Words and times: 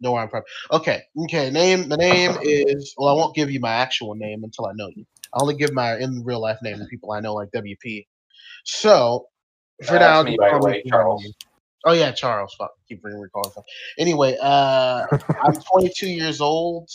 know 0.00 0.12
where 0.12 0.22
I'm 0.22 0.28
from. 0.28 0.42
Okay, 0.72 1.02
okay. 1.24 1.50
Name 1.50 1.88
the 1.88 1.96
name 1.96 2.36
is 2.42 2.94
well. 2.96 3.08
I 3.08 3.12
won't 3.14 3.34
give 3.34 3.50
you 3.50 3.60
my 3.60 3.72
actual 3.72 4.14
name 4.14 4.44
until 4.44 4.66
I 4.66 4.72
know 4.74 4.88
you. 4.94 5.04
I 5.34 5.38
only 5.40 5.56
give 5.56 5.72
my 5.72 5.96
in 5.96 6.22
real 6.24 6.40
life 6.40 6.58
name 6.62 6.78
to 6.78 6.84
people 6.86 7.12
I 7.12 7.20
know, 7.20 7.34
like 7.34 7.50
WP. 7.50 8.06
So 8.64 9.26
for 9.84 9.96
Uh, 9.96 10.00
now, 10.00 10.22
me, 10.22 10.36
by 10.38 10.52
the 10.52 10.58
way, 10.64 10.82
Charles. 10.88 11.34
Oh 11.84 11.92
yeah, 11.92 12.12
Charles. 12.12 12.54
Fuck, 12.58 12.72
keep 12.88 13.02
bringing 13.02 13.20
recalling 13.20 13.50
stuff. 13.50 13.64
Anyway, 13.98 14.36
uh, 14.40 15.06
I'm 15.44 15.52
22 15.72 16.06
years 16.08 16.40
old. 16.40 16.90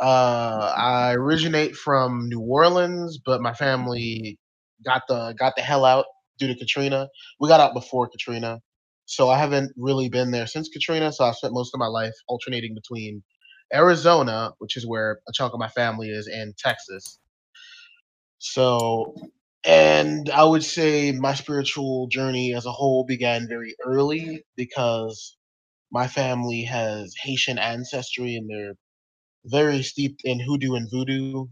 Uh, 0.00 0.72
I 0.76 1.14
originate 1.14 1.74
from 1.74 2.28
New 2.28 2.40
Orleans, 2.40 3.18
but 3.24 3.40
my 3.40 3.52
family 3.54 4.38
got 4.84 5.02
the 5.08 5.34
got 5.38 5.56
the 5.56 5.62
hell 5.62 5.84
out 5.84 6.06
due 6.38 6.46
to 6.48 6.54
Katrina. 6.54 7.08
We 7.40 7.48
got 7.48 7.60
out 7.60 7.74
before 7.74 8.08
Katrina, 8.08 8.60
so 9.08 9.30
I 9.30 9.38
haven't 9.38 9.72
really 9.76 10.10
been 10.10 10.32
there 10.32 10.46
since 10.46 10.68
Katrina. 10.68 11.12
So 11.12 11.24
I 11.24 11.32
spent 11.32 11.54
most 11.54 11.74
of 11.74 11.80
my 11.80 11.86
life 11.86 12.14
alternating 12.28 12.74
between 12.74 13.22
Arizona, 13.74 14.52
which 14.58 14.76
is 14.76 14.86
where 14.86 15.20
a 15.28 15.32
chunk 15.32 15.54
of 15.54 15.60
my 15.60 15.68
family 15.68 16.10
is, 16.10 16.28
and 16.28 16.56
Texas. 16.58 17.18
So, 18.38 19.14
and 19.64 20.28
I 20.30 20.44
would 20.44 20.62
say 20.62 21.12
my 21.12 21.34
spiritual 21.34 22.08
journey 22.08 22.54
as 22.54 22.66
a 22.66 22.72
whole 22.72 23.04
began 23.04 23.48
very 23.48 23.74
early 23.84 24.44
because 24.56 25.36
my 25.90 26.06
family 26.06 26.64
has 26.64 27.14
Haitian 27.22 27.58
ancestry 27.58 28.36
and 28.36 28.48
they're 28.50 28.74
very 29.46 29.82
steeped 29.82 30.22
in 30.24 30.40
hoodoo 30.40 30.74
and 30.74 30.90
voodoo, 30.90 31.46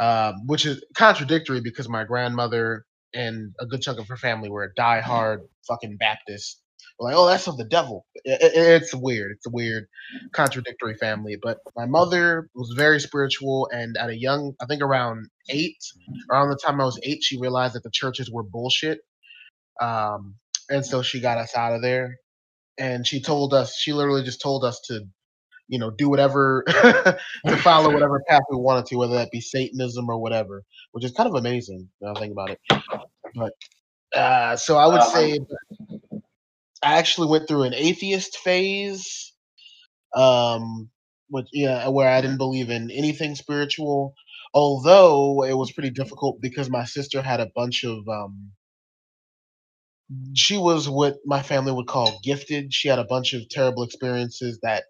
um, 0.00 0.46
which 0.46 0.66
is 0.66 0.84
contradictory 0.94 1.60
because 1.60 1.88
my 1.88 2.04
grandmother 2.04 2.84
and 3.14 3.54
a 3.60 3.66
good 3.66 3.82
chunk 3.82 3.98
of 3.98 4.08
her 4.08 4.16
family 4.16 4.50
were 4.50 4.72
diehard 4.78 5.40
fucking 5.68 5.96
Baptists. 5.98 6.60
Like, 6.98 7.14
oh, 7.16 7.26
that's 7.26 7.46
of 7.46 7.58
the 7.58 7.64
devil. 7.64 8.06
I- 8.26 8.32
I- 8.32 8.38
it's 8.76 8.94
weird. 8.94 9.32
It's 9.32 9.46
a 9.46 9.50
weird, 9.50 9.86
contradictory 10.32 10.96
family. 10.96 11.36
But 11.40 11.58
my 11.76 11.86
mother 11.86 12.48
was 12.54 12.72
very 12.76 13.00
spiritual, 13.00 13.68
and 13.72 13.96
at 13.98 14.10
a 14.10 14.16
young, 14.18 14.54
I 14.60 14.66
think 14.66 14.82
around 14.82 15.28
eight, 15.50 15.76
around 16.30 16.50
the 16.50 16.56
time 16.56 16.80
I 16.80 16.84
was 16.84 16.98
eight, 17.02 17.22
she 17.22 17.38
realized 17.38 17.74
that 17.74 17.82
the 17.82 17.90
churches 17.92 18.30
were 18.30 18.42
bullshit. 18.44 19.00
Um, 19.80 20.36
and 20.70 20.84
so 20.86 21.02
she 21.02 21.20
got 21.20 21.38
us 21.38 21.56
out 21.56 21.74
of 21.74 21.82
there. 21.82 22.16
And 22.78 23.06
she 23.06 23.22
told 23.22 23.54
us, 23.54 23.76
she 23.76 23.92
literally 23.92 24.24
just 24.24 24.40
told 24.42 24.64
us 24.64 24.80
to 24.88 25.02
you 25.68 25.78
know, 25.78 25.90
do 25.90 26.08
whatever 26.08 26.64
to 27.48 27.56
follow 27.58 27.90
whatever 27.92 28.22
path 28.28 28.42
we 28.50 28.56
wanted 28.58 28.86
to, 28.86 28.96
whether 28.96 29.14
that 29.14 29.30
be 29.30 29.40
Satanism 29.40 30.08
or 30.08 30.18
whatever, 30.18 30.62
which 30.92 31.04
is 31.04 31.12
kind 31.12 31.28
of 31.28 31.34
amazing 31.36 31.88
now 32.00 32.12
I 32.14 32.20
think 32.20 32.32
about 32.32 32.50
it. 32.50 32.60
But 33.34 33.52
uh, 34.14 34.56
so 34.56 34.76
I 34.76 34.86
would 34.88 35.02
Um, 35.02 35.04
say 35.04 35.40
I 36.82 36.98
actually 36.98 37.28
went 37.28 37.48
through 37.48 37.64
an 37.64 37.74
atheist 37.74 38.38
phase, 38.38 39.34
um, 40.14 40.90
which 41.28 41.48
yeah, 41.52 41.88
where 41.88 42.08
I 42.10 42.20
didn't 42.22 42.38
believe 42.38 42.70
in 42.70 42.90
anything 42.90 43.34
spiritual. 43.36 44.14
Although 44.54 45.44
it 45.44 45.54
was 45.54 45.72
pretty 45.72 45.90
difficult 45.90 46.40
because 46.40 46.70
my 46.70 46.84
sister 46.84 47.22
had 47.22 47.40
a 47.40 47.50
bunch 47.54 47.84
of 47.84 48.08
um, 48.08 48.52
she 50.34 50.56
was 50.56 50.88
what 50.88 51.16
my 51.24 51.42
family 51.42 51.72
would 51.72 51.86
call 51.86 52.20
gifted. 52.22 52.72
She 52.72 52.88
had 52.88 52.98
a 52.98 53.04
bunch 53.04 53.34
of 53.34 53.48
terrible 53.48 53.82
experiences 53.82 54.58
that 54.62 54.84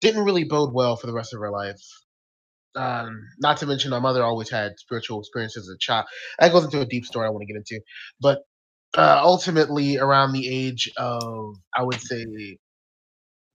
didn't 0.00 0.24
really 0.24 0.44
bode 0.44 0.72
well 0.72 0.96
for 0.96 1.06
the 1.06 1.14
rest 1.14 1.34
of 1.34 1.40
her 1.40 1.50
life. 1.50 1.80
Um, 2.76 3.22
not 3.38 3.58
to 3.58 3.66
mention, 3.66 3.90
my 3.90 3.98
mother 3.98 4.22
always 4.22 4.50
had 4.50 4.78
spiritual 4.78 5.20
experiences 5.20 5.68
as 5.68 5.74
a 5.74 5.78
child. 5.78 6.06
That 6.38 6.52
goes 6.52 6.64
into 6.64 6.80
a 6.80 6.86
deep 6.86 7.06
story 7.06 7.26
I 7.26 7.30
want 7.30 7.42
to 7.42 7.46
get 7.52 7.56
into. 7.56 7.80
But 8.20 8.42
uh, 8.96 9.20
ultimately, 9.22 9.98
around 9.98 10.32
the 10.32 10.48
age 10.48 10.90
of, 10.96 11.56
I 11.76 11.82
would 11.84 12.00
say, 12.00 12.26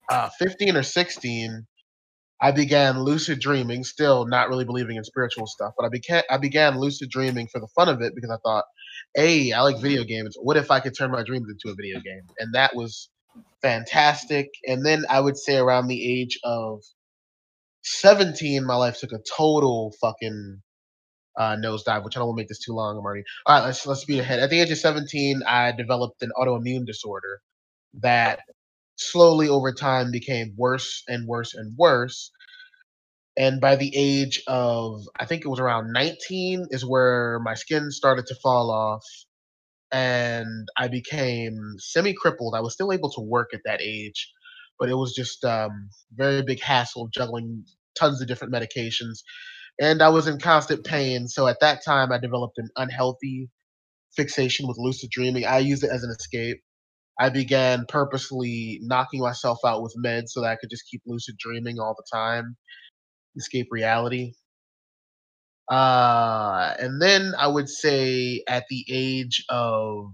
uh, 0.10 0.30
15 0.40 0.78
or 0.78 0.84
16, 0.84 1.68
I 2.42 2.52
began 2.52 3.04
lucid 3.04 3.40
dreaming. 3.40 3.84
Still 3.84 4.26
not 4.26 4.50
really 4.50 4.66
believing 4.66 4.98
in 4.98 5.04
spiritual 5.04 5.48
stuff, 5.48 5.74
but 5.78 5.86
I 5.86 5.90
began 5.90 6.24
I 6.30 6.38
began 6.38 6.80
lucid 6.80 7.12
dreaming 7.12 7.48
for 7.48 7.62
the 7.62 7.68
fun 7.76 7.90
of 7.90 8.02
it 8.02 8.16
because 8.16 8.32
I 8.32 8.38
thought, 8.44 8.66
hey, 9.16 9.54
I 9.54 9.62
like 9.62 9.80
video 9.80 10.04
games. 10.04 10.38
What 10.42 10.58
if 10.58 10.72
I 10.72 10.80
could 10.80 10.98
turn 10.98 11.12
my 11.12 11.24
dreams 11.24 11.50
into 11.52 11.72
a 11.72 11.76
video 11.76 12.00
game? 12.02 12.24
And 12.40 12.56
that 12.56 12.76
was 12.76 13.11
fantastic. 13.62 14.50
And 14.68 14.86
then 14.86 15.06
I 15.10 15.20
would 15.20 15.38
say 15.38 15.58
around 15.58 15.88
the 15.88 16.22
age 16.22 16.40
of 16.44 16.84
17, 17.84 18.66
my 18.66 18.76
life 18.76 19.00
took 19.00 19.12
a 19.12 19.20
total 19.38 19.94
fucking 20.02 20.62
uh, 21.38 21.56
nosedive, 21.56 22.04
which 22.04 22.18
I 22.18 22.20
don't 22.20 22.30
want 22.30 22.38
to 22.38 22.42
make 22.42 22.50
this 22.50 22.60
too 22.64 22.74
long. 22.74 22.98
I'm 22.98 23.04
already 23.04 23.24
all 23.46 23.58
right. 23.58 23.66
Let's 23.66 23.86
let's 23.86 24.02
speed 24.02 24.20
ahead. 24.20 24.40
At 24.40 24.50
the 24.50 24.60
age 24.60 24.72
of 24.72 24.78
17, 24.78 25.42
I 25.48 25.72
developed 25.72 26.22
an 26.24 26.32
autoimmune 26.38 26.86
disorder 26.86 27.42
that 28.02 28.40
slowly 28.98 29.48
over 29.48 29.72
time 29.74 30.12
became 30.12 30.54
worse 30.58 31.04
and 31.08 31.28
worse 31.28 31.54
and 31.54 31.76
worse. 31.78 32.32
And 33.38 33.62
by 33.62 33.78
the 33.78 33.92
age 33.96 34.44
of, 34.48 35.02
I 35.20 35.26
think 35.26 35.46
it 35.46 35.48
was 35.48 35.60
around 35.60 35.94
19, 35.94 36.68
is 36.72 36.86
where 36.86 37.40
my 37.40 37.54
skin 37.54 37.90
started 37.92 38.26
to 38.28 38.36
fall 38.36 38.70
off 38.70 39.04
and 39.92 40.68
I 40.78 40.90
became 40.90 41.58
semi 41.80 42.14
crippled. 42.14 42.56
I 42.56 42.62
was 42.62 42.74
still 42.74 42.94
able 42.94 43.12
to 43.14 43.22
work 43.22 43.52
at 43.54 43.62
that 43.66 43.82
age, 43.82 44.32
but 44.80 44.90
it 44.90 44.96
was 44.96 45.14
just 45.16 45.46
um, 45.46 45.90
very 46.14 46.44
big 46.44 46.62
hassle 46.62 47.10
juggling 47.14 47.66
tons 48.00 48.22
of 48.22 48.28
different 48.30 48.54
medications. 48.54 49.20
And 49.80 50.02
I 50.02 50.10
was 50.10 50.28
in 50.28 50.40
constant 50.40 50.86
pain. 50.86 51.28
So 51.28 51.48
at 51.48 51.60
that 51.62 51.84
time, 51.86 52.12
I 52.12 52.20
developed 52.20 52.58
an 52.60 52.70
unhealthy 52.78 53.50
fixation 54.16 54.68
with 54.68 54.78
lucid 54.80 55.10
dreaming. 55.12 55.46
I 55.46 55.60
used 55.60 55.84
it 55.84 55.92
as 55.92 56.04
an 56.04 56.12
escape. 56.12 56.60
I 57.20 57.30
began 57.30 57.86
purposely 57.88 58.80
knocking 58.84 59.22
myself 59.22 59.60
out 59.66 59.84
with 59.84 59.96
meds 60.04 60.30
so 60.30 60.42
that 60.42 60.52
I 60.52 60.58
could 60.58 60.70
just 60.72 60.86
keep 60.92 61.02
lucid 61.06 61.36
dreaming 61.40 61.80
all 61.80 61.96
the 61.98 62.06
time, 62.18 62.58
escape 63.38 63.68
reality. 63.72 64.34
Uh, 65.72 66.76
and 66.80 67.02
then 67.02 67.34
I 67.40 67.48
would 67.48 67.70
say 67.70 68.44
at 68.50 68.66
the 68.70 68.86
age 68.90 69.46
of 69.50 70.14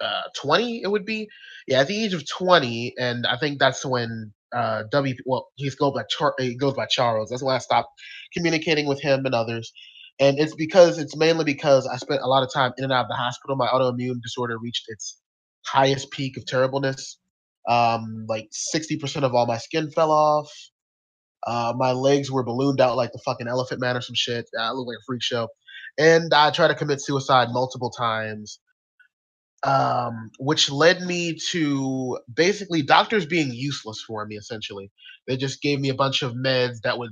uh, 0.00 0.22
20, 0.40 0.82
it 0.82 0.90
would 0.90 1.04
be. 1.04 1.28
Yeah, 1.66 1.80
at 1.80 1.88
the 1.88 2.04
age 2.04 2.14
of 2.14 2.24
20, 2.28 2.94
and 2.98 3.26
I 3.26 3.36
think 3.38 3.58
that's 3.58 3.84
when 3.84 4.32
uh, 4.56 4.84
W. 4.90 5.14
Well, 5.26 5.48
he's 5.56 5.74
go 5.74 5.92
by 5.92 6.04
Char- 6.08 6.34
he 6.38 6.56
goes 6.56 6.74
by 6.74 6.86
Charles. 6.86 7.30
That's 7.30 7.42
when 7.42 7.54
I 7.54 7.58
stopped 7.58 7.90
communicating 8.34 8.86
with 8.86 9.02
him 9.02 9.26
and 9.26 9.34
others. 9.34 9.72
And 10.20 10.38
it's 10.40 10.54
because 10.54 10.98
it's 10.98 11.16
mainly 11.16 11.44
because 11.44 11.86
I 11.86 11.96
spent 11.96 12.22
a 12.22 12.28
lot 12.28 12.42
of 12.42 12.52
time 12.52 12.72
in 12.78 12.84
and 12.84 12.92
out 12.92 13.04
of 13.04 13.08
the 13.08 13.16
hospital. 13.16 13.56
My 13.56 13.68
autoimmune 13.68 14.22
disorder 14.22 14.58
reached 14.58 14.86
its 14.88 15.20
highest 15.66 16.10
peak 16.10 16.38
of 16.38 16.46
terribleness. 16.46 17.18
Um, 17.68 18.24
like 18.28 18.48
60% 18.74 19.24
of 19.24 19.34
all 19.34 19.46
my 19.46 19.58
skin 19.58 19.90
fell 19.90 20.10
off. 20.10 20.50
Uh, 21.46 21.72
my 21.76 21.92
legs 21.92 22.30
were 22.30 22.44
ballooned 22.44 22.80
out 22.80 22.96
like 22.96 23.12
the 23.12 23.20
fucking 23.24 23.48
Elephant 23.48 23.80
Man 23.80 23.96
or 23.96 24.00
some 24.00 24.14
shit. 24.16 24.48
I 24.58 24.72
looked 24.72 24.88
like 24.88 24.98
a 25.00 25.06
freak 25.06 25.22
show. 25.22 25.48
And 25.98 26.32
I 26.34 26.50
tried 26.50 26.68
to 26.68 26.74
commit 26.74 27.00
suicide 27.00 27.48
multiple 27.50 27.90
times 27.90 28.58
um, 29.64 30.30
which 30.38 30.70
led 30.70 31.02
me 31.02 31.36
to 31.50 32.18
basically 32.32 32.82
doctors 32.82 33.26
being 33.26 33.52
useless 33.52 34.02
for 34.06 34.24
me. 34.26 34.36
Essentially, 34.36 34.90
they 35.26 35.36
just 35.36 35.60
gave 35.62 35.80
me 35.80 35.88
a 35.88 35.94
bunch 35.94 36.22
of 36.22 36.32
meds 36.34 36.80
that 36.84 36.98
would 36.98 37.10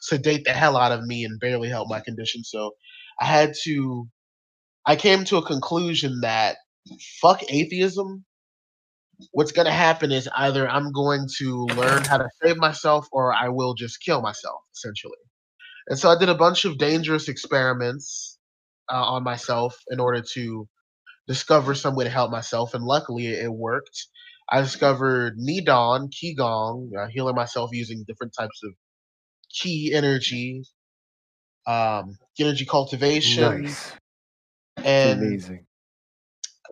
sedate 0.00 0.44
the 0.44 0.52
hell 0.52 0.76
out 0.76 0.92
of 0.92 1.04
me 1.04 1.24
and 1.24 1.40
barely 1.40 1.68
help 1.68 1.88
my 1.88 2.00
condition. 2.00 2.44
So 2.44 2.72
I 3.20 3.26
had 3.26 3.54
to. 3.64 4.08
I 4.86 4.96
came 4.96 5.24
to 5.26 5.36
a 5.36 5.46
conclusion 5.46 6.20
that 6.22 6.56
fuck 7.20 7.42
atheism. 7.48 8.24
What's 9.32 9.52
going 9.52 9.66
to 9.66 9.72
happen 9.72 10.12
is 10.12 10.28
either 10.36 10.68
I'm 10.68 10.92
going 10.92 11.28
to 11.38 11.66
learn 11.76 12.04
how 12.04 12.18
to 12.18 12.28
save 12.42 12.56
myself 12.56 13.06
or 13.12 13.32
I 13.32 13.48
will 13.48 13.74
just 13.74 14.02
kill 14.02 14.20
myself, 14.20 14.60
essentially. 14.74 15.16
And 15.88 15.98
so 15.98 16.10
I 16.10 16.18
did 16.18 16.28
a 16.28 16.34
bunch 16.34 16.64
of 16.64 16.78
dangerous 16.78 17.28
experiments 17.28 18.38
uh, 18.90 19.02
on 19.02 19.24
myself 19.24 19.76
in 19.90 20.00
order 20.00 20.22
to 20.34 20.68
discover 21.26 21.74
some 21.74 21.94
way 21.94 22.04
to 22.04 22.10
help 22.10 22.30
myself, 22.30 22.74
and 22.74 22.84
luckily 22.84 23.26
it 23.28 23.52
worked. 23.52 24.06
I 24.50 24.60
discovered 24.60 25.38
Neidan, 25.38 26.10
Qigong, 26.10 26.90
uh, 26.98 27.06
healing 27.08 27.34
myself 27.34 27.70
using 27.72 28.04
different 28.06 28.34
types 28.38 28.60
of 28.64 28.72
Qi 29.54 29.92
energy, 29.92 30.64
um, 31.66 32.16
energy 32.38 32.64
cultivation, 32.64 33.62
Nice. 33.62 33.92
And 34.84 35.22
amazing. 35.22 35.66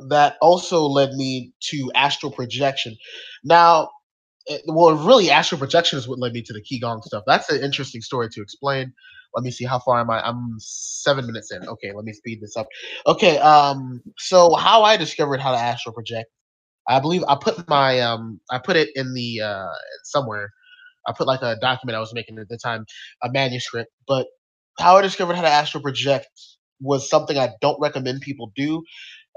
That 0.08 0.36
also 0.40 0.82
led 0.82 1.12
me 1.14 1.52
to 1.70 1.90
astral 1.94 2.32
projection. 2.32 2.96
Now, 3.44 3.90
it, 4.46 4.62
well, 4.66 4.94
really, 4.94 5.30
astral 5.30 5.58
projection 5.58 5.98
is 5.98 6.08
what 6.08 6.18
led 6.18 6.32
me 6.32 6.42
to 6.42 6.52
the 6.52 6.62
Qigong 6.62 7.02
stuff. 7.02 7.24
That's 7.26 7.50
an 7.50 7.62
interesting 7.62 8.00
story 8.00 8.28
to 8.30 8.42
explain. 8.42 8.92
Let 9.34 9.44
me 9.44 9.50
see 9.50 9.64
how 9.64 9.78
far 9.78 10.00
am 10.00 10.10
I? 10.10 10.20
I'm 10.26 10.56
seven 10.58 11.26
minutes 11.26 11.52
in. 11.52 11.66
Okay, 11.68 11.92
let 11.94 12.04
me 12.04 12.12
speed 12.12 12.40
this 12.40 12.56
up. 12.56 12.66
Okay, 13.06 13.38
um, 13.38 14.02
so 14.18 14.54
how 14.56 14.82
I 14.82 14.96
discovered 14.96 15.40
how 15.40 15.52
to 15.52 15.58
astral 15.58 15.94
project, 15.94 16.30
I 16.88 16.98
believe 16.98 17.22
I 17.28 17.36
put 17.40 17.68
my 17.68 18.00
um, 18.00 18.40
I 18.50 18.58
put 18.58 18.76
it 18.76 18.90
in 18.96 19.14
the 19.14 19.40
uh 19.42 19.68
somewhere. 20.04 20.50
I 21.06 21.12
put 21.16 21.26
like 21.26 21.42
a 21.42 21.56
document 21.60 21.96
I 21.96 22.00
was 22.00 22.12
making 22.12 22.38
at 22.38 22.48
the 22.48 22.58
time, 22.58 22.84
a 23.22 23.30
manuscript. 23.30 23.90
But 24.08 24.26
how 24.78 24.96
I 24.96 25.02
discovered 25.02 25.34
how 25.34 25.42
to 25.42 25.48
astral 25.48 25.82
project 25.82 26.28
was 26.80 27.08
something 27.08 27.38
I 27.38 27.50
don't 27.60 27.80
recommend 27.80 28.22
people 28.22 28.52
do. 28.56 28.82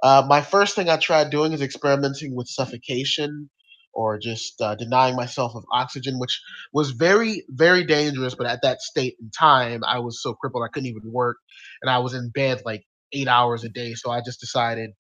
Uh, 0.04 0.24
my 0.28 0.42
first 0.42 0.76
thing 0.76 0.90
I 0.90 0.98
tried 0.98 1.32
doing 1.32 1.54
is 1.54 1.64
experimenting 1.64 2.36
with 2.36 2.50
suffocation 2.50 3.50
or 3.94 4.20
just 4.20 4.62
uh, 4.62 4.76
denying 4.76 5.18
myself 5.18 5.54
of 5.56 5.66
oxygen, 5.74 6.20
which 6.20 6.42
was 6.74 6.92
very, 6.92 7.46
very 7.50 7.86
dangerous. 7.86 8.36
But 8.36 8.48
at 8.48 8.62
that 8.64 8.82
state 8.82 9.16
in 9.22 9.32
time, 9.32 9.84
I 9.86 10.00
was 10.00 10.22
so 10.24 10.36
crippled 10.36 10.64
I 10.66 10.70
couldn't 10.74 10.90
even 10.90 11.12
work, 11.14 11.38
and 11.82 11.92
I 11.92 12.00
was 12.00 12.16
in 12.16 12.32
bed 12.32 12.62
like 12.66 12.84
eight 13.14 13.30
hours 13.30 13.66
a 13.66 13.70
day. 13.70 13.96
So 13.96 14.12
I 14.12 14.22
just 14.22 14.42
decided 14.42 14.92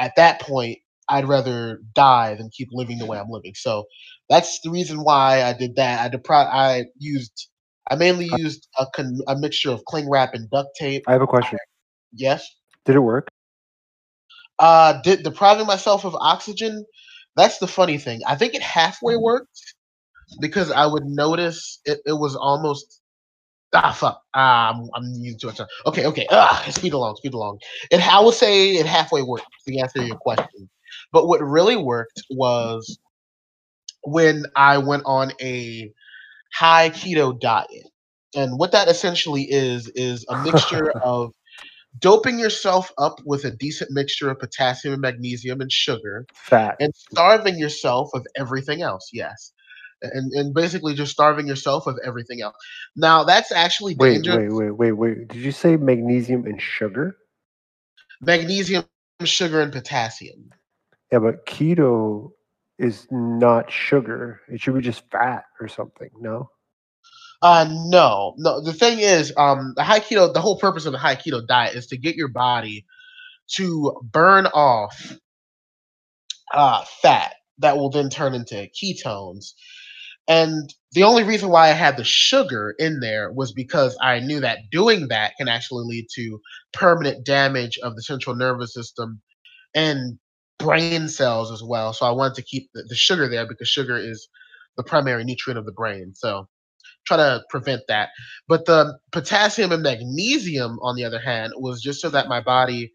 at 0.00 0.14
that 0.16 0.42
point 0.42 0.78
I'd 1.08 1.28
rather 1.28 1.80
die 1.94 2.34
than 2.36 2.50
keep 2.50 2.68
living 2.72 2.98
the 2.98 3.06
way 3.06 3.18
I'm 3.18 3.30
living. 3.30 3.54
So 3.56 3.84
that's 4.30 4.60
the 4.64 4.70
reason 4.70 5.04
why 5.04 5.44
I 5.44 5.54
did 5.54 5.76
that. 5.76 6.00
I 6.00 6.16
depri- 6.16 6.50
I 6.52 6.86
used 6.98 7.48
I 7.90 7.96
mainly 7.96 8.28
Uh 8.32 8.38
used 8.38 8.68
a 8.78 8.86
con- 8.94 9.20
a 9.28 9.36
mixture 9.36 9.72
of 9.72 9.84
cling 9.86 10.10
wrap 10.10 10.34
and 10.34 10.50
duct 10.50 10.70
tape. 10.78 11.04
I 11.06 11.12
have 11.12 11.22
a 11.22 11.26
question. 11.26 11.58
Yes. 12.12 12.48
Did 12.86 12.96
it 12.96 13.00
work? 13.00 13.28
Uh, 14.58 15.00
did 15.02 15.22
depriving 15.22 15.66
myself 15.66 16.04
of 16.04 16.14
oxygen? 16.16 16.84
That's 17.36 17.58
the 17.58 17.66
funny 17.66 17.98
thing. 17.98 18.20
I 18.26 18.36
think 18.36 18.54
it 18.54 18.62
halfway 18.62 19.16
worked 19.16 19.74
because 20.40 20.70
I 20.70 20.86
would 20.86 21.04
notice 21.04 21.80
it, 21.84 22.00
it 22.06 22.14
was 22.14 22.34
almost 22.34 23.00
ah 23.74 23.92
fuck. 23.92 24.22
Ah, 24.34 24.70
I'm, 24.70 24.88
I'm 24.94 25.04
using 25.14 25.38
too 25.38 25.46
much 25.48 25.56
time. 25.58 25.66
Okay, 25.86 26.06
okay. 26.06 26.26
Ah, 26.30 26.64
speed 26.70 26.94
along, 26.94 27.16
speed 27.16 27.34
along. 27.34 27.58
It 27.90 28.00
I 28.06 28.20
would 28.20 28.34
say 28.34 28.76
it 28.76 28.86
halfway 28.86 29.22
worked 29.22 29.46
to 29.68 29.78
answer 29.78 30.02
your 30.02 30.16
question. 30.16 30.70
But 31.12 31.26
what 31.26 31.40
really 31.42 31.76
worked 31.76 32.22
was 32.30 32.98
when 34.02 34.44
I 34.56 34.78
went 34.78 35.02
on 35.04 35.32
a 35.40 35.92
high 36.54 36.90
keto 36.90 37.38
diet. 37.38 37.88
And 38.34 38.58
what 38.58 38.72
that 38.72 38.88
essentially 38.88 39.42
is 39.42 39.88
is 39.90 40.24
a 40.28 40.42
mixture 40.42 40.90
of 41.02 41.32
doping 41.98 42.38
yourself 42.38 42.92
up 42.98 43.20
with 43.24 43.44
a 43.44 43.50
decent 43.50 43.90
mixture 43.90 44.30
of 44.30 44.38
potassium 44.38 44.94
and 44.94 45.02
magnesium 45.02 45.60
and 45.60 45.70
sugar 45.72 46.26
Fat. 46.34 46.76
and 46.80 46.94
starving 46.94 47.58
yourself 47.58 48.10
of 48.14 48.26
everything 48.36 48.82
else. 48.82 49.10
Yes. 49.12 49.52
And 50.02 50.32
and 50.32 50.52
basically 50.54 50.94
just 50.94 51.12
starving 51.12 51.46
yourself 51.46 51.86
of 51.86 51.98
everything 52.04 52.42
else. 52.42 52.56
Now 52.96 53.24
that's 53.24 53.50
actually 53.50 53.96
Wait, 53.98 54.22
dangerous. 54.22 54.52
wait, 54.52 54.70
wait, 54.70 54.70
wait, 54.72 54.92
wait. 54.92 55.28
Did 55.28 55.38
you 55.38 55.52
say 55.52 55.76
magnesium 55.76 56.44
and 56.46 56.60
sugar? 56.60 57.16
Magnesium, 58.20 58.84
sugar, 59.24 59.60
and 59.60 59.72
potassium. 59.72 60.50
Yeah, 61.12 61.20
but 61.20 61.46
keto 61.46 62.32
is 62.78 63.06
not 63.10 63.70
sugar. 63.70 64.40
It 64.48 64.60
should 64.60 64.74
be 64.74 64.80
just 64.80 65.08
fat 65.10 65.44
or 65.60 65.68
something. 65.68 66.10
No. 66.20 66.50
Uh 67.42 67.66
no, 67.70 68.34
no. 68.38 68.60
The 68.62 68.72
thing 68.72 68.98
is, 68.98 69.32
um, 69.36 69.74
the 69.76 69.82
high 69.84 70.00
keto, 70.00 70.32
the 70.32 70.40
whole 70.40 70.58
purpose 70.58 70.86
of 70.86 70.92
the 70.92 70.98
high 70.98 71.16
keto 71.16 71.46
diet 71.46 71.74
is 71.76 71.86
to 71.88 71.96
get 71.98 72.16
your 72.16 72.28
body 72.28 72.84
to 73.56 73.94
burn 74.12 74.46
off 74.48 75.18
uh 76.54 76.84
fat 77.02 77.34
that 77.58 77.76
will 77.76 77.90
then 77.90 78.10
turn 78.10 78.34
into 78.34 78.68
ketones. 78.80 79.52
And 80.28 80.74
the 80.92 81.04
only 81.04 81.24
reason 81.24 81.50
why 81.50 81.68
I 81.68 81.72
had 81.72 81.96
the 81.96 82.04
sugar 82.04 82.74
in 82.78 83.00
there 83.00 83.32
was 83.32 83.52
because 83.52 83.96
I 84.02 84.20
knew 84.20 84.40
that 84.40 84.60
doing 84.70 85.08
that 85.08 85.34
can 85.38 85.48
actually 85.48 85.84
lead 85.86 86.06
to 86.16 86.40
permanent 86.72 87.24
damage 87.26 87.78
of 87.82 87.96
the 87.96 88.02
central 88.02 88.36
nervous 88.36 88.74
system 88.74 89.20
and 89.74 90.18
brain 90.58 91.08
cells 91.08 91.52
as 91.52 91.62
well. 91.62 91.92
So 91.92 92.06
I 92.06 92.12
wanted 92.12 92.36
to 92.36 92.42
keep 92.42 92.70
the, 92.74 92.84
the 92.84 92.96
sugar 92.96 93.28
there 93.28 93.46
because 93.46 93.68
sugar 93.68 93.96
is 93.98 94.28
the 94.76 94.84
primary 94.84 95.24
nutrient 95.24 95.58
of 95.58 95.66
the 95.66 95.72
brain. 95.72 96.14
So 96.14 96.48
try 97.06 97.16
to 97.18 97.42
prevent 97.50 97.82
that. 97.88 98.10
But 98.48 98.66
the 98.66 98.98
potassium 99.12 99.72
and 99.72 99.82
magnesium, 99.82 100.78
on 100.82 100.96
the 100.96 101.04
other 101.04 101.20
hand, 101.20 101.52
was 101.56 101.82
just 101.82 102.00
so 102.00 102.10
that 102.10 102.28
my 102.28 102.40
body, 102.40 102.92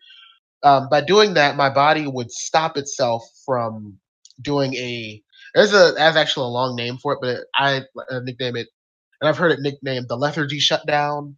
um, 0.64 0.90
by 0.90 1.02
doing 1.02 1.36
that, 1.36 1.56
my 1.56 1.70
body 1.70 2.08
would 2.08 2.32
stop 2.32 2.78
itself 2.78 3.24
from 3.46 3.98
doing 4.42 4.76
a. 4.76 5.22
There's 5.56 5.74
a 5.74 5.94
that's 5.98 6.18
actually 6.18 6.46
a 6.46 6.50
long 6.50 6.76
name 6.76 6.98
for 6.98 7.14
it, 7.14 7.20
but 7.22 7.40
I 7.56 7.84
nickname 8.24 8.56
it, 8.56 8.68
and 9.22 9.30
I've 9.30 9.38
heard 9.38 9.52
it 9.52 9.60
nicknamed 9.62 10.08
the 10.10 10.18
lethargy 10.18 10.60
shutdown, 10.60 11.38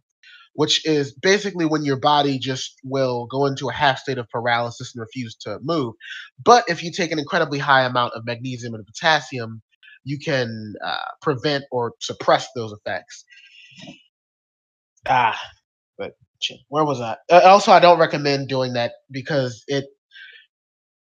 which 0.54 0.86
is 0.86 1.12
basically 1.14 1.66
when 1.66 1.84
your 1.84 1.98
body 1.98 2.38
just 2.38 2.76
will 2.84 3.26
go 3.26 3.46
into 3.46 3.68
a 3.68 3.72
half 3.72 3.98
state 4.00 4.18
of 4.18 4.28
paralysis 4.30 4.94
and 4.94 5.00
refuse 5.00 5.34
to 5.42 5.58
move. 5.62 5.94
But 6.44 6.64
if 6.68 6.82
you 6.82 6.92
take 6.92 7.12
an 7.12 7.18
incredibly 7.18 7.58
high 7.58 7.84
amount 7.84 8.14
of 8.14 8.24
magnesium 8.26 8.74
and 8.74 8.86
potassium, 8.86 9.62
you 10.04 10.18
can 10.18 10.74
uh, 10.84 10.96
prevent 11.22 11.64
or 11.72 11.92
suppress 12.00 12.48
those 12.54 12.72
effects. 12.72 13.24
Ah, 15.06 15.38
but 15.98 16.12
where 16.68 16.84
was 16.84 17.00
I? 17.00 17.16
Uh, 17.30 17.40
also, 17.44 17.72
I 17.72 17.80
don't 17.80 17.98
recommend 17.98 18.48
doing 18.48 18.74
that 18.74 18.92
because 19.10 19.64
it. 19.66 19.84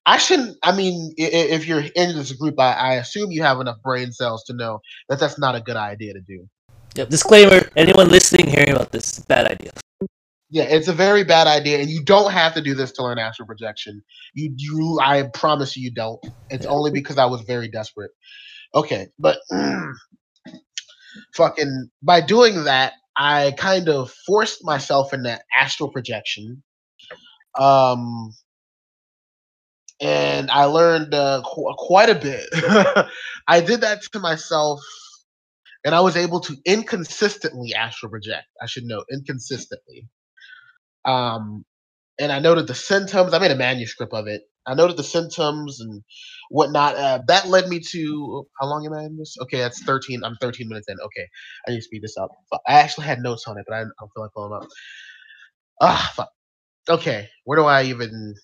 I 0.05 0.17
shouldn't. 0.17 0.57
I 0.63 0.75
mean, 0.75 1.13
i- 1.19 1.23
i- 1.23 1.49
if 1.55 1.65
you're 1.65 1.79
in 1.95 2.15
this 2.15 2.31
group, 2.33 2.59
I, 2.59 2.73
I 2.73 2.93
assume 2.95 3.31
you 3.31 3.41
have 3.43 3.59
enough 3.59 3.77
brain 3.83 4.11
cells 4.11 4.43
to 4.45 4.53
know 4.53 4.79
that 5.09 5.19
that's 5.19 5.39
not 5.39 5.55
a 5.55 5.61
good 5.61 5.77
idea 5.77 6.13
to 6.13 6.21
do. 6.21 6.47
Yep. 6.95 7.09
Disclaimer: 7.09 7.69
Anyone 7.75 8.09
listening, 8.09 8.47
hearing 8.47 8.71
about 8.71 8.91
this, 8.91 9.19
bad 9.19 9.47
idea. 9.47 9.71
Yeah, 10.49 10.63
it's 10.65 10.87
a 10.87 10.93
very 10.93 11.23
bad 11.23 11.47
idea, 11.47 11.79
and 11.79 11.89
you 11.89 12.03
don't 12.03 12.31
have 12.31 12.53
to 12.53 12.61
do 12.61 12.75
this 12.75 12.91
to 12.93 13.03
learn 13.03 13.17
astral 13.17 13.47
projection. 13.47 14.03
You, 14.35 14.53
you, 14.55 14.99
I 15.01 15.23
promise 15.33 15.75
you, 15.75 15.83
you 15.83 15.91
don't. 15.91 16.19
It's 16.49 16.65
Yeah. 16.65 16.71
only 16.71 16.91
because 16.91 17.17
I 17.17 17.25
was 17.25 17.41
very 17.41 17.69
desperate. 17.69 18.11
Okay, 18.75 19.07
but 19.19 19.39
fucking 21.35 21.89
by 22.01 22.21
doing 22.21 22.65
that, 22.65 22.93
I 23.17 23.53
kind 23.57 23.89
of 23.89 24.11
forced 24.27 24.63
myself 24.65 25.13
in 25.13 25.23
that 25.23 25.43
astral 25.57 25.91
projection. 25.91 26.63
Um, 27.59 28.31
and 30.01 30.51
I 30.51 30.65
learned 30.65 31.13
uh, 31.13 31.41
qu- 31.45 31.73
quite 31.77 32.09
a 32.09 32.15
bit. 32.15 32.47
I 33.47 33.61
did 33.61 33.81
that 33.81 34.01
to 34.13 34.19
myself, 34.19 34.81
and 35.85 35.95
I 35.95 36.01
was 36.01 36.17
able 36.17 36.39
to 36.41 36.55
inconsistently 36.65 37.73
astral 37.75 38.09
project. 38.11 38.45
I 38.61 38.67
should 38.67 38.85
note, 38.85 39.05
inconsistently. 39.11 40.07
Um, 41.05 41.65
and 42.19 42.31
I 42.31 42.39
noted 42.39 42.67
the 42.67 42.75
symptoms. 42.75 43.33
I 43.33 43.39
made 43.39 43.51
a 43.51 43.55
manuscript 43.55 44.13
of 44.13 44.27
it. 44.27 44.43
I 44.67 44.75
noted 44.75 44.97
the 44.97 45.03
symptoms 45.03 45.79
and 45.81 46.01
whatnot. 46.49 46.95
Uh, 46.95 47.19
that 47.27 47.47
led 47.47 47.67
me 47.67 47.79
to 47.91 48.45
how 48.59 48.67
long 48.67 48.85
am 48.85 48.93
I 48.93 49.03
in 49.03 49.17
this? 49.17 49.35
Okay, 49.41 49.59
that's 49.59 49.83
thirteen. 49.83 50.23
I'm 50.23 50.37
thirteen 50.41 50.69
minutes 50.69 50.87
in. 50.89 50.97
Okay, 50.99 51.27
I 51.67 51.71
need 51.71 51.77
to 51.77 51.83
speed 51.83 52.03
this 52.03 52.17
up. 52.17 52.31
I 52.67 52.73
actually 52.75 53.07
had 53.07 53.19
notes 53.21 53.45
on 53.47 53.57
it, 53.57 53.65
but 53.67 53.75
I, 53.75 53.81
I 53.81 53.83
don't 53.83 54.11
feel 54.15 54.23
like 54.23 54.31
pulling 54.35 54.53
up. 54.53 54.67
Ah, 55.81 56.13
fuck. 56.15 56.29
Okay, 56.89 57.29
where 57.45 57.57
do 57.57 57.65
I 57.65 57.83
even? 57.83 58.35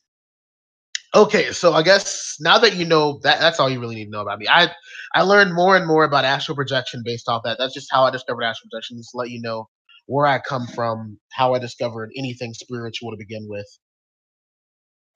Okay, 1.16 1.51
so 1.51 1.74
I 1.74 1.81
guess 1.83 2.36
now 2.39 2.60
that 2.60 2.75
you 2.75 2.86
know 2.86 3.19
that, 3.24 3.39
that's 3.39 3.60
all 3.60 3.69
you 3.69 3.80
really 3.80 3.95
need 3.95 4.06
to 4.06 4.12
know 4.12 4.22
about 4.22 4.39
me. 4.39 4.48
I 4.50 4.72
I 5.15 5.24
learned 5.24 5.56
more 5.56 5.75
and 5.75 5.88
more 5.88 6.04
about 6.04 6.25
astral 6.25 6.56
projection 6.56 7.01
based 7.04 7.27
off 7.27 7.41
that. 7.46 7.58
That's 7.60 7.74
just 7.74 7.89
how 7.91 8.03
I 8.03 8.12
discovered 8.12 8.43
astral 8.43 8.70
projection. 8.72 8.98
Just 8.98 9.15
let 9.15 9.29
you 9.32 9.41
know 9.41 9.67
where 10.05 10.27
I 10.27 10.39
come 10.39 10.67
from, 10.67 11.20
how 11.34 11.53
I 11.55 11.60
discovered 11.60 12.12
anything 12.17 12.53
spiritual 12.53 13.12
to 13.12 13.17
begin 13.17 13.48
with. 13.50 13.67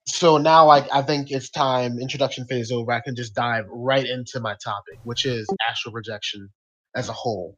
So 0.06 0.38
now 0.38 0.68
I, 0.68 0.86
I 0.92 1.02
think 1.02 1.30
it's 1.30 1.50
time, 1.50 1.98
introduction 1.98 2.46
phase 2.46 2.70
over. 2.70 2.92
I 2.92 3.00
can 3.00 3.16
just 3.16 3.34
dive 3.34 3.64
right 3.70 4.06
into 4.06 4.40
my 4.40 4.54
topic, 4.62 4.98
which 5.04 5.24
is 5.24 5.46
astral 5.68 5.92
projection 5.92 6.50
as 6.94 7.08
a 7.08 7.12
whole. 7.12 7.56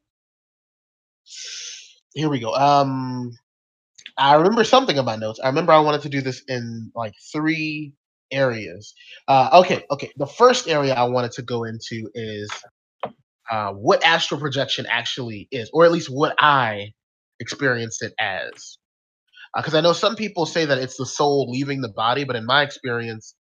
Here 2.13 2.29
we 2.29 2.39
go. 2.39 2.53
Um, 2.53 3.31
I 4.17 4.35
remember 4.35 4.63
something 4.63 4.97
in 4.97 5.05
my 5.05 5.17
notes. 5.17 5.39
I 5.43 5.47
remember 5.47 5.73
I 5.73 5.79
wanted 5.79 6.01
to 6.03 6.09
do 6.09 6.21
this 6.21 6.41
in 6.47 6.91
like 6.95 7.13
three 7.33 7.93
areas. 8.31 8.93
Uh, 9.27 9.49
okay, 9.53 9.83
okay. 9.91 10.11
The 10.17 10.27
first 10.27 10.67
area 10.69 10.93
I 10.93 11.03
wanted 11.05 11.33
to 11.33 11.41
go 11.41 11.65
into 11.65 12.09
is 12.13 12.49
uh, 13.51 13.71
what 13.73 14.03
astral 14.03 14.39
projection 14.39 14.85
actually 14.89 15.47
is, 15.51 15.69
or 15.73 15.85
at 15.85 15.91
least 15.91 16.09
what 16.09 16.35
I 16.39 16.93
experienced 17.39 18.03
it 18.03 18.13
as. 18.19 18.77
Because 19.57 19.75
I 19.75 19.81
know 19.81 19.93
some 19.93 20.15
people 20.15 20.45
say 20.45 20.65
that 20.65 20.77
it's 20.77 20.97
the 20.97 21.05
soul 21.05 21.49
leaving 21.51 21.81
the 21.81 21.89
body, 21.89 22.23
but 22.23 22.35
in 22.35 22.45
my 22.45 22.63
experience, 22.63 23.35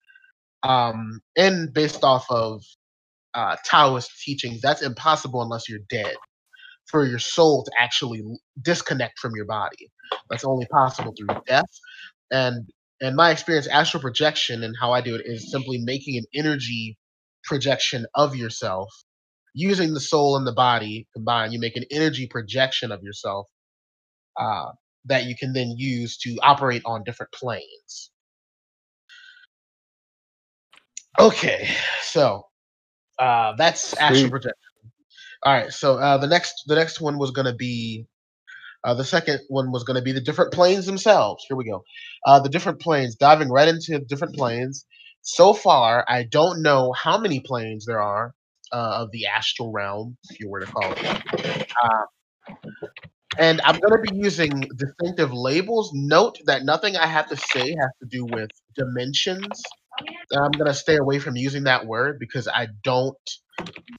um, 0.62 1.20
and 1.36 1.72
based 1.72 2.04
off 2.04 2.26
of 2.30 2.62
uh, 3.34 3.56
Taoist 3.64 4.10
teachings, 4.24 4.60
that's 4.62 4.82
impossible 4.82 5.42
unless 5.42 5.68
you're 5.68 5.80
dead 5.90 6.16
for 6.86 7.04
your 7.04 7.18
soul 7.18 7.64
to 7.64 7.70
actually 7.80 8.22
disconnect 8.62 9.18
from 9.18 9.32
your 9.36 9.44
body. 9.44 9.90
That's 10.30 10.44
only 10.44 10.66
possible 10.66 11.14
through 11.16 11.40
death. 11.46 11.70
And 12.30 12.68
in 13.00 13.16
my 13.16 13.30
experience, 13.30 13.66
astral 13.66 14.00
projection 14.00 14.62
and 14.64 14.74
how 14.80 14.92
I 14.92 15.00
do 15.00 15.14
it 15.14 15.22
is 15.24 15.50
simply 15.50 15.78
making 15.78 16.16
an 16.16 16.24
energy 16.34 16.96
projection 17.44 18.06
of 18.14 18.36
yourself 18.36 18.88
using 19.54 19.94
the 19.94 20.00
soul 20.00 20.36
and 20.36 20.46
the 20.46 20.52
body 20.52 21.06
combined. 21.14 21.52
You 21.52 21.60
make 21.60 21.76
an 21.76 21.84
energy 21.90 22.26
projection 22.26 22.92
of 22.92 23.02
yourself 23.02 23.46
uh, 24.38 24.70
that 25.06 25.24
you 25.24 25.36
can 25.36 25.52
then 25.52 25.74
use 25.76 26.16
to 26.18 26.36
operate 26.42 26.82
on 26.84 27.04
different 27.04 27.32
planes. 27.32 28.10
Okay, 31.18 31.68
so 32.02 32.46
uh, 33.18 33.54
that's 33.56 33.96
astral 33.96 34.20
Sweet. 34.20 34.30
projection. 34.30 34.52
All 35.42 35.52
right, 35.52 35.72
so 35.72 35.96
uh, 35.96 36.18
the 36.18 36.26
next 36.26 36.64
the 36.66 36.74
next 36.74 37.00
one 37.00 37.18
was 37.18 37.30
gonna 37.30 37.54
be 37.54 38.06
uh, 38.84 38.94
the 38.94 39.04
second 39.04 39.40
one 39.48 39.72
was 39.72 39.84
gonna 39.84 40.02
be 40.02 40.12
the 40.12 40.20
different 40.20 40.52
planes 40.52 40.86
themselves. 40.86 41.44
Here 41.48 41.56
we 41.56 41.64
go. 41.64 41.82
Uh, 42.26 42.40
the 42.40 42.48
different 42.48 42.80
planes, 42.80 43.16
diving 43.16 43.48
right 43.48 43.68
into 43.68 43.98
different 44.00 44.34
planes. 44.34 44.84
So 45.22 45.52
far, 45.54 46.04
I 46.08 46.24
don't 46.24 46.62
know 46.62 46.92
how 46.92 47.18
many 47.18 47.40
planes 47.40 47.86
there 47.86 48.00
are, 48.00 48.34
uh, 48.72 49.02
of 49.02 49.10
the 49.10 49.26
astral 49.26 49.72
realm, 49.72 50.16
if 50.30 50.38
you 50.38 50.48
were 50.48 50.60
to 50.60 50.66
call 50.66 50.92
it. 50.92 51.70
And 53.38 53.60
I'm 53.62 53.78
going 53.80 54.02
to 54.04 54.10
be 54.12 54.18
using 54.18 54.68
distinctive 54.76 55.32
labels. 55.32 55.90
Note 55.94 56.38
that 56.46 56.64
nothing 56.64 56.96
I 56.96 57.06
have 57.06 57.28
to 57.28 57.36
say 57.36 57.68
has 57.70 57.90
to 58.00 58.08
do 58.10 58.24
with 58.26 58.50
dimensions. 58.76 59.62
I'm 60.32 60.52
going 60.52 60.66
to 60.66 60.74
stay 60.74 60.96
away 60.96 61.18
from 61.18 61.36
using 61.36 61.64
that 61.64 61.86
word 61.86 62.18
because 62.18 62.48
I 62.48 62.68
don't, 62.84 63.16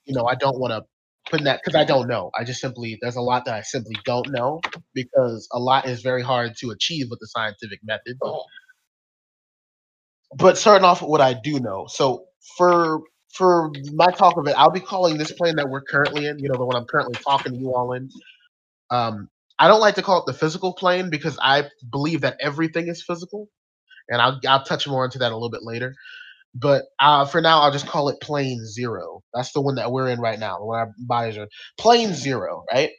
you 0.06 0.16
know, 0.16 0.26
I 0.26 0.36
don't 0.36 0.60
want 0.60 0.72
to 0.72 0.84
put 1.30 1.40
in 1.42 1.46
that 1.46 1.62
because 1.64 1.80
I 1.80 1.86
don't 1.86 2.08
know. 2.08 2.32
I 2.38 2.44
just 2.44 2.62
simply, 2.62 2.98
there's 3.02 3.16
a 3.16 3.22
lot 3.22 3.46
that 3.46 3.56
I 3.56 3.62
simply 3.62 3.96
don't 4.06 4.30
know 4.32 4.62
because 4.94 5.48
a 5.54 5.60
lot 5.60 5.88
is 5.88 6.02
very 6.02 6.24
hard 6.24 6.54
to 6.60 6.72
achieve 6.72 7.08
with 7.10 7.20
the 7.20 7.28
scientific 7.28 7.80
method. 7.84 8.18
But 10.38 10.58
starting 10.58 10.86
off 10.86 11.02
with 11.02 11.10
what 11.10 11.22
I 11.22 11.34
do 11.34 11.60
know. 11.60 11.86
So 11.90 12.26
for 12.58 13.02
for 13.34 13.72
my 13.94 14.12
talk 14.12 14.38
of 14.38 14.48
it, 14.48 14.56
I'll 14.58 14.72
be 14.72 14.80
calling 14.80 15.18
this 15.18 15.32
plane 15.32 15.56
that 15.58 15.70
we're 15.70 15.82
currently 15.82 16.26
in, 16.28 16.40
you 16.40 16.50
know, 16.50 16.58
the 16.58 16.66
one 16.66 16.76
I'm 16.76 16.86
currently 16.86 17.16
talking 17.24 17.54
to 17.54 17.58
you 17.60 17.74
all 17.76 17.94
in. 17.94 18.10
Um, 18.90 19.30
I 19.60 19.68
don't 19.68 19.82
like 19.82 19.96
to 19.96 20.02
call 20.04 20.20
it 20.22 20.26
the 20.28 20.38
physical 20.38 20.74
plane 20.74 21.10
because 21.10 21.38
I 21.42 21.66
believe 21.92 22.22
that 22.22 22.38
everything 22.42 22.88
is 22.88 23.04
physical, 23.04 23.50
and 24.10 24.22
I'll 24.22 24.40
I'll 24.48 24.64
touch 24.64 24.88
more 24.88 25.06
into 25.06 25.20
that 25.20 25.32
a 25.32 25.36
little 25.36 25.50
bit 25.50 25.64
later. 25.64 25.96
But 26.56 26.86
uh, 27.00 27.26
for 27.26 27.42
now, 27.42 27.62
I'll 27.62 27.72
just 27.72 27.88
call 27.88 28.10
it 28.10 28.22
plane 28.22 28.66
zero. 28.66 29.22
That's 29.34 29.52
the 29.52 29.62
one 29.62 29.76
that 29.76 29.92
we're 29.92 30.10
in 30.10 30.20
right 30.20 30.40
now. 30.40 30.58
The 30.58 30.66
one 30.66 30.80
our 30.80 30.94
bodies 31.00 31.38
are 31.38 31.48
plane 31.78 32.14
zero, 32.14 32.64
right? 32.72 32.92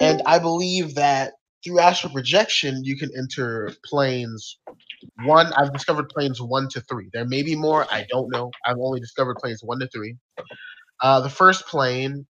And 0.00 0.22
I 0.26 0.38
believe 0.38 0.96
that 0.96 1.34
through 1.64 1.80
astral 1.80 2.12
projection, 2.12 2.84
you 2.84 2.96
can 2.96 3.10
enter 3.16 3.72
planes 3.84 4.58
one. 5.24 5.52
I've 5.54 5.72
discovered 5.72 6.08
planes 6.08 6.40
one 6.40 6.68
to 6.70 6.80
three. 6.82 7.08
There 7.12 7.26
may 7.26 7.42
be 7.42 7.56
more. 7.56 7.86
I 7.90 8.06
don't 8.10 8.30
know. 8.30 8.50
I've 8.66 8.78
only 8.80 9.00
discovered 9.00 9.36
planes 9.36 9.62
one 9.62 9.80
to 9.80 9.88
three. 9.88 10.16
Uh, 11.02 11.20
the 11.20 11.30
first 11.30 11.66
plane 11.66 12.26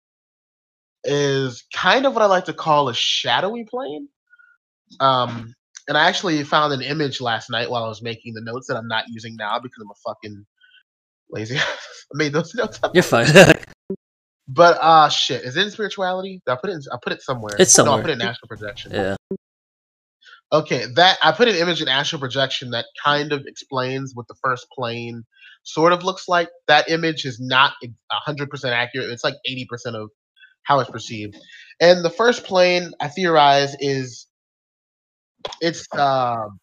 is 1.04 1.64
kind 1.74 2.06
of 2.06 2.14
what 2.14 2.22
I 2.22 2.26
like 2.26 2.44
to 2.46 2.52
call 2.52 2.88
a 2.88 2.94
shadowy 2.94 3.64
plane. 3.64 4.08
Um, 5.00 5.54
and 5.88 5.96
I 5.98 6.06
actually 6.08 6.42
found 6.44 6.72
an 6.72 6.82
image 6.82 7.20
last 7.20 7.50
night 7.50 7.70
while 7.70 7.84
I 7.84 7.88
was 7.88 8.02
making 8.02 8.34
the 8.34 8.40
notes 8.42 8.66
that 8.68 8.76
I'm 8.76 8.88
not 8.88 9.04
using 9.08 9.36
now 9.36 9.58
because 9.58 9.78
I'm 9.82 9.90
a 9.90 9.94
fucking 10.14 10.44
lazy. 11.30 11.56
I 11.58 11.64
made 12.14 12.32
those 12.32 12.54
notes 12.54 12.78
up. 12.82 12.94
You're 12.94 13.02
fine. 13.02 13.26
But 14.48 14.76
uh 14.82 15.08
shit, 15.08 15.44
is 15.44 15.56
it 15.56 15.62
in 15.64 15.70
spirituality? 15.70 16.42
I 16.48 16.56
put 16.60 16.68
it 16.70 16.74
in, 16.74 16.80
I 16.92 16.96
put 17.02 17.12
it 17.12 17.22
somewhere. 17.22 17.54
It's 17.58 17.78
No, 17.78 17.84
I 17.84 17.86
somewhere. 17.86 18.02
put 18.02 18.10
it 18.10 18.14
in 18.14 18.22
astral 18.22 18.48
projection. 18.48 18.92
yeah. 18.92 19.16
Okay, 20.52 20.84
that 20.96 21.16
I 21.22 21.32
put 21.32 21.48
an 21.48 21.54
image 21.54 21.80
in 21.80 21.88
astral 21.88 22.20
projection 22.20 22.70
that 22.72 22.84
kind 23.02 23.32
of 23.32 23.44
explains 23.46 24.12
what 24.14 24.26
the 24.28 24.34
first 24.42 24.66
plane 24.76 25.22
sort 25.62 25.92
of 25.94 26.04
looks 26.04 26.28
like. 26.28 26.50
That 26.68 26.90
image 26.90 27.24
is 27.24 27.40
not 27.40 27.74
hundred 28.10 28.50
percent 28.50 28.74
accurate. 28.74 29.08
It's 29.10 29.24
like 29.24 29.36
eighty 29.46 29.64
percent 29.64 29.96
of 29.96 30.10
how 30.64 30.80
it's 30.80 30.90
perceived. 30.90 31.36
And 31.80 32.04
the 32.04 32.10
first 32.10 32.44
plane 32.44 32.92
I 33.00 33.08
theorize 33.08 33.74
is 33.80 34.26
it's 35.60 35.86
um 35.94 36.58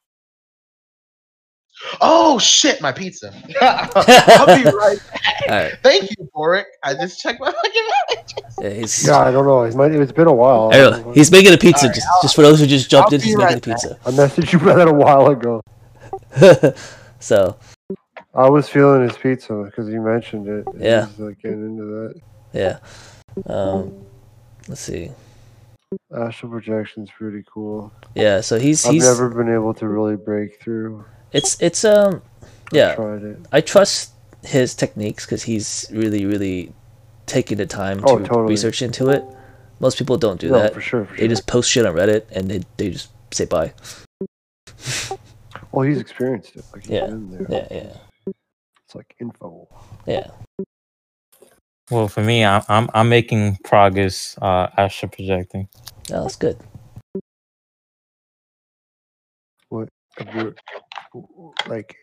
Oh 2.01 2.39
shit, 2.39 2.81
my 2.81 2.91
pizza. 2.91 3.33
I'll 3.61 4.45
be 4.45 4.69
right 4.69 4.99
back. 5.11 5.41
All 5.49 5.55
right. 5.55 5.73
Thank 5.81 6.09
you, 6.11 6.29
Boric. 6.33 6.65
I 6.83 6.93
just 6.93 7.21
checked 7.21 7.39
my 7.39 7.51
fucking 7.51 7.83
messages. 8.09 8.55
Yeah, 8.61 8.69
he's 8.69 9.07
Yeah, 9.07 9.19
I 9.19 9.31
don't 9.31 9.45
know. 9.45 9.63
It 9.63 9.75
might, 9.75 9.91
it's 9.93 10.11
been 10.11 10.27
a 10.27 10.33
while. 10.33 10.71
I 10.73 11.13
he's 11.13 11.31
making 11.31 11.53
a 11.53 11.57
pizza. 11.57 11.85
Alright, 11.85 11.95
just, 11.95 12.07
just 12.21 12.35
for 12.35 12.41
those 12.41 12.59
who 12.59 12.67
just 12.67 12.89
jumped 12.89 13.13
I'll 13.13 13.15
in, 13.15 13.21
he's 13.21 13.35
be 13.35 13.43
making 13.43 13.55
right 13.55 13.67
a 13.67 13.69
pizza. 13.69 13.97
I 14.05 14.11
messaged 14.11 14.51
you 14.51 14.59
about 14.61 14.75
that 14.75 14.87
a 14.87 14.93
while 14.93 15.27
ago. 15.27 15.61
so 17.19 17.57
I 18.33 18.49
was 18.49 18.67
feeling 18.67 19.01
his 19.07 19.17
pizza 19.17 19.63
because 19.65 19.87
you 19.87 20.01
mentioned 20.01 20.47
it. 20.47 20.65
Yeah. 20.77 21.07
He's 21.07 21.19
like 21.19 21.41
getting 21.41 21.65
into 21.65 21.85
that. 21.85 22.21
yeah. 22.53 22.79
Um, 23.45 24.05
let's 24.67 24.81
see. 24.81 25.11
Astral 26.15 26.51
projection's 26.51 27.09
pretty 27.09 27.43
cool. 27.51 27.91
Yeah. 28.15 28.41
So 28.41 28.59
he's 28.59 28.85
I've 28.85 28.93
he's 28.93 29.03
never 29.03 29.29
been 29.29 29.51
able 29.53 29.73
to 29.75 29.87
really 29.87 30.15
break 30.15 30.61
through. 30.61 31.03
it's 31.31 31.59
it's 31.61 31.83
um 31.83 32.21
yeah. 32.71 32.95
it. 32.99 33.37
I 33.51 33.61
trust 33.61 34.11
his 34.43 34.75
techniques 34.75 35.25
because 35.25 35.43
he's 35.43 35.87
really 35.91 36.25
really 36.25 36.71
taking 37.25 37.57
the 37.57 37.65
time 37.65 37.99
to 38.01 38.05
Oh, 38.07 38.19
totally. 38.19 38.49
research 38.49 38.81
into 38.81 39.09
it. 39.09 39.23
Most 39.79 39.97
people 39.97 40.17
don't 40.17 40.39
do 40.39 40.49
no, 40.49 40.59
that. 40.59 40.73
for 40.73 40.81
sure. 40.81 41.05
For 41.05 41.15
They 41.15 41.27
just 41.27 41.47
post 41.47 41.71
shit 41.71 41.85
on 41.85 41.95
Reddit 41.95 42.25
and 42.31 42.49
they 42.49 42.61
they 42.77 42.91
just 42.91 43.09
say 43.31 43.45
bye. 43.45 43.73
Well, 45.71 45.87
he's 45.87 45.99
experienced 45.99 46.55
it. 46.55 46.65
Like 46.73 46.83
he's 46.83 46.91
Yeah. 46.91 47.17
Yeah. 47.49 47.67
Yeah. 47.71 47.93
It's 48.85 48.95
like 48.95 49.15
info. 49.19 49.67
Yeah. 50.05 50.31
Well, 51.91 52.07
for 52.07 52.21
me, 52.23 52.43
I'm 52.45 52.61
I'm, 52.67 52.89
I'm 52.93 53.09
making 53.09 53.57
progress 53.63 54.37
uh, 54.41 54.67
astral 54.77 55.09
projecting. 55.11 55.67
Oh, 56.11 56.21
that's 56.23 56.35
good. 56.35 56.57
If 60.17 60.33
we're- 60.35 60.53
Like, 61.67 61.95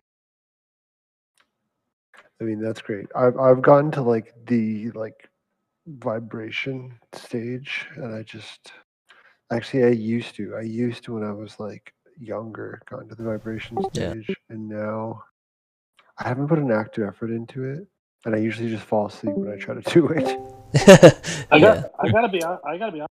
I 2.40 2.44
mean, 2.44 2.60
that's 2.60 2.80
great. 2.80 3.06
I've 3.14 3.36
I've 3.38 3.62
gotten 3.62 3.90
to 3.92 4.02
like 4.02 4.32
the 4.46 4.90
like 4.92 5.28
vibration 5.86 6.98
stage, 7.12 7.86
and 7.96 8.14
I 8.14 8.22
just 8.22 8.72
actually 9.52 9.84
I 9.84 9.88
used 9.90 10.34
to. 10.36 10.56
I 10.56 10.62
used 10.62 11.04
to 11.04 11.14
when 11.14 11.24
I 11.24 11.32
was 11.32 11.60
like 11.60 11.92
younger, 12.18 12.80
gotten 12.88 13.08
to 13.10 13.14
the 13.14 13.22
vibration 13.24 13.76
Yeah. 13.92 14.12
stage, 14.12 14.34
and 14.48 14.68
now 14.68 15.22
I 16.18 16.28
haven't 16.28 16.48
put 16.48 16.58
an 16.58 16.72
active 16.72 17.06
effort 17.06 17.30
into 17.30 17.64
it, 17.64 17.86
and 18.26 18.34
I 18.34 18.38
usually 18.38 18.68
just 18.68 18.82
fall 18.82 19.06
asleep 19.06 19.34
when 19.36 19.52
I 19.52 19.56
try 19.56 19.74
to 19.74 19.80
do 19.92 20.08
it. 20.08 20.26
I 21.50 21.56
yeah. 21.56 21.60
got. 21.60 21.90
I 22.00 22.08
gotta 22.10 22.28
be. 22.28 22.42
I 22.42 22.76
gotta 22.76 22.92
be. 22.92 23.00
honest. 23.00 23.12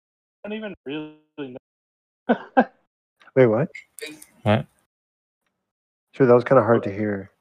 I 0.46 0.50
don't 0.50 0.58
even 0.58 0.76
really 0.86 1.16
know. 1.40 2.36
Wait, 3.36 3.48
what? 3.48 3.70
What? 4.44 4.68
Sure, 6.14 6.28
that 6.28 6.34
was 6.34 6.44
kind 6.44 6.60
of 6.60 6.66
hard 6.66 6.84
to 6.84 6.94
hear. 6.94 7.32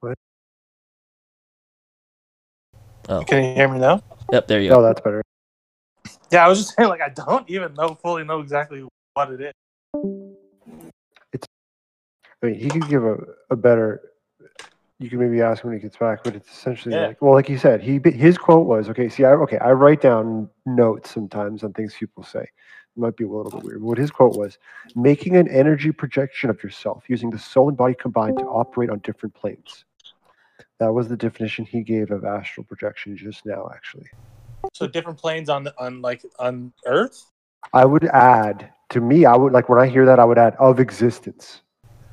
What? 0.00 0.14
Oh. 3.08 3.22
Can 3.24 3.44
you 3.44 3.54
hear 3.54 3.68
me 3.68 3.78
now? 3.78 4.02
Yep. 4.32 4.48
There 4.48 4.60
you 4.60 4.70
go. 4.70 4.80
Oh, 4.80 4.82
that's 4.82 5.00
better. 5.02 5.22
Yeah, 6.32 6.46
I 6.46 6.48
was 6.48 6.58
just 6.58 6.74
saying. 6.74 6.88
Like, 6.88 7.02
I 7.02 7.10
don't 7.10 7.48
even 7.50 7.74
know 7.74 7.98
fully 8.02 8.24
know 8.24 8.40
exactly 8.40 8.86
what 9.12 9.30
it 9.30 9.40
is. 9.42 9.52
it 11.32 11.42
is. 11.42 11.48
I 12.42 12.46
mean, 12.46 12.54
he 12.54 12.70
could 12.70 12.88
give 12.88 13.04
a, 13.04 13.18
a 13.50 13.56
better. 13.56 14.09
You 15.00 15.08
can 15.08 15.18
maybe 15.18 15.40
ask 15.40 15.64
when 15.64 15.72
he 15.72 15.80
gets 15.80 15.96
back, 15.96 16.22
but 16.22 16.36
it's 16.36 16.50
essentially 16.52 16.94
Yeah. 16.94 17.06
like, 17.06 17.22
well, 17.22 17.32
like 17.32 17.48
you 17.48 17.56
said, 17.56 17.80
he 17.80 17.98
his 18.04 18.36
quote 18.36 18.66
was, 18.66 18.90
okay, 18.90 19.08
see, 19.08 19.24
I 19.24 19.32
okay, 19.32 19.56
I 19.56 19.72
write 19.72 20.02
down 20.02 20.50
notes 20.66 21.10
sometimes 21.10 21.64
on 21.64 21.72
things 21.72 21.94
people 21.94 22.22
say. 22.22 22.42
It 22.42 23.00
might 23.00 23.16
be 23.16 23.24
a 23.24 23.28
little 23.28 23.50
bit 23.50 23.64
weird. 23.64 23.80
But 23.80 23.86
what 23.86 23.98
his 23.98 24.10
quote 24.10 24.36
was, 24.36 24.58
making 24.94 25.36
an 25.36 25.48
energy 25.48 25.90
projection 25.90 26.50
of 26.50 26.62
yourself 26.62 27.04
using 27.08 27.30
the 27.30 27.38
soul 27.38 27.68
and 27.68 27.78
body 27.78 27.94
combined 27.94 28.36
to 28.40 28.44
operate 28.44 28.90
on 28.90 28.98
different 28.98 29.34
planes. 29.34 29.86
That 30.80 30.92
was 30.92 31.08
the 31.08 31.16
definition 31.16 31.64
he 31.64 31.82
gave 31.82 32.10
of 32.10 32.26
astral 32.26 32.64
projection 32.64 33.16
just 33.16 33.46
now, 33.46 33.70
actually. 33.74 34.06
So 34.74 34.86
different 34.86 35.18
planes 35.18 35.48
on 35.48 35.64
the 35.64 35.74
on 35.78 36.02
like 36.02 36.22
on 36.38 36.74
Earth. 36.84 37.24
I 37.72 37.86
would 37.86 38.04
add 38.04 38.70
to 38.90 39.00
me, 39.00 39.24
I 39.24 39.34
would 39.34 39.52
like 39.54 39.70
when 39.70 39.78
I 39.78 39.86
hear 39.86 40.04
that, 40.04 40.18
I 40.18 40.24
would 40.24 40.38
add 40.38 40.56
of 40.58 40.78
existence, 40.78 41.62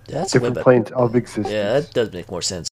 That's 0.08 0.34
way 0.34 0.40
different 0.40 0.56
better. 0.56 0.64
planes 0.64 0.92
of 0.92 1.16
existence. 1.16 1.50
Yeah, 1.52 1.80
that 1.80 1.94
does 1.94 2.12
make 2.14 2.30
more 2.32 2.42
sense. 2.42 2.68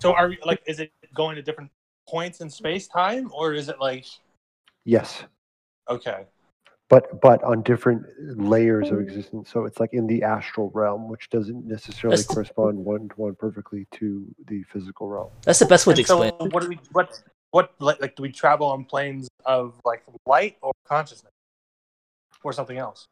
So 0.00 0.12
are 0.14 0.28
we 0.28 0.38
like? 0.44 0.62
Is 0.66 0.80
it 0.80 0.92
going 1.14 1.36
to 1.36 1.42
different 1.42 1.70
points 2.08 2.40
in 2.40 2.48
space 2.50 2.86
time, 2.86 3.30
or 3.34 3.52
is 3.54 3.68
it 3.68 3.80
like? 3.80 4.06
Yes. 4.84 5.24
Okay. 5.90 6.26
but 6.90 7.20
but 7.20 7.42
on 7.44 7.62
different 7.62 8.06
layers 8.38 8.90
of 8.90 9.00
existence. 9.00 9.50
So 9.50 9.64
it's 9.64 9.78
like 9.80 9.92
in 9.92 10.06
the 10.06 10.22
astral 10.22 10.70
realm, 10.74 11.08
which 11.08 11.28
doesn't 11.30 11.66
necessarily 11.66 12.16
That's- 12.16 12.26
correspond 12.34 12.78
one 12.78 13.08
to 13.10 13.14
one 13.16 13.34
perfectly 13.34 13.86
to 13.92 14.24
the 14.46 14.62
physical 14.64 15.08
realm. 15.08 15.30
That's 15.42 15.58
the 15.58 15.66
best 15.66 15.86
way 15.86 15.94
to 15.94 16.00
And 16.00 16.06
so 16.06 16.22
explain. 16.22 16.50
what 16.50 16.62
do 16.62 16.68
we? 16.68 16.78
What? 16.92 17.22
What? 17.50 17.72
Like, 17.80 18.00
like, 18.00 18.14
do 18.16 18.22
we 18.22 18.30
travel 18.32 18.66
on 18.68 18.84
planes 18.84 19.28
of 19.44 19.80
like 19.84 20.02
light 20.26 20.56
or 20.62 20.72
consciousness, 20.86 21.32
or 22.44 22.52
something 22.52 22.78
else? 22.78 23.06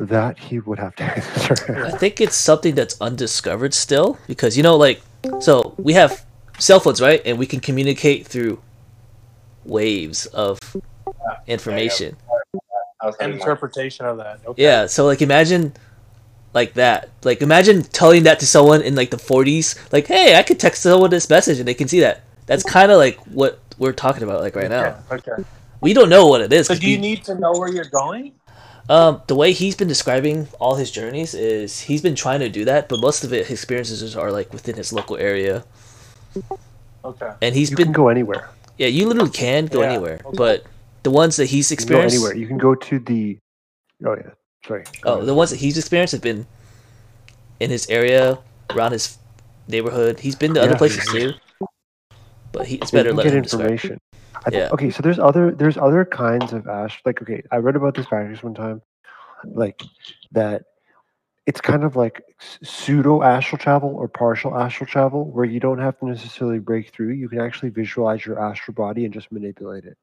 That 0.00 0.38
he 0.38 0.58
would 0.60 0.78
have 0.78 0.96
to 0.96 1.02
answer. 1.16 1.84
I 1.86 1.90
think 1.90 2.20
it's 2.22 2.34
something 2.34 2.74
that's 2.74 2.98
undiscovered 3.02 3.74
still 3.74 4.18
because 4.26 4.56
you 4.56 4.62
know, 4.62 4.76
like, 4.76 5.02
so 5.40 5.74
we 5.76 5.92
have 5.92 6.24
cell 6.58 6.80
phones, 6.80 7.00
right? 7.02 7.20
And 7.26 7.38
we 7.38 7.46
can 7.46 7.60
communicate 7.60 8.26
through 8.26 8.60
waves 9.66 10.24
of 10.26 10.58
information. 11.46 12.16
An 13.20 13.32
interpretation 13.32 14.06
of 14.06 14.18
that. 14.18 14.40
Okay. 14.46 14.62
Yeah, 14.62 14.86
so 14.86 15.04
like 15.06 15.22
imagine 15.22 15.72
like 16.54 16.74
that. 16.74 17.10
Like 17.22 17.40
imagine 17.42 17.82
telling 17.82 18.24
that 18.24 18.40
to 18.40 18.46
someone 18.46 18.82
in 18.82 18.94
like 18.94 19.10
the 19.10 19.16
40s, 19.16 19.78
like, 19.92 20.06
"Hey, 20.06 20.36
I 20.36 20.42
could 20.42 20.58
text 20.60 20.82
someone 20.82 21.10
this 21.10 21.28
message 21.30 21.58
and 21.58 21.68
they 21.68 21.74
can 21.74 21.88
see 21.88 22.00
that." 22.00 22.24
That's 22.46 22.62
kind 22.62 22.90
of 22.90 22.98
like 22.98 23.18
what 23.26 23.58
we're 23.78 23.92
talking 23.92 24.22
about 24.22 24.40
like 24.40 24.56
right 24.56 24.68
now. 24.70 24.98
Okay. 25.10 25.30
okay. 25.32 25.44
We 25.80 25.94
don't 25.94 26.10
know 26.10 26.26
what 26.26 26.42
it 26.42 26.52
is. 26.52 26.66
So 26.66 26.74
'cause 26.74 26.80
do 26.80 26.90
you 26.90 26.96
we- 26.96 27.00
need 27.02 27.24
to 27.24 27.34
know 27.36 27.52
where 27.52 27.68
you're 27.70 27.84
going? 27.86 28.32
Um, 28.90 29.22
the 29.28 29.36
way 29.36 29.52
he's 29.52 29.76
been 29.76 29.86
describing 29.86 30.48
all 30.58 30.74
his 30.74 30.90
journeys 30.90 31.32
is 31.32 31.78
he's 31.78 32.02
been 32.02 32.16
trying 32.16 32.40
to 32.40 32.48
do 32.48 32.64
that, 32.64 32.88
but 32.88 33.00
most 33.00 33.22
of 33.22 33.32
it, 33.32 33.46
his 33.46 33.60
experiences 33.60 34.16
are 34.16 34.32
like 34.32 34.52
within 34.52 34.74
his 34.74 34.92
local 34.92 35.16
area, 35.16 35.64
Okay. 37.04 37.30
and 37.40 37.54
he's 37.54 37.70
you 37.70 37.76
been 37.76 37.86
can 37.86 37.92
go 37.92 38.08
anywhere. 38.08 38.50
Yeah, 38.78 38.88
you 38.88 39.06
literally 39.06 39.30
can 39.30 39.66
go 39.66 39.82
Yeah, 39.82 39.90
anywhere, 39.92 40.20
okay. 40.26 40.36
but 40.36 40.64
the 41.04 41.12
ones 41.12 41.36
that 41.36 41.46
he's 41.46 41.70
You 41.70 41.76
can 41.76 41.86
go 41.86 42.02
experienced, 42.02 42.16
anywhere. 42.16 42.36
You 42.36 42.48
can 42.48 42.58
go 42.58 42.74
to 42.74 42.98
the. 42.98 43.38
Oh 44.04 44.16
yeah, 44.16 44.30
sorry. 44.66 44.82
Go 44.82 44.90
oh, 45.04 45.14
ahead. 45.18 45.26
the 45.26 45.34
ones 45.34 45.50
that 45.50 45.60
he's 45.60 45.78
experienced 45.78 46.10
have 46.10 46.22
been 46.22 46.46
in 47.60 47.70
his 47.70 47.88
area, 47.88 48.40
around 48.70 48.90
his 48.90 49.18
neighborhood. 49.68 50.18
He's 50.18 50.34
been 50.34 50.52
to 50.54 50.62
other 50.62 50.76
places 50.76 51.06
too, 51.06 51.34
but 52.50 52.66
he, 52.66 52.74
it's 52.76 52.90
better 52.90 53.12
let 53.12 53.22
can 53.26 53.34
him 53.36 53.42
get 53.42 53.50
describe. 53.50 54.00
Information. 54.36 54.42
I 54.46 54.50
th- 54.50 54.60
Yeah. 54.62 54.68
Okay, 54.72 54.90
so 54.90 55.02
there's 55.02 55.18
other 55.18 55.52
there's 55.52 55.76
other 55.76 56.04
kinds 56.04 56.52
of 56.52 56.66
ash. 56.68 57.00
Like 57.04 57.22
okay, 57.22 57.42
I 57.50 57.56
read 57.56 57.76
about 57.76 57.94
this 57.94 58.06
practice 58.06 58.42
one 58.42 58.54
time, 58.54 58.82
like 59.44 59.82
that. 60.32 60.64
It's 61.46 61.60
kind 61.60 61.82
of 61.84 61.96
like 61.96 62.22
pseudo 62.62 63.22
astral 63.22 63.58
travel 63.58 63.90
or 63.96 64.06
partial 64.06 64.56
astral 64.56 64.86
travel, 64.86 65.30
where 65.30 65.44
you 65.44 65.58
don't 65.58 65.78
have 65.78 65.98
to 65.98 66.06
necessarily 66.06 66.60
break 66.60 66.92
through. 66.92 67.14
You 67.14 67.28
can 67.28 67.40
actually 67.40 67.70
visualize 67.70 68.24
your 68.24 68.38
astral 68.40 68.74
body 68.74 69.04
and 69.04 69.12
just 69.12 69.32
manipulate 69.32 69.84
it. 69.84 69.96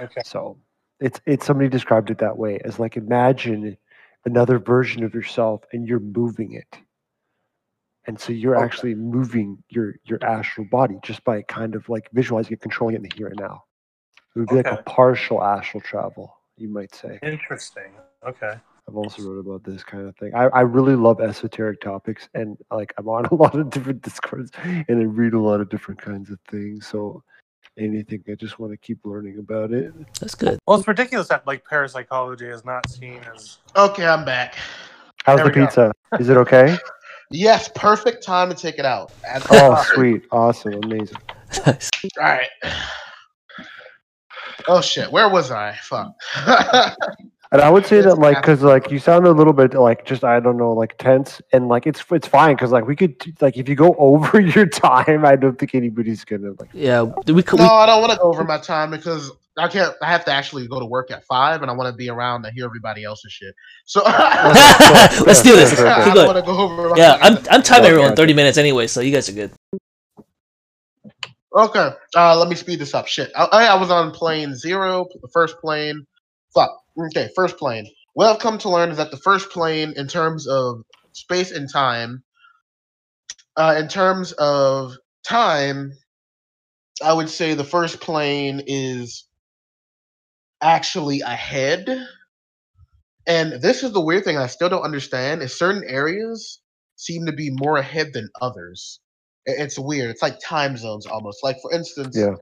Okay. 0.00 0.20
So 0.24 0.58
it's 1.00 1.20
it's 1.26 1.46
somebody 1.46 1.68
described 1.68 2.10
it 2.10 2.18
that 2.18 2.36
way 2.36 2.60
as 2.64 2.78
like 2.78 2.96
imagine 2.96 3.76
another 4.24 4.58
version 4.58 5.02
of 5.02 5.14
yourself 5.14 5.64
and 5.72 5.88
you're 5.88 5.98
moving 5.98 6.52
it. 6.52 6.78
And 8.06 8.18
so 8.18 8.32
you're 8.32 8.56
Okay. 8.56 8.64
actually 8.64 8.94
moving 8.94 9.62
your 9.68 9.94
your 10.04 10.22
astral 10.24 10.66
body 10.70 10.98
just 11.02 11.24
by 11.24 11.42
kind 11.42 11.74
of 11.74 11.88
like 11.88 12.08
visualizing 12.12 12.52
it, 12.52 12.60
controlling 12.60 12.94
it 12.94 12.98
in 12.98 13.02
the 13.04 13.10
here 13.14 13.28
and 13.28 13.38
now. 13.38 13.64
It 14.34 14.40
would 14.40 14.48
be 14.48 14.56
like 14.56 14.66
a 14.66 14.82
partial 14.82 15.42
astral 15.42 15.80
travel, 15.80 16.36
you 16.56 16.68
might 16.68 16.94
say. 16.94 17.18
Interesting. 17.22 17.92
Okay. 18.26 18.54
I've 18.86 18.96
also 18.96 19.22
wrote 19.22 19.38
about 19.38 19.64
this 19.64 19.82
kind 19.82 20.06
of 20.06 20.14
thing. 20.16 20.34
I, 20.34 20.44
I 20.48 20.60
really 20.60 20.94
love 20.96 21.20
esoteric 21.20 21.80
topics 21.80 22.28
and 22.34 22.58
like 22.70 22.92
I'm 22.98 23.08
on 23.08 23.24
a 23.30 23.34
lot 23.34 23.54
of 23.54 23.70
different 23.70 24.02
discords 24.02 24.50
and 24.62 25.00
I 25.00 25.04
read 25.04 25.32
a 25.32 25.38
lot 25.40 25.60
of 25.60 25.70
different 25.70 26.00
kinds 26.00 26.30
of 26.30 26.38
things. 26.50 26.86
So 26.86 27.22
anything, 27.78 28.22
I 28.28 28.34
just 28.34 28.58
want 28.58 28.72
to 28.72 28.76
keep 28.76 28.98
learning 29.04 29.38
about 29.38 29.72
it. 29.72 29.94
That's 30.20 30.34
good. 30.34 30.58
Well, 30.66 30.78
it's 30.78 30.86
ridiculous 30.86 31.28
that 31.28 31.46
like 31.46 31.64
parapsychology 31.64 32.46
is 32.46 32.64
not 32.64 32.90
seen 32.90 33.20
as 33.34 33.58
Okay, 33.74 34.04
I'm 34.06 34.24
back. 34.24 34.56
How's 35.24 35.38
There 35.38 35.46
the 35.46 35.50
we 35.50 35.54
go. 35.54 35.66
pizza? 35.66 35.92
Is 36.20 36.28
it 36.28 36.36
okay? 36.36 36.76
Yes, 37.36 37.68
perfect 37.74 38.22
time 38.22 38.48
to 38.48 38.54
take 38.54 38.78
it 38.78 38.84
out. 38.84 39.10
As- 39.28 39.44
Oh, 39.50 39.82
sweet, 39.92 40.22
awesome, 40.30 40.74
amazing. 40.84 41.18
All 41.66 41.74
right. 42.18 42.46
Oh 44.68 44.80
shit, 44.80 45.10
where 45.10 45.28
was 45.28 45.50
I? 45.50 45.74
Fuck. 45.82 46.14
And 47.54 47.62
I 47.62 47.70
would 47.70 47.86
say 47.86 48.00
that 48.00 48.18
like 48.18 48.38
because 48.38 48.62
like 48.62 48.90
you 48.90 48.98
sound 48.98 49.28
a 49.28 49.30
little 49.30 49.52
bit 49.52 49.74
like 49.74 50.04
just 50.04 50.24
I 50.24 50.40
don't 50.40 50.56
know 50.56 50.72
like 50.72 50.98
tense 50.98 51.40
and 51.52 51.68
like 51.68 51.86
it's 51.86 52.02
it's 52.10 52.26
fine 52.26 52.56
because 52.56 52.72
like 52.72 52.84
we 52.84 52.96
could 52.96 53.14
like 53.40 53.56
if 53.56 53.68
you 53.68 53.76
go 53.76 53.94
over 53.98 54.40
your 54.40 54.66
time 54.66 55.24
I 55.24 55.36
don't 55.36 55.56
think 55.56 55.72
anybody's 55.72 56.24
gonna 56.24 56.54
like 56.58 56.70
Yeah, 56.72 57.02
we 57.28 57.44
could. 57.44 57.60
no, 57.60 57.66
I 57.66 57.86
don't 57.86 58.00
want 58.00 58.10
to 58.10 58.18
go 58.18 58.24
over 58.24 58.42
my 58.42 58.58
time 58.58 58.90
because 58.90 59.30
I 59.56 59.68
can't. 59.68 59.94
I 60.02 60.10
have 60.10 60.24
to 60.24 60.32
actually 60.32 60.66
go 60.66 60.80
to 60.80 60.84
work 60.84 61.12
at 61.12 61.24
five, 61.26 61.62
and 61.62 61.70
I 61.70 61.74
want 61.74 61.92
to 61.92 61.96
be 61.96 62.10
around 62.10 62.42
to 62.42 62.50
hear 62.50 62.64
everybody 62.64 63.04
else's 63.04 63.30
shit. 63.30 63.54
So 63.84 64.02
Let's 64.04 65.42
do 65.42 65.54
this. 65.54 65.74
Fair, 65.74 65.84
fair, 65.84 65.94
I 65.94 66.12
don't 66.12 66.26
want 66.26 66.38
to 66.38 66.42
go 66.42 66.58
over. 66.58 66.88
My 66.88 66.96
Yeah, 66.96 67.18
I'm. 67.22 67.38
I'm 67.48 67.62
timing 67.62 67.90
everyone 67.90 68.16
30 68.16 68.34
minutes 68.34 68.58
anyway, 68.58 68.88
so 68.88 69.00
you 69.00 69.12
guys 69.12 69.28
are 69.28 69.32
good. 69.32 69.52
Okay, 71.54 71.90
uh, 72.16 72.36
let 72.36 72.48
me 72.48 72.56
speed 72.56 72.80
this 72.80 72.94
up. 72.94 73.06
Shit, 73.06 73.30
I, 73.36 73.44
I 73.44 73.76
was 73.76 73.92
on 73.92 74.10
plane 74.10 74.56
zero, 74.56 75.06
the 75.22 75.28
first 75.28 75.56
plane. 75.60 76.04
Fuck. 76.52 76.83
Okay, 76.98 77.30
first 77.36 77.58
plane. 77.58 77.86
What 78.14 78.28
I've 78.28 78.40
come 78.40 78.58
to 78.58 78.70
learn 78.70 78.90
is 78.90 78.98
that 78.98 79.10
the 79.10 79.18
first 79.18 79.50
plane, 79.50 79.94
in 79.96 80.08
terms 80.08 80.46
of 80.48 80.82
space 81.12 81.52
and 81.52 81.70
time, 81.70 82.24
uh, 83.56 83.76
in 83.78 83.88
terms 83.88 84.32
of 84.32 84.94
time, 85.26 85.92
I 87.04 87.12
would 87.14 87.30
say 87.30 87.54
the 87.54 87.64
first 87.64 88.00
plane 88.00 88.62
is 88.66 89.26
actually 90.62 91.22
ahead. 91.22 91.86
And 93.26 93.54
this 93.62 93.84
is 93.84 93.92
the 93.92 94.00
weird 94.02 94.24
thing 94.24 94.38
I 94.38 94.48
still 94.48 94.70
don't 94.70 94.82
understand 94.84 95.42
is 95.42 95.58
certain 95.58 95.84
areas 95.88 96.60
seem 96.96 97.26
to 97.26 97.32
be 97.32 97.50
more 97.52 97.78
ahead 97.78 98.12
than 98.14 98.28
others. 98.42 99.00
It's 99.46 99.78
weird. 99.78 100.10
It's 100.10 100.22
like 100.22 100.38
time 100.40 100.76
zones 100.76 101.06
almost. 101.06 101.44
Like 101.44 101.58
for 101.62 101.72
instance, 101.72 102.16
Yeah. 102.16 102.36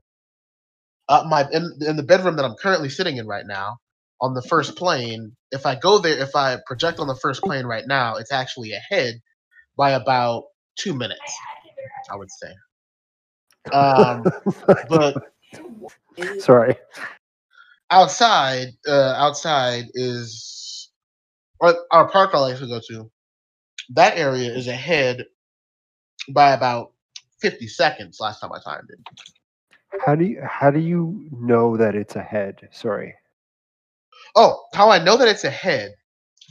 uh, 1.09 1.25
my 1.29 1.47
in, 1.51 1.71
in 1.87 1.97
the 1.97 2.03
bedroom 2.03 2.37
that 2.37 2.45
I'm 2.45 2.55
currently 2.61 2.89
sitting 2.89 3.17
in 3.17 3.27
right 3.27 3.45
now, 3.47 3.77
on 4.21 4.33
the 4.33 4.41
first 4.43 4.75
plane, 4.75 5.35
if 5.51 5.65
I 5.65 5.75
go 5.75 5.99
there, 5.99 6.17
if 6.17 6.35
I 6.35 6.57
project 6.65 6.99
on 6.99 7.07
the 7.07 7.15
first 7.15 7.41
plane 7.41 7.65
right 7.65 7.85
now, 7.87 8.15
it's 8.15 8.31
actually 8.31 8.73
ahead 8.73 9.15
by 9.77 9.91
about 9.91 10.45
two 10.77 10.93
minutes. 10.93 11.21
I 12.09 12.15
would 12.15 12.29
say. 12.31 12.53
Um, 13.71 14.23
but 14.89 15.33
sorry 16.39 16.75
outside, 17.93 18.69
uh, 18.87 19.13
outside 19.17 19.85
is 19.93 20.89
or 21.59 21.75
our 21.91 22.09
park 22.09 22.31
I 22.33 22.39
like 22.39 22.57
to 22.57 22.67
go 22.67 22.81
to. 22.89 23.11
That 23.91 24.17
area 24.17 24.51
is 24.51 24.67
ahead 24.67 25.25
by 26.29 26.51
about 26.53 26.91
fifty 27.39 27.67
seconds. 27.67 28.19
Last 28.19 28.39
time 28.41 28.51
I 28.51 28.59
timed 28.59 28.89
it. 28.89 28.99
how 30.05 30.15
do 30.15 30.25
you 30.25 30.41
how 30.43 30.71
do 30.71 30.79
you 30.79 31.29
know 31.31 31.77
that 31.77 31.95
it's 31.95 32.15
ahead 32.15 32.67
sorry 32.71 33.13
Oh, 34.35 34.63
how 34.73 34.89
I 34.89 35.03
know 35.03 35.17
that 35.17 35.27
it's 35.27 35.43
ahead 35.43 35.93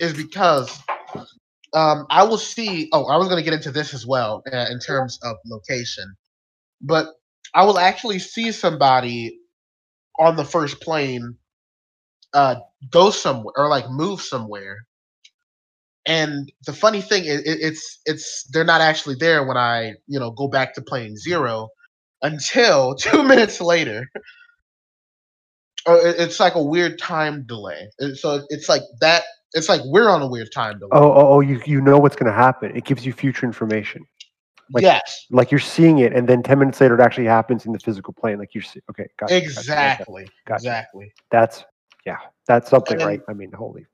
is 0.00 0.14
because 0.14 0.78
um, 1.74 2.06
I 2.10 2.24
will 2.24 2.38
see. 2.38 2.88
Oh, 2.92 3.06
I 3.06 3.16
was 3.16 3.28
going 3.28 3.38
to 3.42 3.44
get 3.44 3.54
into 3.54 3.70
this 3.70 3.94
as 3.94 4.06
well 4.06 4.42
uh, 4.52 4.66
in 4.70 4.78
terms 4.78 5.18
of 5.24 5.36
location, 5.46 6.14
but 6.82 7.08
I 7.54 7.64
will 7.64 7.78
actually 7.78 8.18
see 8.18 8.52
somebody 8.52 9.38
on 10.18 10.36
the 10.36 10.44
first 10.44 10.80
plane 10.80 11.36
uh, 12.34 12.56
go 12.90 13.10
somewhere 13.10 13.54
or 13.56 13.68
like 13.68 13.90
move 13.90 14.20
somewhere. 14.22 14.86
And 16.06 16.50
the 16.66 16.72
funny 16.72 17.00
thing 17.00 17.24
is, 17.24 17.40
it, 17.42 17.58
it's 17.60 18.00
it's 18.06 18.44
they're 18.52 18.64
not 18.64 18.80
actually 18.80 19.16
there 19.16 19.46
when 19.46 19.56
I 19.56 19.94
you 20.08 20.18
know 20.18 20.30
go 20.32 20.48
back 20.48 20.74
to 20.74 20.82
plane 20.82 21.16
zero 21.16 21.68
until 22.22 22.94
two 22.96 23.22
minutes 23.22 23.60
later. 23.60 24.08
Oh, 25.86 25.96
it- 25.96 26.16
it's 26.18 26.38
like 26.40 26.54
a 26.54 26.62
weird 26.62 26.98
time 26.98 27.44
delay. 27.46 27.88
Uh, 28.00 28.14
So 28.14 28.44
it's 28.50 28.68
like 28.68 28.82
that. 29.00 29.22
It's 29.54 29.68
like 29.68 29.82
we're 29.84 30.08
on 30.08 30.22
a 30.22 30.26
weird 30.26 30.50
time 30.52 30.78
delay. 30.78 30.90
oh 30.92 31.12
oh, 31.12 31.28
oh 31.34 31.40
you 31.40 31.60
you 31.66 31.80
know 31.80 31.98
what's 31.98 32.16
going 32.16 32.30
to 32.32 32.36
happen 32.46 32.74
it 32.74 32.84
gives 32.84 33.04
you 33.04 33.12
future 33.12 33.44
information 33.44 34.02
like- 34.72 34.82
yes, 34.82 35.26
like 35.30 35.50
you're 35.50 35.60
seeing 35.60 35.98
it 35.98 36.14
and 36.14 36.26
then 36.26 36.42
10 36.42 36.58
minutes 36.58 36.80
later 36.80 36.94
it 36.98 37.02
actually 37.02 37.26
happens 37.26 37.66
in 37.66 37.72
the 37.72 37.78
physical 37.78 38.14
plane 38.14 38.38
like 38.38 38.54
you're 38.54 38.62
see- 38.62 38.80
okay 38.88 39.06
gotcha, 39.20 39.34
gotcha. 39.34 39.44
exactly, 39.44 40.24
Gotcha. 40.46 40.54
exactly. 40.56 41.12
that's 41.30 41.64
yeah 42.06 42.16
that's 42.46 42.70
something 42.70 42.96
then- 42.96 43.06
right 43.06 43.20
i 43.28 43.34
mean 43.34 43.52
holy 43.52 43.84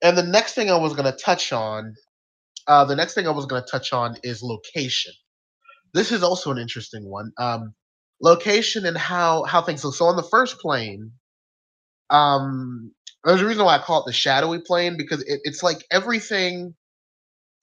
And 0.00 0.16
the 0.16 0.22
next 0.22 0.54
thing 0.54 0.70
I 0.70 0.76
was 0.76 0.94
going 0.94 1.10
to 1.12 1.18
touch 1.18 1.52
on, 1.52 1.94
uh, 2.68 2.84
the 2.86 2.94
next 2.96 3.12
thing 3.14 3.26
I 3.26 3.30
was 3.32 3.44
going 3.46 3.62
to 3.64 3.68
touch 3.68 3.92
on 3.92 4.16
is 4.22 4.42
location. 4.44 5.12
This 5.92 6.12
is 6.12 6.22
also 6.22 6.50
an 6.52 6.58
interesting 6.58 7.04
one. 7.10 7.32
Um, 7.36 7.74
location 8.20 8.86
and 8.86 8.98
how 8.98 9.44
how 9.44 9.62
things 9.62 9.84
look. 9.84 9.94
So 9.94 10.06
on 10.06 10.16
the 10.16 10.22
first 10.22 10.58
plane, 10.60 11.12
um, 12.10 12.92
there's 13.24 13.42
a 13.42 13.46
reason 13.46 13.64
why 13.64 13.76
I 13.76 13.80
call 13.82 14.02
it 14.02 14.06
the 14.06 14.12
shadowy 14.12 14.60
plane 14.60 14.96
because 14.96 15.22
it, 15.22 15.40
it's 15.44 15.62
like 15.62 15.84
everything 15.90 16.74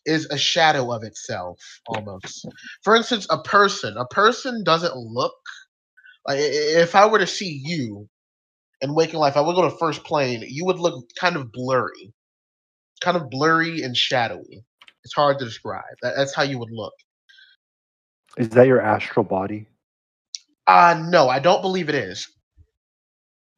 is 0.06 0.28
a 0.32 0.38
shadow 0.38 0.92
of 0.94 1.04
itself 1.04 1.60
almost. 1.88 2.48
For 2.84 2.96
instance, 2.96 3.28
a 3.30 3.42
person. 3.42 3.98
A 3.98 4.08
person 4.08 4.64
doesn't 4.64 4.96
look 4.98 5.34
like 6.28 6.40
if 6.42 6.96
I 6.96 7.08
were 7.08 7.20
to 7.20 7.28
see 7.28 7.62
you 7.64 8.08
in 8.82 8.96
waking 8.96 9.20
life, 9.20 9.38
I 9.38 9.42
would 9.42 9.56
go 9.56 9.70
to 9.70 9.78
first 9.78 10.04
plane. 10.04 10.44
You 10.48 10.66
would 10.66 10.80
look 10.80 11.06
kind 11.20 11.38
of 11.38 11.52
blurry, 11.52 12.14
kind 13.02 13.18
of 13.18 13.30
blurry 13.30 13.82
and 13.84 13.98
shadowy. 13.98 14.64
It's 15.04 15.16
hard 15.16 15.40
to 15.40 15.46
describe. 15.46 15.84
That, 16.02 16.16
that's 16.18 16.36
how 16.36 16.44
you 16.44 16.60
would 16.60 16.72
look. 16.72 16.94
is 18.38 18.50
that 18.50 18.68
your 18.68 18.82
astral 18.82 19.24
body 19.26 19.68
Uh 20.68 21.04
no, 21.10 21.30
I 21.30 21.40
don't 21.40 21.62
believe 21.62 21.90
it 21.90 21.96
is. 21.96 22.28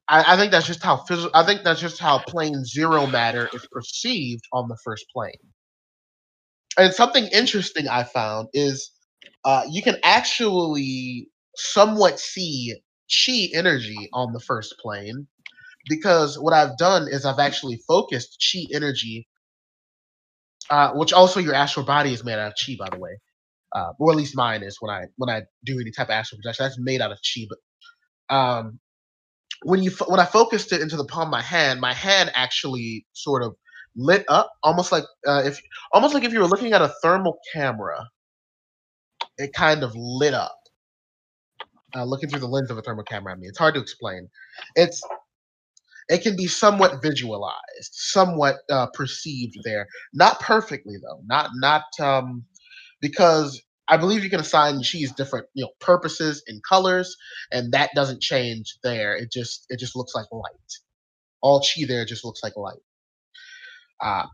I, 0.08 0.34
I 0.34 0.38
think 0.38 0.52
that's 0.52 0.66
just 0.68 0.84
how 0.84 0.98
phys- 0.98 1.30
I 1.34 1.44
think 1.46 1.64
that's 1.64 1.80
just 1.80 2.00
how 2.00 2.20
plane 2.20 2.64
zero 2.64 3.06
matter 3.06 3.50
is 3.54 3.66
perceived 3.72 4.44
on 4.52 4.68
the 4.68 4.78
first 4.84 5.06
plane. 5.14 5.32
And 6.78 6.94
something 6.94 7.26
interesting 7.28 7.88
I 7.88 8.04
found 8.04 8.48
is 8.54 8.92
uh, 9.44 9.64
you 9.70 9.82
can 9.82 9.96
actually 10.04 11.28
somewhat 11.56 12.20
see 12.20 12.74
chi 13.10 13.48
energy 13.54 14.08
on 14.14 14.32
the 14.32 14.40
first 14.40 14.76
plane 14.80 15.26
because 15.88 16.38
what 16.38 16.54
I've 16.54 16.78
done 16.78 17.08
is 17.08 17.26
I've 17.26 17.40
actually 17.40 17.80
focused 17.88 18.44
chi 18.52 18.64
energy, 18.74 19.28
uh, 20.70 20.92
which 20.94 21.12
also 21.12 21.40
your 21.40 21.54
astral 21.54 21.86
body 21.86 22.12
is 22.14 22.24
made 22.24 22.34
out 22.38 22.48
of 22.48 22.54
chi, 22.66 22.76
by 22.78 22.90
the 22.90 22.98
way 23.00 23.10
uh, 23.74 23.92
or 23.98 24.12
at 24.12 24.16
least 24.16 24.36
mine 24.36 24.62
is 24.62 24.78
when 24.80 24.94
I 24.94 25.06
when 25.16 25.30
I 25.30 25.42
do 25.64 25.80
any 25.80 25.90
type 25.90 26.08
of 26.08 26.12
astral 26.12 26.38
projection. 26.38 26.64
That's 26.64 26.78
made 26.78 27.00
out 27.00 27.12
of 27.12 27.18
chi, 27.22 27.46
but 27.48 28.34
um, 28.34 28.78
when 29.62 29.82
you 29.82 29.90
when 30.06 30.20
I 30.20 30.24
focused 30.24 30.72
it 30.72 30.80
into 30.80 30.96
the 30.96 31.04
palm 31.04 31.28
of 31.28 31.32
my 31.32 31.42
hand, 31.42 31.80
my 31.80 31.94
hand 31.94 32.30
actually 32.34 33.06
sort 33.12 33.42
of 33.42 33.54
lit 33.96 34.24
up, 34.28 34.50
almost 34.62 34.92
like 34.92 35.04
uh, 35.26 35.42
if 35.44 35.60
almost 35.92 36.14
like 36.14 36.24
if 36.24 36.32
you 36.32 36.40
were 36.40 36.46
looking 36.46 36.72
at 36.72 36.82
a 36.82 36.92
thermal 37.02 37.38
camera. 37.54 38.08
It 39.38 39.52
kind 39.52 39.84
of 39.84 39.92
lit 39.94 40.34
up, 40.34 40.58
uh, 41.94 42.04
looking 42.04 42.28
through 42.28 42.40
the 42.40 42.48
lens 42.48 42.70
of 42.70 42.78
a 42.78 42.82
thermal 42.82 43.04
camera. 43.04 43.32
I 43.32 43.36
mean, 43.36 43.48
it's 43.48 43.58
hard 43.58 43.74
to 43.74 43.80
explain. 43.80 44.28
It's 44.76 45.00
it 46.08 46.22
can 46.22 46.36
be 46.36 46.46
somewhat 46.46 47.02
visualized, 47.02 47.92
somewhat 47.92 48.56
uh, 48.70 48.86
perceived 48.94 49.58
there, 49.64 49.86
not 50.14 50.40
perfectly 50.40 50.96
though, 51.02 51.20
not 51.26 51.50
not 51.56 51.84
um, 52.00 52.44
because 53.00 53.60
I 53.88 53.96
believe 53.98 54.24
you 54.24 54.30
can 54.30 54.40
assign 54.40 54.82
cheese 54.82 55.12
different 55.12 55.46
you 55.54 55.64
know 55.64 55.70
purposes 55.80 56.42
and 56.48 56.62
colors, 56.64 57.16
and 57.52 57.72
that 57.72 57.90
doesn't 57.94 58.22
change 58.22 58.76
there. 58.84 59.16
It 59.16 59.32
just 59.32 59.66
it 59.70 59.78
just 59.80 59.96
looks 59.96 60.14
like 60.14 60.26
light. 60.32 60.52
All 61.42 61.60
chi 61.62 61.86
there 61.86 62.04
just 62.06 62.24
looks 62.24 62.42
like 62.42 62.56
light. 62.56 62.80
Uh, 64.02 64.26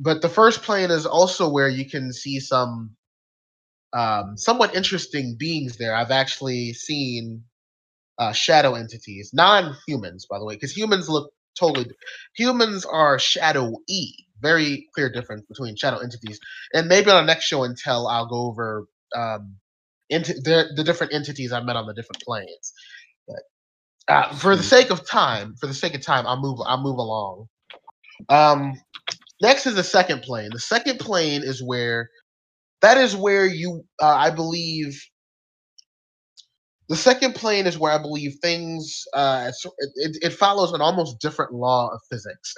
but 0.00 0.22
the 0.22 0.28
first 0.30 0.62
plane 0.62 0.90
is 0.90 1.06
also 1.06 1.50
where 1.50 1.68
you 1.68 1.88
can 1.88 2.12
see 2.12 2.40
some 2.40 2.96
um, 3.94 4.36
somewhat 4.38 4.76
interesting 4.76 5.36
beings 5.38 5.78
there. 5.78 5.94
I've 5.96 6.12
actually 6.12 6.74
seen 6.74 7.44
uh, 8.18 8.32
shadow 8.32 8.74
entities, 8.76 9.32
non-humans, 9.34 10.26
by 10.30 10.38
the 10.40 10.46
way, 10.46 10.56
because 10.56 10.76
humans 10.76 11.08
look 11.10 11.32
totally. 11.58 11.90
Humans 12.36 12.84
are 12.86 13.18
shadow 13.18 13.72
E. 13.88 14.12
Very 14.40 14.88
clear 14.94 15.10
difference 15.10 15.42
between 15.48 15.76
shadow 15.76 15.98
entities, 15.98 16.40
and 16.72 16.88
maybe 16.88 17.10
on 17.10 17.26
the 17.26 17.32
next 17.32 17.44
show 17.44 17.64
and 17.64 17.76
tell, 17.76 18.06
I'll 18.08 18.26
go 18.28 18.46
over 18.46 18.86
um, 19.14 19.56
into 20.08 20.32
the, 20.34 20.66
the 20.76 20.84
different 20.84 21.12
entities 21.12 21.52
I 21.52 21.60
met 21.60 21.76
on 21.76 21.86
the 21.86 21.94
different 21.94 22.22
planes. 22.22 22.72
But 23.28 23.42
uh, 24.08 24.34
for 24.34 24.56
the 24.56 24.62
sake 24.62 24.90
of 24.90 25.06
time, 25.08 25.56
for 25.60 25.66
the 25.66 25.74
sake 25.74 25.94
of 25.94 26.02
time, 26.02 26.26
I'll 26.26 26.40
move. 26.40 26.58
I'll 26.66 26.82
move 26.82 26.98
along. 26.98 27.46
Um, 28.28 28.74
next 29.42 29.66
is 29.66 29.74
the 29.76 29.84
second 29.84 30.22
plane. 30.22 30.50
The 30.52 30.60
second 30.60 31.00
plane 31.00 31.42
is 31.44 31.62
where 31.62 32.10
that 32.82 32.98
is 32.98 33.16
where 33.16 33.46
you, 33.46 33.84
uh, 34.02 34.06
I 34.16 34.30
believe, 34.30 35.00
the 36.90 36.96
second 36.96 37.36
plane 37.36 37.68
is 37.68 37.78
where 37.78 37.92
I 37.92 37.98
believe 37.98 38.34
things 38.42 39.04
uh, 39.14 39.52
it, 39.78 40.18
it, 40.22 40.32
follows 40.32 40.72
an 40.72 40.80
almost 40.80 41.20
different 41.20 41.54
law 41.54 41.88
of 41.88 42.00
physics. 42.10 42.56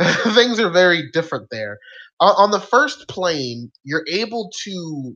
things 0.34 0.58
are 0.58 0.70
very 0.70 1.10
different 1.12 1.48
there. 1.50 1.78
On, 2.20 2.32
on 2.38 2.50
the 2.52 2.58
first 2.58 3.06
plane, 3.08 3.70
you're 3.84 4.06
able 4.10 4.50
to 4.64 5.14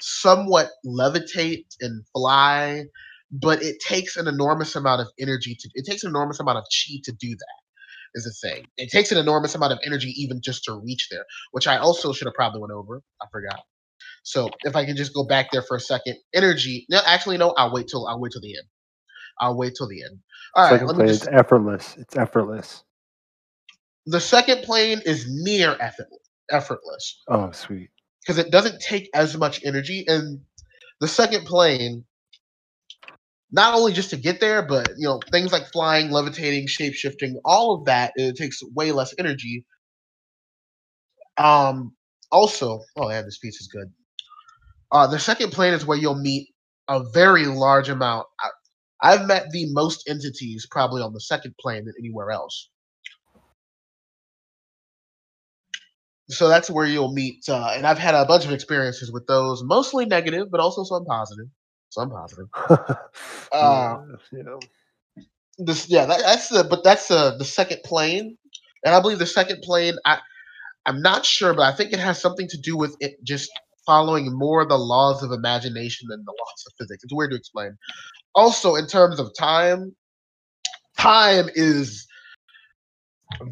somewhat 0.00 0.70
levitate 0.86 1.66
and 1.82 2.02
fly, 2.14 2.84
but 3.30 3.62
it 3.62 3.78
takes 3.78 4.16
an 4.16 4.26
enormous 4.26 4.74
amount 4.74 5.02
of 5.02 5.08
energy 5.20 5.54
to. 5.60 5.68
It 5.74 5.84
takes 5.84 6.02
an 6.02 6.08
enormous 6.08 6.40
amount 6.40 6.56
of 6.56 6.64
chi 6.64 6.94
to 7.04 7.12
do 7.12 7.28
that. 7.28 7.58
Is 8.14 8.24
the 8.24 8.48
thing. 8.48 8.66
It 8.78 8.90
takes 8.90 9.12
an 9.12 9.18
enormous 9.18 9.54
amount 9.54 9.74
of 9.74 9.78
energy 9.84 10.14
even 10.16 10.40
just 10.42 10.64
to 10.64 10.80
reach 10.82 11.08
there, 11.10 11.24
which 11.52 11.66
I 11.66 11.76
also 11.76 12.12
should 12.14 12.26
have 12.26 12.34
probably 12.34 12.60
went 12.60 12.72
over. 12.72 13.02
I 13.22 13.26
forgot. 13.30 13.60
So 14.24 14.50
if 14.64 14.76
I 14.76 14.84
can 14.86 14.96
just 14.96 15.14
go 15.14 15.24
back 15.24 15.50
there 15.52 15.62
for 15.62 15.76
a 15.76 15.80
second, 15.80 16.16
energy. 16.34 16.86
No, 16.90 17.00
actually, 17.06 17.38
no. 17.38 17.52
I'll 17.52 17.72
wait 17.72 17.88
till 17.88 18.06
I'll 18.08 18.20
wait 18.20 18.32
till 18.32 18.42
the 18.42 18.56
end. 18.56 18.68
I'll 19.40 19.56
wait 19.56 19.74
till 19.76 19.88
the 19.88 20.02
end. 20.04 20.18
All 20.56 20.64
right. 20.64 20.70
Second 20.70 20.86
Let 20.86 20.96
me 20.96 21.04
plane 21.04 21.08
just. 21.08 21.22
is 21.22 21.28
effortless. 21.28 21.96
It's 21.98 22.16
effortless. 22.16 22.84
The 24.06 24.20
second 24.20 24.62
plane 24.64 25.00
is 25.06 25.26
near 25.28 25.76
effortless, 25.80 26.20
effortless 26.50 27.22
Oh, 27.28 27.52
sweet. 27.52 27.90
because 28.22 28.38
it 28.38 28.50
doesn't 28.52 28.80
take 28.80 29.10
as 29.14 29.36
much 29.36 29.64
energy, 29.64 30.04
and 30.08 30.40
the 31.00 31.08
second 31.08 31.46
plane. 31.46 32.04
Not 33.52 33.74
only 33.74 33.92
just 33.92 34.10
to 34.10 34.16
get 34.16 34.40
there, 34.40 34.62
but 34.62 34.90
you 34.98 35.08
know 35.08 35.20
things 35.32 35.52
like 35.52 35.72
flying, 35.72 36.10
levitating, 36.10 36.66
shape 36.68 36.94
shifting, 36.94 37.40
all 37.44 37.74
of 37.76 37.86
that 37.86 38.12
it 38.16 38.36
takes 38.36 38.60
way 38.74 38.92
less 38.92 39.14
energy. 39.18 39.64
Um. 41.38 41.94
Also, 42.32 42.80
oh 42.96 43.10
yeah, 43.10 43.22
this 43.22 43.38
piece 43.38 43.60
is 43.60 43.68
good. 43.68 43.92
Uh, 44.92 45.06
the 45.06 45.18
second 45.18 45.50
plane 45.50 45.72
is 45.72 45.86
where 45.86 45.96
you'll 45.96 46.14
meet 46.14 46.48
a 46.88 47.02
very 47.12 47.46
large 47.46 47.88
amount. 47.88 48.26
I, 48.38 48.48
I've 49.02 49.26
met 49.26 49.50
the 49.50 49.72
most 49.72 50.08
entities 50.08 50.66
probably 50.70 51.02
on 51.02 51.14
the 51.14 51.20
second 51.20 51.54
plane 51.58 51.86
than 51.86 51.94
anywhere 51.98 52.30
else. 52.30 52.68
So 56.28 56.48
that's 56.48 56.70
where 56.70 56.86
you'll 56.86 57.12
meet, 57.12 57.48
uh, 57.48 57.72
and 57.74 57.86
I've 57.86 57.98
had 57.98 58.14
a 58.14 58.24
bunch 58.24 58.44
of 58.44 58.52
experiences 58.52 59.10
with 59.12 59.26
those, 59.26 59.62
mostly 59.64 60.06
negative, 60.06 60.50
but 60.50 60.60
also 60.60 60.84
some 60.84 61.04
positive. 61.04 61.46
Some 61.90 62.10
positive. 62.10 62.46
Uh, 63.52 63.98
yeah. 64.32 64.56
This, 65.58 65.86
yeah, 65.90 66.06
that, 66.06 66.20
that's 66.20 66.48
the, 66.48 66.64
but 66.64 66.82
that's 66.82 67.08
the 67.08 67.36
the 67.36 67.44
second 67.44 67.82
plane, 67.84 68.38
and 68.82 68.94
I 68.94 69.00
believe 69.00 69.18
the 69.18 69.26
second 69.26 69.60
plane. 69.60 69.96
I, 70.06 70.20
I'm 70.86 71.02
not 71.02 71.26
sure, 71.26 71.52
but 71.52 71.64
I 71.64 71.72
think 71.76 71.92
it 71.92 71.98
has 71.98 72.18
something 72.18 72.48
to 72.48 72.56
do 72.56 72.78
with 72.78 72.96
it 73.00 73.22
just 73.22 73.50
following 73.86 74.36
more 74.36 74.64
the 74.64 74.78
laws 74.78 75.22
of 75.22 75.32
imagination 75.32 76.08
than 76.08 76.24
the 76.24 76.32
laws 76.32 76.64
of 76.66 76.72
physics. 76.78 77.04
It's 77.04 77.14
weird 77.14 77.30
to 77.30 77.36
explain. 77.36 77.76
Also, 78.34 78.76
in 78.76 78.86
terms 78.86 79.18
of 79.18 79.30
time, 79.38 79.94
time 80.98 81.48
is 81.54 82.06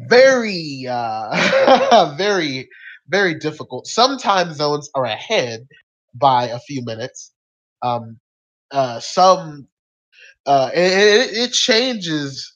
very, 0.09 0.85
uh, 0.89 2.13
very, 2.17 2.69
very 3.07 3.35
difficult. 3.35 3.87
Some 3.87 4.17
time 4.17 4.53
zones 4.53 4.89
are 4.95 5.05
ahead 5.05 5.67
by 6.15 6.45
a 6.45 6.59
few 6.59 6.83
minutes. 6.83 7.31
Um, 7.81 8.19
uh, 8.71 8.99
some, 8.99 9.67
uh, 10.45 10.71
it, 10.73 11.37
it, 11.37 11.51
changes. 11.51 12.53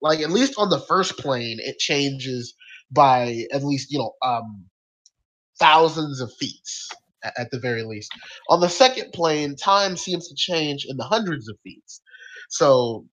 Like 0.00 0.20
at 0.20 0.30
least 0.30 0.54
on 0.56 0.70
the 0.70 0.78
first 0.78 1.18
plane, 1.18 1.58
it 1.60 1.78
changes 1.78 2.54
by 2.90 3.44
at 3.52 3.64
least 3.64 3.90
you 3.90 3.98
know 3.98 4.12
um, 4.22 4.66
thousands 5.58 6.20
of 6.20 6.32
feet 6.34 6.62
at 7.24 7.50
the 7.50 7.58
very 7.60 7.82
least. 7.82 8.10
On 8.50 8.60
the 8.60 8.68
second 8.68 9.12
plane, 9.12 9.56
time 9.56 9.96
seems 9.96 10.28
to 10.28 10.34
change 10.36 10.86
in 10.88 10.96
the 10.96 11.04
hundreds 11.04 11.48
of 11.48 11.56
feet. 11.64 11.84
So, 12.50 13.06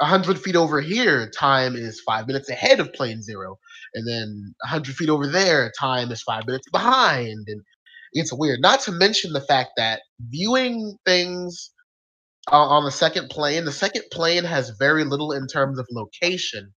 a 0.00 0.06
hundred 0.06 0.40
feet 0.40 0.56
over 0.56 0.80
here, 0.80 1.30
time 1.30 1.76
is 1.76 2.00
five 2.00 2.26
minutes 2.26 2.50
ahead 2.50 2.80
of 2.80 2.92
plane 2.94 3.22
zero, 3.22 3.58
and 3.94 4.08
then 4.08 4.54
a 4.64 4.68
hundred 4.68 4.96
feet 4.96 5.10
over 5.10 5.26
there, 5.26 5.72
time 5.78 6.10
is 6.10 6.22
five 6.22 6.46
minutes 6.46 6.68
behind, 6.70 7.46
and 7.48 7.62
it's 8.12 8.32
weird. 8.32 8.60
Not 8.60 8.80
to 8.82 8.92
mention 8.92 9.32
the 9.32 9.40
fact 9.42 9.72
that 9.76 10.02
viewing 10.20 10.96
things 11.06 11.70
uh, 12.52 12.56
on 12.56 12.84
the 12.84 12.90
second 12.92 13.30
plane, 13.30 13.64
the 13.64 13.72
second 13.72 14.04
plane 14.12 14.44
has 14.44 14.70
very 14.78 15.04
little 15.04 15.32
in 15.32 15.46
terms 15.46 15.78
of 15.78 15.86
location 15.90 16.72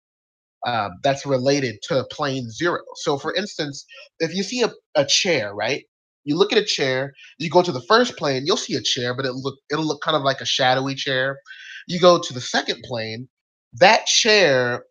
um, 0.67 0.91
that's 1.03 1.25
related 1.25 1.77
to 1.83 2.05
plane 2.11 2.49
zero. 2.51 2.79
So, 2.97 3.17
for 3.17 3.33
instance, 3.35 3.85
if 4.19 4.35
you 4.35 4.43
see 4.43 4.63
a, 4.63 4.71
a 4.95 5.05
chair, 5.05 5.55
right? 5.55 5.85
You 6.23 6.37
look 6.37 6.51
at 6.51 6.59
a 6.59 6.65
chair. 6.65 7.13
You 7.39 7.49
go 7.49 7.61
to 7.63 7.71
the 7.71 7.81
first 7.87 8.17
plane, 8.17 8.43
you'll 8.45 8.57
see 8.57 8.75
a 8.75 8.81
chair, 8.81 9.15
but 9.15 9.25
it 9.25 9.33
look 9.33 9.57
it'll 9.71 9.87
look 9.87 10.01
kind 10.01 10.15
of 10.15 10.23
like 10.23 10.41
a 10.41 10.45
shadowy 10.45 10.95
chair. 10.95 11.39
You 11.87 11.99
go 11.99 12.19
to 12.19 12.33
the 12.33 12.41
second 12.41 12.83
plane, 12.83 13.27
that 13.73 14.05
chair 14.05 14.83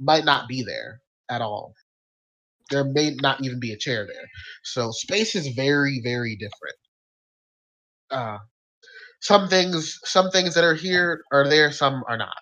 might 0.00 0.24
not 0.24 0.48
be 0.48 0.62
there 0.62 1.00
at 1.30 1.40
all. 1.40 1.74
There 2.70 2.84
may 2.84 3.14
not 3.20 3.44
even 3.44 3.60
be 3.60 3.72
a 3.72 3.78
chair 3.78 4.06
there. 4.06 4.28
So 4.64 4.90
space 4.90 5.34
is 5.34 5.48
very, 5.48 6.00
very 6.02 6.36
different. 6.36 6.76
Uh, 8.10 8.38
some 9.20 9.48
things, 9.48 9.98
some 10.04 10.30
things 10.30 10.54
that 10.54 10.64
are 10.64 10.74
here 10.74 11.22
are 11.32 11.48
there, 11.48 11.70
some 11.70 12.02
are 12.08 12.16
not. 12.16 12.34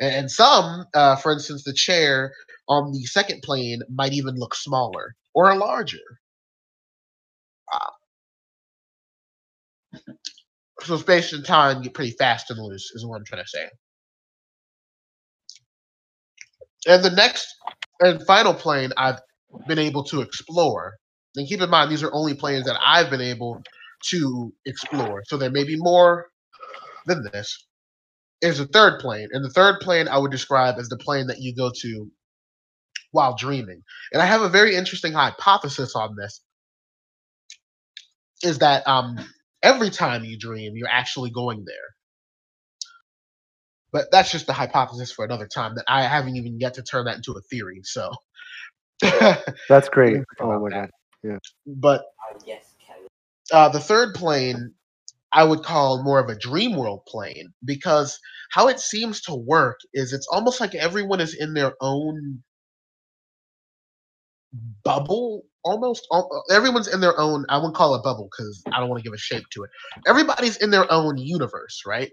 And, 0.00 0.14
and 0.14 0.30
some, 0.30 0.84
uh, 0.94 1.16
for 1.16 1.32
instance, 1.32 1.64
the 1.64 1.72
chair 1.72 2.32
on 2.68 2.92
the 2.92 3.04
second 3.04 3.42
plane 3.42 3.80
might 3.90 4.12
even 4.12 4.36
look 4.36 4.54
smaller 4.54 5.14
or 5.34 5.54
larger. 5.56 5.98
Uh, 7.72 7.90
so 10.82 10.96
space 10.96 11.32
and 11.32 11.44
time 11.44 11.82
get 11.82 11.94
pretty 11.94 12.12
fast 12.12 12.50
and 12.50 12.58
loose, 12.60 12.90
is 12.94 13.04
what 13.06 13.16
I'm 13.16 13.24
trying 13.24 13.42
to 13.42 13.48
say. 13.48 13.68
And 16.86 17.04
the 17.04 17.10
next 17.10 17.46
and 18.00 18.24
final 18.26 18.54
plane 18.54 18.90
I've 18.96 19.20
been 19.66 19.78
able 19.78 20.04
to 20.04 20.20
explore, 20.20 20.94
and 21.36 21.48
keep 21.48 21.60
in 21.60 21.70
mind 21.70 21.90
these 21.90 22.02
are 22.02 22.14
only 22.14 22.34
planes 22.34 22.66
that 22.66 22.78
I've 22.84 23.10
been 23.10 23.20
able 23.20 23.62
to 24.10 24.52
explore. 24.66 25.22
So 25.26 25.36
there 25.36 25.50
may 25.50 25.64
be 25.64 25.76
more 25.76 26.26
than 27.06 27.24
this. 27.32 27.66
Is 28.40 28.58
the 28.58 28.66
third 28.66 29.00
plane, 29.00 29.28
and 29.32 29.44
the 29.44 29.50
third 29.50 29.80
plane 29.80 30.06
I 30.06 30.18
would 30.18 30.30
describe 30.30 30.76
as 30.78 30.88
the 30.88 30.96
plane 30.96 31.26
that 31.26 31.40
you 31.40 31.54
go 31.56 31.72
to 31.74 32.08
while 33.10 33.34
dreaming. 33.36 33.82
And 34.12 34.22
I 34.22 34.26
have 34.26 34.42
a 34.42 34.48
very 34.48 34.76
interesting 34.76 35.12
hypothesis 35.12 35.96
on 35.96 36.14
this. 36.16 36.40
Is 38.44 38.58
that 38.60 38.86
um 38.88 39.18
every 39.62 39.90
time 39.90 40.24
you 40.24 40.38
dream, 40.38 40.74
you're 40.76 40.88
actually 40.88 41.30
going 41.30 41.64
there. 41.66 41.76
But 43.92 44.10
that's 44.12 44.32
just 44.32 44.46
the 44.46 44.54
hypothesis 44.54 45.12
for 45.12 45.24
another 45.24 45.48
time 45.48 45.76
that 45.76 45.84
I 45.88 46.04
haven't 46.04 46.36
even 46.36 46.60
yet 46.60 46.74
to 46.74 46.82
turn 46.82 47.06
that 47.06 47.16
into 47.16 47.32
a 47.34 47.42
theory. 47.42 47.80
So, 47.84 48.12
That's 49.68 49.88
great. 49.90 50.18
think 50.18 50.26
Oh 50.40 50.48
my 50.60 50.70
that. 50.70 50.90
god. 51.24 51.40
but 51.66 52.04
uh, 53.52 53.68
the 53.70 53.80
third 53.80 54.14
plane 54.14 54.74
I 55.32 55.44
would 55.44 55.64
call 55.64 56.04
more 56.04 56.20
of 56.20 56.30
a 56.30 56.38
dream 56.38 56.76
world 56.76 57.02
plane 57.08 57.54
because 57.64 58.20
how 58.52 58.68
it 58.68 58.80
seems 58.80 59.22
to 59.22 59.36
work 59.36 59.80
is 59.94 60.12
it's 60.14 60.28
almost 60.32 60.60
like 60.60 60.74
everyone 60.74 61.20
is 61.20 61.36
in 61.36 61.54
their 61.54 61.74
own 61.82 62.42
bubble 64.84 65.44
almost 65.68 66.06
al- 66.12 66.30
uh, 66.50 66.54
everyone's 66.54 66.88
in 66.88 67.00
their 67.00 67.18
own 67.20 67.46
i 67.50 67.56
wouldn't 67.58 67.76
call 67.76 67.94
it 67.96 68.04
bubble 68.04 68.28
because 68.32 68.62
i 68.74 68.80
don't 68.80 68.90
want 68.90 69.00
to 69.02 69.04
give 69.04 69.14
a 69.14 69.18
shape 69.18 69.44
to 69.52 69.64
it 69.64 69.70
everybody's 70.08 70.58
in 70.58 70.70
their 70.70 70.90
own 70.92 71.18
universe 71.18 71.82
right 71.86 72.10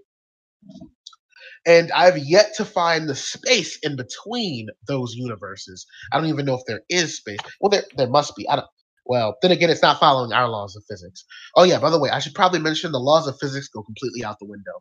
And 1.68 1.94
I've 1.94 2.20
yet 2.20 2.56
to 2.58 2.66
find 2.66 3.10
the 3.10 3.16
space 3.16 3.80
in 3.84 3.98
between 3.98 4.70
those 4.90 5.16
universes. 5.16 5.88
I 6.14 6.20
don't 6.20 6.30
even 6.30 6.46
know 6.46 6.56
if 6.56 6.64
there 6.68 6.82
is 6.90 7.18
space. 7.18 7.40
Well, 7.62 7.72
there 7.72 7.86
there 7.98 8.10
must 8.10 8.36
be. 8.38 8.50
I 8.50 8.58
don't. 8.58 8.68
Well, 9.06 9.38
then 9.44 9.52
again, 9.52 9.72
it's 9.72 9.84
not 9.84 10.00
following 10.02 10.34
our 10.34 10.50
laws 10.50 10.78
of 10.78 10.84
physics. 10.90 11.26
Oh 11.58 11.64
yeah, 11.66 11.80
by 11.80 11.92
the 11.92 12.00
way, 12.00 12.12
I 12.12 12.20
should 12.20 12.36
probably 12.36 12.60
mention 12.62 12.94
the 12.94 13.00
laws 13.00 13.28
of 13.28 13.38
physics 13.42 13.70
go 13.70 13.84
completely 13.84 14.26
out 14.26 14.40
the 14.42 14.48
window, 14.48 14.74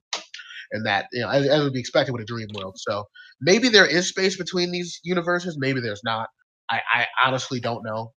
and 0.72 0.86
that 0.86 1.06
you 1.12 1.22
know 1.22 1.30
as, 1.30 1.46
as 1.48 1.62
would 1.64 1.72
be 1.74 1.80
expected 1.80 2.12
with 2.12 2.22
a 2.22 2.26
dream 2.26 2.48
world. 2.54 2.76
So 2.78 3.04
maybe 3.40 3.68
there 3.70 3.86
is 3.86 4.08
space 4.08 4.36
between 4.38 4.72
these 4.72 5.00
universes. 5.04 5.56
Maybe 5.58 5.80
there's 5.80 6.04
not. 6.04 6.28
I, 6.70 6.80
I 6.94 7.06
honestly 7.26 7.60
don't 7.60 7.84
know. 7.84 8.12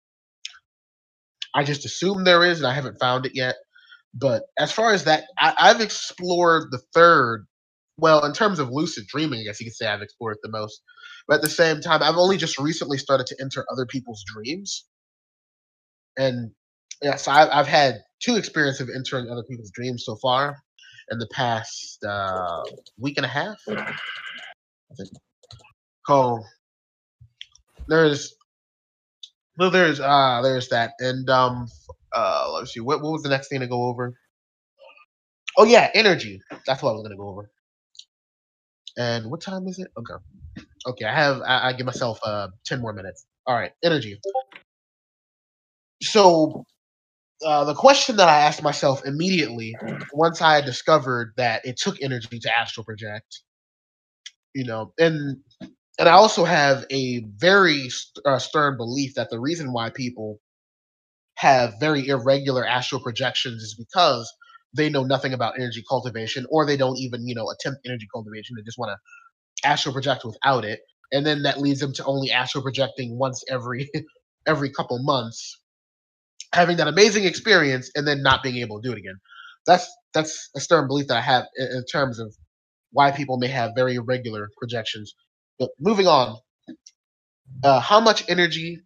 I 1.54 1.64
just 1.64 1.84
assume 1.84 2.24
there 2.24 2.44
is, 2.44 2.58
and 2.58 2.66
I 2.66 2.74
haven't 2.74 2.98
found 2.98 3.26
it 3.26 3.32
yet. 3.34 3.56
But 4.14 4.44
as 4.58 4.72
far 4.72 4.92
as 4.92 5.04
that, 5.04 5.24
I, 5.38 5.54
I've 5.58 5.80
explored 5.80 6.70
the 6.70 6.80
third. 6.92 7.46
Well, 7.96 8.24
in 8.24 8.32
terms 8.32 8.58
of 8.58 8.70
lucid 8.70 9.06
dreaming, 9.06 9.40
I 9.40 9.44
guess 9.44 9.60
you 9.60 9.66
could 9.66 9.76
say 9.76 9.86
I've 9.86 10.02
explored 10.02 10.36
it 10.36 10.40
the 10.42 10.50
most. 10.50 10.82
But 11.28 11.36
at 11.36 11.42
the 11.42 11.48
same 11.48 11.80
time, 11.80 12.02
I've 12.02 12.16
only 12.16 12.36
just 12.36 12.58
recently 12.58 12.98
started 12.98 13.26
to 13.28 13.36
enter 13.40 13.64
other 13.70 13.86
people's 13.86 14.24
dreams. 14.26 14.84
And 16.16 16.50
yeah, 17.02 17.16
so 17.16 17.32
I've, 17.32 17.66
had 17.66 17.96
two 18.20 18.36
experiences 18.36 18.82
of 18.82 18.88
entering 18.94 19.28
other 19.28 19.42
people's 19.48 19.70
dreams 19.72 20.04
so 20.04 20.16
far 20.16 20.56
in 21.10 21.18
the 21.18 21.28
past 21.32 21.98
uh, 22.04 22.62
week 22.98 23.16
and 23.16 23.26
a 23.26 23.28
half. 23.28 23.56
I 23.68 24.94
think. 24.96 25.10
Oh, 26.08 26.40
there's 27.88 28.34
well, 29.58 29.70
there's 29.70 30.00
uh 30.00 30.40
there's 30.42 30.68
that, 30.70 30.92
and 31.00 31.28
um 31.30 31.66
uh 32.14 32.50
let's 32.54 32.72
see 32.74 32.80
what 32.80 33.02
what 33.02 33.12
was 33.12 33.22
the 33.22 33.28
next 33.28 33.48
thing 33.48 33.60
to 33.60 33.66
go 33.66 33.84
over? 33.84 34.14
Oh 35.58 35.64
yeah, 35.64 35.90
energy. 35.94 36.40
That's 36.66 36.82
what 36.82 36.90
I 36.90 36.92
was 36.94 37.02
gonna 37.02 37.16
go 37.16 37.28
over. 37.28 37.50
And 38.98 39.30
what 39.30 39.40
time 39.40 39.66
is 39.66 39.78
it? 39.78 39.88
Okay, 39.98 40.14
okay. 40.88 41.04
I 41.06 41.14
have 41.14 41.40
I, 41.42 41.68
I 41.68 41.72
give 41.74 41.86
myself 41.86 42.18
uh 42.24 42.48
ten 42.64 42.80
more 42.80 42.92
minutes. 42.92 43.26
All 43.46 43.56
right, 43.56 43.72
energy. 43.84 44.20
So 46.02 46.64
uh, 47.46 47.64
the 47.64 47.74
question 47.74 48.16
that 48.16 48.28
I 48.28 48.40
asked 48.40 48.62
myself 48.62 49.04
immediately 49.06 49.76
once 50.12 50.42
I 50.42 50.60
discovered 50.60 51.32
that 51.36 51.64
it 51.66 51.76
took 51.78 52.02
energy 52.02 52.38
to 52.40 52.58
astral 52.58 52.84
project, 52.84 53.42
you 54.54 54.64
know, 54.64 54.92
and 54.98 55.38
and 55.98 56.08
I 56.08 56.12
also 56.12 56.44
have 56.44 56.84
a 56.90 57.24
very 57.36 57.88
uh, 58.24 58.38
stern 58.38 58.76
belief 58.76 59.14
that 59.14 59.30
the 59.30 59.40
reason 59.40 59.72
why 59.72 59.90
people 59.90 60.40
have 61.36 61.74
very 61.80 62.08
irregular 62.08 62.66
astral 62.66 63.00
projections 63.00 63.62
is 63.62 63.74
because 63.76 64.32
they 64.76 64.90
know 64.90 65.04
nothing 65.04 65.34
about 65.34 65.54
energy 65.58 65.84
cultivation 65.88 66.46
or 66.50 66.66
they 66.66 66.76
don't 66.76 66.98
even 66.98 67.26
you 67.26 67.34
know 67.34 67.50
attempt 67.50 67.80
energy 67.86 68.08
cultivation. 68.14 68.56
They 68.56 68.62
just 68.64 68.78
want 68.78 68.90
to 68.90 69.68
astral 69.68 69.92
project 69.94 70.24
without 70.24 70.64
it. 70.64 70.80
And 71.12 71.26
then 71.26 71.42
that 71.42 71.60
leads 71.60 71.80
them 71.80 71.92
to 71.94 72.04
only 72.04 72.30
astral 72.30 72.62
projecting 72.62 73.18
once 73.18 73.44
every 73.50 73.90
every 74.46 74.70
couple 74.70 74.98
months 75.02 75.60
having 76.54 76.76
that 76.78 76.88
amazing 76.88 77.24
experience 77.24 77.90
and 77.96 78.06
then 78.08 78.22
not 78.22 78.42
being 78.42 78.56
able 78.58 78.80
to 78.82 78.88
do 78.88 78.92
it 78.92 78.98
again. 78.98 79.16
That's 79.66 79.88
that's 80.14 80.50
a 80.56 80.60
stern 80.60 80.88
belief 80.88 81.08
that 81.08 81.16
i 81.18 81.20
have 81.22 81.46
in, 81.56 81.66
in 81.78 81.84
terms 81.86 82.20
of 82.20 82.34
why 82.92 83.10
people 83.12 83.38
may 83.38 83.48
have 83.48 83.72
very 83.76 83.96
irregular 83.96 84.50
projections 84.58 85.14
but 85.58 85.70
moving 85.80 86.06
on 86.06 86.36
uh, 87.64 87.80
how 87.80 88.00
much 88.00 88.24
energy 88.28 88.80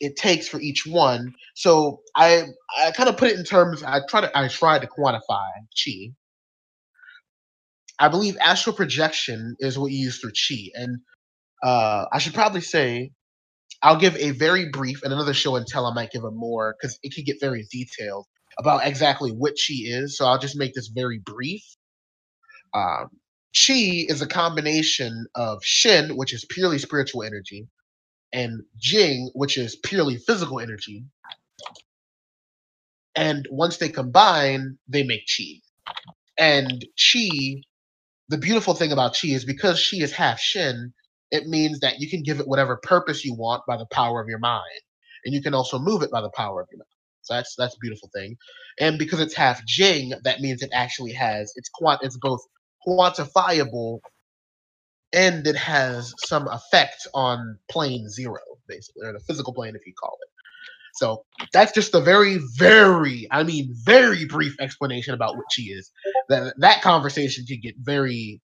it 0.00 0.16
takes 0.16 0.48
for 0.48 0.60
each 0.60 0.86
one. 0.86 1.34
So 1.54 2.00
I 2.16 2.44
I 2.78 2.92
kind 2.92 3.08
of 3.08 3.16
put 3.16 3.30
it 3.30 3.38
in 3.38 3.44
terms. 3.44 3.82
I 3.82 4.00
try 4.08 4.22
to 4.22 4.38
I 4.38 4.48
tried 4.48 4.82
to 4.82 4.88
quantify 4.88 5.48
chi. 5.84 6.12
I 7.98 8.08
believe 8.08 8.36
astral 8.44 8.76
projection 8.76 9.56
is 9.60 9.78
what 9.78 9.92
you 9.92 9.98
use 9.98 10.18
for 10.18 10.30
chi, 10.30 10.70
and 10.74 10.98
uh, 11.64 12.06
I 12.12 12.18
should 12.18 12.34
probably 12.34 12.62
say 12.62 13.12
I'll 13.82 13.98
give 14.00 14.16
a 14.16 14.32
very 14.32 14.70
brief 14.70 15.02
and 15.04 15.12
another 15.12 15.34
show 15.34 15.56
and 15.56 15.66
tell. 15.66 15.86
I 15.86 15.94
might 15.94 16.12
give 16.12 16.24
a 16.24 16.30
more 16.32 16.76
because 16.80 16.98
it 17.02 17.14
can 17.14 17.24
get 17.24 17.40
very 17.40 17.66
detailed 17.72 18.26
about 18.58 18.86
exactly 18.86 19.32
what 19.32 19.52
chi 19.54 19.76
is. 19.84 20.18
So 20.18 20.26
I'll 20.26 20.38
just 20.38 20.58
make 20.58 20.74
this 20.74 20.88
very 20.88 21.20
brief. 21.24 21.62
Um, 22.74 23.08
chi 23.54 24.06
is 24.08 24.22
a 24.22 24.28
combination 24.28 25.26
of 25.34 25.64
shin, 25.64 26.16
which 26.16 26.34
is 26.34 26.46
purely 26.50 26.78
spiritual 26.78 27.24
energy, 27.24 27.68
and 28.32 28.62
Jing, 28.78 29.30
which 29.34 29.58
is 29.58 29.76
purely 29.76 30.18
physical 30.18 30.60
energy. 30.60 31.04
And 33.16 33.46
once 33.50 33.78
they 33.78 33.88
combine, 33.88 34.78
they 34.88 35.02
make 35.04 35.24
Chi. 35.36 35.60
And 36.38 36.84
Chi, 36.96 37.62
the 38.28 38.38
beautiful 38.38 38.74
thing 38.74 38.92
about 38.92 39.18
Chi 39.20 39.28
is 39.30 39.44
because 39.44 39.88
Chi 39.90 39.98
is 40.02 40.12
half 40.12 40.40
Shin, 40.40 40.92
it 41.30 41.46
means 41.46 41.80
that 41.80 42.00
you 42.00 42.10
can 42.10 42.22
give 42.22 42.40
it 42.40 42.48
whatever 42.48 42.78
purpose 42.82 43.24
you 43.24 43.34
want 43.34 43.64
by 43.68 43.76
the 43.76 43.86
power 43.92 44.20
of 44.22 44.28
your 44.28 44.40
mind. 44.40 44.64
And 45.24 45.34
you 45.34 45.42
can 45.42 45.54
also 45.54 45.78
move 45.78 46.02
it 46.02 46.10
by 46.12 46.22
the 46.22 46.30
power 46.36 46.62
of 46.62 46.68
your 46.72 46.78
mind. 46.78 46.88
So 47.22 47.34
that's 47.34 47.54
that's 47.56 47.74
a 47.74 47.80
beautiful 47.80 48.10
thing. 48.14 48.36
And 48.80 48.98
because 48.98 49.20
it's 49.20 49.34
half 49.34 49.64
Jing, 49.66 50.12
that 50.24 50.40
means 50.40 50.62
it 50.62 50.70
actually 50.74 51.12
has 51.14 51.52
it's 51.56 51.70
quant 51.70 52.00
it's 52.02 52.18
both 52.18 52.40
quantifiable 52.86 54.00
and 55.12 55.46
it 55.46 55.56
has 55.56 56.14
some 56.18 56.48
effect 56.48 57.06
on 57.14 57.58
plane 57.70 58.08
zero, 58.10 58.40
basically, 58.68 59.06
or 59.06 59.14
the 59.14 59.20
physical 59.20 59.54
plane, 59.54 59.74
if 59.76 59.86
you 59.86 59.94
call 60.00 60.18
it. 60.22 60.30
So 60.94 61.24
that's 61.52 61.72
just 61.72 61.94
a 61.94 62.00
very, 62.00 62.38
very, 62.56 63.28
I 63.30 63.42
mean, 63.44 63.74
very 63.84 64.26
brief 64.26 64.56
explanation 64.60 65.14
about 65.14 65.36
what 65.36 65.46
she 65.52 65.64
is. 65.64 65.90
That 66.28 66.54
that 66.58 66.82
conversation 66.82 67.46
could 67.48 67.62
get 67.62 67.76
very 67.78 68.40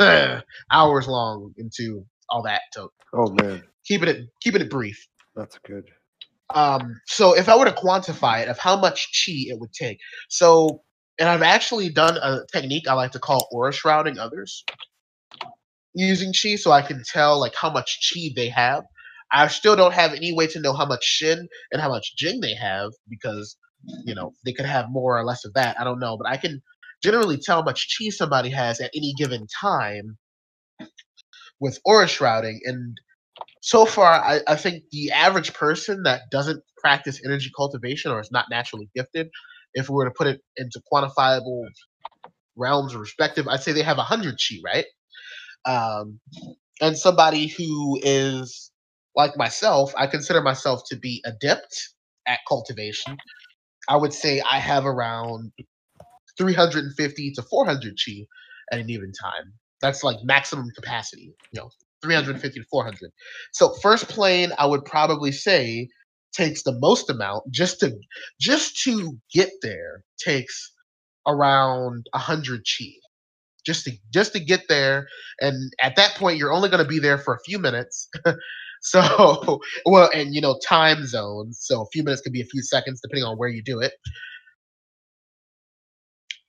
hours 0.72 1.08
long 1.08 1.54
into 1.58 2.06
all 2.30 2.42
that. 2.44 2.62
So 2.72 2.90
Oh 3.14 3.30
man, 3.30 3.64
keeping 3.86 4.08
it 4.08 4.26
keeping 4.42 4.62
it 4.62 4.70
brief. 4.70 4.98
that's 5.36 5.58
good. 5.58 5.90
Um, 6.54 7.00
so 7.06 7.36
if 7.36 7.48
I 7.48 7.56
were 7.58 7.66
to 7.66 7.72
quantify 7.72 8.42
it 8.42 8.48
of 8.48 8.58
how 8.58 8.76
much 8.80 9.24
chi 9.26 9.32
it 9.48 9.60
would 9.60 9.72
take, 9.72 9.98
so 10.28 10.82
and 11.18 11.28
I've 11.28 11.42
actually 11.42 11.90
done 11.90 12.16
a 12.18 12.40
technique 12.52 12.88
I 12.88 12.94
like 12.94 13.12
to 13.12 13.18
call 13.18 13.48
aura 13.52 13.72
shrouding 13.72 14.18
others 14.18 14.64
using 15.94 16.32
chi, 16.32 16.56
so 16.56 16.70
I 16.72 16.82
can 16.82 17.02
tell 17.04 17.40
like 17.40 17.54
how 17.54 17.70
much 17.70 18.12
chi 18.12 18.30
they 18.34 18.48
have. 18.50 18.84
I 19.32 19.48
still 19.48 19.76
don't 19.76 19.94
have 19.94 20.14
any 20.14 20.32
way 20.32 20.46
to 20.48 20.60
know 20.60 20.72
how 20.72 20.86
much 20.86 21.04
shin 21.04 21.48
and 21.72 21.82
how 21.82 21.88
much 21.88 22.16
jing 22.16 22.40
they 22.40 22.54
have 22.54 22.90
because 23.08 23.56
you 24.04 24.14
know 24.14 24.32
they 24.44 24.52
could 24.52 24.66
have 24.66 24.86
more 24.90 25.18
or 25.18 25.24
less 25.24 25.44
of 25.44 25.54
that. 25.54 25.80
I 25.80 25.84
don't 25.84 26.00
know, 26.00 26.16
but 26.16 26.28
I 26.28 26.36
can 26.36 26.62
generally 27.02 27.38
tell 27.38 27.58
how 27.58 27.64
much 27.64 27.96
chi 27.98 28.10
somebody 28.10 28.50
has 28.50 28.80
at 28.80 28.90
any 28.94 29.14
given 29.18 29.46
time 29.60 30.16
with 31.60 31.78
aura 31.84 32.08
shrouding. 32.08 32.60
And 32.64 32.96
so 33.62 33.84
far, 33.86 34.12
I, 34.22 34.40
I 34.48 34.56
think 34.56 34.84
the 34.92 35.10
average 35.12 35.54
person 35.54 36.02
that 36.04 36.22
doesn't 36.30 36.62
practice 36.80 37.20
energy 37.24 37.50
cultivation 37.56 38.12
or 38.12 38.20
is 38.20 38.30
not 38.32 38.46
naturally 38.50 38.88
gifted, 38.94 39.30
if 39.74 39.88
we 39.88 39.94
were 39.94 40.06
to 40.06 40.14
put 40.16 40.26
it 40.26 40.40
into 40.56 40.80
quantifiable 40.92 41.64
realms 42.56 42.94
or 42.94 43.00
perspective, 43.00 43.48
I'd 43.48 43.62
say 43.62 43.72
they 43.72 43.82
have 43.82 43.98
100 43.98 44.36
chi, 44.38 44.56
right? 44.64 44.86
Um, 45.66 46.20
and 46.80 46.96
somebody 46.96 47.48
who 47.48 47.98
is 48.02 48.70
like 49.16 49.36
myself, 49.36 49.92
I 49.96 50.06
consider 50.06 50.40
myself 50.40 50.82
to 50.90 50.96
be 50.96 51.22
adept 51.26 51.94
at 52.26 52.40
cultivation. 52.48 53.16
I 53.88 53.96
would 53.96 54.12
say 54.12 54.40
I 54.48 54.58
have 54.58 54.86
around 54.86 55.52
350 56.38 57.32
to 57.32 57.42
400 57.42 57.94
chi 58.04 58.12
at 58.72 58.78
an 58.78 58.90
even 58.90 59.12
time. 59.12 59.52
That's 59.80 60.04
like 60.04 60.18
maximum 60.24 60.70
capacity, 60.74 61.34
you 61.52 61.60
know, 61.60 61.70
350 62.02 62.60
to 62.60 62.66
400. 62.70 63.10
So 63.52 63.74
first 63.82 64.08
plane, 64.08 64.52
I 64.58 64.66
would 64.66 64.84
probably 64.84 65.32
say 65.32 65.88
takes 66.32 66.62
the 66.62 66.78
most 66.80 67.10
amount 67.10 67.44
just 67.50 67.80
to 67.80 67.98
just 68.40 68.80
to 68.82 69.18
get 69.32 69.50
there 69.62 70.04
takes 70.18 70.72
around 71.26 72.06
100 72.12 72.66
chi. 72.66 72.86
Just 73.66 73.84
to 73.86 73.92
just 74.12 74.32
to 74.34 74.40
get 74.40 74.64
there 74.68 75.08
and 75.40 75.72
at 75.82 75.96
that 75.96 76.14
point 76.16 76.38
you're 76.38 76.52
only 76.52 76.68
going 76.70 76.82
to 76.82 76.88
be 76.88 76.98
there 77.00 77.18
for 77.18 77.34
a 77.34 77.40
few 77.44 77.58
minutes. 77.58 78.08
So 78.82 79.60
well 79.86 80.10
and 80.14 80.34
you 80.34 80.40
know 80.40 80.58
time 80.66 81.06
zones 81.06 81.58
so 81.62 81.82
a 81.82 81.86
few 81.92 82.04
minutes 82.04 82.22
could 82.22 82.32
be 82.32 82.42
a 82.42 82.46
few 82.46 82.62
seconds 82.62 83.00
depending 83.02 83.24
on 83.24 83.36
where 83.36 83.48
you 83.48 83.62
do 83.62 83.80
it. 83.80 83.92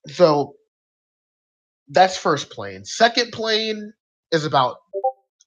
So 0.07 0.55
that's 1.89 2.17
first 2.17 2.49
plane. 2.51 2.85
Second 2.85 3.31
plane 3.31 3.93
is 4.31 4.45
about 4.45 4.77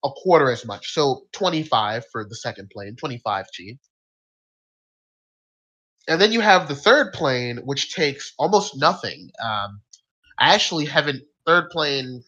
a 0.04 0.10
quarter 0.10 0.50
as 0.50 0.64
much 0.66 0.92
so 0.94 1.22
25 1.32 2.04
for 2.12 2.24
the 2.28 2.36
second 2.36 2.70
plane 2.70 2.96
25 2.96 3.46
chi 3.56 3.78
and 6.08 6.20
then 6.20 6.32
you 6.32 6.40
have 6.40 6.68
the 6.68 6.74
third 6.74 7.12
plane 7.12 7.58
which 7.64 7.94
takes 7.94 8.32
almost 8.38 8.76
nothing 8.78 9.30
um, 9.44 9.80
i 10.38 10.54
actually 10.54 10.86
haven't 10.86 11.22
third 11.46 11.70
plane 11.70 12.22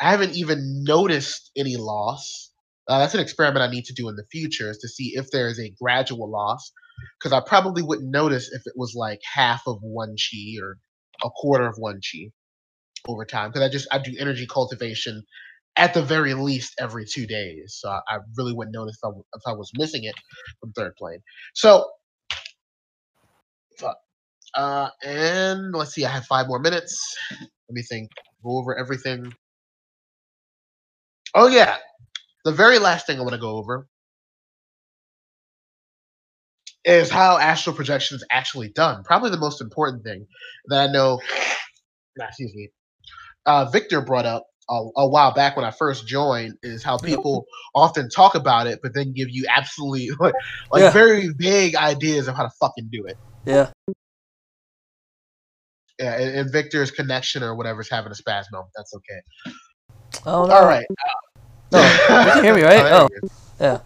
i 0.00 0.10
haven't 0.10 0.36
even 0.36 0.84
noticed 0.84 1.50
any 1.56 1.76
loss 1.76 2.52
uh, 2.88 2.98
that's 3.00 3.14
an 3.14 3.20
experiment 3.20 3.62
i 3.62 3.70
need 3.70 3.84
to 3.86 3.94
do 3.94 4.08
in 4.08 4.16
the 4.16 4.26
future 4.32 4.70
is 4.70 4.78
to 4.78 4.88
see 4.88 5.12
if 5.16 5.30
there 5.30 5.48
is 5.48 5.60
a 5.60 5.72
gradual 5.82 6.30
loss 6.30 6.72
because 7.18 7.32
i 7.32 7.40
probably 7.40 7.82
wouldn't 7.82 8.10
notice 8.10 8.50
if 8.52 8.62
it 8.66 8.74
was 8.76 8.94
like 8.96 9.20
half 9.34 9.62
of 9.66 9.78
one 9.82 10.16
chi 10.16 10.62
or 10.62 10.78
a 11.24 11.30
quarter 11.30 11.66
of 11.68 11.76
one 11.78 12.00
chi 12.00 12.20
over 13.08 13.24
time 13.24 13.50
because 13.50 13.62
I 13.62 13.68
just 13.70 13.88
I 13.92 13.98
do 13.98 14.14
energy 14.18 14.46
cultivation 14.46 15.22
at 15.76 15.94
the 15.94 16.02
very 16.02 16.34
least 16.34 16.74
every 16.78 17.04
two 17.06 17.26
days. 17.26 17.78
So 17.80 17.88
I, 17.90 18.00
I 18.08 18.18
really 18.36 18.52
wouldn't 18.52 18.74
notice 18.74 18.98
if 19.02 19.08
I, 19.08 19.18
if 19.36 19.42
I 19.46 19.52
was 19.52 19.70
missing 19.76 20.04
it 20.04 20.14
from 20.60 20.72
third 20.72 20.94
plane. 20.96 21.20
So. 21.54 21.86
Uh, 24.54 24.88
and 25.04 25.72
let's 25.74 25.92
see, 25.92 26.04
I 26.04 26.10
have 26.10 26.26
five 26.26 26.48
more 26.48 26.58
minutes. 26.58 27.16
Let 27.30 27.48
me 27.70 27.82
think. 27.82 28.10
Go 28.42 28.58
over 28.58 28.76
everything. 28.76 29.32
Oh 31.34 31.46
yeah, 31.46 31.76
the 32.44 32.52
very 32.52 32.78
last 32.78 33.06
thing 33.06 33.18
I 33.18 33.22
want 33.22 33.34
to 33.34 33.40
go 33.40 33.56
over 33.56 33.86
is 36.84 37.10
how 37.10 37.36
astral 37.38 37.76
projection 37.76 38.16
is 38.16 38.24
actually 38.30 38.70
done. 38.70 39.04
Probably 39.04 39.30
the 39.30 39.36
most 39.38 39.60
important 39.60 40.02
thing 40.02 40.26
that 40.66 40.88
I 40.88 40.92
know. 40.92 41.20
Excuse 42.18 42.54
me. 42.54 42.70
Uh, 43.46 43.66
Victor 43.66 44.00
brought 44.00 44.26
up 44.26 44.46
a, 44.68 44.82
a 44.96 45.08
while 45.08 45.32
back 45.32 45.56
when 45.56 45.64
I 45.64 45.70
first 45.70 46.06
joined 46.06 46.54
is 46.62 46.82
how 46.82 46.96
people 47.04 47.44
often 47.74 48.08
talk 48.08 48.34
about 48.34 48.66
it, 48.66 48.80
but 48.82 48.94
then 48.94 49.12
give 49.12 49.28
you 49.30 49.46
absolutely 49.54 50.10
like, 50.20 50.34
like 50.72 50.82
Yeah. 50.82 50.90
very 50.90 51.28
vague 51.28 51.76
ideas 51.76 52.28
of 52.28 52.36
how 52.36 52.44
to 52.44 52.50
fucking 52.60 52.88
do 52.90 53.04
it. 53.06 53.16
Yeah. 53.44 53.70
Yeah, 56.00 56.18
and, 56.18 56.34
and 56.34 56.50
Victor's 56.50 56.90
connection 56.90 57.42
or 57.42 57.54
whatever's 57.54 57.90
having 57.90 58.10
a 58.10 58.14
spasm. 58.14 58.54
That's 58.74 58.94
okay. 58.94 59.52
Oh 60.24 60.46
no. 60.46 60.54
All 60.54 60.64
right. 60.64 60.86
No, 61.72 61.78
oh, 61.82 62.24
you 62.24 62.32
can 62.32 62.44
hear 62.44 62.54
me, 62.54 62.62
right? 62.62 62.82
there 62.82 62.94
Oh, 62.94 63.08
yeah. 63.60 63.78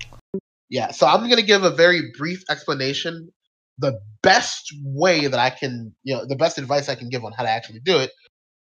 Yeah. 0.71 0.91
So 0.93 1.09
I'm 1.09 1.29
gonna 1.29 1.43
give 1.43 1.65
a 1.65 1.71
very 1.71 2.13
brief 2.17 2.45
explanation. 2.49 3.33
The 3.79 4.01
best 4.23 4.73
way 4.85 5.27
that 5.27 5.41
I 5.41 5.51
can, 5.51 5.93
you 6.05 6.15
know, 6.15 6.25
the 6.25 6.37
best 6.37 6.57
advice 6.57 6.89
I 6.89 6.95
can 6.95 7.09
give 7.09 7.25
on 7.25 7.33
how 7.33 7.43
to 7.43 7.51
actually 7.51 7.81
do 7.81 7.99
it 7.99 8.13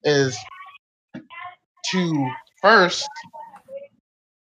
is 0.03 0.38
to 1.91 2.32
first 2.62 3.10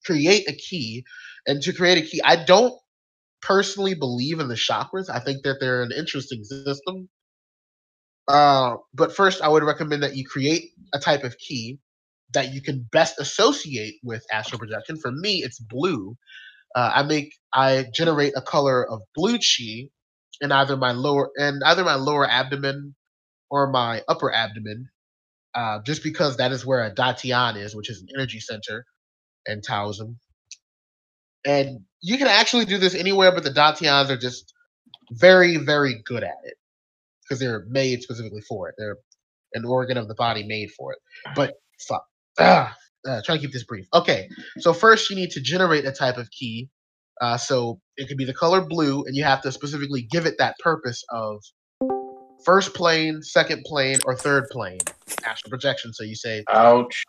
create 0.04 0.50
a 0.50 0.54
key. 0.54 1.04
And 1.46 1.62
to 1.62 1.72
create 1.72 2.00
a 2.00 2.02
key, 2.02 2.20
I 2.26 2.44
don't 2.44 2.74
personally 3.42 3.94
believe 3.94 4.40
in 4.40 4.48
the 4.48 4.56
chakras. 4.56 5.10
I 5.10 5.20
think 5.20 5.44
that 5.44 5.58
they're 5.60 5.84
an 5.84 5.92
interesting 5.96 6.44
system. 6.44 7.08
Uh, 8.28 8.78
but 8.94 9.16
first, 9.16 9.42
I 9.42 9.48
would 9.48 9.64
recommend 9.64 10.04
that 10.04 10.16
you 10.16 10.26
create 10.26 10.72
a 10.94 11.00
type 11.00 11.24
of 11.24 11.38
key 11.38 11.80
that 12.34 12.54
you 12.54 12.62
can 12.62 12.88
best 12.92 13.20
associate 13.20 13.96
with 14.04 14.26
astral 14.32 14.60
projection. 14.60 14.98
For 14.98 15.12
me, 15.12 15.44
it's 15.44 15.60
blue. 15.60 16.18
Uh, 16.76 16.92
I 16.96 17.04
make 17.04 17.34
I 17.54 17.86
generate 17.94 18.34
a 18.36 18.42
color 18.42 18.90
of 18.90 19.02
blue 19.16 19.38
chi 19.38 19.90
in 20.42 20.52
either 20.52 20.78
my 20.78 20.92
lower 20.92 21.30
in 21.38 21.62
either 21.66 21.84
my 21.84 21.96
lower 21.96 22.30
abdomen 22.30 22.96
or 23.50 23.72
my 23.72 24.04
upper 24.10 24.34
abdomen, 24.34 24.90
uh, 25.56 25.80
just 25.86 26.04
because 26.04 26.38
that 26.38 26.52
is 26.52 26.66
where 26.66 26.84
a 26.86 26.94
dantian 26.94 27.58
is, 27.58 27.76
which 27.76 27.90
is 27.90 28.02
an 28.02 28.08
energy 28.16 28.40
center 28.40 28.86
in 29.46 29.62
Taoism. 29.62 30.20
And 31.46 31.82
you 32.02 32.18
can 32.18 32.28
actually 32.28 32.66
do 32.66 32.78
this 32.78 32.96
anywhere, 32.96 33.32
but 33.32 33.44
the 33.44 33.52
dantians 33.52 34.10
are 34.10 34.18
just 34.18 34.54
very, 35.12 35.58
very 35.58 36.02
good 36.06 36.24
at 36.24 36.38
it 36.44 36.56
because 37.28 37.40
they're 37.40 37.66
made 37.68 38.02
specifically 38.02 38.42
for 38.42 38.70
it. 38.70 38.76
They're 38.78 38.98
an 39.54 39.66
organ 39.66 39.98
of 39.98 40.08
the 40.08 40.16
body 40.16 40.44
made 40.44 40.72
for 40.72 40.94
it. 40.94 41.00
But 41.36 41.54
fuck. 41.88 42.04
Ah, 42.40 42.76
uh, 43.08 43.22
try 43.26 43.36
to 43.36 43.42
keep 43.42 43.52
this 43.52 43.64
brief. 43.64 43.88
Okay, 43.94 44.30
so 44.60 44.74
first 44.74 45.10
you 45.10 45.16
need 45.16 45.32
to 45.32 45.42
generate 45.42 45.86
a 45.86 45.92
type 45.92 46.18
of 46.18 46.30
key. 46.32 46.70
Uh, 47.20 47.38
so 47.38 47.80
it 47.96 48.08
could 48.08 48.18
be 48.18 48.26
the 48.26 48.34
color 48.34 48.62
blue, 48.64 49.04
and 49.06 49.16
you 49.16 49.24
have 49.24 49.42
to 49.42 49.52
specifically 49.52 50.04
give 50.04 50.28
it 50.28 50.36
that 50.38 50.56
purpose 50.60 51.04
of 51.10 51.42
first 52.46 52.76
plane, 52.76 53.22
second 53.24 53.64
plane, 53.66 53.98
or 54.06 54.16
third 54.16 54.46
plane 54.52 54.80
astral 55.26 55.50
projection. 55.50 55.94
So 55.94 56.04
you 56.04 56.16
say, 56.16 56.44
Ouch. 56.50 57.04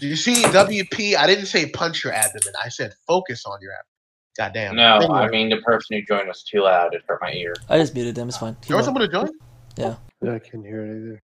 "Do 0.00 0.06
you 0.06 0.16
see 0.16 0.42
WP?" 0.44 1.16
I 1.16 1.26
didn't 1.26 1.46
say 1.46 1.68
punch 1.70 2.04
your 2.04 2.12
abdomen. 2.12 2.54
I 2.62 2.68
said 2.68 2.94
focus 3.06 3.44
on 3.46 3.58
your 3.60 3.72
abdomen. 3.72 3.93
Goddamn. 4.36 4.74
No, 4.74 4.96
Anyway, 4.96 5.18
I 5.18 5.28
mean 5.28 5.48
the 5.48 5.58
person 5.58 5.96
who 5.96 6.02
joined 6.04 6.26
was 6.26 6.42
too 6.42 6.62
loud. 6.62 6.94
It 6.94 7.02
hurt 7.06 7.20
my 7.22 7.32
ear. 7.32 7.54
I 7.68 7.78
just 7.78 7.94
muted 7.94 8.14
them. 8.14 8.28
It's 8.28 8.38
fine. 8.38 8.54
Keep 8.56 8.68
there 8.68 8.76
was 8.76 8.86
someone 8.86 9.02
to 9.02 9.12
join. 9.12 9.30
Yeah, 9.76 9.96
I 10.22 10.38
can't 10.38 10.64
hear 10.64 10.84
it 10.84 11.20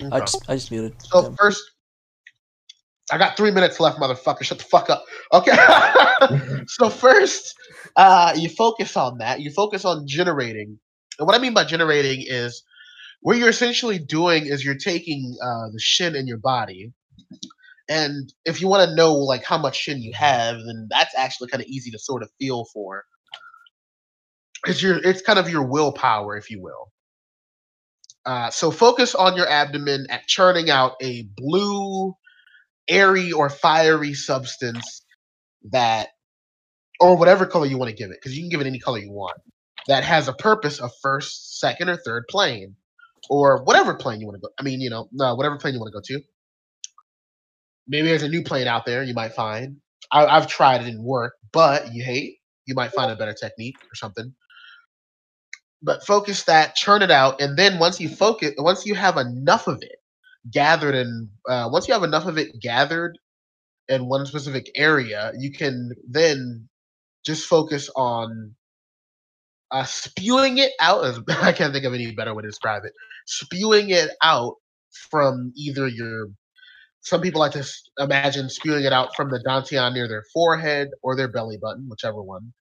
either. 0.00 0.12
I 0.12 0.20
just 0.20 0.50
I 0.50 0.54
just 0.54 0.70
muted. 0.70 0.94
So 1.02 1.22
them. 1.22 1.36
first, 1.36 1.62
I 3.12 3.18
got 3.18 3.36
three 3.36 3.50
minutes 3.50 3.78
left, 3.78 3.98
motherfucker. 3.98 4.42
Shut 4.42 4.58
the 4.58 4.64
fuck 4.64 4.90
up. 4.90 5.04
Okay. 5.32 5.56
so 6.66 6.88
first, 6.88 7.54
uh, 7.96 8.32
you 8.36 8.48
focus 8.48 8.96
on 8.96 9.18
that. 9.18 9.40
You 9.40 9.50
focus 9.50 9.84
on 9.84 10.06
generating. 10.06 10.78
And 11.18 11.26
what 11.26 11.36
I 11.36 11.38
mean 11.38 11.54
by 11.54 11.64
generating 11.64 12.24
is 12.26 12.64
what 13.20 13.36
you're 13.36 13.48
essentially 13.48 13.98
doing 13.98 14.46
is 14.46 14.64
you're 14.64 14.74
taking 14.74 15.36
uh, 15.42 15.68
the 15.72 15.78
shen 15.78 16.16
in 16.16 16.26
your 16.26 16.38
body. 16.38 16.92
And 17.88 18.32
if 18.44 18.60
you 18.60 18.68
want 18.68 18.88
to 18.88 18.96
know 18.96 19.14
like 19.14 19.44
how 19.44 19.58
much 19.58 19.76
shen 19.76 20.00
you 20.00 20.12
have, 20.14 20.56
then 20.56 20.88
that's 20.90 21.14
actually 21.16 21.48
kind 21.48 21.62
of 21.62 21.68
easy 21.68 21.90
to 21.90 21.98
sort 21.98 22.22
of 22.22 22.30
feel 22.38 22.64
for. 22.72 23.04
It's 24.66 24.82
your 24.82 24.96
it's 24.96 25.22
kind 25.22 25.38
of 25.38 25.50
your 25.50 25.64
willpower, 25.64 26.36
if 26.36 26.50
you 26.50 26.62
will. 26.62 26.90
Uh, 28.24 28.50
so 28.50 28.70
focus 28.70 29.14
on 29.14 29.36
your 29.36 29.46
abdomen 29.46 30.06
at 30.08 30.26
churning 30.26 30.70
out 30.70 30.94
a 31.02 31.28
blue, 31.36 32.14
airy 32.88 33.32
or 33.32 33.50
fiery 33.50 34.14
substance 34.14 35.04
that, 35.70 36.08
or 37.00 37.16
whatever 37.18 37.44
color 37.44 37.66
you 37.66 37.76
want 37.76 37.90
to 37.90 37.96
give 37.96 38.10
it, 38.10 38.16
because 38.20 38.34
you 38.34 38.42
can 38.42 38.48
give 38.48 38.62
it 38.62 38.66
any 38.66 38.78
color 38.78 38.98
you 38.98 39.12
want, 39.12 39.36
that 39.88 40.04
has 40.04 40.26
a 40.28 40.32
purpose 40.32 40.80
of 40.80 40.90
first, 41.02 41.60
second, 41.60 41.90
or 41.90 41.98
third 41.98 42.24
plane, 42.30 42.76
or 43.28 43.62
whatever 43.64 43.94
plane 43.94 44.20
you 44.20 44.26
want 44.26 44.36
to 44.36 44.40
go. 44.40 44.48
I 44.58 44.62
mean, 44.62 44.80
you 44.80 44.88
know, 44.88 45.08
no, 45.12 45.34
whatever 45.34 45.58
plane 45.58 45.74
you 45.74 45.80
want 45.80 45.92
to 45.92 46.14
go 46.14 46.18
to. 46.18 46.24
Maybe 47.86 48.08
there's 48.08 48.22
a 48.22 48.28
new 48.28 48.42
plane 48.42 48.66
out 48.66 48.86
there 48.86 49.02
you 49.02 49.14
might 49.14 49.34
find. 49.34 49.76
I, 50.12 50.26
I've 50.26 50.46
tried 50.46 50.82
it 50.82 50.84
didn't 50.84 51.04
work, 51.04 51.34
but 51.52 51.92
you 51.92 52.04
hate, 52.04 52.38
you 52.66 52.74
might 52.74 52.92
find 52.92 53.10
a 53.10 53.16
better 53.16 53.34
technique 53.34 53.76
or 53.82 53.94
something 53.94 54.34
but 55.84 56.04
focus 56.06 56.44
that, 56.44 56.74
churn 56.74 57.02
it 57.02 57.10
out, 57.10 57.40
and 57.40 57.58
then 57.58 57.78
once 57.78 58.00
you 58.00 58.08
focus, 58.08 58.52
once 58.56 58.86
you 58.86 58.94
have 58.94 59.18
enough 59.18 59.66
of 59.66 59.82
it 59.82 59.96
gathered, 60.50 60.94
and 60.94 61.28
uh, 61.48 61.68
once 61.70 61.86
you 61.86 61.94
have 61.94 62.02
enough 62.02 62.26
of 62.26 62.38
it 62.38 62.58
gathered 62.60 63.18
in 63.88 64.08
one 64.08 64.24
specific 64.24 64.70
area, 64.76 65.32
you 65.38 65.52
can 65.52 65.90
then 66.08 66.68
just 67.26 67.46
focus 67.46 67.90
on 67.94 68.54
uh, 69.70 69.84
spewing 69.84 70.56
it 70.58 70.72
out. 70.80 71.04
As 71.04 71.20
I 71.42 71.52
can't 71.52 71.74
think 71.74 71.84
of 71.84 71.92
any 71.92 72.12
better 72.12 72.34
way 72.34 72.42
to 72.42 72.48
describe 72.48 72.84
it. 72.84 72.92
Spewing 73.26 73.90
it 73.90 74.10
out 74.22 74.54
from 75.10 75.52
either 75.54 75.86
your. 75.86 76.28
Some 77.04 77.20
people 77.20 77.40
like 77.40 77.52
to 77.52 77.64
imagine 77.98 78.48
spewing 78.48 78.84
it 78.84 78.92
out 78.92 79.14
from 79.14 79.30
the 79.30 79.42
dantian 79.46 79.92
near 79.92 80.08
their 80.08 80.24
forehead 80.32 80.88
or 81.02 81.14
their 81.14 81.28
belly 81.28 81.58
button, 81.60 81.86
whichever 81.88 82.22
one 82.22 82.52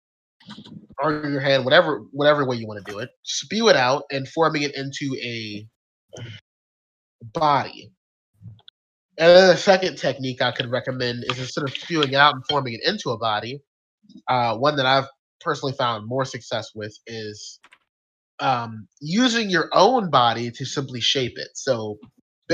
or 1.01 1.25
your 1.27 1.39
hand, 1.39 1.65
whatever 1.65 2.03
whatever 2.11 2.45
way 2.45 2.57
you 2.57 2.67
want 2.67 2.85
to 2.85 2.91
do 2.91 2.99
it, 2.99 3.09
spew 3.23 3.69
it 3.69 3.75
out 3.75 4.03
and 4.11 4.27
forming 4.27 4.63
it 4.63 4.75
into 4.75 5.15
a 5.23 5.67
body. 7.33 7.91
And 9.17 9.29
then 9.29 9.47
the 9.47 9.57
second 9.57 9.97
technique 9.97 10.41
I 10.41 10.51
could 10.51 10.69
recommend 10.69 11.23
is 11.29 11.39
instead 11.39 11.63
of 11.63 11.73
spewing 11.73 12.09
it 12.09 12.15
out 12.15 12.33
and 12.33 12.43
forming 12.49 12.73
it 12.73 12.81
into 12.83 13.11
a 13.11 13.17
body, 13.17 13.61
uh, 14.27 14.57
one 14.57 14.75
that 14.75 14.85
I've 14.85 15.07
personally 15.39 15.73
found 15.73 16.07
more 16.07 16.25
success 16.25 16.71
with 16.75 16.97
is 17.05 17.59
um, 18.39 18.87
using 18.99 19.49
your 19.49 19.69
own 19.71 20.09
body 20.09 20.51
to 20.51 20.65
simply 20.65 20.99
shape 20.99 21.33
it. 21.37 21.49
So 21.53 21.99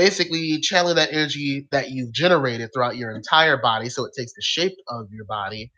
basically, 0.00 0.58
channeling 0.60 0.96
that 0.96 1.12
energy 1.12 1.68
that 1.72 1.90
you've 1.90 2.10
generated 2.10 2.70
throughout 2.72 2.96
your 2.96 3.14
entire 3.14 3.58
body, 3.58 3.90
so 3.90 4.06
it 4.06 4.14
takes 4.16 4.32
the 4.32 4.40
shape 4.40 4.72
of 4.88 5.12
your 5.12 5.26
body, 5.26 5.70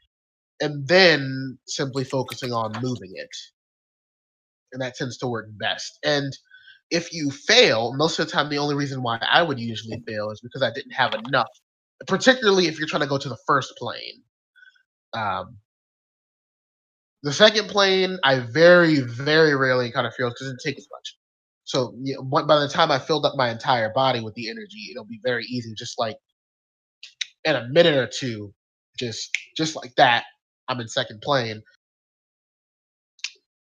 and 0.61 0.87
then 0.87 1.58
simply 1.66 2.04
focusing 2.04 2.52
on 2.52 2.70
moving 2.81 3.10
it. 3.16 3.35
And 4.70 4.81
that 4.81 4.94
tends 4.94 5.18
to 5.18 5.27
work 5.27 5.46
best. 5.58 5.98
And 6.04 6.33
if 6.88 7.12
you 7.12 7.33
fail, 7.33 7.94
most 7.96 8.20
of 8.20 8.27
the 8.27 8.33
time, 8.33 8.48
the 8.48 8.58
only 8.58 8.77
reason 8.77 9.02
why 9.02 9.18
I 9.29 9.42
would 9.42 9.58
usually 9.58 10.00
fail 10.06 10.31
is 10.31 10.40
because 10.40 10.62
I 10.62 10.70
didn't 10.73 10.92
have 10.92 11.14
enough, 11.14 11.50
particularly 12.06 12.68
if 12.68 12.79
you're 12.79 12.87
trying 12.87 13.02
to 13.02 13.08
go 13.08 13.18
to 13.18 13.29
the 13.29 13.38
first 13.44 13.75
plane. 13.77 14.23
Um, 15.14 15.56
the 17.25 17.33
second 17.33 17.70
plane, 17.70 18.18
I 18.23 18.38
very, 18.38 19.00
very 19.00 19.56
rarely 19.56 19.90
kind 19.90 20.06
of 20.06 20.14
feel 20.14 20.29
because 20.29 20.46
it 20.46 20.58
takes 20.64 20.79
as 20.79 20.88
much. 20.92 21.16
So 21.65 21.94
by 22.33 22.58
the 22.58 22.69
time 22.69 22.90
I 22.90 22.98
filled 22.98 23.25
up 23.25 23.35
my 23.37 23.50
entire 23.50 23.92
body 23.92 24.21
with 24.21 24.35
the 24.35 24.50
energy, 24.50 24.88
it'll 24.90 25.04
be 25.04 25.21
very 25.23 25.44
easy. 25.44 25.75
Just 25.77 25.98
like 25.98 26.17
in 27.44 27.56
a 27.56 27.69
minute 27.69 27.94
or 27.94 28.06
two, 28.06 28.52
just 28.98 29.31
just 29.56 29.77
like 29.77 29.94
that, 29.96 30.25
I'm 30.69 30.81
in 30.81 30.88
second 30.88 31.21
plane. 31.23 31.63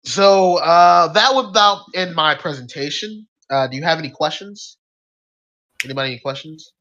So 0.04 0.56
uh, 0.58 1.12
that 1.12 1.34
would 1.34 1.46
about 1.46 1.84
end 1.94 2.14
my 2.14 2.34
presentation. 2.34 3.26
Uh, 3.50 3.68
do 3.68 3.76
you 3.76 3.82
have 3.82 3.98
any 3.98 4.10
questions? 4.10 4.76
Anybody 5.84 6.12
any 6.12 6.20
questions? 6.20 6.72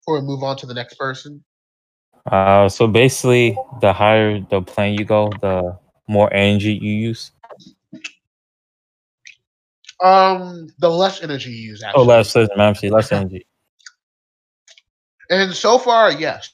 Before 0.00 0.20
we 0.20 0.26
move 0.26 0.42
on 0.42 0.56
to 0.58 0.66
the 0.66 0.74
next 0.74 0.98
person. 0.98 1.44
Uh, 2.30 2.68
so 2.68 2.86
basically, 2.86 3.56
the 3.80 3.92
higher 3.92 4.40
the 4.40 4.62
plane 4.62 4.98
you 4.98 5.04
go, 5.04 5.30
the 5.40 5.78
more 6.08 6.32
energy 6.32 6.78
you 6.80 6.92
use. 6.92 7.32
Um, 10.02 10.68
the 10.78 10.88
less 10.88 11.22
energy 11.22 11.50
you 11.50 11.70
use, 11.70 11.82
actually. 11.82 12.02
Oh, 12.02 12.06
less 12.06 12.34
less 12.34 12.82
less 12.82 13.12
energy. 13.12 13.46
And 15.30 15.52
so 15.52 15.78
far, 15.78 16.12
yes. 16.12 16.50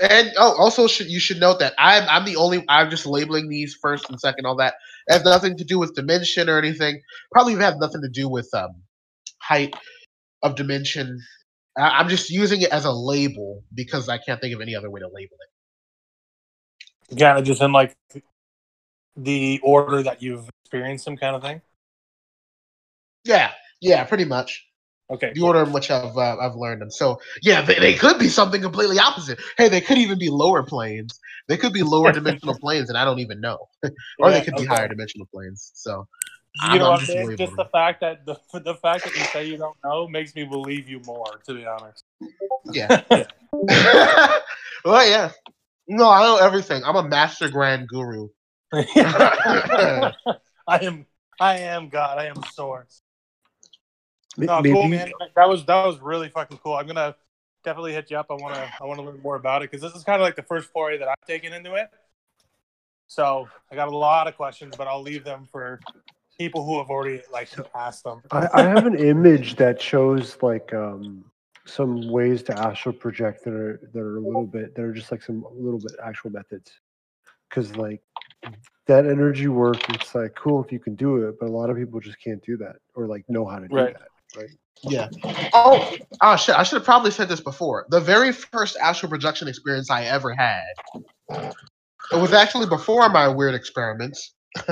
And 0.00 0.32
oh, 0.36 0.56
also 0.58 0.86
should 0.86 1.06
you 1.06 1.20
should 1.20 1.38
note 1.40 1.60
that 1.60 1.72
I'm 1.78 2.04
I'm 2.08 2.24
the 2.24 2.36
only 2.36 2.64
I'm 2.68 2.90
just 2.90 3.06
labeling 3.06 3.48
these 3.48 3.76
first 3.80 4.10
and 4.10 4.20
second, 4.20 4.44
all 4.44 4.56
that. 4.56 4.74
It 5.06 5.12
has 5.12 5.24
nothing 5.24 5.56
to 5.56 5.64
do 5.64 5.78
with 5.78 5.94
dimension 5.94 6.48
or 6.48 6.58
anything. 6.58 7.00
Probably 7.32 7.52
even 7.52 7.64
have 7.64 7.78
nothing 7.78 8.02
to 8.02 8.08
do 8.08 8.28
with 8.28 8.48
um 8.54 8.74
height 9.40 9.74
of 10.42 10.56
dimension. 10.56 11.20
I, 11.78 12.00
I'm 12.00 12.08
just 12.08 12.28
using 12.28 12.60
it 12.62 12.70
as 12.70 12.84
a 12.84 12.92
label 12.92 13.62
because 13.72 14.08
I 14.08 14.18
can't 14.18 14.40
think 14.40 14.54
of 14.54 14.60
any 14.60 14.74
other 14.74 14.90
way 14.90 15.00
to 15.00 15.06
label 15.06 15.36
it. 17.10 17.18
Kind 17.18 17.38
of 17.38 17.44
just 17.44 17.62
in 17.62 17.72
like 17.72 17.94
the 19.16 19.60
order 19.62 20.02
that 20.02 20.22
you've 20.22 20.48
experienced 20.64 21.04
them, 21.04 21.16
kind 21.16 21.36
of 21.36 21.42
thing. 21.42 21.60
Yeah, 23.24 23.52
yeah, 23.80 24.04
pretty 24.04 24.24
much. 24.24 24.66
Okay. 25.10 25.32
the 25.34 25.40
cool. 25.40 25.48
order 25.48 25.62
in 25.64 25.72
which 25.72 25.90
I've 25.90 26.16
uh, 26.16 26.36
I've 26.40 26.54
learned 26.54 26.80
them. 26.80 26.90
So 26.90 27.20
yeah, 27.42 27.60
they, 27.60 27.78
they 27.78 27.92
could 27.94 28.18
be 28.18 28.28
something 28.28 28.62
completely 28.62 28.98
opposite. 28.98 29.38
Hey, 29.58 29.68
they 29.68 29.82
could 29.82 29.98
even 29.98 30.18
be 30.18 30.30
lower 30.30 30.62
planes. 30.62 31.20
They 31.46 31.58
could 31.58 31.74
be 31.74 31.82
lower 31.82 32.10
dimensional 32.10 32.58
planes, 32.60 32.88
and 32.88 32.96
I 32.96 33.04
don't 33.04 33.18
even 33.18 33.40
know. 33.40 33.58
or 34.18 34.30
they 34.30 34.38
Yeah, 34.38 34.44
could 34.44 34.56
be 34.56 34.64
higher 34.64 34.88
dimensional 34.88 35.26
planes. 35.32 35.72
So 35.74 36.06
You 36.54 36.68
I'm- 36.70 36.78
know 36.78 36.90
what, 36.92 37.00
just? 37.00 37.36
Just 37.38 37.56
the 37.56 37.66
fact 37.70 38.00
that 38.00 38.24
the 38.24 38.36
the 38.60 38.74
fact 38.76 39.04
that 39.04 39.14
you 39.14 39.24
say 39.24 39.46
you 39.46 39.58
don't 39.58 39.76
know 39.84 40.08
makes 40.08 40.34
me 40.34 40.44
believe 40.44 40.88
you 40.88 41.00
more. 41.04 41.38
To 41.46 41.54
be 41.54 41.66
honest. 41.66 42.02
yeah. 42.72 43.02
well, 44.84 45.08
yeah. 45.08 45.30
No, 45.86 46.08
I 46.08 46.22
know 46.22 46.36
everything. 46.38 46.82
I'm 46.82 46.96
a 46.96 47.06
master 47.06 47.50
grand 47.50 47.88
guru. 47.88 48.28
I 50.66 50.78
am. 50.82 51.06
I 51.40 51.58
am 51.58 51.88
God. 51.88 52.18
I 52.18 52.26
am 52.26 52.36
source. 52.52 53.02
No, 54.36 54.60
maybe 54.60 54.74
cool, 54.74 54.88
man. 54.88 55.12
That 55.36 55.48
was 55.48 55.64
that 55.66 55.86
was 55.86 55.98
really 56.00 56.28
fucking 56.28 56.58
cool. 56.58 56.74
I'm 56.74 56.86
gonna 56.86 57.14
definitely 57.64 57.92
hit 57.92 58.10
you 58.10 58.16
up. 58.16 58.26
I 58.30 58.34
wanna 58.34 58.70
I 58.80 58.84
wanna 58.84 59.02
learn 59.02 59.20
more 59.22 59.36
about 59.36 59.62
it 59.62 59.70
because 59.70 59.82
this 59.82 59.96
is 59.98 60.04
kind 60.04 60.20
of 60.20 60.26
like 60.26 60.36
the 60.36 60.42
first 60.42 60.70
foray 60.70 60.98
that 60.98 61.08
I've 61.08 61.26
taken 61.26 61.52
into 61.52 61.74
it. 61.74 61.88
So 63.06 63.48
I 63.70 63.74
got 63.74 63.88
a 63.88 63.96
lot 63.96 64.26
of 64.26 64.36
questions, 64.36 64.74
but 64.76 64.86
I'll 64.86 65.02
leave 65.02 65.24
them 65.24 65.46
for 65.50 65.80
people 66.38 66.64
who 66.64 66.78
have 66.78 66.90
already 66.90 67.22
like 67.32 67.48
asked 67.74 68.04
them. 68.04 68.22
I, 68.30 68.48
I 68.52 68.62
have 68.62 68.86
an 68.86 68.96
image 68.96 69.56
that 69.56 69.80
shows 69.80 70.36
like 70.42 70.72
um, 70.74 71.24
some 71.64 72.08
ways 72.08 72.42
to 72.44 72.58
astral 72.58 72.94
project 72.94 73.44
that 73.44 73.54
are 73.54 73.80
that 73.92 74.00
are 74.00 74.16
a 74.16 74.20
little 74.20 74.46
bit 74.46 74.74
that 74.74 74.82
are 74.82 74.92
just 74.92 75.12
like 75.12 75.22
some 75.22 75.44
little 75.52 75.78
bit 75.78 75.92
actual 76.04 76.30
methods. 76.30 76.72
Because 77.48 77.76
like 77.76 78.02
that 78.86 79.06
energy 79.06 79.48
work, 79.48 79.78
it's 79.90 80.14
like 80.14 80.34
cool 80.34 80.62
if 80.62 80.70
you 80.70 80.78
can 80.78 80.94
do 80.94 81.16
it, 81.28 81.36
but 81.40 81.46
a 81.46 81.52
lot 81.52 81.70
of 81.70 81.76
people 81.76 82.00
just 82.00 82.20
can't 82.22 82.42
do 82.44 82.56
that 82.58 82.76
or 82.94 83.06
like 83.06 83.24
know 83.28 83.46
how 83.46 83.58
to 83.58 83.68
do 83.68 83.74
Right. 83.74 83.94
that. 83.94 84.08
Right. 84.36 84.50
Yeah. 84.82 85.08
Oh, 85.54 85.96
oh 86.20 86.36
shit! 86.36 86.56
I 86.56 86.62
should 86.64 86.76
have 86.76 86.84
probably 86.84 87.10
said 87.10 87.28
this 87.28 87.40
before. 87.40 87.86
The 87.88 88.00
very 88.00 88.32
first 88.32 88.76
astral 88.76 89.08
projection 89.08 89.48
experience 89.48 89.90
I 89.90 90.04
ever 90.04 90.34
had. 90.34 90.64
It 92.12 92.16
was 92.16 92.32
actually 92.32 92.66
before 92.66 93.08
my 93.08 93.28
weird 93.28 93.54
experiments. 93.54 94.34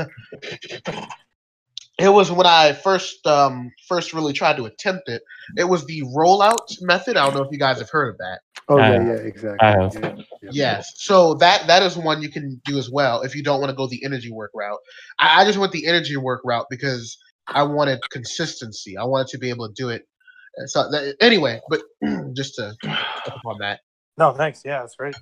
it 1.98 2.08
was 2.08 2.30
when 2.30 2.46
I 2.46 2.72
first 2.72 3.26
um 3.26 3.70
first 3.88 4.12
really 4.12 4.32
tried 4.32 4.56
to 4.56 4.66
attempt 4.66 5.08
it. 5.08 5.22
It 5.56 5.64
was 5.64 5.86
the 5.86 6.02
rollout 6.02 6.66
method. 6.82 7.16
I 7.16 7.24
don't 7.24 7.34
know 7.34 7.42
if 7.42 7.52
you 7.52 7.58
guys 7.58 7.78
have 7.78 7.90
heard 7.90 8.10
of 8.10 8.18
that. 8.18 8.40
Oh 8.68 8.78
I 8.78 8.90
yeah, 8.90 9.06
yeah, 9.06 9.12
exactly. 9.14 9.58
I. 9.60 9.74
Yeah, 9.74 10.14
yeah. 10.42 10.50
Yes. 10.52 10.92
So 10.96 11.34
that 11.34 11.66
that 11.66 11.82
is 11.82 11.96
one 11.96 12.22
you 12.22 12.30
can 12.30 12.60
do 12.64 12.78
as 12.78 12.90
well 12.90 13.22
if 13.22 13.34
you 13.34 13.42
don't 13.42 13.60
want 13.60 13.70
to 13.70 13.76
go 13.76 13.86
the 13.86 14.04
energy 14.04 14.30
work 14.30 14.52
route. 14.54 14.78
I, 15.18 15.42
I 15.42 15.44
just 15.44 15.58
went 15.58 15.72
the 15.72 15.86
energy 15.86 16.16
work 16.16 16.42
route 16.44 16.66
because 16.70 17.16
I 17.48 17.64
wanted 17.64 18.00
consistency. 18.10 18.96
I 18.96 19.04
wanted 19.04 19.28
to 19.28 19.38
be 19.38 19.50
able 19.50 19.68
to 19.68 19.74
do 19.74 19.88
it. 19.88 20.06
So 20.66 20.90
that, 20.90 21.16
anyway, 21.20 21.60
but 21.68 21.82
just 22.34 22.54
to 22.56 22.74
touch 22.82 23.36
upon 23.36 23.58
that. 23.58 23.80
No, 24.18 24.32
thanks. 24.32 24.62
Yeah, 24.64 24.80
that's 24.80 24.96
great. 24.96 25.14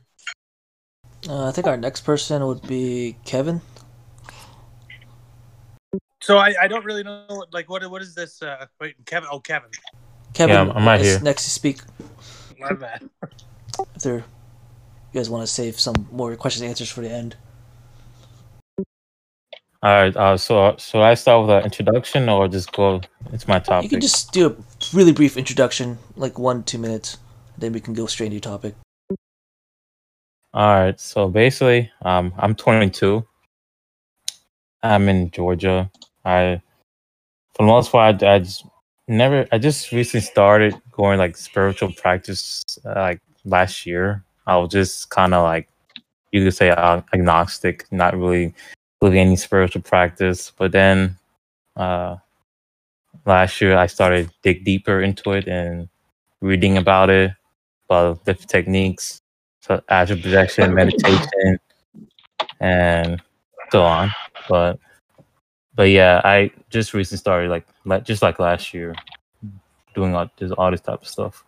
Uh, 1.29 1.49
I 1.49 1.53
think 1.53 1.67
our 1.67 1.77
next 1.77 2.01
person 2.03 2.47
would 2.47 2.67
be 2.67 3.17
Kevin. 3.25 3.61
So 6.23 6.37
I, 6.39 6.55
I 6.61 6.69
don't 6.69 6.85
really 6.85 7.03
know 7.03 7.47
like 7.53 7.71
what 7.71 7.89
what 7.91 8.03
is 8.03 8.15
this? 8.15 8.43
Uh, 8.43 8.67
wait, 8.81 8.95
Kevin. 9.07 9.29
Oh, 9.33 9.41
Kevin. 9.41 9.71
Kevin, 10.35 10.57
I'm- 10.57 10.71
I'm 10.71 10.87
right 10.87 11.01
here. 11.01 11.21
next 11.23 11.45
to 11.45 11.51
speak. 11.51 11.81
My 12.61 12.73
bad. 12.75 13.09
If 13.95 14.03
there, 14.03 14.17
you 14.17 14.25
guys 15.15 15.31
want 15.31 15.43
to 15.43 15.47
save 15.47 15.81
some 15.81 16.09
more 16.13 16.37
questions 16.37 16.61
and 16.61 16.69
answers 16.69 16.91
for 16.91 17.01
the 17.01 17.11
end. 17.11 17.37
All 19.83 19.91
right. 19.91 20.15
Uh, 20.15 20.37
so 20.37 20.75
so 20.77 21.01
I 21.01 21.15
start 21.15 21.47
with 21.47 21.57
an 21.57 21.65
introduction 21.65 22.29
or 22.29 22.49
just 22.49 22.71
go? 22.73 23.01
It's 23.33 23.49
my 23.49 23.61
topic. 23.61 23.85
You 23.85 23.89
can 23.89 24.01
just 24.03 24.31
do 24.33 24.49
a 24.49 24.57
really 24.95 25.13
brief 25.13 25.39
introduction, 25.39 25.99
like 26.17 26.39
one 26.39 26.63
two 26.65 26.79
minutes. 26.79 27.17
Then 27.57 27.73
we 27.73 27.81
can 27.81 27.95
go 27.95 28.07
straight 28.07 28.27
into 28.27 28.37
your 28.37 28.41
topic. 28.59 28.75
All 30.53 30.81
right. 30.81 31.01
So 31.01 31.29
basically, 31.29 31.91
um, 32.03 32.35
I'm 32.37 32.55
22. 32.55 33.25
I'm 34.83 35.09
in 35.09 35.31
Georgia. 35.31 35.91
I, 36.25 36.61
for 37.55 37.63
the 37.63 37.73
most 37.73 37.93
part, 37.93 38.23
I, 38.23 38.35
I 38.35 38.39
just 38.41 38.67
never. 39.11 39.47
I 39.53 39.59
just 39.59 39.93
recently 39.93 40.23
started 40.23 40.75
going 40.93 41.19
like 41.19 41.37
spiritual 41.37 41.93
practice 41.93 42.65
uh, 42.85 42.95
like 42.97 43.21
last 43.45 43.85
year. 43.85 44.25
I 44.47 44.57
was 44.57 44.71
just 44.71 45.11
kind 45.11 45.35
of 45.35 45.43
like 45.43 45.69
you 46.33 46.45
could 46.45 46.55
say 46.55 46.71
uh, 46.71 47.03
agnostic, 47.13 47.91
not 47.93 48.17
really 48.17 48.55
doing 49.01 49.19
any 49.19 49.37
spiritual 49.37 49.83
practice. 49.83 50.53
But 50.57 50.73
then, 50.73 51.17
uh, 51.77 52.17
last 53.27 53.61
year 53.61 53.77
I 53.77 53.87
started 53.87 54.31
dig 54.43 54.65
deeper 54.65 55.03
into 55.03 55.33
it 55.33 55.47
and 55.47 55.89
reading 56.41 56.79
about 56.79 57.11
it, 57.11 57.33
about 57.89 58.25
different 58.25 58.49
techniques 58.49 59.21
so 59.61 59.81
astral 59.89 60.21
projection, 60.21 60.75
meditation, 60.75 61.59
and 62.61 63.23
so 63.71 63.83
on. 63.83 64.11
But 64.49 64.79
but 65.75 65.91
yeah, 65.91 66.21
I 66.25 66.51
just 66.69 66.95
recently 66.95 67.19
started 67.19 67.51
like 67.51 67.67
like 67.85 68.05
just 68.05 68.23
like 68.23 68.39
last 68.39 68.75
year, 68.75 68.95
doing 69.95 70.15
all 70.15 70.29
this 70.37 70.53
all 70.53 70.71
this 70.71 70.81
type 70.81 71.03
of 71.03 71.09
stuff. 71.09 71.45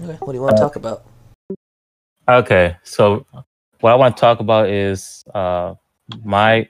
Okay, 0.00 0.16
what 0.20 0.32
do 0.32 0.34
you 0.34 0.42
want 0.42 0.56
to 0.56 0.62
talk 0.62 0.76
about? 0.76 1.04
Okay, 2.28 2.76
so 2.82 3.26
what 3.80 3.92
I 3.92 3.94
want 3.94 4.16
to 4.16 4.20
talk 4.20 4.40
about 4.40 4.68
is 4.68 5.24
uh 5.34 5.74
my 6.24 6.68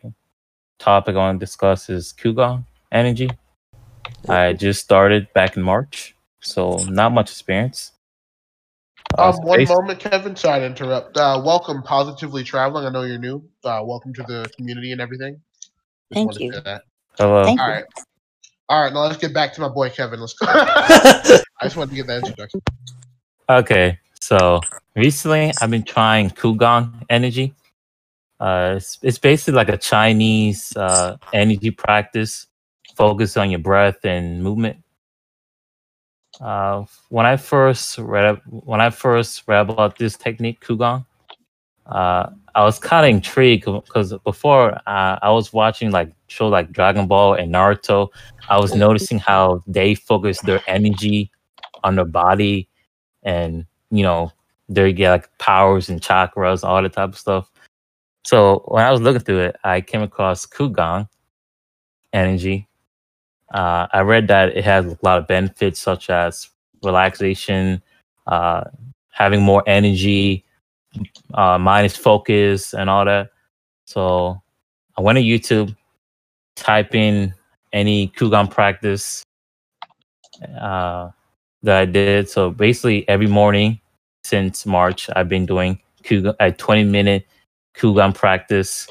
topic 0.78 1.14
I 1.16 1.18
want 1.18 1.40
to 1.40 1.45
discuss 1.47 1.88
is 1.88 2.12
Kugong 2.12 2.64
energy. 2.92 3.30
I 4.28 4.53
just 4.53 4.82
started 4.82 5.32
back 5.32 5.57
in 5.57 5.62
March, 5.62 6.14
so 6.40 6.76
not 6.88 7.12
much 7.12 7.30
experience. 7.30 7.93
Um, 9.18 9.36
one 9.42 9.60
basi- 9.60 9.68
moment, 9.68 10.00
Kevin. 10.00 10.34
Sorry 10.34 10.60
to 10.60 10.66
interrupt. 10.66 11.16
Uh, 11.16 11.40
welcome, 11.44 11.82
positively 11.82 12.42
traveling. 12.42 12.86
I 12.86 12.90
know 12.90 13.02
you're 13.02 13.18
new. 13.18 13.44
Uh, 13.62 13.82
welcome 13.84 14.12
to 14.14 14.22
the 14.22 14.50
community 14.56 14.92
and 14.92 15.00
everything. 15.00 15.40
Just 16.12 16.26
Thank 16.26 16.40
you. 16.40 16.52
say 16.52 16.60
that. 16.64 16.82
Hello. 17.18 17.44
Thank 17.44 17.60
All 17.60 17.68
you. 17.68 17.72
right. 17.74 17.84
All 18.68 18.82
right. 18.82 18.92
Now 18.92 19.02
let's 19.02 19.18
get 19.18 19.32
back 19.32 19.52
to 19.54 19.60
my 19.60 19.68
boy 19.68 19.90
Kevin. 19.90 20.20
Let's 20.20 20.34
go. 20.34 20.46
I 20.50 21.42
just 21.62 21.76
wanted 21.76 21.90
to 21.90 21.96
get 21.96 22.06
that 22.08 22.24
introduction. 22.24 22.60
Okay, 23.48 23.98
so 24.20 24.60
recently 24.96 25.52
I've 25.60 25.70
been 25.70 25.82
trying 25.82 26.30
Kugong 26.30 27.04
energy. 27.10 27.54
Uh, 28.40 28.74
it's, 28.76 28.98
it's 29.02 29.18
basically 29.18 29.54
like 29.54 29.68
a 29.68 29.76
Chinese 29.76 30.74
uh, 30.76 31.16
energy 31.32 31.70
practice 31.70 32.46
focused 32.96 33.38
on 33.38 33.50
your 33.50 33.60
breath 33.60 34.04
and 34.04 34.42
movement. 34.42 34.84
Uh, 36.41 36.85
when 37.11 37.26
I 37.26 37.37
first 37.37 37.99
read 37.99 38.41
when 38.47 38.80
I 38.80 38.91
first 38.91 39.45
read 39.47 39.68
about 39.68 39.99
this 39.99 40.16
technique, 40.16 40.61
Kugong, 40.61 41.05
uh, 41.87 42.30
I 42.55 42.62
was 42.62 42.78
kind 42.78 43.07
of 43.07 43.11
intrigued 43.11 43.64
because 43.64 44.14
before 44.24 44.74
uh, 44.87 45.18
I 45.22 45.30
was 45.30 45.53
watching 45.53 45.91
like 45.91 46.12
show 46.28 46.49
like 46.49 46.72
Dragon 46.72 47.07
Ball 47.07 47.35
and 47.35 47.53
Naruto, 47.53 48.09
I 48.49 48.59
was 48.59 48.74
noticing 48.74 49.18
how 49.18 49.62
they 49.66 49.95
focus 49.95 50.41
their 50.41 50.61
energy 50.66 51.30
on 51.82 51.97
their 51.97 52.05
body 52.05 52.68
and 53.22 53.66
you 53.91 54.03
know 54.03 54.32
they 54.68 54.93
get 54.93 55.11
like 55.11 55.39
powers 55.39 55.89
and 55.89 56.01
chakras, 56.01 56.64
all 56.64 56.82
that 56.82 56.93
type 56.93 57.11
of 57.11 57.18
stuff. 57.18 57.51
So 58.24 58.64
when 58.68 58.85
I 58.85 58.91
was 58.91 59.01
looking 59.01 59.20
through 59.20 59.41
it, 59.41 59.57
I 59.64 59.80
came 59.82 60.03
across 60.03 60.47
Kugong 60.47 61.09
energy. 62.12 62.68
Uh, 63.53 63.86
I 63.92 64.01
read 64.01 64.28
that 64.28 64.57
it 64.57 64.64
has 64.64 64.86
a 64.86 64.99
lot 65.03 65.18
of 65.18 65.26
benefits 65.26 65.80
such 65.80 66.11
as 66.11 66.49
relaxation, 66.82 67.82
uh, 68.26 68.64
having 69.11 69.42
more 69.42 69.62
energy, 69.66 70.45
uh, 71.34 71.59
mind 71.59 71.86
is 71.86 71.97
focused, 71.97 72.74
and 72.74 72.88
all 72.90 73.05
that. 73.05 73.30
So 73.84 74.40
I 74.97 75.03
went 75.03 75.18
to 75.18 75.22
YouTube, 75.22 75.76
type 76.57 76.95
in 76.95 77.34
any 77.72 78.09
Kugong 78.09 78.49
practice 78.49 79.22
uh, 80.61 81.11
that 81.62 81.76
I 81.80 81.84
did. 81.84 82.28
So 82.28 82.51
basically, 82.51 83.09
every 83.09 83.26
morning 83.26 83.80
since 84.24 84.66
March, 84.66 85.09
I've 85.14 85.28
been 85.28 85.47
doing 85.47 85.78
Kugong, 86.03 86.34
a 86.40 86.51
20 86.51 86.84
minute 86.84 87.26
Kugong 87.74 88.12
practice 88.12 88.86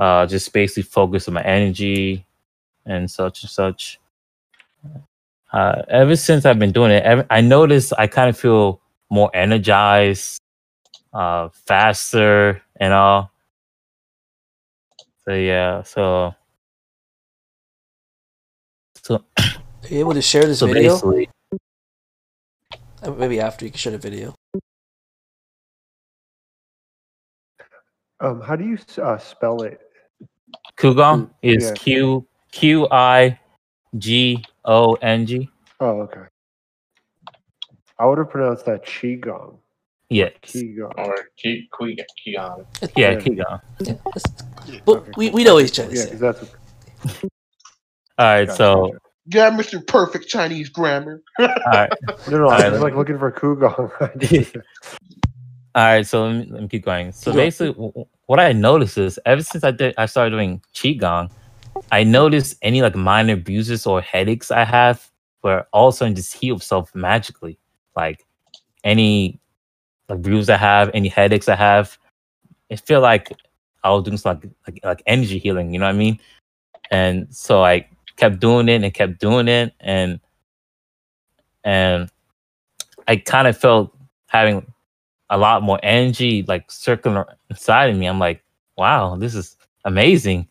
uh, 0.00 0.26
just 0.26 0.52
basically 0.52 0.82
focus 0.82 1.28
on 1.28 1.34
my 1.34 1.42
energy 1.42 2.24
and 2.86 3.10
such 3.10 3.42
and 3.42 3.50
such. 3.50 4.00
Uh, 5.52 5.82
ever 5.88 6.16
since 6.16 6.46
I've 6.46 6.58
been 6.58 6.72
doing 6.72 6.92
it, 6.92 7.04
ev- 7.04 7.26
I 7.30 7.40
notice 7.40 7.92
I 7.92 8.06
kind 8.06 8.28
of 8.30 8.38
feel 8.38 8.80
more 9.10 9.30
energized, 9.34 10.40
uh, 11.12 11.48
faster, 11.66 12.62
and 12.76 12.92
all. 12.92 13.32
So 15.24 15.34
yeah, 15.34 15.82
so 15.82 16.34
so 19.02 19.24
Are 19.38 19.88
you 19.88 20.00
able 20.00 20.14
to 20.14 20.22
share 20.22 20.46
this 20.46 20.60
so 20.60 20.66
video? 20.66 20.96
basically, 20.98 21.30
Uh, 23.02 23.10
Maybe 23.12 23.40
after 23.40 23.64
you 23.64 23.70
can 23.70 23.78
share 23.78 23.92
the 23.92 23.98
video. 23.98 24.34
Um, 28.20 28.40
how 28.42 28.56
do 28.56 28.64
you 28.64 28.78
uh, 29.02 29.18
spell 29.18 29.62
it? 29.62 29.80
Kugong 30.76 31.28
Mm, 31.28 31.30
is 31.42 31.70
yeah. 31.70 31.74
Q 31.74 32.26
Q 32.52 32.88
I 32.90 33.38
G 33.98 34.44
O 34.64 34.94
N 34.94 35.26
G. 35.26 35.48
Oh, 35.80 36.00
okay. 36.02 36.20
I 37.98 38.06
would 38.06 38.18
have 38.18 38.30
pronounced 38.30 38.64
that 38.66 38.84
qigong. 38.84 39.58
Yes. 40.08 40.32
Qigong. 40.42 40.92
Or 40.98 41.14
Ki- 41.36 41.68
Qui- 41.72 41.98
Kion. 42.26 42.66
Yeah, 42.96 43.10
Yeah. 43.12 43.20
Kugong. 43.20 43.60
Yeah, 43.80 43.94
but 44.84 44.96
Okay, 44.98 45.10
we, 45.16 45.28
cool. 45.28 45.34
we 45.36 45.44
know 45.44 45.60
each 45.60 45.78
other. 45.78 45.94
Yeah, 45.94 46.00
Yeah, 46.00 46.04
because 46.06 46.20
that's 46.20 46.40
what, 46.40 46.50
All 48.18 48.26
right, 48.26 48.44
gotcha, 48.46 48.56
so 48.56 48.86
gotcha. 48.86 48.98
Yeah, 49.26 49.50
Mr. 49.50 49.86
Perfect 49.86 50.28
Chinese 50.28 50.68
grammar. 50.70 51.22
all 51.38 51.48
right, 51.66 51.90
no, 52.28 52.38
no, 52.38 52.48
I 52.48 52.54
Alright, 52.54 52.72
was 52.72 52.80
let 52.80 52.82
like 52.82 52.94
looking 52.96 53.18
for 53.18 53.30
Kugong. 53.30 53.90
I 54.00 54.62
all 55.74 55.84
right. 55.84 56.06
So 56.06 56.24
let 56.26 56.34
me, 56.34 56.46
let 56.50 56.62
me 56.62 56.68
keep 56.68 56.84
going. 56.84 57.12
So 57.12 57.30
Keep 57.30 57.38
basically, 57.38 57.72
w- 57.74 57.90
w- 57.92 58.06
what 58.26 58.40
I 58.40 58.52
noticed 58.52 58.98
is 58.98 59.20
ever 59.24 59.42
since 59.42 59.62
I 59.62 59.70
did, 59.70 59.94
I 59.96 60.06
started 60.06 60.30
doing 60.30 60.60
qigong, 60.74 61.30
I 61.92 62.04
noticed 62.04 62.56
any 62.62 62.82
like 62.82 62.94
minor 62.94 63.36
bruises 63.36 63.86
or 63.86 64.00
headaches 64.00 64.50
I 64.50 64.64
have, 64.64 65.10
where 65.40 65.66
all 65.72 65.88
of 65.88 65.94
a 65.94 65.96
sudden 65.96 66.14
just 66.14 66.34
heal 66.34 66.56
itself 66.56 66.94
magically. 66.94 67.58
Like 67.96 68.24
any 68.84 69.40
like 70.08 70.22
bruise 70.22 70.48
I 70.50 70.56
have, 70.56 70.90
any 70.94 71.08
headaches 71.08 71.48
I 71.48 71.56
have, 71.56 71.98
it 72.68 72.80
feel 72.80 73.00
like 73.00 73.32
I 73.82 73.90
was 73.90 74.04
doing 74.04 74.16
some 74.16 74.36
like, 74.36 74.50
like 74.66 74.80
like 74.84 75.02
energy 75.06 75.38
healing. 75.38 75.72
You 75.72 75.80
know 75.80 75.86
what 75.86 75.94
I 75.94 75.98
mean? 75.98 76.18
And 76.90 77.34
so 77.34 77.64
I 77.64 77.88
kept 78.16 78.40
doing 78.40 78.68
it 78.68 78.82
and 78.82 78.94
kept 78.94 79.18
doing 79.20 79.48
it, 79.48 79.74
and 79.80 80.20
and 81.64 82.10
I 83.08 83.16
kind 83.16 83.48
of 83.48 83.56
felt 83.56 83.96
having 84.26 84.72
a 85.30 85.38
lot 85.38 85.62
more 85.62 85.78
energy 85.82 86.44
like 86.46 86.70
circling 86.70 87.22
inside 87.48 87.90
of 87.90 87.96
me. 87.96 88.06
I'm 88.06 88.18
like, 88.18 88.42
wow, 88.76 89.16
this 89.16 89.34
is 89.34 89.56
amazing. 89.84 90.48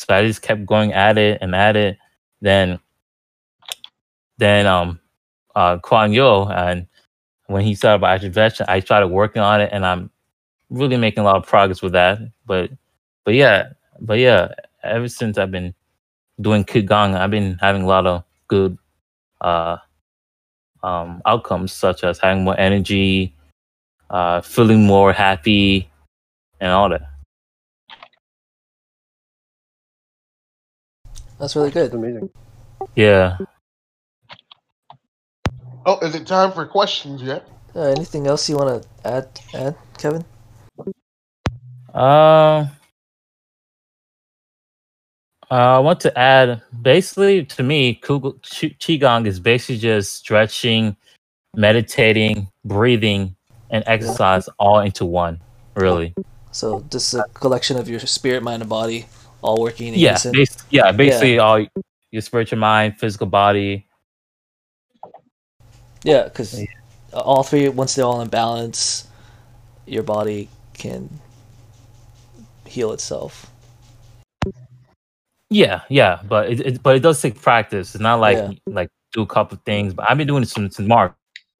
So 0.00 0.14
I 0.14 0.26
just 0.26 0.40
kept 0.40 0.64
going 0.64 0.94
at 0.94 1.18
it 1.18 1.38
and 1.42 1.54
at 1.54 1.76
it. 1.76 1.98
Then 2.40 2.80
then 4.38 4.66
um 4.66 4.98
uh 5.54 5.76
Guan 5.76 6.14
Yu 6.14 6.50
and 6.50 6.86
when 7.48 7.64
he 7.64 7.74
started 7.74 7.96
about 7.96 8.22
vegetarian, 8.22 8.70
I 8.70 8.80
started 8.80 9.08
working 9.08 9.42
on 9.42 9.60
it 9.60 9.68
and 9.72 9.84
I'm 9.84 10.10
really 10.70 10.96
making 10.96 11.20
a 11.20 11.24
lot 11.24 11.36
of 11.36 11.46
progress 11.46 11.82
with 11.82 11.92
that. 11.92 12.18
But 12.46 12.70
but 13.24 13.34
yeah, 13.34 13.72
but 14.00 14.18
yeah, 14.18 14.48
ever 14.82 15.06
since 15.08 15.36
I've 15.36 15.50
been 15.50 15.74
doing 16.40 16.64
Qigong, 16.64 17.14
I've 17.14 17.30
been 17.30 17.58
having 17.60 17.82
a 17.82 17.86
lot 17.86 18.06
of 18.06 18.24
good 18.48 18.78
uh 19.42 19.76
um 20.82 21.20
outcomes 21.26 21.74
such 21.74 22.04
as 22.04 22.18
having 22.18 22.44
more 22.44 22.58
energy, 22.58 23.34
uh, 24.08 24.40
feeling 24.40 24.84
more 24.86 25.12
happy, 25.12 25.90
and 26.60 26.72
all 26.72 26.88
that. 26.88 27.02
That's 31.40 31.56
really 31.56 31.70
That's 31.70 31.90
good. 31.90 31.98
amazing. 31.98 32.30
Yeah. 32.94 33.38
Oh, 35.86 35.98
is 36.00 36.14
it 36.14 36.26
time 36.26 36.52
for 36.52 36.66
questions 36.66 37.22
yet? 37.22 37.48
Uh, 37.74 37.82
anything 37.82 38.26
else 38.26 38.48
you 38.48 38.56
want 38.56 38.82
to 38.82 38.88
add, 39.08 39.40
add, 39.54 39.76
Kevin? 39.98 40.24
Um. 41.94 42.70
Uh, 45.52 45.76
I 45.76 45.78
want 45.80 45.98
to 46.00 46.16
add, 46.16 46.62
basically, 46.80 47.44
to 47.44 47.64
me, 47.64 47.98
Kugel- 48.00 48.40
Qi- 48.42 48.78
Qigong 48.78 49.26
is 49.26 49.40
basically 49.40 49.78
just 49.78 50.14
stretching, 50.14 50.96
meditating, 51.56 52.48
breathing, 52.64 53.34
and 53.70 53.82
exercise 53.88 54.48
all 54.60 54.78
into 54.78 55.04
one. 55.04 55.40
Really, 55.74 56.14
So 56.52 56.84
this 56.90 57.12
is 57.12 57.20
a 57.20 57.24
collection 57.34 57.76
of 57.78 57.88
your 57.88 57.98
spirit, 58.00 58.44
mind, 58.44 58.62
and 58.62 58.68
body 58.68 59.06
all 59.42 59.60
working 59.60 59.94
in 59.94 60.00
yeah, 60.00 60.18
bas- 60.32 60.64
yeah, 60.70 60.92
basically 60.92 61.38
all 61.38 61.64
your 62.10 62.22
spiritual 62.22 62.58
mind, 62.58 62.98
physical 62.98 63.26
body. 63.26 63.86
Yeah, 66.02 66.24
because 66.24 66.60
Yeah. 66.60 66.66
all 67.12 67.42
three, 67.42 67.68
once 67.68 67.94
they're 67.94 68.04
all 68.04 68.20
in 68.20 68.28
balance, 68.28 69.06
your 69.86 70.02
body 70.02 70.48
can 70.74 71.20
heal 72.66 72.92
itself. 72.92 73.50
Yeah, 75.50 75.82
yeah, 75.88 76.20
but 76.28 76.50
it, 76.50 76.60
it 76.60 76.82
but 76.82 76.96
it 76.96 77.00
does 77.00 77.20
take 77.20 77.40
practice. 77.40 77.94
It's 77.94 78.02
not 78.02 78.20
like 78.20 78.38
Yeah. 78.38 78.52
like 78.66 78.88
do 79.12 79.22
a 79.22 79.26
couple 79.26 79.56
of 79.56 79.62
things. 79.64 79.92
But 79.92 80.08
I've 80.08 80.16
been 80.16 80.28
doing 80.28 80.42
this 80.42 80.52
since 80.52 80.76
since 80.76 80.88
March, 80.88 81.12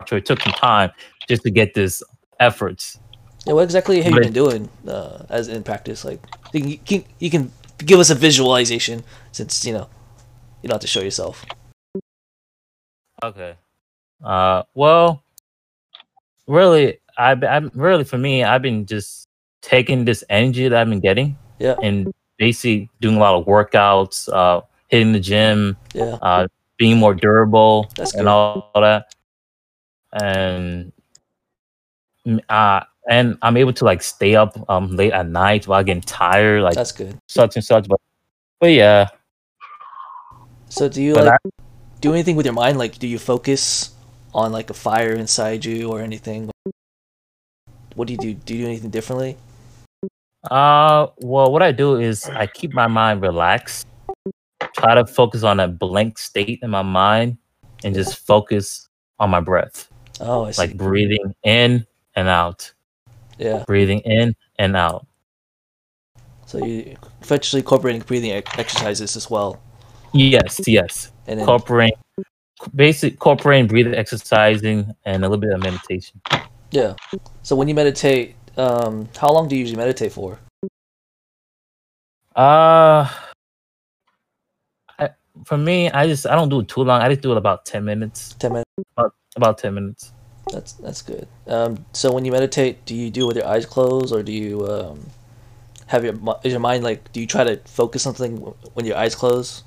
so 0.06 0.16
it 0.16 0.24
took 0.24 0.40
some 0.40 0.52
time 0.52 0.92
just 1.28 1.42
to 1.42 1.50
get 1.50 1.74
this 1.74 2.02
efforts. 2.38 2.98
Yeah, 3.46 3.54
what 3.54 3.62
exactly 3.62 4.02
have 4.02 4.12
you 4.12 4.20
been 4.20 4.32
doing 4.32 4.68
uh, 4.86 5.24
as 5.28 5.48
in 5.48 5.62
practice? 5.62 6.04
Like, 6.04 6.20
you 6.52 6.78
can, 6.78 7.04
you 7.18 7.30
can 7.30 7.50
give 7.84 7.98
us 7.98 8.10
a 8.10 8.14
visualization 8.14 9.02
since 9.32 9.64
you 9.64 9.72
know 9.72 9.88
you 10.62 10.68
don't 10.68 10.74
have 10.74 10.80
to 10.80 10.86
show 10.86 11.00
yourself. 11.00 11.44
Okay. 13.22 13.54
Uh, 14.22 14.62
well, 14.74 15.22
really, 16.46 16.98
I 17.16 17.32
I'm 17.32 17.70
really 17.74 18.04
for 18.04 18.18
me, 18.18 18.44
I've 18.44 18.62
been 18.62 18.86
just 18.86 19.28
taking 19.62 20.04
this 20.04 20.24
energy 20.28 20.68
that 20.68 20.80
I've 20.80 20.88
been 20.88 21.00
getting 21.00 21.36
Yeah, 21.58 21.76
and 21.82 22.12
basically 22.38 22.88
doing 23.00 23.16
a 23.16 23.20
lot 23.20 23.34
of 23.34 23.46
workouts, 23.46 24.28
uh, 24.32 24.62
hitting 24.88 25.12
the 25.12 25.20
gym, 25.20 25.76
yeah, 25.94 26.18
uh, 26.22 26.48
being 26.78 26.98
more 26.98 27.14
durable, 27.14 27.90
That's 27.96 28.14
and 28.14 28.22
good. 28.22 28.28
all 28.28 28.70
that, 28.74 29.14
and 30.12 30.92
mm, 32.26 32.40
uh, 32.48 32.80
and 33.08 33.38
I'm 33.42 33.56
able 33.56 33.72
to 33.74 33.84
like 33.84 34.02
stay 34.02 34.36
up 34.36 34.58
um 34.68 34.94
late 34.96 35.12
at 35.12 35.28
night 35.28 35.66
while 35.66 35.82
getting 35.82 36.02
tired, 36.02 36.62
like 36.62 36.74
that's 36.74 36.92
good. 36.92 37.16
such 37.28 37.56
and 37.56 37.64
such. 37.64 37.88
But 37.88 38.00
but 38.60 38.72
yeah, 38.72 39.08
So 40.68 40.88
do 40.88 41.02
you 41.02 41.14
But 41.14 41.24
like 41.26 41.40
do 42.00 42.12
anything 42.12 42.36
with 42.36 42.46
your 42.46 42.54
mind? 42.54 42.78
Like, 42.78 42.98
do 42.98 43.06
you 43.06 43.18
focus 43.18 43.90
on 44.34 44.52
like 44.52 44.70
a 44.70 44.74
fire 44.74 45.12
inside 45.14 45.64
you 45.64 45.90
or 45.90 46.00
anything? 46.00 46.50
What 47.94 48.06
do 48.06 48.12
you 48.14 48.18
do? 48.18 48.34
Do 48.34 48.54
you 48.54 48.64
do 48.64 48.66
anything 48.66 48.90
differently? 48.90 49.36
Uh, 50.50 51.08
well, 51.18 51.52
what 51.52 51.62
I 51.62 51.72
do 51.72 51.96
is 51.96 52.24
I 52.24 52.46
keep 52.46 52.72
my 52.72 52.86
mind 52.86 53.20
relaxed, 53.20 53.86
try 54.74 54.94
to 54.94 55.04
focus 55.06 55.42
on 55.42 55.60
a 55.60 55.68
blank 55.68 56.16
state 56.18 56.60
in 56.62 56.70
my 56.70 56.80
mind, 56.82 57.36
and 57.84 57.94
just 57.94 58.26
focus 58.26 58.88
on 59.18 59.28
my 59.28 59.40
breath, 59.40 59.88
Oh, 60.20 60.44
I 60.46 60.52
see. 60.52 60.62
like 60.62 60.76
breathing 60.78 61.34
in 61.44 61.84
and 62.16 62.28
out, 62.28 62.72
yeah. 63.40 63.64
breathing 63.66 64.00
in 64.00 64.34
and 64.58 64.76
out. 64.76 65.06
So 66.46 66.58
you 66.64 66.96
essentially 67.22 67.60
incorporating 67.60 68.02
breathing 68.02 68.32
exercises 68.32 69.16
as 69.16 69.30
well, 69.30 69.60
Yes, 70.12 70.60
yes. 70.66 71.12
and 71.26 71.38
then 71.38 71.44
Incorporating, 71.44 71.96
basic 72.74 73.12
incorporating 73.14 73.68
breathing, 73.68 73.94
exercising, 73.94 74.92
and 75.04 75.24
a 75.24 75.28
little 75.28 75.40
bit 75.40 75.52
of 75.52 75.62
meditation. 75.62 76.20
yeah. 76.72 76.94
So 77.42 77.54
when 77.56 77.68
you 77.68 77.74
meditate, 77.74 78.34
um, 78.56 79.08
how 79.16 79.30
long 79.32 79.46
do 79.48 79.54
you 79.54 79.60
usually 79.60 79.76
meditate 79.78 80.10
for? 80.12 80.38
Uh, 82.34 83.08
I, 84.98 85.10
for 85.44 85.56
me, 85.56 85.88
I 85.90 86.06
just 86.06 86.26
I 86.26 86.34
don't 86.34 86.48
do 86.48 86.60
it 86.60 86.68
too 86.68 86.82
long. 86.82 87.00
I 87.02 87.08
just 87.08 87.20
do 87.22 87.30
it 87.32 87.36
about 87.38 87.64
ten 87.64 87.84
minutes. 87.84 88.34
Ten 88.38 88.52
minutes. 88.52 88.70
About, 88.96 89.14
About 89.36 89.58
ten 89.58 89.74
minutes. 89.74 90.12
That's 90.52 90.72
that's 90.74 91.02
good. 91.02 91.28
Um, 91.46 91.84
so 91.92 92.12
when 92.12 92.24
you 92.24 92.32
meditate, 92.32 92.84
do 92.84 92.94
you 92.94 93.10
do 93.10 93.24
it 93.24 93.26
with 93.28 93.36
your 93.36 93.46
eyes 93.46 93.66
closed, 93.66 94.12
or 94.14 94.22
do 94.22 94.32
you 94.32 94.66
um, 94.68 95.06
have 95.86 96.04
your 96.04 96.14
is 96.44 96.52
your 96.52 96.60
mind 96.60 96.84
like? 96.84 97.12
Do 97.12 97.20
you 97.20 97.26
try 97.26 97.44
to 97.44 97.56
focus 97.66 98.02
something 98.02 98.38
when 98.74 98.86
your 98.86 98.96
eyes 98.96 99.14
close? 99.14 99.62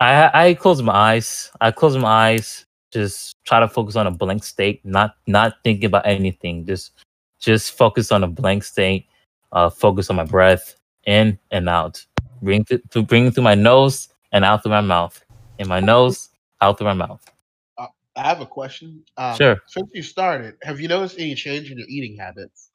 I 0.00 0.30
I 0.48 0.54
close 0.54 0.82
my 0.82 0.94
eyes. 0.94 1.50
I 1.60 1.70
close 1.70 1.96
my 1.96 2.08
eyes. 2.08 2.66
Just 2.92 3.36
try 3.46 3.60
to 3.60 3.68
focus 3.68 3.96
on 3.96 4.06
a 4.06 4.10
blank 4.10 4.44
state, 4.44 4.84
not 4.84 5.16
not 5.26 5.54
thinking 5.64 5.86
about 5.86 6.06
anything. 6.06 6.66
Just 6.66 6.92
just 7.38 7.76
focus 7.76 8.12
on 8.12 8.24
a 8.24 8.28
blank 8.28 8.64
state. 8.64 9.06
Uh, 9.52 9.70
focus 9.70 10.10
on 10.10 10.16
my 10.16 10.24
breath 10.24 10.76
in 11.06 11.38
and 11.50 11.68
out. 11.68 12.04
Bring 12.42 12.64
th- 12.64 12.82
through 12.90 13.04
bring 13.04 13.30
through 13.30 13.44
my 13.44 13.54
nose 13.54 14.08
and 14.32 14.44
out 14.44 14.62
through 14.62 14.72
my 14.72 14.80
mouth. 14.80 15.24
In 15.58 15.68
my 15.68 15.80
nose, 15.80 16.30
out 16.60 16.78
through 16.78 16.86
my 16.86 16.94
mouth. 16.94 17.24
I 18.16 18.22
have 18.22 18.40
a 18.40 18.46
question. 18.46 19.04
Um, 19.16 19.36
Sure. 19.36 19.56
Since 19.66 19.90
you 19.94 20.02
started, 20.02 20.56
have 20.62 20.80
you 20.80 20.88
noticed 20.88 21.18
any 21.18 21.34
change 21.34 21.70
in 21.70 21.78
your 21.78 21.88
eating 21.88 22.16
habits? 22.16 22.70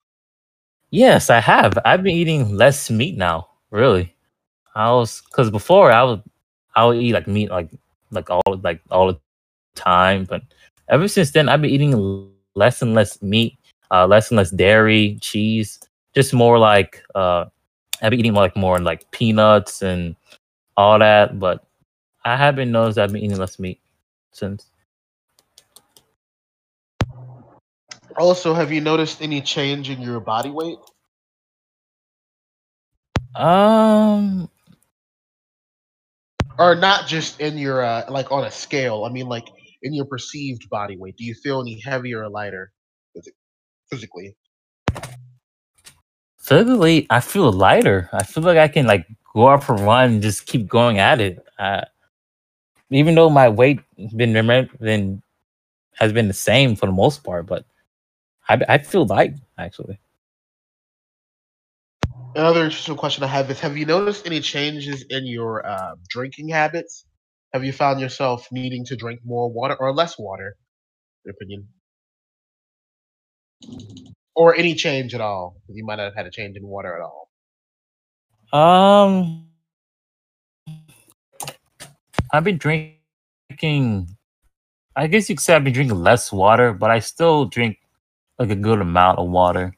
Yes, 0.91 1.29
I 1.29 1.39
have. 1.39 1.77
I've 1.83 2.03
been 2.03 2.15
eating 2.15 2.55
less 2.55 2.89
meat 2.89 3.17
now. 3.17 3.49
Really, 3.71 4.15
I 4.75 4.91
was 4.91 5.21
because 5.21 5.49
before 5.51 5.91
I 5.91 6.03
would 6.03 6.23
I 6.75 6.85
would 6.85 6.97
eat 6.97 7.13
like 7.13 7.27
meat 7.27 7.49
like 7.49 7.69
like 8.11 8.29
all 8.29 8.43
like 8.63 8.79
all 8.91 9.07
the 9.11 9.19
time, 9.75 10.23
but 10.25 10.41
ever 10.87 11.07
since 11.07 11.31
then 11.31 11.49
I've 11.49 11.61
been 11.61 11.71
eating 11.71 12.31
less 12.55 12.81
and 12.81 12.93
less 12.93 13.21
meat, 13.21 13.57
uh, 13.91 14.07
less 14.07 14.29
and 14.29 14.37
less 14.37 14.51
dairy, 14.51 15.17
cheese, 15.21 15.79
just 16.13 16.33
more 16.33 16.57
like 16.59 17.03
uh, 17.15 17.45
I've 18.01 18.11
been 18.11 18.19
eating 18.19 18.33
like 18.33 18.55
more 18.55 18.79
like 18.79 19.09
peanuts 19.11 19.81
and 19.81 20.15
all 20.77 20.99
that. 20.99 21.39
But 21.39 21.65
I 22.23 22.37
haven't 22.37 22.71
noticed 22.71 22.97
I've 22.99 23.11
been 23.11 23.23
eating 23.23 23.37
less 23.37 23.59
meat 23.59 23.81
since. 24.31 24.67
Also, 28.17 28.53
have 28.53 28.71
you 28.71 28.81
noticed 28.81 29.21
any 29.21 29.41
change 29.41 29.89
in 29.89 30.01
your 30.01 30.19
body 30.19 30.49
weight? 30.49 30.77
Um, 33.35 34.49
Or 36.57 36.75
not 36.75 37.07
just 37.07 37.39
in 37.41 37.57
your 37.57 37.83
uh, 37.83 38.05
like 38.09 38.31
on 38.31 38.45
a 38.45 38.51
scale. 38.51 39.05
I 39.05 39.11
mean, 39.11 39.27
like 39.27 39.45
in 39.81 39.93
your 39.93 40.05
perceived 40.05 40.69
body 40.69 40.97
weight. 40.97 41.17
Do 41.17 41.25
you 41.25 41.35
feel 41.35 41.61
any 41.61 41.79
heavier 41.81 42.23
or 42.23 42.29
lighter 42.29 42.71
physically? 43.91 44.35
physically, 46.37 47.07
I 47.09 47.19
feel 47.21 47.51
lighter. 47.51 48.09
I 48.13 48.23
feel 48.23 48.43
like 48.43 48.57
I 48.57 48.67
can 48.67 48.87
like 48.87 49.07
go 49.33 49.49
out 49.49 49.63
for 49.63 49.75
a 49.75 49.81
run 49.83 50.13
and 50.13 50.21
just 50.21 50.45
keep 50.45 50.67
going 50.67 50.99
at 50.99 51.21
it. 51.21 51.45
Uh, 51.59 51.83
even 52.91 53.15
though 53.15 53.29
my 53.29 53.49
weight 53.49 53.81
been 54.15 54.33
been 54.33 55.21
has 55.95 56.13
been 56.13 56.27
the 56.27 56.33
same 56.33 56.75
for 56.75 56.85
the 56.85 56.91
most 56.91 57.23
part, 57.23 57.47
but 57.47 57.65
I 58.49 58.59
I 58.69 58.77
feel 58.79 59.05
light 59.05 59.35
actually. 59.57 59.99
Another 62.35 62.65
interesting 62.65 62.95
question 62.97 63.23
I 63.23 63.27
have 63.27 63.49
is: 63.51 63.59
Have 63.61 63.77
you 63.77 63.85
noticed 63.85 64.25
any 64.25 64.41
changes 64.41 65.05
in 65.09 65.25
your 65.25 65.65
uh, 65.65 65.95
drinking 66.09 66.49
habits? 66.49 67.05
Have 67.53 67.63
you 67.63 67.73
found 67.73 68.01
yourself 68.01 68.47
needing 68.51 68.85
to 68.85 68.95
drink 68.97 69.21
more 69.25 69.49
water 69.51 69.75
or 69.79 69.93
less 69.93 70.19
water? 70.19 70.57
Your 71.25 71.33
opinion, 71.33 71.67
or 74.35 74.55
any 74.55 74.75
change 74.75 75.15
at 75.15 75.21
all? 75.21 75.57
You 75.69 75.85
might 75.85 75.97
not 75.97 76.05
have 76.05 76.15
had 76.15 76.25
a 76.25 76.31
change 76.31 76.57
in 76.57 76.67
water 76.67 76.95
at 76.95 77.01
all. 77.01 77.29
Um, 78.53 79.47
I've 82.33 82.43
been 82.43 82.57
drinking. 82.57 84.09
I 84.95 85.07
guess 85.07 85.29
you 85.29 85.35
could 85.35 85.43
say 85.43 85.55
I've 85.55 85.63
been 85.63 85.73
drinking 85.73 85.99
less 86.01 86.31
water, 86.31 86.73
but 86.73 86.91
I 86.91 86.99
still 86.99 87.45
drink 87.45 87.79
like 88.39 88.49
a 88.49 88.55
good 88.55 88.81
amount 88.81 89.19
of 89.19 89.29
water. 89.29 89.75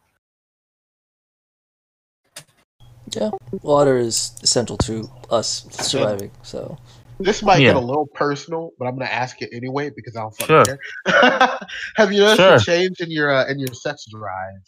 Yeah, 3.12 3.30
water 3.62 3.98
is 3.98 4.36
essential 4.44 4.78
to 4.80 5.10
us 5.30 5.66
surviving. 5.72 6.32
So 6.44 6.78
This 7.20 7.42
might 7.42 7.62
Yeah. 7.62 7.70
get 7.70 7.78
a 7.78 7.80
little 7.80 8.06
personal, 8.14 8.72
but 8.78 8.86
I'm 8.86 8.94
gonna 8.96 9.06
ask 9.10 9.42
it 9.42 9.50
anyway 9.52 9.90
because 9.96 10.16
I 10.16 10.22
don't 10.22 10.36
Sure. 10.36 10.66
care. 10.66 10.80
have 11.96 12.12
you 12.14 12.20
noticed 12.20 12.38
Sure. 12.38 12.56
a 12.58 12.60
change 12.60 13.00
in 13.00 13.10
your 13.10 13.32
uh, 13.34 13.48
in 13.48 13.58
your 13.58 13.74
sex 13.74 14.06
drive? 14.12 14.62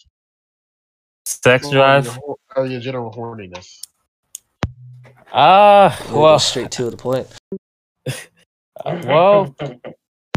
Sex 1.27 1.67
Or 1.67 1.71
drive. 1.73 2.05
your, 2.05 2.13
hor- 2.13 2.37
or 2.55 2.65
your 2.65 2.79
general 2.79 3.11
horniness? 3.11 3.81
Ah, 5.31 5.95
we'll 6.09 6.21
well, 6.23 6.39
straight 6.39 6.71
to 6.71 6.89
the 6.89 6.97
point. 6.97 7.27
uh, 8.07 8.11
well, 9.05 9.55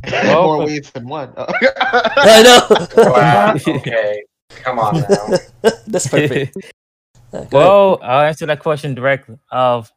Well, 0.11 0.43
More 0.45 0.59
but- 0.59 0.67
ways 0.67 0.91
than 0.91 1.07
one. 1.09 1.33
I 1.37 2.43
know. 2.43 2.87
Wow. 3.11 3.55
Okay. 3.69 4.23
Come 4.65 4.79
on 4.79 5.01
now. 5.01 5.39
That's 5.87 6.09
perfect. 6.09 6.57
Yeah, 6.57 6.63
go 7.33 7.39
ahead. 7.39 7.53
Well, 7.53 7.99
I'll 8.03 8.21
answer 8.27 8.45
that 8.47 8.61
question 8.61 8.95
directly. 8.95 9.39
Of 9.51 9.91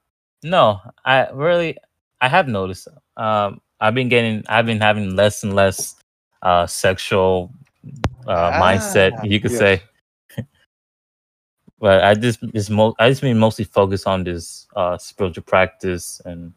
no, 0.43 0.79
I 1.03 1.27
really 1.31 1.77
I 2.21 2.29
have 2.29 2.47
noticed. 2.47 2.87
Um, 3.17 3.59
I've 3.81 3.93
been 3.95 4.07
getting, 4.09 4.43
I've 4.47 4.65
been 4.65 4.79
having 4.79 5.15
less 5.15 5.43
and 5.43 5.53
less 5.55 5.95
uh 6.41 6.65
sexual 6.67 7.51
uh 8.27 8.51
mindset, 8.61 9.11
Ah, 9.17 9.23
you 9.23 9.39
could 9.41 9.51
yes. 9.51 9.59
say. 9.59 9.81
but 11.79 12.03
I 12.03 12.13
just 12.13 12.39
just 12.53 12.69
mo- 12.69 12.95
I 12.99 13.09
just 13.09 13.21
been 13.21 13.37
mostly 13.37 13.65
focused 13.65 14.07
on 14.07 14.23
this 14.23 14.67
uh 14.75 14.97
spiritual 14.97 15.43
practice 15.43 16.21
and. 16.25 16.53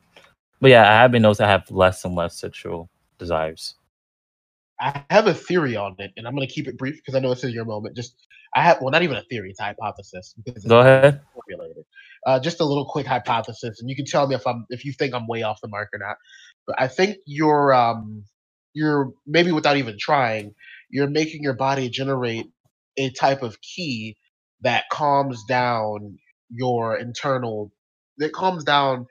But 0.61 0.71
yeah, 0.71 0.91
I 0.91 0.95
have 1.03 1.13
been 1.13 1.23
noticing 1.23 1.47
I 1.47 1.51
have 1.51 1.71
less 1.71 2.05
and 2.05 2.17
less 2.17 2.35
sexual 2.37 2.89
desires. 3.19 3.75
I 4.81 5.03
have 5.11 5.27
a 5.27 5.35
theory 5.35 5.77
on 5.77 5.97
it, 5.99 6.13
and 6.17 6.27
I'm 6.27 6.35
gonna 6.35 6.47
keep 6.47 6.69
it 6.69 6.79
brief 6.79 6.97
because 6.97 7.15
I 7.15 7.21
know 7.21 7.31
this 7.31 7.45
is 7.45 7.53
your 7.53 7.65
moment. 7.65 7.97
Just 7.97 8.15
I 8.55 8.63
have 8.63 8.81
well, 8.81 8.91
not 8.91 9.03
even 9.03 9.17
a 9.17 9.23
theory; 9.23 9.51
it's 9.51 9.61
a 9.61 9.65
hypothesis. 9.65 10.35
Because 10.45 10.65
it's 10.65 10.69
Go 10.69 10.81
ahead. 10.81 11.21
Formulated. 11.35 11.85
Uh, 12.27 12.39
just 12.41 12.61
a 12.61 12.65
little 12.65 12.85
quick 12.85 13.07
hypothesis, 13.07 13.81
and 13.81 13.91
you 13.91 13.97
can 13.97 14.05
tell 14.05 14.27
me 14.27 14.35
if 14.35 14.47
I'm 14.47 14.67
if 14.71 14.85
you 14.85 14.93
think 14.93 15.15
I'm 15.15 15.27
way 15.27 15.43
off 15.43 15.61
the 15.61 15.69
mark 15.69 15.91
or 15.93 15.99
not. 15.99 16.17
But 16.67 16.81
I 16.81 16.89
think 16.89 17.17
you're 17.27 17.75
um 17.75 18.25
you're 18.75 19.13
maybe 19.27 19.53
without 19.53 19.77
even 19.77 19.97
trying, 19.99 20.55
you're 20.91 21.09
making 21.09 21.43
your 21.43 21.55
body 21.55 21.89
generate 21.89 22.47
a 22.97 23.11
type 23.11 23.43
of 23.43 23.61
key 23.61 24.17
that 24.61 24.85
calms 24.91 25.43
down 25.49 26.19
your 26.51 26.97
internal. 26.97 27.73
That 28.19 28.33
calms 28.33 28.65
down 28.65 29.07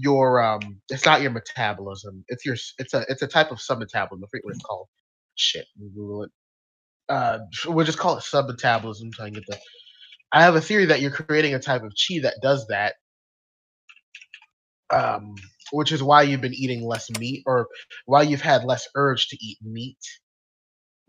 your 0.00 0.42
um. 0.42 0.80
It's 0.88 1.04
not 1.04 1.20
your 1.20 1.30
metabolism. 1.30 2.24
It's 2.28 2.44
your. 2.44 2.56
It's 2.78 2.94
a. 2.94 3.04
It's 3.08 3.22
a 3.22 3.26
type 3.26 3.50
of 3.50 3.58
submetabolism. 3.58 4.24
I 4.24 4.28
forget 4.30 4.44
what 4.44 4.54
it's 4.54 4.64
called. 4.64 4.88
Shit, 5.34 5.66
Google 5.78 6.24
it. 6.24 6.30
Uh, 7.08 7.38
we'll 7.66 7.86
just 7.86 7.98
call 7.98 8.16
it 8.16 8.22
submetabolism. 8.22 9.12
So 9.14 9.22
I 9.22 9.26
can 9.26 9.34
get 9.34 9.46
the. 9.46 9.58
I 10.32 10.42
have 10.42 10.54
a 10.54 10.60
theory 10.60 10.86
that 10.86 11.00
you're 11.00 11.10
creating 11.10 11.54
a 11.54 11.58
type 11.58 11.82
of 11.82 11.92
chi 11.92 12.20
that 12.22 12.36
does 12.42 12.66
that. 12.68 12.94
Um, 14.92 15.34
which 15.72 15.92
is 15.92 16.02
why 16.02 16.22
you've 16.22 16.40
been 16.40 16.54
eating 16.54 16.84
less 16.84 17.10
meat, 17.18 17.42
or 17.46 17.68
why 18.06 18.22
you've 18.22 18.40
had 18.40 18.64
less 18.64 18.88
urge 18.96 19.28
to 19.28 19.36
eat 19.40 19.58
meat 19.62 19.98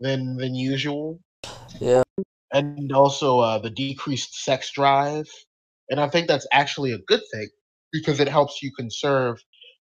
than 0.00 0.36
than 0.36 0.54
usual. 0.54 1.20
Yeah. 1.80 2.02
And 2.52 2.92
also 2.92 3.38
uh, 3.38 3.58
the 3.58 3.70
decreased 3.70 4.44
sex 4.44 4.70
drive, 4.72 5.26
and 5.88 5.98
I 5.98 6.08
think 6.10 6.28
that's 6.28 6.46
actually 6.52 6.92
a 6.92 6.98
good 6.98 7.22
thing 7.32 7.48
because 7.92 8.20
it 8.20 8.28
helps 8.28 8.62
you 8.62 8.72
conserve 8.76 9.38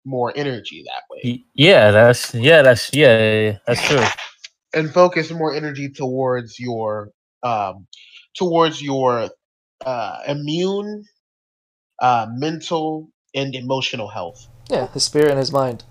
more 0.04 0.32
energy 0.36 0.84
that 0.86 1.02
way 1.11 1.20
Yeah, 1.54 1.90
that's 1.90 2.34
yeah, 2.34 2.62
that's 2.62 2.90
yeah, 2.94 3.18
yeah, 3.18 3.40
yeah, 3.50 3.59
that's 3.66 3.86
true. 3.88 4.04
and 4.74 4.92
focus 4.92 5.30
more 5.30 5.54
energy 5.54 5.90
towards 5.90 6.59
your 6.61 7.11
um 7.42 7.86
towards 8.36 8.82
your 8.82 9.28
uh 9.84 10.18
immune 10.28 11.04
uh 12.00 12.26
mental 12.30 13.09
and 13.34 13.54
emotional 13.54 14.09
health 14.09 14.46
Yeah, 14.70 14.88
his 14.88 15.04
spirit 15.04 15.30
and 15.30 15.38
his 15.38 15.52
mind. 15.52 15.84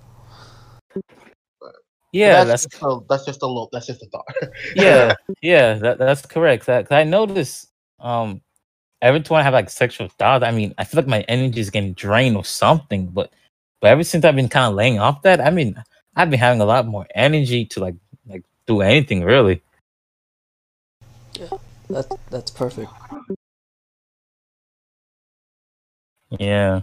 Yeah, 2.13 2.43
that's 2.45 2.49
that's 2.49 2.63
just 2.63 2.83
a, 2.83 2.99
that's 3.09 3.25
just 3.25 3.41
a 3.43 3.47
little 3.47 3.69
that's 3.71 3.87
just 3.87 4.03
a 4.03 4.07
thought 4.07 4.25
yeah, 4.75 5.13
yeah, 5.41 5.73
that, 5.75 5.97
that's 5.99 6.25
correct. 6.25 6.65
That 6.67 6.87
'cause 6.89 6.95
I 6.95 7.03
noticed 7.03 7.69
um 7.99 8.41
every 9.05 9.21
time 9.21 9.37
I 9.37 9.43
have 9.43 9.53
like 9.53 9.69
sexual 9.69 10.09
thoughts, 10.09 10.43
I 10.43 10.51
mean, 10.51 10.73
I 10.79 10.83
feel 10.83 10.99
like 10.99 11.07
my 11.07 11.21
energy 11.21 11.59
is 11.61 11.69
getting 11.69 11.93
drained 11.93 12.35
or 12.35 12.43
something. 12.43 13.07
But 13.07 13.31
but 13.79 13.91
ever 13.91 14.03
since 14.03 14.25
I've 14.25 14.35
been 14.35 14.49
kind 14.49 14.67
of 14.67 14.73
laying 14.73 14.99
off 14.99 15.21
that, 15.21 15.39
I 15.39 15.51
mean, 15.51 15.81
I've 16.15 16.31
been 16.31 16.39
having 16.39 16.59
a 16.59 16.65
lot 16.65 16.87
more 16.87 17.05
energy 17.13 17.65
to 17.65 17.79
like 17.79 17.95
like 18.27 18.43
do 18.65 18.81
anything 18.81 19.23
really. 19.23 19.61
Yeah. 21.39 21.49
That 21.89 22.11
that's 22.31 22.49
perfect. 22.49 22.91
Yeah. 26.39 26.81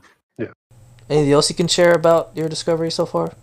Anything 1.11 1.33
else 1.33 1.51
you 1.51 1.57
can 1.57 1.69
share 1.69 1.93
about 1.93 2.31
your 2.37 2.49
discovery 2.49 2.91
so 2.91 3.05
far? 3.05 3.35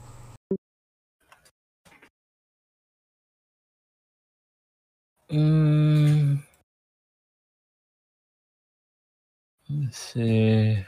Mm. 5.30 6.42
Let's 9.70 9.98
see. 10.00 10.86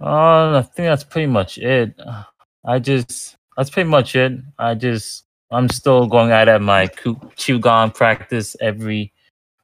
Uh, 0.00 0.58
I 0.58 0.62
think 0.62 0.86
that's 0.86 1.04
pretty 1.04 1.26
much 1.28 1.58
it. 1.58 1.98
I 2.64 2.78
just 2.78 3.36
that's 3.56 3.70
pretty 3.70 3.88
much 3.88 4.16
it. 4.16 4.32
I 4.58 4.74
just 4.74 5.24
I'm 5.50 5.68
still 5.68 6.06
going 6.06 6.32
out 6.32 6.48
at 6.48 6.62
my 6.62 6.88
Qigong 6.88 7.94
practice 7.94 8.56
every 8.60 9.12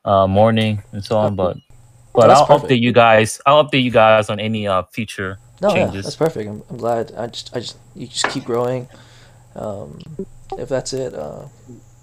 uh, 0.04 0.26
morning 0.26 0.82
and 0.92 1.04
so 1.04 1.18
on. 1.18 1.36
But 1.36 1.56
but 2.14 2.28
that's 2.28 2.40
I'll 2.40 2.46
perfect. 2.46 2.70
update 2.70 2.80
you 2.80 2.92
guys. 2.92 3.40
I'll 3.46 3.64
update 3.64 3.82
you 3.82 3.90
guys 3.90 4.30
on 4.30 4.40
any 4.40 4.66
uh 4.68 4.84
future 4.92 5.38
No, 5.60 5.74
yeah, 5.74 5.74
changes. 5.74 6.04
that's 6.04 6.16
perfect. 6.16 6.48
I'm, 6.48 6.62
I'm 6.70 6.76
glad. 6.78 7.12
I 7.16 7.26
just, 7.26 7.54
I 7.56 7.60
just, 7.60 7.76
you 7.94 8.06
just 8.06 8.28
keep 8.30 8.44
growing. 8.44 8.88
Um, 9.56 10.00
if 10.58 10.68
that's 10.68 10.92
it. 10.92 11.14
Uh, 11.14 11.46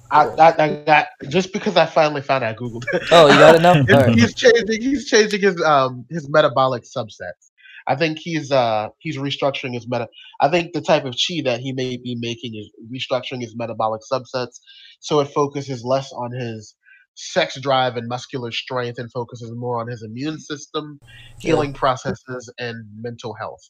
I, 0.10 0.26
I, 0.26 0.64
I 0.64 0.84
got 0.86 1.08
just 1.28 1.52
because 1.52 1.76
i 1.76 1.86
finally 1.86 2.22
found 2.22 2.42
out 2.42 2.56
googled 2.56 2.86
it 2.94 3.04
oh, 3.12 3.28
you 3.28 3.34
got 3.34 3.56
it 3.56 3.62
now. 3.62 3.74
All 3.76 4.06
right. 4.06 4.16
he's 4.16 4.34
changing 4.34 4.82
he's 4.82 5.06
changing 5.06 5.42
his 5.42 5.62
um 5.62 6.06
his 6.10 6.30
metabolic 6.30 6.84
subsets 6.84 7.52
I 7.88 7.96
think 7.96 8.20
he's 8.20 8.52
uh 8.52 8.90
he's 9.00 9.18
restructuring 9.18 9.74
his 9.74 9.88
meta. 9.88 10.08
I 10.42 10.50
think 10.50 10.74
the 10.74 10.82
type 10.82 11.06
of 11.06 11.14
chi 11.14 11.42
that 11.46 11.62
he 11.62 11.72
may 11.72 11.98
be 11.98 12.18
making 12.20 12.54
is 12.56 12.70
restructuring 12.94 13.42
his 13.42 13.56
metabolic 13.56 14.02
subsets, 14.12 14.60
so 15.00 15.22
it 15.22 15.30
focuses 15.30 15.84
less 15.86 16.12
on 16.12 16.32
his 16.32 16.76
sex 17.16 17.60
drive 17.60 17.96
and 17.96 18.08
muscular 18.08 18.52
strength 18.52 19.00
and 19.00 19.12
focuses 19.12 19.52
more 19.56 19.80
on 19.80 19.88
his 19.88 20.04
immune 20.04 20.38
system, 20.38 21.00
healing 21.40 21.74
processes, 21.74 22.54
and 22.60 22.86
mental 23.02 23.34
health. 23.34 23.62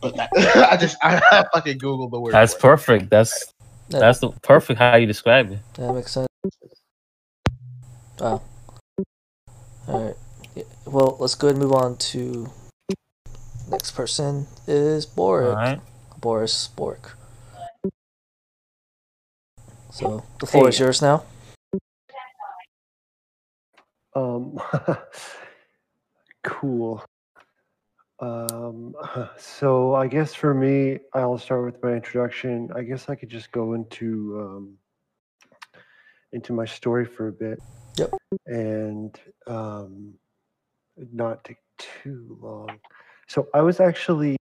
But 0.00 0.16
that, 0.16 0.30
I 0.70 0.76
just 0.76 0.96
I, 1.02 1.20
I 1.32 1.44
fucking 1.52 1.78
googled 1.80 2.12
the 2.12 2.20
word. 2.20 2.32
That's 2.32 2.54
for 2.54 2.58
it. 2.58 2.76
perfect. 2.76 3.10
That's 3.10 3.52
Yeah. 3.88 3.98
that's 4.00 4.20
the 4.20 4.30
perfect 4.42 4.78
how 4.78 4.96
you 4.96 5.06
describe 5.06 5.50
it. 5.52 5.58
That 5.74 5.92
makes 5.92 6.12
sense. 6.12 6.28
Wow. 8.18 8.42
Alright. 9.88 10.16
Yeah, 10.54 10.62
Well, 10.86 11.16
let's 11.20 11.34
go 11.34 11.48
ahead 11.48 11.56
and 11.56 11.64
move 11.64 11.72
on 11.72 11.96
to 11.96 12.48
next 13.68 13.92
person 13.92 14.46
is 14.66 15.04
Boric. 15.06 15.48
All 15.48 15.54
right. 15.54 15.80
Boris 16.18 16.68
Bork. 16.68 17.16
So 19.90 20.24
the 20.40 20.46
floor 20.46 20.68
is 20.68 20.78
yours 20.78 21.02
now. 21.02 21.24
Um, 24.16 24.60
cool. 26.42 27.04
Um, 28.24 28.94
so 29.38 29.94
I 29.94 30.06
guess 30.06 30.34
for 30.34 30.54
me, 30.54 30.98
I'll 31.12 31.38
start 31.38 31.64
with 31.64 31.82
my 31.82 31.92
introduction. 31.92 32.70
I 32.74 32.82
guess 32.82 33.08
I 33.08 33.14
could 33.14 33.28
just 33.28 33.52
go 33.52 33.74
into 33.74 34.38
um, 34.40 34.78
into 36.32 36.52
my 36.52 36.64
story 36.64 37.04
for 37.04 37.28
a 37.28 37.32
bit. 37.32 37.60
Yep. 37.96 38.14
And 38.46 39.20
um, 39.46 40.14
not 41.12 41.44
take 41.44 41.58
too 41.78 42.38
long. 42.40 42.78
So 43.26 43.48
I 43.54 43.62
was 43.62 43.80
actually. 43.80 44.36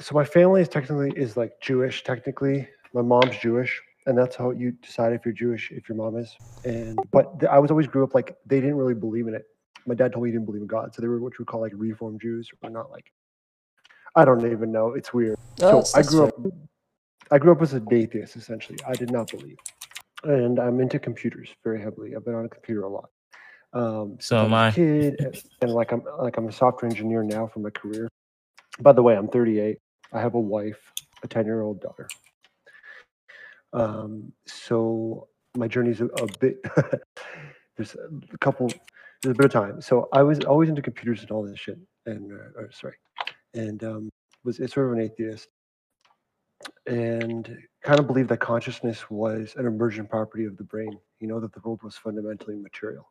So 0.00 0.14
my 0.14 0.24
family 0.24 0.62
is 0.62 0.68
technically 0.68 1.12
is 1.16 1.36
like 1.36 1.60
Jewish. 1.60 2.04
Technically, 2.04 2.68
my 2.94 3.02
mom's 3.02 3.36
Jewish, 3.38 3.82
and 4.06 4.16
that's 4.16 4.36
how 4.36 4.50
you 4.50 4.72
decide 4.72 5.12
if 5.12 5.24
you're 5.24 5.34
Jewish 5.34 5.72
if 5.72 5.88
your 5.88 5.96
mom 5.96 6.16
is 6.16 6.36
and 6.64 6.98
but 7.10 7.44
I 7.50 7.58
was 7.58 7.70
always 7.70 7.88
grew 7.88 8.04
up 8.04 8.14
like 8.14 8.36
they 8.46 8.60
didn't 8.60 8.76
really 8.76 8.94
believe 8.94 9.26
in 9.26 9.34
it. 9.34 9.44
My 9.86 9.94
dad 9.94 10.12
told 10.12 10.24
me 10.24 10.30
he 10.30 10.32
didn't 10.32 10.46
believe 10.46 10.62
in 10.62 10.68
God, 10.68 10.94
so 10.94 11.02
they 11.02 11.08
were 11.08 11.20
what 11.20 11.32
you 11.32 11.36
would 11.40 11.48
call 11.48 11.60
like 11.60 11.72
Reform 11.74 12.18
Jews, 12.18 12.48
or 12.62 12.70
not 12.70 12.90
like 12.90 13.06
I 14.14 14.24
don't 14.24 14.44
even 14.50 14.70
know. 14.70 14.92
It's 14.92 15.12
weird. 15.14 15.36
Oh, 15.62 15.82
so 15.82 15.98
I 15.98 16.02
grew 16.02 16.24
up. 16.26 16.34
I 17.30 17.38
grew 17.38 17.52
up 17.52 17.62
as 17.62 17.72
an 17.72 17.86
atheist 17.90 18.36
essentially. 18.36 18.78
I 18.86 18.92
did 18.92 19.10
not 19.10 19.30
believe, 19.30 19.56
and 20.24 20.58
I'm 20.58 20.80
into 20.80 20.98
computers 20.98 21.48
very 21.64 21.80
heavily. 21.80 22.14
I've 22.14 22.24
been 22.24 22.34
on 22.34 22.44
a 22.44 22.48
computer 22.48 22.82
a 22.82 22.88
lot. 22.88 23.08
Um, 23.72 24.18
So 24.20 24.44
am 24.44 24.52
a 24.52 24.56
I. 24.56 24.70
Kid, 24.70 25.16
and- 25.20 25.42
and 25.62 25.72
like 25.72 25.92
I'm 25.92 26.02
like 26.18 26.36
I'm 26.36 26.48
a 26.48 26.52
software 26.52 26.90
engineer 26.90 27.22
now 27.22 27.46
for 27.46 27.60
my 27.60 27.70
career. 27.70 28.08
By 28.80 28.92
the 28.92 29.02
way, 29.02 29.16
I'm 29.16 29.28
38. 29.28 29.78
I 30.12 30.20
have 30.20 30.34
a 30.34 30.40
wife, 30.40 30.80
a 31.22 31.28
10 31.28 31.44
year 31.46 31.62
old 31.62 31.80
daughter. 31.80 32.08
Um, 33.72 34.32
so 34.46 35.28
my 35.56 35.68
journey's 35.68 36.00
a, 36.00 36.06
a 36.06 36.26
bit. 36.38 36.58
there's 37.76 37.94
a 38.32 38.38
couple. 38.38 38.70
There's 39.22 39.34
a 39.34 39.36
bit 39.36 39.46
of 39.46 39.52
time. 39.52 39.80
So 39.80 40.08
I 40.12 40.22
was 40.22 40.40
always 40.40 40.68
into 40.68 40.82
computers 40.82 41.20
and 41.20 41.30
all 41.30 41.44
this 41.44 41.58
shit, 41.58 41.78
and 42.06 42.32
uh, 42.32 42.60
or, 42.60 42.70
sorry, 42.72 42.96
and 43.54 43.82
um, 43.84 44.10
was 44.44 44.56
sort 44.56 44.86
of 44.86 44.92
an 44.92 45.00
atheist, 45.00 45.48
and 46.86 47.56
kind 47.82 48.00
of 48.00 48.06
believed 48.06 48.30
that 48.30 48.40
consciousness 48.40 49.08
was 49.10 49.54
an 49.56 49.66
emergent 49.66 50.10
property 50.10 50.44
of 50.44 50.56
the 50.56 50.64
brain. 50.64 50.98
You 51.20 51.28
know 51.28 51.38
that 51.40 51.52
the 51.52 51.60
world 51.60 51.82
was 51.82 51.96
fundamentally 51.96 52.56
material. 52.56 53.08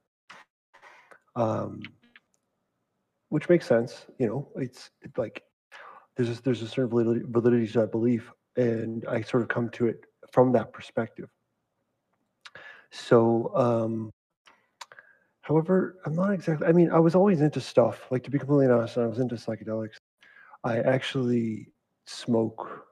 Um, 1.36 1.82
which 3.30 3.48
makes 3.48 3.66
sense. 3.66 4.06
You 4.20 4.28
know, 4.28 4.50
it's 4.58 4.90
it, 5.02 5.18
like 5.18 5.42
there's 6.18 6.38
a, 6.38 6.42
there's 6.42 6.62
a 6.62 6.68
certain 6.68 6.90
validity, 6.90 7.26
validity 7.30 7.68
to 7.68 7.80
that 7.80 7.92
belief, 7.92 8.30
and 8.58 9.06
I 9.08 9.22
sort 9.22 9.44
of 9.44 9.50
come 9.50 9.70
to 9.70 9.88
it 9.88 10.04
from 10.34 10.52
that 10.52 10.74
perspective. 10.74 11.30
So, 12.92 13.52
um, 13.56 14.12
however, 15.52 15.98
I'm 16.06 16.16
not 16.16 16.32
exactly. 16.32 16.68
I 16.68 16.72
mean, 16.72 16.90
I 16.92 17.00
was 17.00 17.16
always 17.16 17.42
into 17.42 17.60
stuff. 17.60 18.08
Like 18.10 18.24
to 18.24 18.32
be 18.32 18.40
completely 18.40 18.68
honest, 18.74 18.98
I 18.98 19.06
was 19.06 19.20
into 19.20 19.36
psychedelics. 19.36 19.98
I 20.64 20.80
actually 20.80 21.68
smoke 22.06 22.86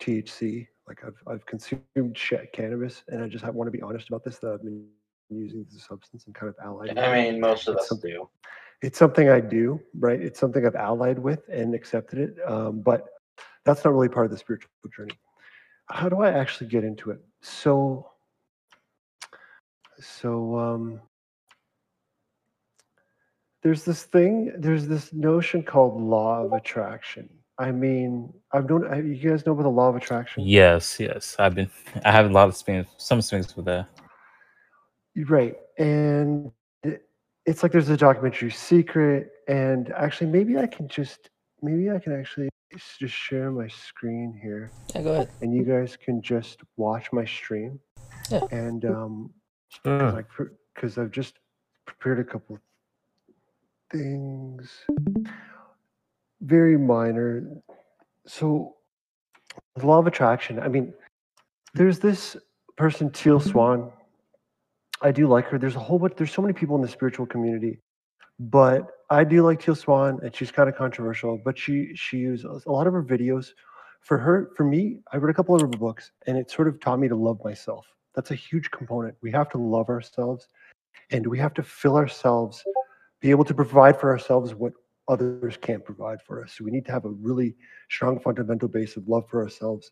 THC. 0.00 0.66
Like 0.86 1.02
I've 1.06 1.20
I've 1.26 1.46
consumed 1.46 2.16
cannabis, 2.52 3.02
and 3.08 3.22
I 3.22 3.28
just 3.28 3.44
want 3.46 3.68
to 3.68 3.72
be 3.72 3.82
honest 3.82 4.08
about 4.08 4.22
this. 4.24 4.38
That 4.38 4.52
I've 4.52 4.62
been 4.62 4.86
using 5.30 5.66
the 5.72 5.80
substance 5.80 6.26
and 6.26 6.34
kind 6.34 6.48
of 6.50 6.56
allied. 6.64 6.98
I 6.98 7.30
mean, 7.30 7.40
most 7.40 7.68
of 7.68 7.76
It's 7.76 7.90
us 7.90 7.98
do. 7.98 8.28
it's 8.82 8.98
something 8.98 9.28
I 9.28 9.40
do, 9.40 9.80
right? 9.98 10.20
It's 10.20 10.38
something 10.38 10.64
I've 10.66 10.76
allied 10.76 11.18
with 11.18 11.40
and 11.48 11.74
accepted 11.74 12.18
it. 12.18 12.36
Um, 12.46 12.82
but 12.82 13.06
that's 13.64 13.84
not 13.84 13.94
really 13.94 14.08
part 14.08 14.26
of 14.26 14.32
the 14.32 14.38
spiritual 14.38 14.70
journey. 14.94 15.14
How 15.90 16.08
do 16.08 16.20
I 16.20 16.30
actually 16.30 16.68
get 16.68 16.84
into 16.84 17.10
it? 17.10 17.20
So, 17.42 18.10
so 20.00 20.56
um, 20.58 21.00
there's 23.66 23.84
this 23.84 24.04
thing. 24.04 24.52
There's 24.56 24.86
this 24.86 25.12
notion 25.12 25.60
called 25.60 26.00
law 26.00 26.44
of 26.44 26.52
attraction. 26.52 27.28
I 27.58 27.72
mean, 27.72 28.32
I've 28.52 28.70
known. 28.70 28.86
uh, 28.86 28.98
You 28.98 29.16
guys 29.30 29.44
know 29.44 29.50
about 29.54 29.64
the 29.64 29.68
law 29.70 29.88
of 29.88 29.96
attraction? 29.96 30.44
Yes, 30.46 31.00
yes. 31.00 31.34
I've 31.40 31.56
been. 31.56 31.68
I 32.04 32.12
have 32.12 32.26
a 32.26 32.32
lot 32.32 32.44
of 32.46 32.50
experience. 32.52 32.88
Some 32.96 33.18
experience 33.18 33.56
with 33.56 33.64
that. 33.64 33.88
Right. 35.28 35.56
And 35.78 36.52
it's 37.44 37.64
like 37.64 37.72
there's 37.72 37.88
a 37.88 37.96
documentary 37.96 38.52
secret. 38.52 39.32
And 39.48 39.90
actually, 39.96 40.30
maybe 40.30 40.58
I 40.58 40.68
can 40.68 40.86
just, 40.86 41.28
maybe 41.60 41.90
I 41.90 41.98
can 41.98 42.12
actually 42.20 42.48
just 43.00 43.14
share 43.14 43.50
my 43.50 43.66
screen 43.66 44.38
here 44.40 44.70
Yeah, 44.94 45.02
go 45.02 45.12
ahead. 45.14 45.30
and 45.40 45.52
you 45.52 45.64
guys 45.64 45.96
can 45.96 46.22
just 46.22 46.60
watch 46.76 47.12
my 47.12 47.24
stream. 47.24 47.80
Yeah. 48.30 48.42
And, 48.52 48.84
um, 48.84 49.30
Sure. 49.84 50.12
like, 50.12 50.26
because 50.74 50.98
I've 50.98 51.10
just 51.10 51.34
prepared 51.86 52.20
a 52.20 52.24
couple 52.24 52.58
things, 53.90 54.70
very 56.40 56.76
minor. 56.76 57.62
So, 58.26 58.74
the 59.76 59.86
law 59.86 59.98
of 59.98 60.06
attraction. 60.06 60.58
I 60.58 60.68
mean, 60.68 60.92
there's 61.74 61.98
this 61.98 62.36
person, 62.76 63.10
Teal 63.10 63.40
Swan. 63.40 63.90
I 65.02 65.10
do 65.10 65.26
like 65.26 65.46
her. 65.48 65.58
There's 65.58 65.76
a 65.76 65.80
whole 65.80 65.98
bunch. 65.98 66.14
There's 66.16 66.32
so 66.32 66.42
many 66.42 66.54
people 66.54 66.76
in 66.76 66.82
the 66.82 66.88
spiritual 66.88 67.26
community, 67.26 67.78
but 68.38 68.88
I 69.10 69.24
do 69.24 69.42
like 69.42 69.60
Teal 69.60 69.74
Swan, 69.74 70.18
and 70.22 70.34
she's 70.34 70.50
kind 70.50 70.68
of 70.68 70.76
controversial. 70.76 71.40
But 71.44 71.58
she 71.58 71.94
she 71.94 72.18
uses 72.18 72.64
a 72.66 72.72
lot 72.72 72.86
of 72.86 72.92
her 72.92 73.02
videos. 73.02 73.50
For 74.00 74.18
her, 74.18 74.50
for 74.56 74.62
me, 74.62 75.00
I 75.12 75.16
read 75.16 75.30
a 75.30 75.34
couple 75.34 75.54
of 75.54 75.60
her 75.60 75.66
books, 75.66 76.12
and 76.26 76.38
it 76.38 76.50
sort 76.50 76.68
of 76.68 76.78
taught 76.80 77.00
me 77.00 77.08
to 77.08 77.16
love 77.16 77.42
myself. 77.44 77.86
That's 78.14 78.30
a 78.30 78.36
huge 78.36 78.70
component. 78.70 79.16
We 79.20 79.32
have 79.32 79.50
to 79.50 79.58
love 79.58 79.88
ourselves, 79.88 80.48
and 81.10 81.26
we 81.26 81.38
have 81.38 81.54
to 81.54 81.62
fill 81.62 81.96
ourselves, 81.96 82.62
be 83.20 83.30
able 83.30 83.44
to 83.44 83.54
provide 83.54 83.98
for 83.98 84.10
ourselves 84.10 84.54
what 84.54 84.72
others 85.08 85.56
can't 85.60 85.84
provide 85.84 86.20
for 86.22 86.42
us. 86.42 86.54
So 86.56 86.64
we 86.64 86.70
need 86.70 86.84
to 86.86 86.92
have 86.92 87.04
a 87.04 87.10
really 87.10 87.54
strong 87.90 88.18
fundamental 88.20 88.68
base 88.68 88.96
of 88.96 89.08
love 89.08 89.28
for 89.28 89.42
ourselves, 89.42 89.90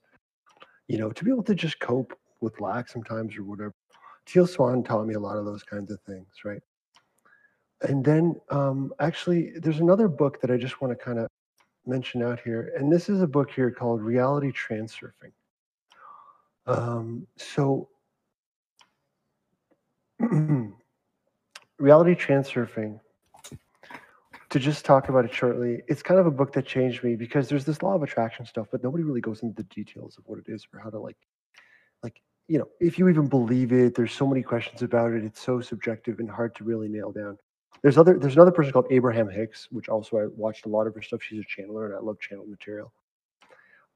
you 0.88 0.98
know, 0.98 1.10
to 1.10 1.24
be 1.24 1.30
able 1.30 1.44
to 1.44 1.54
just 1.54 1.78
cope 1.78 2.18
with 2.40 2.60
lack 2.60 2.88
sometimes 2.88 3.36
or 3.36 3.44
whatever. 3.44 3.74
Teal 4.26 4.46
Swan 4.46 4.82
taught 4.82 5.06
me 5.06 5.14
a 5.14 5.20
lot 5.20 5.36
of 5.36 5.44
those 5.44 5.62
kinds 5.62 5.90
of 5.90 6.00
things, 6.02 6.28
right? 6.44 6.60
And 7.82 8.04
then 8.04 8.34
um, 8.50 8.92
actually, 9.00 9.52
there's 9.56 9.80
another 9.80 10.08
book 10.08 10.40
that 10.40 10.50
I 10.50 10.56
just 10.56 10.80
want 10.80 10.98
to 10.98 11.04
kind 11.04 11.18
of 11.18 11.28
mention 11.86 12.22
out 12.22 12.40
here. 12.40 12.72
And 12.78 12.90
this 12.90 13.08
is 13.08 13.20
a 13.20 13.26
book 13.26 13.50
here 13.50 13.70
called 13.70 14.00
Reality 14.00 14.52
Transurfing. 14.52 15.32
Um, 16.66 17.26
so, 17.36 17.88
Reality 21.78 22.14
Transurfing, 22.14 22.98
to 24.54 24.60
just 24.60 24.84
talk 24.84 25.08
about 25.08 25.24
it 25.24 25.34
shortly, 25.34 25.82
it's 25.88 26.00
kind 26.00 26.20
of 26.20 26.26
a 26.26 26.30
book 26.30 26.52
that 26.52 26.64
changed 26.64 27.02
me 27.02 27.16
because 27.16 27.48
there's 27.48 27.64
this 27.64 27.82
law 27.82 27.96
of 27.96 28.04
attraction 28.04 28.46
stuff, 28.46 28.68
but 28.70 28.84
nobody 28.84 29.02
really 29.02 29.20
goes 29.20 29.42
into 29.42 29.56
the 29.56 29.64
details 29.64 30.16
of 30.16 30.22
what 30.28 30.38
it 30.38 30.44
is 30.46 30.64
or 30.72 30.78
how 30.78 30.90
to 30.90 31.00
like, 31.00 31.16
like, 32.04 32.22
you 32.46 32.60
know, 32.60 32.68
if 32.78 32.96
you 32.96 33.08
even 33.08 33.26
believe 33.26 33.72
it, 33.72 33.96
there's 33.96 34.12
so 34.12 34.28
many 34.28 34.44
questions 34.44 34.80
about 34.82 35.10
it. 35.10 35.24
It's 35.24 35.40
so 35.40 35.60
subjective 35.60 36.20
and 36.20 36.30
hard 36.30 36.54
to 36.54 36.62
really 36.62 36.86
nail 36.86 37.10
down. 37.10 37.36
There's 37.82 37.98
other 37.98 38.16
there's 38.16 38.36
another 38.36 38.52
person 38.52 38.72
called 38.72 38.86
Abraham 38.90 39.28
Hicks, 39.28 39.66
which 39.72 39.88
also 39.88 40.18
I 40.18 40.26
watched 40.26 40.66
a 40.66 40.68
lot 40.68 40.86
of 40.86 40.94
her 40.94 41.02
stuff. 41.02 41.20
She's 41.20 41.40
a 41.40 41.60
channeler 41.60 41.86
and 41.86 41.96
I 41.96 41.98
love 41.98 42.20
channel 42.20 42.46
material. 42.46 42.92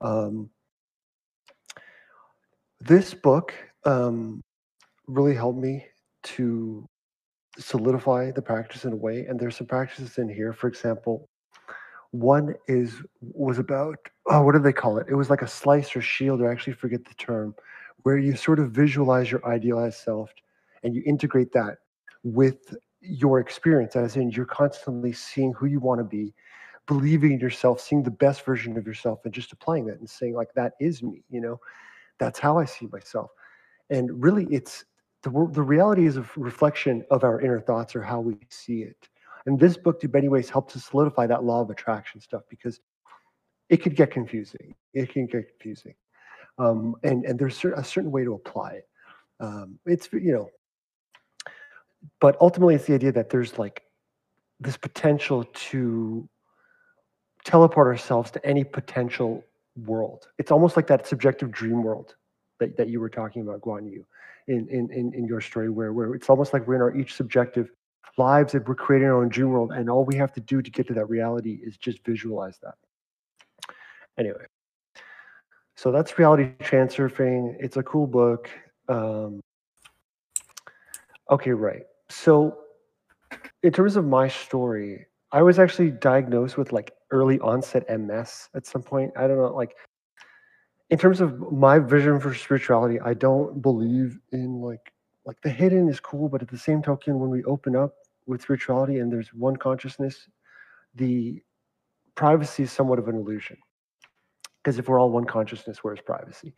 Um, 0.00 0.50
this 2.80 3.14
book 3.14 3.54
um, 3.84 4.42
really 5.06 5.36
helped 5.36 5.60
me 5.60 5.86
to 6.24 6.88
solidify 7.56 8.32
the 8.32 8.42
practice 8.42 8.84
in 8.84 8.92
a 8.92 8.96
way. 8.96 9.26
And 9.26 9.38
there's 9.38 9.56
some 9.56 9.66
practices 9.66 10.18
in 10.18 10.28
here. 10.28 10.52
For 10.52 10.68
example, 10.68 11.28
one 12.10 12.54
is 12.66 13.02
was 13.20 13.58
about 13.58 13.96
oh, 14.26 14.42
what 14.42 14.52
do 14.52 14.58
they 14.58 14.72
call 14.72 14.98
it? 14.98 15.06
It 15.08 15.14
was 15.14 15.30
like 15.30 15.42
a 15.42 15.48
slice 15.48 15.94
or 15.96 16.02
shield, 16.02 16.40
or 16.40 16.48
I 16.48 16.52
actually 16.52 16.74
forget 16.74 17.04
the 17.04 17.14
term, 17.14 17.54
where 18.02 18.18
you 18.18 18.36
sort 18.36 18.58
of 18.58 18.70
visualize 18.70 19.30
your 19.30 19.44
idealized 19.46 19.98
self 19.98 20.30
and 20.82 20.94
you 20.94 21.02
integrate 21.06 21.52
that 21.52 21.78
with 22.22 22.76
your 23.00 23.40
experience, 23.40 23.96
as 23.96 24.16
in 24.16 24.30
you're 24.30 24.44
constantly 24.44 25.12
seeing 25.12 25.52
who 25.52 25.66
you 25.66 25.80
want 25.80 26.00
to 26.00 26.04
be, 26.04 26.34
believing 26.86 27.32
in 27.32 27.40
yourself, 27.40 27.80
seeing 27.80 28.02
the 28.02 28.10
best 28.10 28.44
version 28.44 28.76
of 28.76 28.86
yourself, 28.86 29.20
and 29.24 29.32
just 29.32 29.52
applying 29.52 29.86
that 29.86 29.98
and 29.98 30.08
saying 30.08 30.34
like 30.34 30.52
that 30.54 30.72
is 30.80 31.02
me. 31.02 31.22
You 31.30 31.40
know, 31.40 31.60
that's 32.18 32.38
how 32.38 32.58
I 32.58 32.64
see 32.64 32.86
myself. 32.92 33.30
And 33.90 34.22
really, 34.22 34.46
it's 34.50 34.84
the 35.22 35.30
the 35.52 35.62
reality 35.62 36.06
is 36.06 36.16
a 36.16 36.24
reflection 36.36 37.04
of 37.10 37.24
our 37.24 37.40
inner 37.40 37.60
thoughts 37.60 37.96
or 37.96 38.02
how 38.02 38.20
we 38.20 38.36
see 38.50 38.82
it. 38.82 39.08
And 39.46 39.58
this 39.58 39.76
book, 39.76 40.02
in 40.04 40.10
many 40.10 40.28
ways, 40.28 40.50
helped 40.50 40.72
to 40.72 40.80
solidify 40.80 41.26
that 41.28 41.44
law 41.44 41.60
of 41.62 41.70
attraction 41.70 42.20
stuff 42.20 42.42
because 42.50 42.80
it 43.68 43.78
could 43.78 43.96
get 43.96 44.10
confusing. 44.10 44.74
It 44.94 45.10
can 45.10 45.26
get 45.26 45.48
confusing, 45.48 45.94
um, 46.58 46.96
and 47.02 47.24
and 47.24 47.38
there's 47.38 47.62
a 47.64 47.84
certain 47.84 48.10
way 48.10 48.24
to 48.24 48.34
apply 48.34 48.72
it. 48.72 48.88
Um, 49.40 49.78
it's 49.86 50.08
you 50.12 50.32
know, 50.32 50.50
but 52.20 52.36
ultimately, 52.40 52.74
it's 52.74 52.86
the 52.86 52.94
idea 52.94 53.12
that 53.12 53.30
there's 53.30 53.58
like 53.58 53.82
this 54.60 54.76
potential 54.76 55.44
to 55.44 56.28
teleport 57.44 57.86
ourselves 57.86 58.30
to 58.32 58.44
any 58.44 58.64
potential 58.64 59.44
world. 59.86 60.28
It's 60.38 60.50
almost 60.50 60.76
like 60.76 60.86
that 60.88 61.06
subjective 61.06 61.50
dream 61.50 61.82
world 61.82 62.14
that, 62.60 62.76
that 62.76 62.88
you 62.88 63.00
were 63.00 63.08
talking 63.08 63.42
about, 63.42 63.60
Guan 63.60 63.90
Yu, 63.90 64.04
in, 64.48 64.66
in, 64.68 64.90
in, 64.90 65.12
in 65.14 65.26
your 65.26 65.40
story, 65.40 65.70
where, 65.70 65.92
where 65.92 66.14
it's 66.14 66.28
almost 66.28 66.52
like 66.52 66.66
we're 66.66 66.74
in 66.74 66.82
our 66.82 66.96
each 66.96 67.14
subjective 67.14 67.70
lives 68.16 68.54
and 68.54 68.66
we're 68.66 68.74
creating 68.74 69.08
our 69.08 69.22
own 69.22 69.28
dream 69.28 69.50
world. 69.50 69.72
And 69.72 69.88
all 69.88 70.04
we 70.04 70.16
have 70.16 70.32
to 70.32 70.40
do 70.40 70.60
to 70.60 70.70
get 70.70 70.86
to 70.88 70.94
that 70.94 71.08
reality 71.08 71.60
is 71.62 71.76
just 71.76 72.04
visualize 72.04 72.58
that. 72.62 72.74
Anyway, 74.18 74.44
so 75.76 75.92
that's 75.92 76.18
reality 76.18 76.50
transurfing. 76.60 77.54
It's 77.60 77.76
a 77.76 77.82
cool 77.82 78.06
book. 78.06 78.50
Um, 78.88 79.40
okay, 81.30 81.52
right. 81.52 81.82
So, 82.08 82.58
in 83.62 83.72
terms 83.72 83.96
of 83.96 84.04
my 84.04 84.26
story, 84.26 85.06
I 85.30 85.42
was 85.42 85.58
actually 85.58 85.90
diagnosed 85.90 86.56
with 86.56 86.72
like 86.72 86.92
early 87.10 87.38
onset 87.40 87.84
MS 87.88 88.48
at 88.54 88.66
some 88.66 88.82
point. 88.82 89.12
I 89.16 89.28
don't 89.28 89.36
know, 89.36 89.54
like 89.54 89.76
in 90.90 90.98
terms 90.98 91.20
of 91.20 91.52
my 91.52 91.78
vision 91.78 92.18
for 92.20 92.34
spirituality, 92.34 92.98
I 93.00 93.14
don't 93.14 93.60
believe 93.60 94.18
in 94.32 94.60
like 94.60 94.92
like 95.24 95.40
the 95.42 95.50
hidden 95.50 95.88
is 95.90 96.00
cool, 96.00 96.28
but 96.30 96.40
at 96.40 96.48
the 96.48 96.56
same 96.56 96.82
token, 96.82 97.18
when 97.18 97.28
we 97.28 97.44
open 97.44 97.76
up 97.76 97.92
with 98.26 98.40
spirituality 98.40 98.98
and 98.98 99.12
there's 99.12 99.28
one 99.34 99.56
consciousness, 99.56 100.26
the 100.94 101.42
privacy 102.14 102.62
is 102.62 102.72
somewhat 102.72 102.98
of 102.98 103.08
an 103.08 103.14
illusion. 103.14 103.58
Because 104.62 104.78
if 104.78 104.88
we're 104.88 104.98
all 104.98 105.10
one 105.10 105.26
consciousness, 105.26 105.84
where's 105.84 106.00
privacy? 106.00 106.54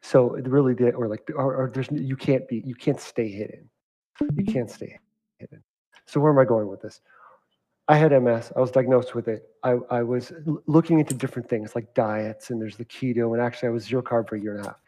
So 0.00 0.30
really, 0.30 0.72
the, 0.72 0.92
or 0.92 1.08
like, 1.08 1.30
or, 1.36 1.54
or 1.54 1.70
there's 1.72 1.88
you 1.92 2.16
can't 2.16 2.48
be, 2.48 2.62
you 2.64 2.74
can't 2.74 3.00
stay 3.00 3.28
hidden. 3.28 3.68
You 4.34 4.44
can't 4.44 4.70
stay 4.70 4.98
hidden. 5.38 5.62
So 6.06 6.18
where 6.18 6.32
am 6.32 6.38
I 6.38 6.46
going 6.46 6.68
with 6.68 6.80
this? 6.80 7.02
I 7.88 7.96
had 7.96 8.10
MS. 8.10 8.52
I 8.56 8.60
was 8.60 8.72
diagnosed 8.72 9.14
with 9.14 9.28
it. 9.28 9.48
I, 9.62 9.76
I 9.90 10.02
was 10.02 10.32
looking 10.66 10.98
into 10.98 11.14
different 11.14 11.48
things 11.48 11.74
like 11.74 11.94
diets, 11.94 12.50
and 12.50 12.60
there's 12.60 12.76
the 12.76 12.84
keto. 12.84 13.32
And 13.32 13.40
actually, 13.40 13.68
I 13.68 13.72
was 13.72 13.84
zero 13.84 14.02
carb 14.02 14.28
for 14.28 14.36
a 14.36 14.40
year 14.40 14.56
and 14.56 14.64
a 14.64 14.68
half. 14.68 14.80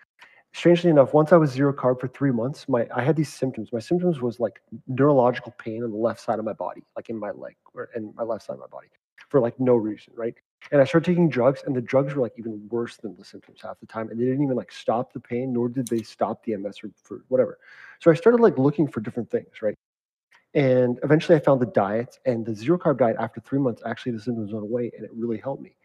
Strangely 0.52 0.90
enough, 0.90 1.14
once 1.14 1.32
I 1.32 1.36
was 1.36 1.52
zero 1.52 1.72
carb 1.72 2.00
for 2.00 2.08
three 2.08 2.32
months, 2.32 2.68
my 2.68 2.88
I 2.94 3.02
had 3.02 3.14
these 3.14 3.32
symptoms. 3.32 3.68
My 3.72 3.78
symptoms 3.78 4.20
was 4.20 4.40
like 4.40 4.60
neurological 4.88 5.54
pain 5.58 5.84
on 5.84 5.90
the 5.92 5.96
left 5.96 6.20
side 6.20 6.40
of 6.40 6.44
my 6.44 6.54
body, 6.54 6.82
like 6.96 7.08
in 7.08 7.16
my 7.16 7.30
leg 7.30 7.54
or 7.72 7.90
in 7.94 8.12
my 8.16 8.24
left 8.24 8.46
side 8.46 8.54
of 8.54 8.60
my 8.60 8.66
body, 8.66 8.88
for 9.28 9.40
like 9.40 9.60
no 9.60 9.76
reason, 9.76 10.12
right? 10.16 10.34
And 10.72 10.80
I 10.80 10.84
started 10.84 11.06
taking 11.06 11.28
drugs, 11.28 11.62
and 11.66 11.76
the 11.76 11.80
drugs 11.80 12.14
were 12.14 12.22
like 12.22 12.32
even 12.36 12.66
worse 12.68 12.96
than 12.96 13.14
the 13.16 13.24
symptoms 13.24 13.60
half 13.62 13.78
the 13.78 13.86
time, 13.86 14.10
and 14.10 14.18
they 14.18 14.24
didn't 14.24 14.42
even 14.42 14.56
like 14.56 14.72
stop 14.72 15.12
the 15.12 15.20
pain, 15.20 15.52
nor 15.52 15.68
did 15.68 15.86
they 15.86 16.02
stop 16.02 16.42
the 16.42 16.56
MS 16.56 16.78
or 16.82 16.90
for 17.04 17.22
whatever. 17.28 17.58
So 18.00 18.10
I 18.10 18.14
started 18.14 18.40
like 18.40 18.58
looking 18.58 18.88
for 18.88 19.00
different 19.00 19.30
things, 19.30 19.62
right? 19.62 19.76
And 20.58 20.98
eventually 21.04 21.36
I 21.36 21.38
found 21.38 21.60
the 21.60 21.66
diet 21.66 22.18
and 22.26 22.44
the 22.44 22.52
zero 22.52 22.76
carb 22.76 22.98
diet 22.98 23.14
after 23.20 23.40
three 23.40 23.60
months, 23.60 23.80
actually 23.86 24.10
the 24.10 24.20
symptoms 24.20 24.52
went 24.52 24.64
away 24.64 24.90
and 24.96 25.04
it 25.04 25.10
really 25.14 25.38
helped 25.38 25.62
me, 25.62 25.76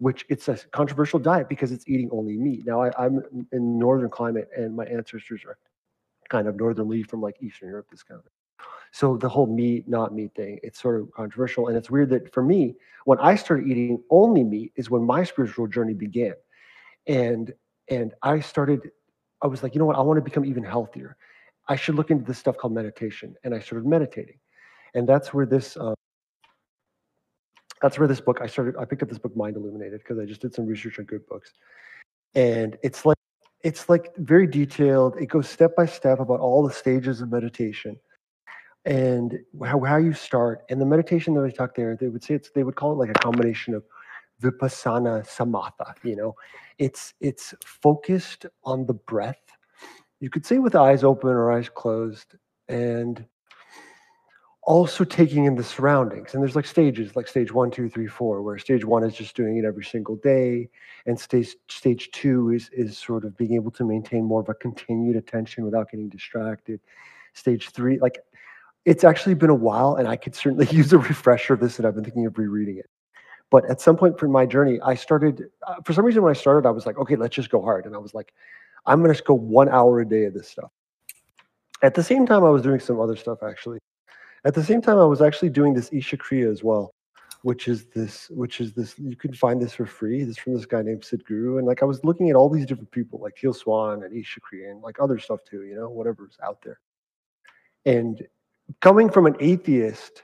which 0.00 0.26
it's 0.28 0.48
a 0.48 0.58
controversial 0.70 1.18
diet 1.18 1.48
because 1.48 1.72
it's 1.72 1.88
eating 1.88 2.10
only 2.12 2.36
meat. 2.36 2.66
Now 2.66 2.82
I, 2.82 2.90
I'm 2.98 3.22
in 3.52 3.78
northern 3.78 4.10
climate 4.10 4.50
and 4.54 4.76
my 4.76 4.84
ancestors 4.84 5.46
are 5.46 5.56
kind 6.28 6.46
of 6.46 6.56
northernly 6.56 7.02
from 7.04 7.22
like 7.22 7.36
Eastern 7.40 7.70
Europe, 7.70 7.86
this 7.90 8.02
kind 8.02 8.20
of. 8.20 8.66
So 8.92 9.16
the 9.16 9.30
whole 9.30 9.46
meat, 9.46 9.88
not 9.88 10.14
meat 10.14 10.34
thing, 10.34 10.60
it's 10.62 10.78
sort 10.78 11.00
of 11.00 11.10
controversial. 11.12 11.68
And 11.68 11.76
it's 11.78 11.90
weird 11.90 12.10
that 12.10 12.30
for 12.34 12.42
me, 12.42 12.76
when 13.06 13.18
I 13.20 13.34
started 13.34 13.66
eating 13.66 14.02
only 14.10 14.44
meat 14.44 14.72
is 14.76 14.90
when 14.90 15.04
my 15.04 15.24
spiritual 15.24 15.68
journey 15.68 15.94
began. 15.94 16.34
And 17.06 17.54
and 17.88 18.12
I 18.22 18.40
started, 18.40 18.90
I 19.40 19.46
was 19.46 19.62
like, 19.62 19.74
you 19.74 19.78
know 19.78 19.86
what, 19.86 19.96
I 19.96 20.02
want 20.02 20.18
to 20.18 20.22
become 20.22 20.44
even 20.44 20.64
healthier. 20.64 21.16
I 21.68 21.76
should 21.76 21.94
look 21.94 22.10
into 22.10 22.24
this 22.24 22.38
stuff 22.38 22.56
called 22.56 22.72
meditation. 22.72 23.34
And 23.44 23.54
I 23.54 23.60
started 23.60 23.86
meditating. 23.86 24.38
And 24.94 25.08
that's 25.08 25.34
where 25.34 25.46
this 25.46 25.76
um, 25.76 25.94
that's 27.80 27.98
where 27.98 28.08
this 28.08 28.20
book 28.20 28.40
I 28.40 28.46
started. 28.46 28.76
I 28.76 28.84
picked 28.84 29.02
up 29.02 29.08
this 29.08 29.18
book, 29.18 29.36
Mind 29.36 29.56
Illuminated, 29.56 30.00
because 30.00 30.18
I 30.18 30.24
just 30.24 30.40
did 30.40 30.54
some 30.54 30.66
research 30.66 30.98
on 30.98 31.04
good 31.04 31.26
books. 31.26 31.52
And 32.34 32.76
it's 32.82 33.04
like 33.04 33.18
it's 33.62 33.88
like 33.88 34.14
very 34.16 34.46
detailed. 34.46 35.16
It 35.16 35.26
goes 35.26 35.48
step 35.48 35.76
by 35.76 35.86
step 35.86 36.20
about 36.20 36.40
all 36.40 36.66
the 36.66 36.72
stages 36.72 37.20
of 37.20 37.30
meditation 37.30 37.98
and 38.84 39.38
how, 39.64 39.80
how 39.84 39.96
you 39.96 40.12
start. 40.12 40.64
And 40.70 40.80
the 40.80 40.86
meditation 40.86 41.34
that 41.34 41.44
I 41.44 41.50
talk 41.50 41.74
there, 41.74 41.96
they 41.96 42.08
would 42.08 42.24
say 42.24 42.34
it's 42.34 42.50
they 42.50 42.64
would 42.64 42.76
call 42.76 42.92
it 42.92 43.06
like 43.06 43.10
a 43.10 43.20
combination 43.20 43.74
of 43.74 43.84
vipassana 44.42 45.26
samatha. 45.26 45.94
You 46.02 46.16
know, 46.16 46.34
it's 46.78 47.14
it's 47.20 47.54
focused 47.64 48.46
on 48.64 48.86
the 48.86 48.94
breath. 48.94 49.40
You 50.20 50.30
could 50.30 50.44
say 50.44 50.58
with 50.58 50.74
eyes 50.74 51.04
open 51.04 51.30
or 51.30 51.52
eyes 51.52 51.68
closed, 51.68 52.34
and 52.68 53.24
also 54.68 55.02
taking 55.02 55.46
in 55.46 55.54
the 55.54 55.64
surroundings. 55.64 56.34
And 56.34 56.42
there's 56.42 56.54
like 56.54 56.66
stages, 56.66 57.16
like 57.16 57.26
stage 57.26 57.50
one, 57.52 57.70
two, 57.70 57.88
three, 57.88 58.06
four, 58.06 58.42
where 58.42 58.58
stage 58.58 58.84
one 58.84 59.02
is 59.02 59.14
just 59.14 59.34
doing 59.34 59.56
it 59.56 59.64
every 59.64 59.84
single 59.84 60.16
day, 60.16 60.68
and 61.06 61.18
stage 61.18 61.56
stage 61.68 62.10
two 62.10 62.50
is 62.50 62.68
is 62.72 62.98
sort 62.98 63.24
of 63.24 63.36
being 63.36 63.54
able 63.54 63.70
to 63.72 63.84
maintain 63.84 64.24
more 64.24 64.40
of 64.40 64.48
a 64.50 64.54
continued 64.54 65.16
attention 65.16 65.64
without 65.64 65.90
getting 65.90 66.10
distracted. 66.10 66.80
Stage 67.32 67.70
three, 67.70 67.98
like 67.98 68.18
it's 68.84 69.04
actually 69.04 69.34
been 69.34 69.50
a 69.50 69.54
while, 69.54 69.94
and 69.94 70.06
I 70.06 70.16
could 70.16 70.34
certainly 70.34 70.66
use 70.70 70.92
a 70.92 70.98
refresher 70.98 71.54
of 71.54 71.60
this, 71.60 71.78
and 71.78 71.86
I've 71.86 71.94
been 71.94 72.04
thinking 72.04 72.26
of 72.26 72.36
rereading 72.36 72.76
it. 72.76 72.90
But 73.50 73.64
at 73.70 73.80
some 73.80 73.96
point 73.96 74.18
for 74.18 74.28
my 74.28 74.44
journey, 74.44 74.78
I 74.84 74.94
started. 74.96 75.44
Uh, 75.66 75.76
for 75.82 75.94
some 75.94 76.04
reason, 76.04 76.22
when 76.22 76.30
I 76.30 76.38
started, 76.38 76.68
I 76.68 76.72
was 76.72 76.84
like, 76.84 76.98
okay, 76.98 77.16
let's 77.16 77.34
just 77.34 77.48
go 77.48 77.62
hard, 77.62 77.86
and 77.86 77.94
I 77.94 77.98
was 77.98 78.12
like, 78.12 78.34
I'm 78.88 79.02
going 79.02 79.14
to 79.14 79.22
go 79.22 79.34
one 79.34 79.68
hour 79.68 80.00
a 80.00 80.08
day 80.08 80.24
of 80.24 80.34
this 80.34 80.48
stuff. 80.48 80.70
At 81.82 81.94
the 81.94 82.02
same 82.02 82.26
time, 82.26 82.42
I 82.44 82.50
was 82.50 82.62
doing 82.62 82.80
some 82.80 83.00
other 83.00 83.16
stuff 83.16 83.42
actually. 83.42 83.78
At 84.44 84.54
the 84.54 84.64
same 84.64 84.80
time, 84.80 84.98
I 84.98 85.04
was 85.04 85.20
actually 85.20 85.50
doing 85.50 85.74
this 85.74 85.92
Isha 85.92 86.16
Kriya 86.16 86.50
as 86.50 86.64
well, 86.64 86.94
which 87.42 87.68
is 87.68 87.86
this, 87.86 88.30
which 88.30 88.60
is 88.60 88.72
this. 88.72 88.98
You 88.98 89.14
can 89.14 89.32
find 89.32 89.60
this 89.60 89.74
for 89.74 89.84
free. 89.84 90.24
This 90.24 90.36
is 90.36 90.38
from 90.38 90.54
this 90.54 90.64
guy 90.64 90.82
named 90.82 91.02
Sadhguru, 91.02 91.58
and 91.58 91.66
like 91.66 91.82
I 91.82 91.86
was 91.86 92.02
looking 92.04 92.30
at 92.30 92.36
all 92.36 92.48
these 92.48 92.64
different 92.64 92.90
people, 92.90 93.20
like 93.20 93.36
Teal 93.36 93.52
Swan 93.52 94.04
and 94.04 94.16
Isha 94.16 94.40
Kriya, 94.40 94.70
and 94.70 94.80
like 94.80 95.00
other 95.00 95.18
stuff 95.18 95.40
too. 95.48 95.64
You 95.64 95.74
know, 95.74 95.88
whatever's 95.88 96.38
out 96.42 96.62
there. 96.62 96.80
And 97.84 98.26
coming 98.80 99.10
from 99.10 99.26
an 99.26 99.36
atheist, 99.40 100.22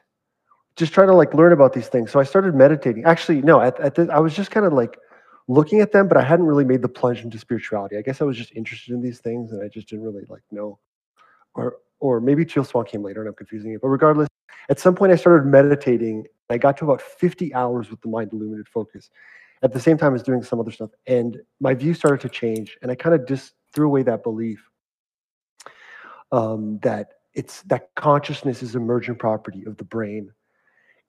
just 0.76 0.92
trying 0.92 1.08
to 1.08 1.14
like 1.14 1.34
learn 1.34 1.52
about 1.52 1.72
these 1.72 1.88
things. 1.88 2.10
So 2.10 2.20
I 2.20 2.24
started 2.24 2.54
meditating. 2.54 3.04
Actually, 3.04 3.42
no, 3.42 3.60
at, 3.60 3.78
at 3.80 3.94
the, 3.96 4.08
I 4.12 4.20
was 4.20 4.34
just 4.34 4.50
kind 4.50 4.64
of 4.64 4.72
like 4.72 4.96
looking 5.48 5.80
at 5.80 5.92
them, 5.92 6.08
but 6.08 6.16
I 6.16 6.22
hadn't 6.22 6.46
really 6.46 6.64
made 6.64 6.82
the 6.82 6.88
plunge 6.88 7.22
into 7.22 7.38
spirituality. 7.38 7.96
I 7.96 8.02
guess 8.02 8.20
I 8.20 8.24
was 8.24 8.36
just 8.36 8.52
interested 8.54 8.94
in 8.94 9.02
these 9.02 9.18
things, 9.18 9.52
and 9.52 9.62
I 9.62 9.68
just 9.68 9.88
didn't 9.88 10.04
really 10.04 10.24
like 10.28 10.42
know, 10.50 10.78
or 11.54 11.76
or 12.00 12.20
maybe 12.20 12.44
Teal 12.44 12.64
Swan 12.64 12.84
came 12.84 13.02
later, 13.02 13.20
and 13.20 13.28
I'm 13.28 13.34
confusing 13.34 13.72
it. 13.72 13.80
But 13.80 13.88
regardless, 13.88 14.28
at 14.68 14.80
some 14.80 14.94
point 14.94 15.12
I 15.12 15.16
started 15.16 15.46
meditating. 15.46 16.26
I 16.50 16.58
got 16.58 16.76
to 16.78 16.84
about 16.84 17.00
50 17.00 17.54
hours 17.54 17.90
with 17.90 18.00
the 18.02 18.08
mind 18.08 18.32
illuminated 18.32 18.68
focus. 18.68 19.08
At 19.62 19.72
the 19.72 19.80
same 19.80 19.96
time 19.96 20.14
as 20.14 20.22
doing 20.22 20.42
some 20.42 20.60
other 20.60 20.70
stuff, 20.70 20.90
and 21.06 21.40
my 21.58 21.72
view 21.72 21.94
started 21.94 22.20
to 22.20 22.28
change, 22.28 22.76
and 22.82 22.90
I 22.90 22.94
kind 22.94 23.14
of 23.14 23.26
just 23.26 23.54
threw 23.72 23.86
away 23.86 24.02
that 24.02 24.22
belief 24.22 24.68
um, 26.32 26.78
that 26.82 27.14
it's 27.32 27.62
that 27.62 27.94
consciousness 27.96 28.62
is 28.62 28.76
emergent 28.76 29.18
property 29.18 29.64
of 29.64 29.76
the 29.78 29.84
brain, 29.84 30.30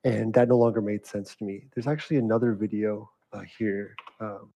and 0.04 0.34
that 0.36 0.48
no 0.48 0.58
longer 0.58 0.82
made 0.82 1.06
sense 1.06 1.36
to 1.36 1.44
me. 1.44 1.68
There's 1.74 1.88
actually 1.88 2.18
another 2.18 2.54
video 2.54 3.10
uh, 3.36 3.42
here. 3.58 3.96
Um, 4.20 4.52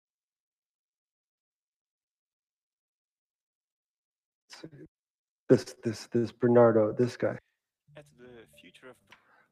this 5.47 5.75
this 5.83 6.07
this 6.11 6.31
Bernardo, 6.31 6.91
this 6.91 7.17
guy. 7.17 7.37
at 7.97 8.05
the 8.17 8.27
future 8.59 8.89
of 8.89 8.95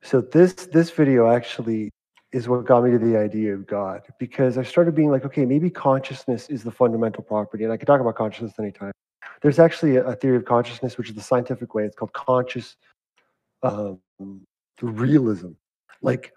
So 0.04 0.22
this 0.22 0.54
this 0.54 0.92
video 0.92 1.30
actually 1.30 1.92
is 2.34 2.50
what 2.50 2.66
got 2.66 2.84
me 2.84 2.92
to 2.92 2.98
the 2.98 3.18
idea 3.18 3.54
of 3.54 3.66
God 3.66 4.02
because 4.20 4.58
I 4.58 4.64
started 4.64 4.94
being 4.94 5.10
like, 5.10 5.26
okay, 5.26 5.46
maybe 5.46 5.70
consciousness 5.70 6.50
is 6.50 6.64
the 6.64 6.72
fundamental 6.72 7.24
property, 7.24 7.64
and 7.64 7.72
I 7.72 7.78
could 7.78 7.88
talk 7.88 8.02
about 8.02 8.16
consciousness 8.16 8.54
anytime. 8.60 8.92
There's 9.42 9.60
actually 9.60 9.98
a, 9.98 10.04
a 10.06 10.16
theory 10.16 10.38
of 10.38 10.46
consciousness, 10.46 10.98
which 10.98 11.10
is 11.10 11.16
the 11.16 11.22
scientific 11.22 11.74
way. 11.74 11.86
It's 11.86 11.96
called 11.96 12.14
conscious 12.14 12.76
um, 13.64 14.00
realism. 14.82 15.52
Like 16.02 16.34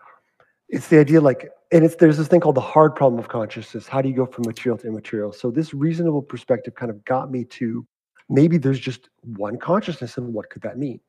it's 0.68 0.86
the 0.88 0.98
idea, 0.98 1.20
like, 1.20 1.50
and 1.72 1.84
it's 1.84 1.94
there's 1.96 2.18
this 2.18 2.28
thing 2.28 2.40
called 2.40 2.56
the 2.56 2.60
hard 2.60 2.94
problem 2.94 3.18
of 3.18 3.28
consciousness. 3.28 3.86
How 3.86 4.02
do 4.02 4.08
you 4.08 4.14
go 4.14 4.26
from 4.26 4.44
material 4.46 4.78
to 4.78 4.88
immaterial? 4.88 5.32
So 5.32 5.50
this 5.50 5.72
reasonable 5.72 6.22
perspective 6.22 6.74
kind 6.74 6.90
of 6.90 7.04
got 7.04 7.30
me 7.30 7.44
to 7.44 7.86
maybe 8.28 8.58
there's 8.58 8.80
just 8.80 9.08
one 9.22 9.58
consciousness, 9.58 10.16
and 10.16 10.32
what 10.32 10.50
could 10.50 10.62
that 10.62 10.78
mean? 10.78 11.00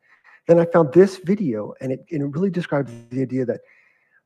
Then 0.47 0.59
I 0.59 0.65
found 0.65 0.93
this 0.93 1.17
video, 1.17 1.73
and 1.81 1.91
it 1.91 2.05
and 2.11 2.21
it 2.21 2.27
really 2.27 2.49
describes 2.49 2.91
the 3.09 3.21
idea 3.21 3.45
that 3.45 3.61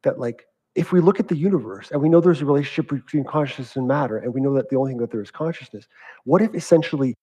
that 0.04 0.20
like 0.20 0.46
if 0.76 0.92
we 0.92 1.00
look 1.00 1.20
at 1.22 1.30
the 1.30 1.38
universe 1.38 1.92
and 1.92 2.02
we 2.02 2.10
know 2.10 2.20
there's 2.20 2.42
a 2.42 2.46
relationship 2.46 2.90
between 2.90 3.24
consciousness 3.24 3.76
and 3.78 3.88
matter, 3.88 4.18
and 4.18 4.34
we 4.34 4.42
know 4.42 4.54
that 4.54 4.70
the 4.70 4.76
only 4.76 4.92
thing 4.92 5.00
that 5.00 5.12
there 5.12 5.22
is 5.22 5.32
consciousness, 5.32 5.88
what 6.26 6.42
if 6.42 6.54
essentially 6.54 7.16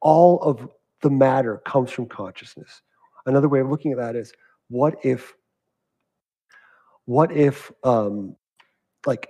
all 0.00 0.40
of 0.40 0.68
the 1.02 1.10
matter 1.10 1.60
comes 1.64 1.90
from 1.90 2.06
consciousness? 2.06 2.82
Another 3.26 3.48
way 3.48 3.60
of 3.60 3.68
looking 3.68 3.92
at 3.92 3.98
that 3.98 4.14
is 4.14 4.32
what 4.68 4.96
if 5.04 5.34
what 7.06 7.32
if 7.32 7.72
um 7.82 8.36
like 9.06 9.28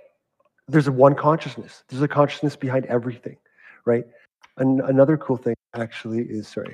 there's 0.67 0.87
a 0.87 0.91
one 0.91 1.15
consciousness. 1.15 1.83
There's 1.89 2.01
a 2.01 2.07
consciousness 2.07 2.55
behind 2.55 2.85
everything 2.85 3.37
right? 3.85 4.05
And 4.57 4.79
another 4.81 5.17
cool 5.17 5.35
thing 5.35 5.55
actually 5.73 6.21
is 6.21 6.47
sorry. 6.47 6.73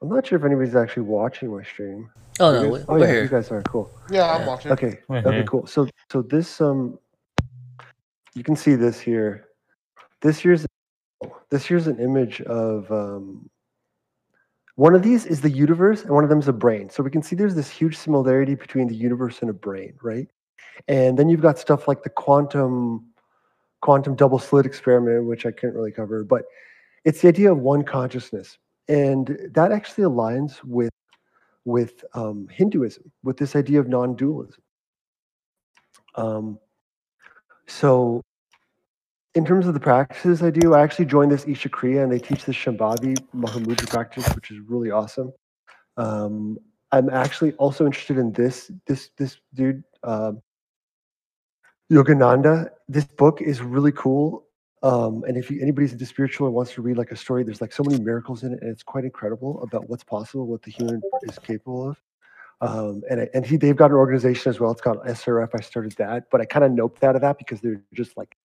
I'm 0.00 0.08
not 0.08 0.26
sure 0.26 0.38
if 0.38 0.44
anybody's 0.44 0.74
actually 0.76 1.04
watching 1.04 1.54
my 1.54 1.62
stream. 1.62 2.10
Oh 2.40 2.52
no, 2.52 2.62
guys- 2.62 2.72
we- 2.72 2.84
oh 2.88 2.96
yeah 2.96 3.06
here. 3.06 3.22
you 3.24 3.28
guys 3.28 3.50
are 3.50 3.62
cool. 3.62 3.90
Yeah, 4.10 4.30
I'm 4.34 4.40
Yeah. 4.40 4.46
watching. 4.46 4.72
okay 4.72 4.98
We're 5.08 5.18
okay 5.18 5.44
cool. 5.44 5.66
So 5.66 5.88
so 6.10 6.22
this 6.22 6.60
um 6.60 6.98
you 8.34 8.42
can 8.42 8.56
see 8.56 8.74
this 8.74 9.00
here. 9.00 9.48
This 10.20 10.38
here's 10.38 10.66
this 11.50 11.64
here's 11.66 11.86
an 11.86 11.98
image 12.00 12.40
of 12.42 12.90
um 12.90 13.48
one 14.76 14.94
of 14.94 15.02
these 15.02 15.24
is 15.26 15.40
the 15.40 15.50
universe 15.50 16.02
and 16.02 16.10
one 16.10 16.24
of 16.24 16.30
them 16.30 16.40
is 16.40 16.48
a 16.48 16.52
brain. 16.52 16.90
So 16.90 17.02
we 17.02 17.10
can 17.10 17.22
see 17.22 17.36
there's 17.36 17.54
this 17.54 17.70
huge 17.70 17.96
similarity 17.96 18.54
between 18.54 18.88
the 18.88 18.94
universe 18.96 19.40
and 19.40 19.50
a 19.50 19.54
brain 19.54 19.94
right? 20.02 20.28
And 20.88 21.18
then 21.18 21.28
you've 21.28 21.42
got 21.42 21.58
stuff 21.58 21.86
like 21.86 22.02
the 22.02 22.10
quantum 22.10 23.06
quantum 23.80 24.14
double 24.14 24.38
slit 24.38 24.64
experiment 24.64 25.26
which 25.26 25.44
i 25.44 25.50
can't 25.50 25.74
really 25.74 25.92
cover 25.92 26.24
but 26.24 26.44
it's 27.04 27.20
the 27.20 27.28
idea 27.28 27.52
of 27.52 27.58
one 27.58 27.82
consciousness. 27.82 28.58
And 28.88 29.38
that 29.52 29.72
actually 29.72 30.04
aligns 30.04 30.62
with 30.64 30.90
with 31.66 32.04
um, 32.12 32.46
hinduism 32.50 33.10
with 33.22 33.38
this 33.38 33.56
idea 33.56 33.80
of 33.80 33.88
non-dualism. 33.88 34.62
Um, 36.14 36.58
so 37.66 38.20
in 39.34 39.44
terms 39.44 39.66
of 39.66 39.74
the 39.74 39.80
practices 39.80 40.42
I 40.42 40.50
do, 40.50 40.74
I 40.74 40.82
actually 40.82 41.06
joined 41.06 41.32
this 41.32 41.46
Isha 41.46 41.68
Kriya 41.68 42.04
and 42.04 42.12
they 42.12 42.20
teach 42.20 42.44
the 42.44 42.52
Shambhavi 42.52 43.18
Mahamudra 43.34 43.88
practice, 43.88 44.26
which 44.34 44.50
is 44.50 44.60
really 44.60 44.90
awesome. 44.90 45.32
Um, 45.96 46.58
I'm 46.92 47.10
actually 47.10 47.52
also 47.54 47.84
interested 47.84 48.18
in 48.18 48.32
this 48.32 48.70
this 48.86 49.10
this 49.18 49.38
dude, 49.54 49.82
um, 50.04 50.40
Yogananda. 51.90 52.68
This 52.88 53.04
book 53.04 53.42
is 53.42 53.60
really 53.60 53.92
cool. 53.92 54.44
Um, 54.84 55.24
and 55.26 55.36
if 55.36 55.50
you, 55.50 55.60
anybody's 55.62 55.92
into 55.92 56.06
spiritual 56.06 56.46
and 56.46 56.54
wants 56.54 56.74
to 56.74 56.82
read 56.82 56.98
like 56.98 57.10
a 57.10 57.16
story, 57.16 57.42
there's 57.42 57.60
like 57.60 57.72
so 57.72 57.82
many 57.82 58.00
miracles 58.02 58.44
in 58.44 58.52
it, 58.52 58.60
and 58.60 58.70
it's 58.70 58.82
quite 58.82 59.04
incredible 59.04 59.62
about 59.62 59.88
what's 59.88 60.04
possible, 60.04 60.46
what 60.46 60.62
the 60.62 60.70
human 60.70 61.00
is 61.22 61.38
capable 61.38 61.88
of. 61.88 62.00
Um, 62.60 63.02
and 63.10 63.28
and 63.34 63.44
he, 63.44 63.56
they've 63.56 63.74
got 63.74 63.90
an 63.90 63.96
organization 63.96 64.50
as 64.50 64.60
well. 64.60 64.70
It's 64.70 64.80
called 64.80 64.98
SRF. 65.04 65.48
I 65.58 65.60
started 65.60 65.92
that, 65.92 66.30
but 66.30 66.40
I 66.40 66.44
kind 66.44 66.64
of 66.64 66.70
noped 66.70 67.02
out 67.02 67.16
of 67.16 67.22
that 67.22 67.38
because 67.38 67.60
they're 67.60 67.82
just 67.94 68.16
like 68.16 68.36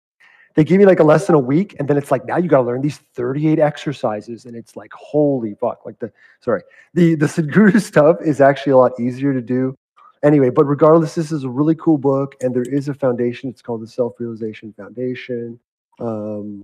they 0.55 0.63
give 0.63 0.79
me 0.79 0.85
like 0.85 0.99
a 0.99 1.03
lesson 1.03 1.35
a 1.35 1.39
week, 1.39 1.75
and 1.79 1.87
then 1.87 1.97
it's 1.97 2.11
like 2.11 2.25
now 2.25 2.37
you 2.37 2.49
got 2.49 2.57
to 2.57 2.63
learn 2.63 2.81
these 2.81 2.97
38 2.97 3.59
exercises, 3.59 4.45
and 4.45 4.55
it's 4.55 4.75
like 4.75 4.91
holy 4.93 5.55
fuck! 5.55 5.85
Like 5.85 5.99
the 5.99 6.11
sorry, 6.41 6.63
the 6.93 7.15
the 7.15 7.27
Sadhguru 7.27 7.81
stuff 7.81 8.17
is 8.21 8.41
actually 8.41 8.73
a 8.73 8.77
lot 8.77 8.99
easier 8.99 9.33
to 9.33 9.41
do. 9.41 9.75
Anyway, 10.21 10.49
but 10.49 10.65
regardless, 10.65 11.15
this 11.15 11.31
is 11.31 11.43
a 11.43 11.49
really 11.49 11.75
cool 11.75 11.97
book, 11.97 12.35
and 12.41 12.53
there 12.53 12.63
is 12.63 12.89
a 12.89 12.93
foundation. 12.93 13.49
It's 13.49 13.61
called 13.61 13.81
the 13.81 13.87
Self 13.87 14.19
Realization 14.19 14.73
Foundation. 14.73 15.59
Um, 15.99 16.61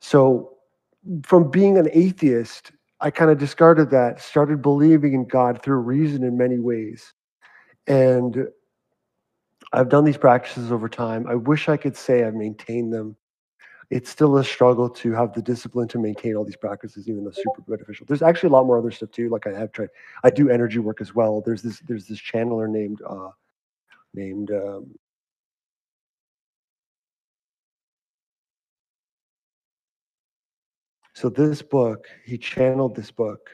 so, 0.00 0.58
from 1.22 1.50
being 1.50 1.78
an 1.78 1.88
atheist, 1.92 2.72
I 3.00 3.10
kind 3.10 3.30
of 3.30 3.38
discarded 3.38 3.90
that, 3.90 4.20
started 4.20 4.60
believing 4.60 5.14
in 5.14 5.26
God 5.26 5.62
through 5.62 5.78
reason 5.78 6.22
in 6.22 6.36
many 6.36 6.58
ways, 6.58 7.14
and 7.86 8.48
I've 9.76 9.90
done 9.90 10.04
these 10.04 10.16
practices 10.16 10.72
over 10.72 10.88
time. 10.88 11.26
I 11.26 11.34
wish 11.34 11.68
I 11.68 11.76
could 11.76 11.96
say 11.96 12.24
I've 12.24 12.34
maintained 12.34 12.94
them. 12.94 13.14
It's 13.90 14.08
still 14.08 14.38
a 14.38 14.44
struggle 14.44 14.88
to 14.88 15.12
have 15.12 15.34
the 15.34 15.42
discipline 15.42 15.86
to 15.88 15.98
maintain 15.98 16.34
all 16.34 16.44
these 16.44 16.56
practices, 16.56 17.08
even 17.08 17.24
though 17.24 17.30
super 17.30 17.62
beneficial. 17.68 18.06
There's 18.06 18.22
actually 18.22 18.48
a 18.48 18.52
lot 18.52 18.64
more 18.64 18.78
other 18.78 18.90
stuff 18.90 19.10
too. 19.10 19.28
Like 19.28 19.46
I 19.46 19.52
have 19.52 19.72
tried, 19.72 19.90
I 20.24 20.30
do 20.30 20.48
energy 20.48 20.78
work 20.78 21.02
as 21.02 21.14
well. 21.14 21.42
There's 21.44 21.60
this, 21.60 21.80
there's 21.86 22.06
this 22.06 22.20
channeler 22.20 22.68
named, 22.70 23.02
uh, 23.06 23.28
named, 24.14 24.50
um, 24.50 24.94
so 31.14 31.28
this 31.28 31.60
book, 31.60 32.06
he 32.24 32.38
channeled 32.38 32.96
this 32.96 33.10
book 33.10 33.50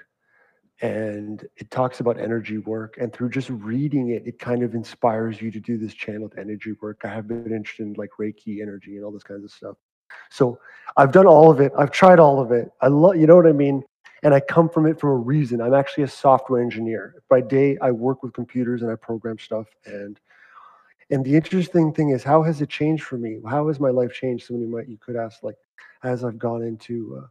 and 0.82 1.46
it 1.56 1.70
talks 1.70 2.00
about 2.00 2.18
energy 2.18 2.58
work 2.58 2.96
and 3.00 3.12
through 3.12 3.30
just 3.30 3.48
reading 3.48 4.10
it 4.10 4.26
it 4.26 4.40
kind 4.40 4.64
of 4.64 4.74
inspires 4.74 5.40
you 5.40 5.50
to 5.50 5.60
do 5.60 5.78
this 5.78 5.94
channeled 5.94 6.34
energy 6.36 6.72
work. 6.82 7.00
I 7.04 7.08
have 7.08 7.28
been 7.28 7.54
interested 7.54 7.86
in 7.86 7.94
like 7.94 8.10
reiki 8.20 8.60
energy 8.60 8.96
and 8.96 9.04
all 9.04 9.12
this 9.12 9.22
kinds 9.22 9.44
of 9.44 9.50
stuff. 9.50 9.76
So 10.30 10.58
i've 10.96 11.12
done 11.12 11.26
all 11.26 11.50
of 11.50 11.60
it. 11.60 11.72
I've 11.78 11.92
tried 11.92 12.18
all 12.18 12.40
of 12.40 12.50
it. 12.50 12.70
I 12.80 12.88
love 12.88 13.16
you 13.16 13.26
know 13.26 13.36
what 13.36 13.46
i 13.46 13.52
mean? 13.52 13.82
And 14.24 14.34
i 14.34 14.40
come 14.40 14.68
from 14.68 14.86
it 14.86 15.00
for 15.00 15.12
a 15.12 15.16
reason. 15.16 15.60
I'm 15.60 15.72
actually 15.72 16.04
a 16.04 16.08
software 16.08 16.60
engineer. 16.60 17.14
By 17.30 17.40
day 17.40 17.78
i 17.80 17.92
work 17.92 18.22
with 18.24 18.32
computers 18.32 18.82
and 18.82 18.90
i 18.90 18.96
program 18.96 19.38
stuff 19.38 19.68
and 19.86 20.18
and 21.10 21.24
the 21.24 21.36
interesting 21.36 21.92
thing 21.92 22.08
is 22.08 22.24
how 22.24 22.42
has 22.42 22.60
it 22.60 22.70
changed 22.70 23.04
for 23.04 23.18
me? 23.18 23.38
How 23.48 23.68
has 23.68 23.78
my 23.78 23.90
life 23.90 24.12
changed? 24.12 24.46
Somebody 24.46 24.68
might 24.68 24.88
you 24.88 24.98
could 24.98 25.14
ask 25.14 25.44
like 25.44 25.56
as 26.02 26.24
i've 26.24 26.38
gone 26.38 26.62
into 26.64 27.22
uh, 27.22 27.26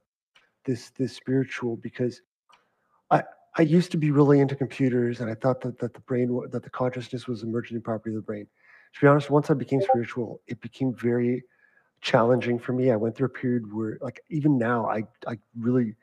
this 0.64 0.92
this 0.92 1.14
spiritual 1.14 1.76
because 1.76 2.22
I, 3.12 3.24
I 3.58 3.64
used 3.64 3.92
to 3.92 3.98
be 3.98 4.12
really 4.12 4.40
into 4.40 4.56
computers 4.56 5.20
and 5.20 5.30
I 5.30 5.36
thought 5.36 5.62
that, 5.62 5.78
that 5.80 5.94
the 5.94 6.00
brain, 6.02 6.42
that 6.52 6.64
the 6.64 6.70
consciousness 6.70 7.28
was 7.28 7.44
emerging 7.44 7.82
property 7.82 8.12
of 8.12 8.16
the 8.16 8.22
brain. 8.22 8.48
To 8.94 9.02
be 9.02 9.08
honest, 9.08 9.30
once 9.30 9.50
I 9.50 9.54
became 9.54 9.82
spiritual, 9.82 10.42
it 10.48 10.62
became 10.62 10.94
very 10.94 11.44
challenging 12.02 12.60
for 12.60 12.74
me. 12.74 12.92
I 12.92 12.96
went 12.96 13.16
through 13.16 13.28
a 13.28 13.30
period 13.30 13.72
where, 13.74 13.98
like, 14.02 14.22
even 14.30 14.58
now, 14.58 14.88
I, 14.88 15.04
I 15.28 15.38
really 15.58 15.96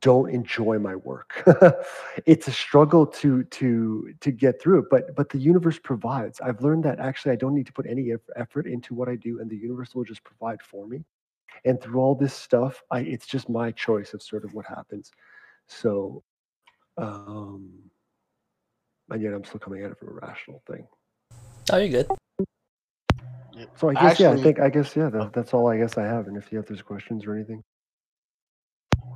don't 0.00 0.30
enjoy 0.30 0.78
my 0.78 0.96
work. 0.96 1.42
it's 2.26 2.48
a 2.48 2.52
struggle 2.52 3.06
to 3.06 3.44
to 3.44 4.12
to 4.20 4.30
get 4.32 4.60
through 4.60 4.80
it, 4.80 4.84
but 4.90 5.14
but 5.14 5.30
the 5.30 5.38
universe 5.38 5.78
provides. 5.78 6.40
I've 6.40 6.60
learned 6.60 6.84
that 6.84 6.98
actually 6.98 7.32
I 7.32 7.36
don't 7.36 7.54
need 7.54 7.66
to 7.66 7.72
put 7.72 7.86
any 7.86 8.12
effort 8.36 8.66
into 8.66 8.94
what 8.94 9.08
I 9.08 9.14
do, 9.16 9.40
and 9.40 9.48
the 9.48 9.56
universe 9.56 9.94
will 9.94 10.04
just 10.04 10.24
provide 10.24 10.60
for 10.60 10.86
me. 10.86 11.04
And 11.64 11.80
through 11.80 12.00
all 12.00 12.14
this 12.14 12.34
stuff, 12.34 12.82
I 12.90 13.00
it's 13.00 13.26
just 13.26 13.48
my 13.48 13.70
choice 13.70 14.12
of 14.12 14.22
sort 14.22 14.44
of 14.44 14.54
what 14.54 14.66
happens. 14.66 15.12
So, 15.68 16.22
um, 16.98 17.70
and 19.10 19.22
yet 19.22 19.32
I'm 19.32 19.44
still 19.44 19.60
coming 19.60 19.84
at 19.84 19.90
it 19.90 19.98
from 19.98 20.08
a 20.08 20.12
rational 20.12 20.62
thing. 20.68 20.86
Oh, 21.72 21.76
you're 21.78 21.88
good. 21.88 22.06
So 23.76 23.88
I 23.90 23.94
guess 23.94 24.20
yeah, 24.20 24.30
I 24.30 24.36
think 24.36 24.60
I 24.60 24.68
guess 24.68 24.94
yeah, 24.94 25.08
that, 25.10 25.32
that's 25.32 25.54
all 25.54 25.68
I 25.68 25.78
guess 25.78 25.96
I 25.96 26.04
have. 26.04 26.26
And 26.26 26.36
if 26.36 26.52
you 26.52 26.58
have 26.58 26.66
there's 26.66 26.82
questions 26.82 27.24
or 27.24 27.34
anything, 27.34 27.62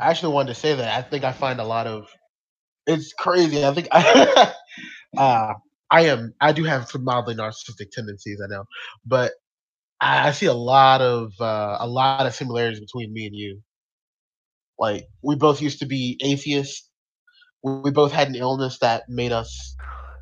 I 0.01 0.11
actually 0.11 0.35
wanted 0.35 0.55
to 0.55 0.61
say 0.61 0.75
that 0.75 0.97
I 0.97 1.03
think 1.07 1.25
I 1.25 1.33
find 1.33 1.61
a 1.61 1.65
lot 1.65 1.87
of 1.87 2.09
it's 2.87 3.13
crazy. 3.13 3.65
I 3.65 3.75
think 3.75 3.89
I, 3.93 4.53
uh, 5.17 5.55
I 5.91 6.07
am 6.07 6.35
I 6.41 6.53
do 6.53 6.65
have 6.65 6.89
some 6.89 7.05
mildly 7.05 7.35
narcissistic 7.35 7.91
tendencies, 7.93 8.41
I 8.43 8.49
know, 8.49 8.65
but 9.05 9.33
I, 10.01 10.29
I 10.29 10.33
see 10.33 10.47
a 10.47 10.55
lot 10.55 11.01
of 11.01 11.33
uh, 11.41 11.77
a 11.81 11.87
lot 11.87 12.27
of 12.27 12.35
similarities 12.35 12.81
between 12.81 13.13
me 13.13 13.27
and 13.27 13.35
you. 13.35 13.61
Like 14.79 15.07
we 15.23 15.37
both 15.37 15.61
used 15.61 15.81
to 15.81 15.87
be 15.87 16.19
atheists. 16.23 16.89
We 17.63 17.91
both 17.91 18.13
had 18.13 18.29
an 18.29 18.35
illness 18.35 18.79
that 18.79 19.09
made 19.09 19.33
us 19.33 19.77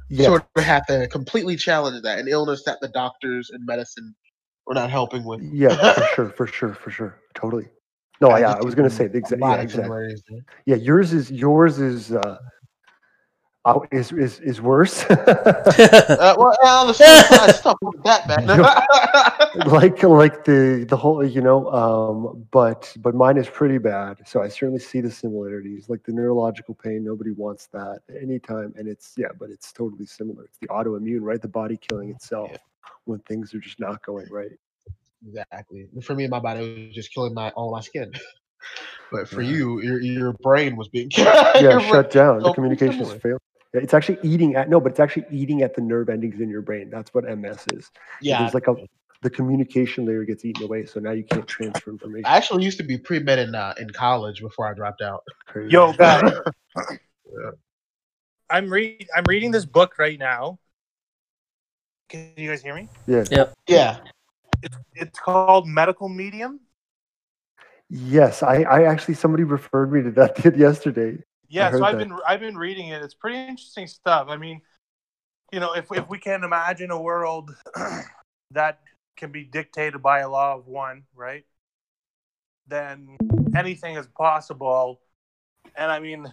yeah, 0.09 0.27
sort 0.27 0.47
of 0.57 0.65
have 0.65 0.87
to 0.87 1.07
completely 1.09 1.57
challenge 1.57 2.03
that. 2.03 2.19
An 2.19 2.29
illness 2.29 2.65
that 2.65 2.81
the 2.81 2.89
doctors 2.89 3.51
and 3.51 3.65
medicine 3.67 4.15
were 4.67 4.75
not 4.75 4.91
helping 4.91 5.25
with. 5.25 5.41
yeah, 5.43 5.93
for 5.93 6.03
sure, 6.15 6.31
for 6.31 6.47
sure, 6.47 6.75
for 6.75 6.91
sure, 6.91 7.19
totally. 7.35 7.69
No, 8.21 8.31
I 8.31 8.41
yeah, 8.41 8.49
just 8.49 8.63
I 8.63 8.65
was 8.65 8.75
gonna 8.75 8.91
say 8.91 9.07
the 9.07 9.19
exact, 9.19 9.41
yeah, 9.41 9.55
of 9.55 9.61
exactly. 9.61 10.43
Yeah, 10.67 10.77
yours 10.77 11.13
is 11.13 11.31
yours 11.31 11.79
is 11.79 12.13
uh, 12.13 12.39
oh, 13.69 13.85
is 13.93 14.13
is 14.13 14.41
is 14.41 14.61
worse. 14.61 15.05
Uh, 16.19 16.35
well, 16.39 16.93
stuff 16.95 17.77
wasn't 17.83 18.05
that 18.05 18.27
bad. 18.29 19.67
like 19.67 20.03
like 20.03 20.45
the 20.45 20.85
the 20.89 20.97
whole 20.97 21.25
you 21.25 21.41
know 21.41 21.71
um 21.71 22.47
but 22.51 22.95
but 22.99 23.15
mine 23.15 23.37
is 23.37 23.49
pretty 23.49 23.79
bad 23.79 24.19
so 24.27 24.43
i 24.43 24.49
certainly 24.49 24.79
see 24.81 25.01
the 25.01 25.11
similarities 25.11 25.89
like 25.89 26.03
the 26.05 26.13
neurological 26.13 26.75
pain 26.75 27.05
nobody 27.05 27.33
wants 27.33 27.67
that 27.67 28.01
anytime 28.21 28.73
and 28.77 28.89
it's 28.89 29.15
yeah 29.17 29.29
but 29.39 29.51
it's 29.51 29.73
totally 29.73 30.07
similar 30.07 30.45
it's 30.45 30.59
the 30.59 30.69
autoimmune 30.69 31.21
right 31.23 31.41
the 31.43 31.49
body 31.49 31.77
killing 31.77 32.11
itself 32.11 32.51
when 33.05 33.19
things 33.21 33.55
are 33.55 33.59
just 33.61 33.81
not 33.81 34.05
going 34.05 34.27
right 34.31 34.53
exactly. 35.27 35.89
For 36.03 36.15
me, 36.15 36.27
my 36.29 36.39
body 36.41 36.61
was 36.87 36.95
just 36.95 37.13
killing 37.13 37.35
my 37.35 37.51
all 37.51 37.71
my 37.73 37.81
skin. 37.81 38.13
But 39.11 39.29
for 39.29 39.43
Yeah. 39.43 39.51
you, 39.51 39.81
your 39.83 40.01
your 40.01 40.33
brain 40.35 40.77
was 40.77 40.89
being 40.89 41.09
yeah 41.13 41.79
shut 41.79 42.11
down 42.11 42.43
the 42.43 42.49
so 42.49 42.53
communication 42.53 43.01
is 43.01 43.09
similar. 43.09 43.19
failed 43.19 43.41
yeah, 43.41 43.48
it's 43.73 43.95
actually 43.95 44.19
eating 44.23 44.55
at 44.55 44.69
no 44.69 44.81
but 44.81 44.91
it's 44.93 45.01
actually 45.01 45.27
eating 45.31 45.63
at 45.63 45.75
the 45.75 45.81
nerve 45.81 46.09
endings 46.09 46.41
in 46.41 46.49
your 46.49 46.63
brain 46.63 46.89
that's 46.91 47.13
what 47.13 47.25
ms 47.25 47.67
is 47.73 47.91
Yeah, 48.21 48.39
there's 48.39 48.55
like 48.55 48.67
a 48.67 48.77
the 49.23 49.31
communication 49.31 50.07
layer 50.07 50.25
gets 50.25 50.45
eaten 50.45 50.63
away 50.65 50.87
so 50.87 51.01
now 51.01 51.11
you 51.11 51.25
can't 51.25 51.47
transfer 51.47 51.91
information 51.91 52.25
I 52.25 52.37
actually 52.37 52.65
used 52.65 52.79
to 52.79 52.85
be 52.85 52.97
pre 52.97 53.19
med 53.19 53.39
in 53.39 53.55
uh, 53.55 53.75
in 53.79 53.91
college 53.91 54.41
before 54.41 54.71
I 54.71 54.75
dropped 54.75 55.03
out. 55.03 55.25
Crazy. 55.47 55.73
Yo, 55.73 55.93
guys. 55.99 56.33
I'm 58.51 58.71
read 58.71 59.07
I'm 59.17 59.25
reading 59.25 59.51
this 59.51 59.65
book 59.65 59.99
right 59.99 60.19
now. 60.19 60.59
Can 62.09 62.33
you 62.37 62.49
guys 62.49 62.63
hear 62.63 62.75
me? 62.75 62.89
Yeah. 63.07 63.25
Yeah. 63.67 63.99
It's 64.63 64.77
it's 64.95 65.19
called 65.19 65.69
Medical 65.69 66.09
Medium. 66.09 66.61
Yes, 67.91 68.43
I, 68.43 68.63
I 68.63 68.83
actually 68.85 69.15
somebody 69.15 69.45
referred 69.45 69.93
me 69.93 70.03
to 70.03 70.11
that 70.13 70.57
yesterday. 70.57 71.19
Yeah, 71.49 71.71
so 71.71 71.85
I've 71.85 71.99
that. 71.99 72.09
been 72.09 72.19
I've 72.27 72.41
been 72.41 72.57
reading 72.57 72.89
it. 72.89 73.03
It's 73.03 73.15
pretty 73.15 73.39
interesting 73.39 73.87
stuff. 73.87 74.29
I 74.29 74.37
mean, 74.37 74.61
you 75.53 75.61
know, 75.61 75.73
if 75.73 75.91
if 75.93 76.09
we 76.09 76.19
can 76.19 76.45
imagine 76.45 76.91
a 76.91 77.01
world 77.01 77.57
that 78.51 78.81
can 79.17 79.33
be 79.33 79.45
dictated 79.45 80.03
by 80.03 80.21
a 80.21 80.29
law 80.29 80.55
of 80.55 80.67
one, 80.67 81.05
right? 81.15 81.45
Then 82.67 83.17
anything 83.57 83.97
is 83.97 84.07
possible. 84.07 85.01
And 85.75 85.91
I 85.91 86.01
mean, 86.01 86.33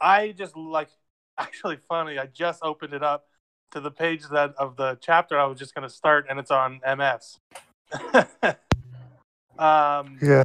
I 0.00 0.32
just 0.32 0.56
like 0.56 0.88
actually 1.38 1.76
funny. 1.88 2.18
I 2.18 2.26
just 2.26 2.60
opened 2.62 2.94
it 2.94 3.02
up 3.02 3.26
to 3.70 3.80
the 3.80 3.90
page 3.90 4.24
that 4.30 4.54
of 4.58 4.76
the 4.76 4.98
chapter 5.00 5.38
I 5.38 5.44
was 5.44 5.58
just 5.58 5.74
going 5.74 5.86
to 5.88 5.94
start, 5.94 6.26
and 6.28 6.38
it's 6.38 6.50
on 6.50 6.80
MS. 6.84 7.38
um, 9.58 10.18
Yeah. 10.20 10.42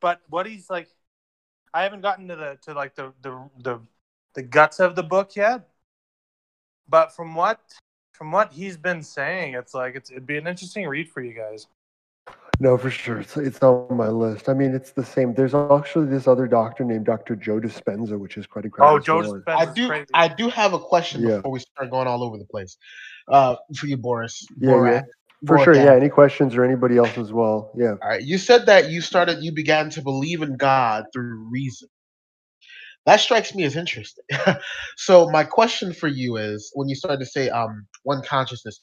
but 0.00 0.20
what 0.28 0.46
he's 0.46 0.70
like 0.70 0.88
i 1.78 1.82
haven't 1.86 2.00
gotten 2.08 2.26
to 2.32 2.36
the 2.42 2.50
to 2.64 2.70
like 2.80 2.92
the 3.00 3.06
the 3.22 3.32
the, 3.66 3.74
the 4.36 4.42
guts 4.56 4.78
of 4.86 4.90
the 4.98 5.02
book 5.14 5.28
yet 5.36 5.60
but 6.88 7.14
from 7.16 7.34
what 7.40 7.60
from 8.12 8.28
what 8.36 8.52
he's 8.58 8.76
been 8.88 9.02
saying 9.02 9.54
it's 9.60 9.74
like 9.74 9.94
it's, 9.98 10.10
it'd 10.10 10.26
be 10.26 10.38
an 10.42 10.46
interesting 10.52 10.84
read 10.94 11.08
for 11.14 11.22
you 11.28 11.34
guys 11.44 11.66
No, 12.58 12.78
for 12.78 12.90
sure. 12.90 13.20
It's, 13.20 13.36
it's 13.36 13.60
on 13.62 13.96
my 14.04 14.08
list. 14.08 14.48
I 14.48 14.54
mean, 14.60 14.72
it's 14.78 14.92
the 15.00 15.04
same. 15.04 15.34
There's 15.34 15.54
actually 15.54 16.06
this 16.16 16.26
other 16.32 16.46
doctor 16.48 16.84
named 16.92 17.04
Dr. 17.04 17.36
Joe 17.36 17.60
Dispenza, 17.60 18.16
which 18.18 18.38
is 18.40 18.46
quite 18.46 18.64
incredible. 18.64 18.96
oh 18.96 18.98
joe 19.08 19.18
well. 19.20 19.34
Dispenza's 19.34 19.68
I 19.68 19.74
do. 19.80 19.86
crazy. 19.88 20.06
I 20.24 20.28
do 20.40 20.48
have 20.48 20.72
a 20.72 20.78
question 20.92 21.18
Yeah. 21.20 21.36
before 21.36 21.52
we 21.56 21.60
start 21.60 21.90
going 21.90 22.08
all 22.08 22.22
over 22.26 22.38
the 22.38 22.48
place. 22.54 22.72
Uh, 23.28 23.56
for 23.78 23.86
you, 23.90 23.98
Boris. 23.98 24.34
Yeah, 24.58 24.70
Borat. 24.70 25.04
Yeah. 25.42 25.48
For 25.48 25.58
sure. 25.58 25.74
Borat. 25.74 25.84
Yeah. 25.84 25.94
Any 25.94 26.08
questions 26.08 26.56
or 26.56 26.64
anybody 26.64 26.96
else 26.96 27.16
as 27.18 27.32
well? 27.32 27.72
Yeah. 27.76 27.94
All 28.02 28.08
right. 28.08 28.22
You 28.22 28.38
said 28.38 28.66
that 28.66 28.90
you 28.90 29.00
started. 29.00 29.42
You 29.42 29.52
began 29.52 29.90
to 29.90 30.02
believe 30.02 30.42
in 30.42 30.56
God 30.56 31.04
through 31.12 31.48
reason. 31.50 31.88
That 33.06 33.20
strikes 33.20 33.54
me 33.54 33.64
as 33.64 33.76
interesting. 33.76 34.24
so 34.96 35.30
my 35.30 35.44
question 35.44 35.92
for 35.92 36.08
you 36.08 36.36
is, 36.36 36.70
when 36.74 36.88
you 36.88 36.96
started 36.96 37.20
to 37.20 37.26
say 37.26 37.48
um 37.50 37.86
one 38.02 38.22
consciousness, 38.22 38.80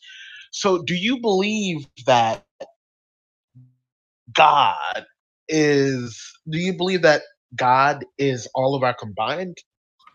so 0.52 0.84
do 0.84 0.96
you 0.96 1.20
believe 1.20 1.88
that 2.06 2.44
God 4.34 5.06
is? 5.50 6.22
Do 6.50 6.58
you 6.58 6.74
believe 6.78 7.02
that 7.04 7.24
God 7.56 8.06
is 8.18 8.48
all 8.56 8.76
of 8.76 8.84
our 8.84 8.94
combined 8.94 9.58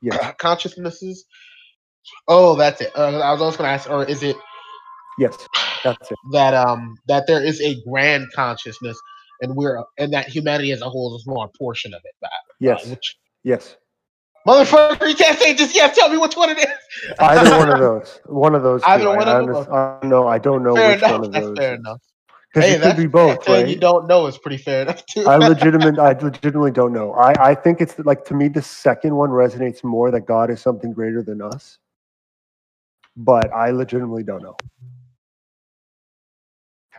Yes. 0.02 0.34
consciousnesses? 0.38 1.26
Oh, 2.28 2.54
that's 2.56 2.80
it. 2.80 2.92
Uh, 2.96 3.18
I 3.18 3.32
was 3.32 3.42
also 3.42 3.58
going 3.58 3.68
to 3.68 3.74
ask, 3.74 3.90
or 3.90 4.04
is 4.04 4.22
it 4.22 4.36
Yes. 5.18 5.36
That 6.32 6.54
um 6.54 6.96
that 7.08 7.26
there 7.26 7.42
is 7.42 7.60
a 7.60 7.76
grand 7.88 8.26
consciousness, 8.34 8.98
and 9.42 9.54
we're 9.56 9.82
and 9.98 10.12
that 10.12 10.28
humanity 10.28 10.72
as 10.72 10.80
a 10.80 10.88
whole 10.88 11.14
is 11.16 11.26
more 11.26 11.46
a 11.46 11.58
portion 11.58 11.94
of 11.94 12.00
it? 12.04 12.14
That, 12.22 12.26
uh, 12.28 12.54
Yes. 12.60 12.86
which, 12.86 13.16
Yes. 13.44 13.76
motherfucker, 14.46 15.08
you 15.08 15.14
can't 15.14 15.38
say 15.38 15.54
just 15.54 15.74
yes. 15.74 15.96
Tell 15.96 16.08
me 16.08 16.16
which 16.18 16.36
one 16.36 16.50
it 16.50 16.58
is. 16.58 17.14
Either 17.18 17.56
one 17.58 17.70
of 17.70 17.78
those. 17.80 18.20
One 18.26 18.54
of 18.54 18.62
those. 18.62 18.82
Either 18.84 19.04
two. 19.04 19.08
one 19.10 19.28
I, 19.28 19.38
of 19.38 19.48
honest- 19.48 19.70
I 19.70 19.98
don't 20.00 20.10
know. 20.10 20.26
I 20.28 20.38
don't 20.38 20.62
know 20.64 20.74
fair 20.74 20.88
which 20.92 20.98
enough. 21.02 21.10
one 21.12 21.24
of 21.24 21.32
That's 21.32 21.46
those. 21.46 21.56
fair 21.58 21.74
enough. 21.74 22.00
Because 22.54 22.70
Hey, 22.70 22.76
it 22.76 22.80
could 22.82 22.96
be 22.96 23.06
both, 23.06 23.46
right? 23.46 23.68
You 23.68 23.76
don't 23.76 24.06
know 24.08 24.26
is 24.26 24.38
pretty 24.38 24.56
fair 24.56 24.80
enough 24.82 25.04
too. 25.04 25.26
I 25.26 25.36
legitimate, 25.52 25.98
I 25.98 26.12
legitimately 26.18 26.70
don't 26.70 26.94
know. 26.94 27.12
I, 27.12 27.50
I 27.50 27.54
think 27.54 27.82
it's 27.82 27.98
like 27.98 28.24
to 28.24 28.34
me 28.34 28.48
the 28.48 28.62
second 28.62 29.14
one 29.14 29.28
resonates 29.28 29.84
more 29.84 30.10
that 30.10 30.22
God 30.22 30.48
is 30.50 30.58
something 30.60 30.92
greater 30.94 31.22
than 31.22 31.42
us. 31.42 31.78
But 33.18 33.52
I 33.52 33.70
legitimately 33.70 34.22
don't 34.22 34.42
know. 34.42 34.56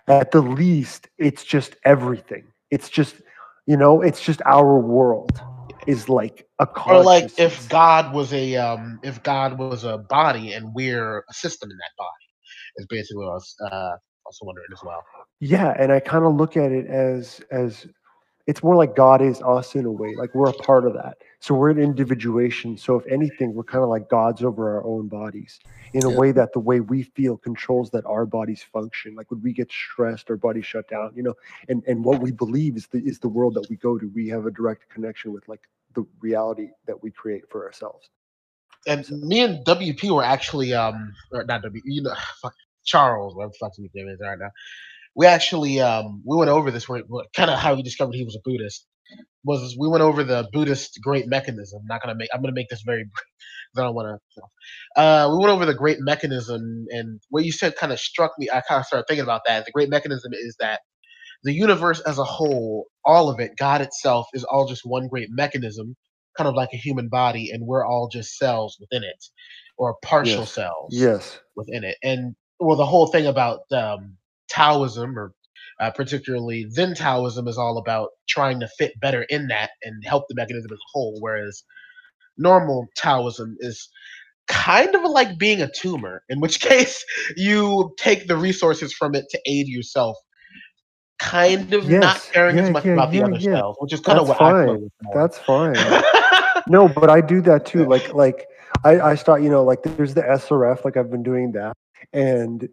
At 0.10 0.32
the 0.32 0.42
least, 0.42 1.08
it's 1.20 1.44
just 1.44 1.76
everything. 1.86 2.46
It's 2.72 2.90
just, 2.90 3.16
you 3.68 3.78
know, 3.78 4.02
it's 4.02 4.22
just 4.22 4.42
our 4.46 4.80
world 4.80 5.40
is 5.88 6.10
like 6.10 6.48
a 6.60 6.68
or 6.88 7.04
like 7.04 7.40
if. 7.40 7.70
God 7.70 8.14
was 8.14 8.34
a 8.34 8.56
um 8.56 9.00
if 9.04 9.22
God 9.24 9.60
was 9.60 9.84
a 9.84 10.00
body 10.00 10.54
and 10.54 10.74
we're 10.74 11.20
a 11.20 11.34
system 11.34 11.70
in 11.70 11.78
that 11.78 11.92
body 11.98 12.10
is 12.78 12.88
basically 12.88 13.18
what 13.18 13.30
I 13.30 13.34
was 13.34 13.56
uh 13.72 13.92
also 14.26 14.46
wondering 14.46 14.68
as 14.74 14.80
well. 14.84 15.04
Yeah, 15.40 15.74
and 15.80 15.92
I 15.92 16.00
kind 16.00 16.26
of 16.26 16.36
look 16.36 16.58
at 16.58 16.72
it 16.72 16.88
as 16.88 17.42
as 17.52 17.86
it's 18.50 18.64
more 18.64 18.76
like 18.76 18.96
God 18.96 19.22
is 19.22 19.42
us 19.44 19.76
in 19.76 19.86
a 19.86 19.92
way. 19.92 20.16
Like 20.16 20.34
we're 20.36 20.50
a 20.50 20.54
part 20.54 20.88
of 20.88 20.94
that. 20.96 21.20
So 21.40 21.54
we're 21.56 21.70
an 21.70 21.80
individuation. 21.80 22.78
So 22.78 22.98
if 22.98 23.06
anything, 23.08 23.54
we're 23.54 23.64
kind 23.64 23.84
of 23.84 23.90
like 23.90 24.10
gods 24.10 24.44
over 24.44 24.76
our 24.76 24.86
own 24.86 25.08
bodies 25.08 25.62
in 25.94 26.06
a 26.06 26.10
Yeah. 26.10 26.20
way 26.20 26.32
that 26.34 26.54
the 26.54 26.60
way 26.60 26.82
we 26.82 27.04
feel 27.04 27.38
controls 27.38 27.92
that 27.92 28.06
our 28.08 28.26
bodies 28.26 28.64
function. 28.64 29.16
Like 29.16 29.32
when 29.32 29.42
we 29.44 29.54
get 29.54 29.72
stressed, 29.72 30.32
our 30.32 30.38
bodies 30.38 30.66
shut 30.66 30.90
down, 30.90 31.14
you 31.16 31.24
know, 31.24 31.36
and, 31.70 31.84
and 31.88 32.04
what 32.04 32.22
we 32.22 32.32
believe 32.32 32.78
is 32.78 32.88
the 32.88 33.00
is 33.06 33.20
the 33.20 33.30
world 33.30 33.56
that 33.56 33.70
we 33.70 33.78
go 33.78 34.00
to. 34.00 34.10
We 34.16 34.28
have 34.30 34.48
a 34.48 34.52
direct 34.52 34.90
connection 34.90 35.32
with 35.34 35.48
like 35.48 35.62
the 35.96 36.06
reality 36.20 36.70
that 36.88 37.02
we 37.04 37.12
create 37.12 37.44
for 37.50 37.66
ourselves. 37.66 38.10
And 38.88 39.10
me 39.12 39.42
and 39.42 39.66
WP 39.66 40.10
were 40.16 40.24
actually 40.24 40.74
um 40.74 41.14
or 41.32 41.44
not 41.46 41.62
W 41.64 41.82
you 41.86 42.02
know 42.04 42.16
Charles, 42.86 43.36
whatever 43.36 43.52
the 43.52 43.58
fuck 43.60 43.74
his 43.78 43.90
name 43.94 44.10
is 44.10 44.20
right 44.22 44.40
now. 44.40 44.50
We 45.20 45.28
actually 45.28 45.82
um 45.82 46.24
we 46.26 46.38
went 46.38 46.52
over 46.52 46.72
this 46.72 46.90
kind 47.36 47.52
of 47.52 47.60
how 47.60 47.76
we 47.76 47.84
discovered 47.84 48.16
he 48.16 48.26
was 48.26 48.38
a 48.38 48.42
Buddhist 48.46 48.88
was 49.46 49.78
we 49.80 49.90
went 49.90 50.04
over 50.04 50.24
the 50.24 50.50
Buddhist 50.54 51.00
great 51.04 51.28
mechanism. 51.28 51.82
not 51.88 52.02
gonna 52.04 52.16
make 52.16 52.30
I'm 52.34 52.42
gonna 52.42 52.54
make 52.54 52.70
this 52.70 52.84
very 52.86 53.04
brief 53.06 53.26
'cause 53.76 53.82
I 53.82 53.86
don't 53.86 53.96
want 53.96 54.08
to. 54.10 54.42
Uh, 54.96 55.30
we 55.32 55.40
went 55.40 55.52
over 55.52 55.66
the 55.66 55.76
great 55.76 56.00
mechanism, 56.02 56.88
and 56.92 57.22
what 57.30 57.46
you 57.46 57.54
said 57.54 57.76
kind 57.78 57.94
of 57.94 58.00
struck 58.00 58.34
me. 58.40 58.50
I 58.52 58.62
kind 58.62 58.80
of 58.82 58.86
started 58.88 59.06
thinking 59.08 59.24
about 59.24 59.44
that. 59.48 59.66
The 59.66 59.72
great 59.74 59.90
mechanism 59.90 60.34
is 60.34 60.56
that 60.62 60.82
the 61.44 61.54
universe 61.54 62.02
as 62.02 62.18
a 62.20 62.24
whole, 62.24 62.88
all 63.06 63.30
of 63.30 63.40
it, 63.40 63.54
God 63.58 63.82
itself, 63.82 64.28
is 64.34 64.44
all 64.44 64.68
just 64.68 64.84
one 64.86 65.08
great 65.08 65.30
mechanism, 65.32 65.96
kind 66.38 66.48
of 66.50 66.56
like 66.56 66.70
a 66.74 66.78
human 66.78 67.10
body, 67.10 67.52
and 67.52 67.66
we're 67.66 67.86
all 67.86 68.10
just 68.10 68.38
cells 68.38 68.78
within 68.80 69.04
it, 69.04 69.26
or 69.78 69.96
partial 70.04 70.46
Yes. 70.46 70.54
cells 70.54 70.96
Yes. 70.96 71.40
within 71.56 71.84
it. 71.86 71.98
And 72.04 72.36
well, 72.60 72.78
the 72.78 72.86
whole 72.88 73.08
thing 73.08 73.28
about 73.28 73.62
um, 73.74 74.18
Taoism, 74.50 75.18
or 75.18 75.34
uh, 75.80 75.92
particularly 75.92 76.68
Zen 76.70 76.96
Taoism, 76.96 77.48
is 77.48 77.58
all 77.58 77.78
about 77.78 78.10
trying 78.28 78.60
to 78.62 78.68
fit 78.78 79.00
better 79.00 79.24
in 79.30 79.48
that 79.48 79.72
and 79.84 80.04
help 80.06 80.26
the 80.30 80.36
mechanism 80.36 80.72
as 80.72 80.78
a 80.78 80.90
whole. 80.94 81.18
Whereas 81.20 81.64
normal 82.38 82.88
Taoism 82.98 83.56
is 83.60 83.90
kind 84.48 84.96
of 84.96 85.04
like 85.04 85.38
being 85.38 85.62
a 85.62 85.70
tumor, 85.72 86.24
in 86.30 86.40
which 86.40 86.60
case 86.62 87.04
you 87.38 87.94
take 87.98 88.28
the 88.28 88.38
resources 88.38 88.94
from 88.94 89.16
it 89.16 89.26
to 89.32 89.40
aid 89.46 89.68
yourself. 89.68 90.18
Kind 91.20 91.74
of 91.74 91.90
not 91.90 92.16
Yes. 92.16 92.30
caring 92.32 92.58
as 92.60 92.70
much 92.70 92.86
yeah, 92.86 92.94
about 92.94 93.12
the 93.12 93.22
other 93.24 93.36
yeah. 93.40 93.56
cells, 93.56 93.76
which 93.80 93.92
is 93.94 94.00
kind 94.00 94.20
of 94.20 94.28
That's 94.28 94.40
what 94.40 94.56
I 94.56 94.66
fine. 94.66 94.78
feel. 94.80 94.90
That's 95.14 95.38
fine. 95.38 96.64
no, 96.68 96.88
but 96.88 97.10
I 97.10 97.20
do 97.20 97.42
that 97.42 97.66
too. 97.66 97.86
Like 97.86 98.14
like 98.14 98.48
I 98.86 99.02
I 99.02 99.16
start 99.16 99.42
you 99.44 99.50
know 99.50 99.64
like 99.64 99.84
there's 99.84 100.14
the 100.14 100.22
SRF 100.22 100.86
like 100.86 100.96
I've 100.96 101.12
been 101.12 101.24
doing 101.24 101.52
that 101.54 101.76
and 102.14 102.70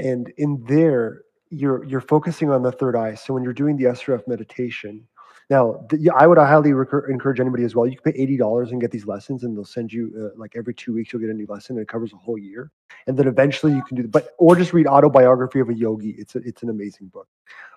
and 0.00 0.32
in 0.36 0.64
there 0.66 1.22
you're 1.50 1.84
you're 1.84 2.00
focusing 2.00 2.50
on 2.50 2.62
the 2.62 2.72
third 2.72 2.96
eye. 2.96 3.14
So 3.14 3.34
when 3.34 3.42
you're 3.42 3.52
doing 3.52 3.76
the 3.76 3.84
SRF 3.84 4.26
meditation, 4.26 5.06
now 5.50 5.84
the, 5.90 6.10
I 6.16 6.26
would 6.26 6.38
highly 6.38 6.72
recur, 6.72 7.10
encourage 7.10 7.40
anybody 7.40 7.64
as 7.64 7.74
well. 7.74 7.86
You 7.86 7.96
can 7.96 8.12
pay 8.12 8.18
eighty 8.18 8.36
dollars 8.36 8.70
and 8.70 8.80
get 8.80 8.92
these 8.92 9.06
lessons, 9.06 9.42
and 9.42 9.56
they'll 9.56 9.64
send 9.64 9.92
you 9.92 10.12
uh, 10.16 10.38
like 10.38 10.52
every 10.56 10.74
two 10.74 10.94
weeks 10.94 11.12
you'll 11.12 11.20
get 11.20 11.30
a 11.30 11.34
new 11.34 11.46
lesson. 11.48 11.76
And 11.76 11.82
it 11.82 11.88
covers 11.88 12.12
a 12.12 12.16
whole 12.16 12.38
year, 12.38 12.70
and 13.08 13.18
then 13.18 13.26
eventually 13.26 13.72
you 13.72 13.82
can 13.82 13.96
do. 13.96 14.02
The 14.02 14.08
but 14.08 14.30
or 14.38 14.54
just 14.54 14.72
read 14.72 14.86
autobiography 14.86 15.58
of 15.58 15.68
a 15.68 15.74
yogi. 15.74 16.10
It's 16.10 16.36
a, 16.36 16.38
it's 16.38 16.62
an 16.62 16.70
amazing 16.70 17.08
book. 17.08 17.28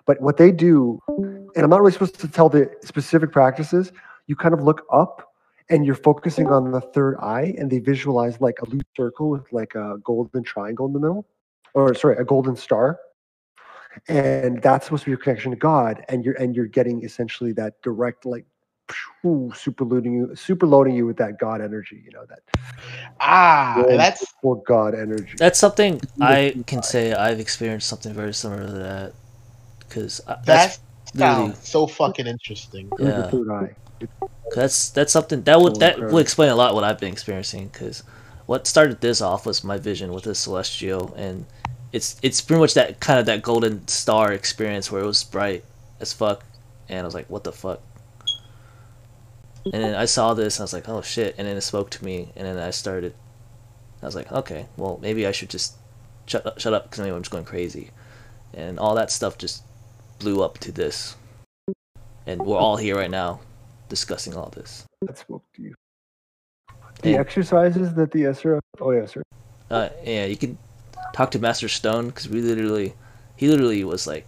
But 0.06 0.20
what 0.20 0.36
they 0.36 0.52
do, 0.52 1.00
and 1.08 1.50
I'm 1.56 1.70
not 1.70 1.80
really 1.80 1.92
supposed 1.92 2.20
to 2.20 2.28
tell 2.28 2.48
the 2.48 2.70
specific 2.82 3.32
practices. 3.32 3.92
You 4.26 4.36
kind 4.36 4.54
of 4.54 4.62
look 4.62 4.86
up 4.90 5.34
and 5.68 5.84
you're 5.84 5.94
focusing 5.94 6.46
on 6.48 6.70
the 6.70 6.80
third 6.80 7.16
eye, 7.18 7.54
and 7.58 7.70
they 7.70 7.78
visualize 7.78 8.40
like 8.40 8.60
a 8.60 8.68
loose 8.68 8.82
circle 8.96 9.30
with 9.30 9.52
like 9.52 9.74
a 9.74 9.96
golden 10.04 10.42
triangle 10.42 10.86
in 10.86 10.92
the 10.92 11.00
middle, 11.00 11.26
or 11.74 11.94
sorry, 11.94 12.16
a 12.16 12.24
golden 12.24 12.56
star. 12.56 12.98
And 14.08 14.60
that's 14.60 14.86
supposed 14.86 15.02
to 15.02 15.06
be 15.06 15.10
your 15.12 15.18
connection 15.18 15.52
to 15.52 15.56
God, 15.56 16.04
and 16.08 16.24
you're 16.24 16.34
and 16.34 16.56
you're 16.56 16.66
getting 16.66 17.04
essentially 17.04 17.52
that 17.52 17.80
direct 17.82 18.26
like 18.26 18.44
phew, 19.20 19.52
super 19.54 19.84
loading 19.84 20.14
you, 20.14 20.34
super 20.36 20.66
loading 20.66 20.94
you 20.94 21.06
with 21.06 21.16
that 21.18 21.38
God 21.38 21.60
energy, 21.60 22.02
you 22.04 22.10
know 22.10 22.24
that 22.26 22.40
ah, 23.20 23.74
warm, 23.78 23.96
that's 23.96 24.34
for 24.42 24.62
God 24.64 24.94
energy. 24.94 25.34
That's 25.38 25.58
something 25.58 26.00
I 26.20 26.62
can 26.66 26.82
say 26.82 27.12
I've 27.12 27.40
experienced 27.40 27.88
something 27.88 28.12
very 28.12 28.34
similar 28.34 28.66
to 28.66 28.72
that. 28.72 29.12
Because 29.78 30.20
that 30.26 30.44
that's 30.44 30.80
literally 31.14 31.52
sounds 31.52 31.68
so 31.68 31.86
fucking 31.86 32.26
interesting. 32.26 32.90
Yeah. 32.98 33.30
that's 34.54 34.90
that's 34.90 35.12
something 35.12 35.42
that 35.42 35.60
would 35.60 35.76
that 35.76 35.94
incredible. 35.94 36.14
will 36.14 36.20
explain 36.20 36.50
a 36.50 36.56
lot 36.56 36.74
what 36.74 36.84
I've 36.84 36.98
been 36.98 37.12
experiencing. 37.12 37.68
Because 37.68 38.02
what 38.46 38.66
started 38.66 39.00
this 39.00 39.20
off 39.20 39.46
was 39.46 39.64
my 39.64 39.78
vision 39.78 40.12
with 40.12 40.24
the 40.24 40.34
celestial, 40.34 41.14
and 41.14 41.46
it's 41.94 42.16
it's 42.22 42.40
pretty 42.40 42.60
much 42.60 42.74
that 42.74 42.98
kind 42.98 43.20
of 43.20 43.26
that 43.26 43.40
golden 43.42 43.86
star 43.86 44.32
experience 44.32 44.90
where 44.90 45.00
it 45.00 45.06
was 45.06 45.22
bright 45.22 45.64
as 46.00 46.12
fuck, 46.12 46.44
and 46.88 46.98
I 46.98 47.04
was 47.04 47.14
like, 47.14 47.30
what 47.30 47.44
the 47.44 47.52
fuck. 47.52 47.80
and 49.64 49.80
then 49.82 49.94
I 49.94 50.06
saw 50.06 50.34
this. 50.34 50.56
And 50.56 50.62
I 50.62 50.64
was 50.64 50.72
like, 50.72 50.88
oh 50.88 51.02
shit, 51.02 51.36
and 51.38 51.46
then 51.46 51.56
it 51.56 51.60
spoke 51.60 51.90
to 51.90 52.04
me, 52.04 52.30
and 52.34 52.46
then 52.46 52.58
I 52.58 52.70
started. 52.70 53.14
I 54.02 54.06
was 54.06 54.16
like, 54.16 54.30
okay, 54.32 54.66
well 54.76 54.98
maybe 55.00 55.24
I 55.24 55.30
should 55.32 55.50
just 55.50 55.76
shut 56.26 56.44
up, 56.44 56.58
shut 56.58 56.74
up 56.74 56.90
because 56.90 56.98
I'm 56.98 57.22
just 57.22 57.30
going 57.30 57.44
crazy, 57.44 57.90
and 58.52 58.78
all 58.80 58.96
that 58.96 59.12
stuff 59.12 59.38
just 59.38 59.62
blew 60.18 60.42
up 60.42 60.58
to 60.58 60.72
this, 60.72 61.14
and 62.26 62.42
we're 62.42 62.58
all 62.58 62.76
here 62.76 62.96
right 62.96 63.10
now 63.10 63.38
discussing 63.88 64.34
all 64.34 64.50
this. 64.50 64.84
That 65.02 65.16
spoke 65.16 65.44
to 65.54 65.62
you. 65.62 65.74
The 67.02 67.10
And, 67.10 67.20
exercises 67.20 67.94
that 67.94 68.10
the 68.10 68.22
SRF. 68.24 68.58
Oh 68.80 68.90
yeah, 68.90 69.06
sir. 69.06 69.22
uh, 69.70 69.90
yeah, 70.02 70.24
you 70.26 70.36
can 70.36 70.58
talk 71.12 71.30
to 71.32 71.38
Master 71.38 71.68
Stone 71.68 72.08
because 72.08 72.28
we 72.28 72.40
literally, 72.40 72.94
he 73.36 73.48
literally 73.48 73.84
was 73.84 74.06
like, 74.06 74.26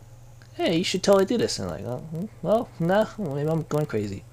hey, 0.54 0.76
you 0.76 0.84
should 0.84 1.02
totally 1.02 1.24
do 1.24 1.36
this, 1.36 1.58
and 1.58 1.70
I'm 1.70 1.76
like, 1.76 1.86
oh, 1.86 1.98
hmm, 1.98 2.24
well, 2.42 2.68
nah, 2.80 3.06
maybe 3.18 3.48
I'm 3.48 3.62
going 3.62 3.86
crazy, 3.86 4.24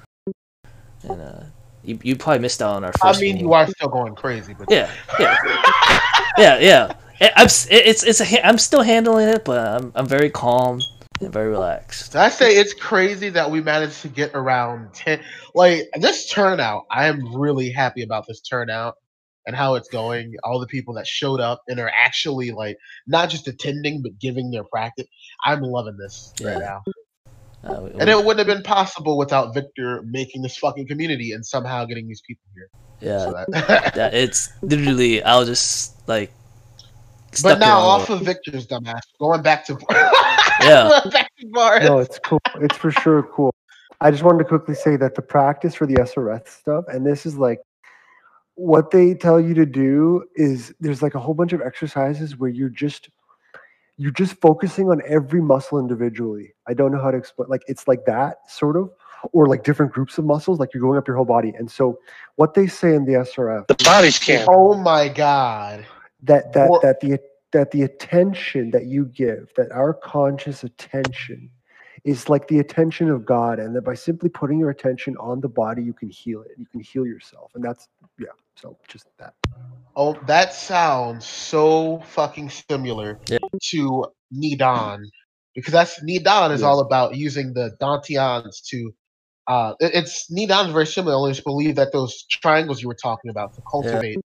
and 1.03 1.21
uh, 1.21 1.43
you 1.83 1.99
you 2.03 2.15
probably 2.15 2.39
missed 2.39 2.61
out 2.61 2.75
on 2.75 2.83
our 2.83 2.93
first. 2.93 3.03
I 3.03 3.11
mean, 3.21 3.33
meeting. 3.33 3.41
you 3.41 3.53
are 3.53 3.67
still 3.67 3.89
going 3.89 4.15
crazy, 4.15 4.53
but 4.53 4.71
Yeah, 4.71 4.89
yeah, 5.19 5.37
yeah, 6.37 6.59
yeah. 6.59 6.93
I'm 7.35 7.45
it's 7.45 8.03
it's 8.03 8.21
a 8.21 8.45
I'm 8.45 8.57
still 8.57 8.81
handling 8.81 9.29
it, 9.29 9.45
but 9.45 9.59
I'm 9.59 9.91
I'm 9.95 10.07
very 10.07 10.29
calm 10.29 10.81
and 11.21 11.31
very 11.31 11.49
relaxed. 11.49 12.15
I 12.15 12.29
say 12.29 12.57
it's 12.57 12.73
crazy 12.73 13.29
that 13.29 13.49
we 13.49 13.61
managed 13.61 14.01
to 14.01 14.07
get 14.09 14.31
around 14.33 14.93
ten. 14.93 15.21
Like 15.53 15.89
this 15.99 16.29
turnout, 16.29 16.85
I 16.89 17.07
am 17.07 17.35
really 17.35 17.69
happy 17.71 18.03
about 18.03 18.27
this 18.27 18.41
turnout 18.41 18.95
and 19.45 19.55
how 19.55 19.75
it's 19.75 19.89
going. 19.89 20.33
All 20.43 20.59
the 20.59 20.67
people 20.67 20.93
that 20.95 21.07
showed 21.07 21.39
up 21.39 21.61
and 21.67 21.79
are 21.79 21.91
actually 21.97 22.51
like 22.51 22.77
not 23.07 23.29
just 23.29 23.47
attending 23.47 24.01
but 24.01 24.17
giving 24.19 24.51
their 24.51 24.63
practice. 24.63 25.07
I'm 25.45 25.61
loving 25.61 25.97
this 25.97 26.33
Yeah. 26.39 26.47
right 26.49 26.59
now, 26.59 26.83
Uh, 27.63 27.81
we- 27.81 27.91
and 27.99 28.09
it 28.09 28.17
wouldn't 28.17 28.39
have 28.39 28.47
been 28.47 28.63
possible 28.63 29.17
without 29.17 29.53
Victor 29.53 30.01
making 30.05 30.41
this 30.41 30.57
fucking 30.57 30.87
community 30.87 31.31
and 31.31 31.45
somehow 31.45 31.85
getting 31.85 32.07
these 32.07 32.21
people 32.27 32.43
here. 32.55 32.69
yeah, 33.01 33.19
So 33.19 33.31
that- 33.31 33.93
that 33.95 34.13
it's 34.23 34.49
literally 34.61 35.23
I'll 35.23 35.45
just 35.45 36.07
like. 36.07 36.31
but 37.41 37.59
now 37.59 37.79
off 37.79 38.09
with- 38.09 38.19
of 38.21 38.25
Victor's 38.25 38.67
dumbass, 38.67 39.01
going 39.19 39.41
back 39.41 39.65
to 39.65 39.77
Yeah. 40.61 41.01
back 41.11 41.29
to 41.39 41.47
bars. 41.51 41.83
No, 41.83 41.99
it's 41.99 42.19
cool. 42.19 42.39
It's 42.61 42.77
for 42.77 42.91
sure 42.91 43.23
cool. 43.23 43.53
I 44.01 44.11
just 44.11 44.23
wanted 44.23 44.39
to 44.39 44.45
quickly 44.45 44.75
say 44.75 44.97
that 44.97 45.15
the 45.15 45.21
practice 45.21 45.73
for 45.75 45.87
the 45.87 45.95
SRF 45.95 46.47
stuff, 46.47 46.85
and 46.89 47.05
this 47.05 47.25
is 47.25 47.37
like 47.37 47.59
what 48.55 48.91
they 48.91 49.13
tell 49.15 49.39
you 49.39 49.53
to 49.55 49.65
do 49.65 50.23
is 50.35 50.73
there's 50.79 51.01
like 51.01 51.15
a 51.15 51.19
whole 51.19 51.33
bunch 51.33 51.53
of 51.53 51.61
exercises 51.61 52.37
where 52.37 52.49
you're 52.49 52.69
just 52.69 53.09
you're 53.97 54.11
just 54.11 54.33
focusing 54.41 54.89
on 54.89 55.01
every 55.07 55.41
muscle 55.41 55.77
individually. 55.79 56.53
I 56.67 56.73
don't 56.73 56.91
know 56.91 57.01
how 57.01 57.11
to 57.11 57.17
explain 57.17 57.49
like 57.49 57.61
it's 57.67 57.87
like 57.87 58.05
that 58.05 58.37
sort 58.49 58.75
of 58.77 58.91
or 59.31 59.47
like 59.47 59.63
different 59.63 59.91
groups 59.93 60.17
of 60.17 60.25
muscles 60.25 60.59
like 60.59 60.73
you're 60.73 60.81
going 60.81 60.97
up 60.97 61.07
your 61.07 61.15
whole 61.15 61.25
body. 61.25 61.53
And 61.57 61.69
so 61.71 61.99
what 62.35 62.53
they 62.55 62.67
say 62.67 62.93
in 62.95 63.05
the 63.05 63.13
SRF 63.13 63.67
The 63.67 63.75
body 63.83 64.11
scan. 64.11 64.45
Oh 64.49 64.73
my 64.75 65.07
god. 65.09 65.85
that 66.23 66.53
that 66.53 66.69
Or- 66.69 66.79
that 66.81 66.99
the 66.99 67.19
that 67.53 67.71
the 67.71 67.83
attention 67.83 68.71
that 68.71 68.85
you 68.87 69.05
give 69.05 69.51
that 69.57 69.71
our 69.71 69.93
conscious 69.93 70.63
attention 70.63 71.49
is 72.05 72.29
like 72.29 72.47
the 72.49 72.59
attention 72.59 73.09
of 73.09 73.25
god 73.25 73.59
and 73.59 73.75
that 73.75 73.83
by 73.83 73.93
simply 73.93 74.29
putting 74.29 74.59
your 74.59 74.69
attention 74.71 75.15
on 75.17 75.41
the 75.41 75.49
body 75.49 75.83
you 75.83 75.93
can 75.93 76.09
heal 76.09 76.41
it 76.43 76.51
you 76.57 76.65
can 76.67 76.81
heal 76.81 77.05
yourself 77.05 77.51
and 77.55 77.63
that's 77.63 77.87
yeah 78.19 78.27
so 78.57 78.77
just 78.87 79.07
that 79.19 79.33
Oh, 79.95 80.15
that 80.27 80.55
sounds 80.55 81.27
so 81.27 82.01
fucking 82.07 82.49
similar 82.49 83.21
Yeah. 83.29 83.39
to 83.71 84.05
Neidan. 84.35 85.03
Because 85.55 85.73
that's 85.73 86.03
Neidan 86.03 86.51
is 86.53 86.63
Yeah. 86.63 86.67
all 86.69 86.81
about 86.81 87.15
using 87.15 87.53
the 87.53 87.77
Dantians 87.81 88.63
to 88.69 88.91
uh 89.47 89.75
it- 89.81 89.95
it's 89.95 90.31
Neidan's 90.31 90.73
very 90.73 90.87
similar, 90.87 91.15
only 91.15 91.31
just 91.33 91.45
believe 91.45 91.75
that 91.77 91.93
those 91.93 92.25
triangles 92.31 92.81
you 92.81 92.89
were 92.89 92.95
talking 93.01 93.31
about 93.31 93.53
to 93.55 93.61
cultivate 93.71 94.19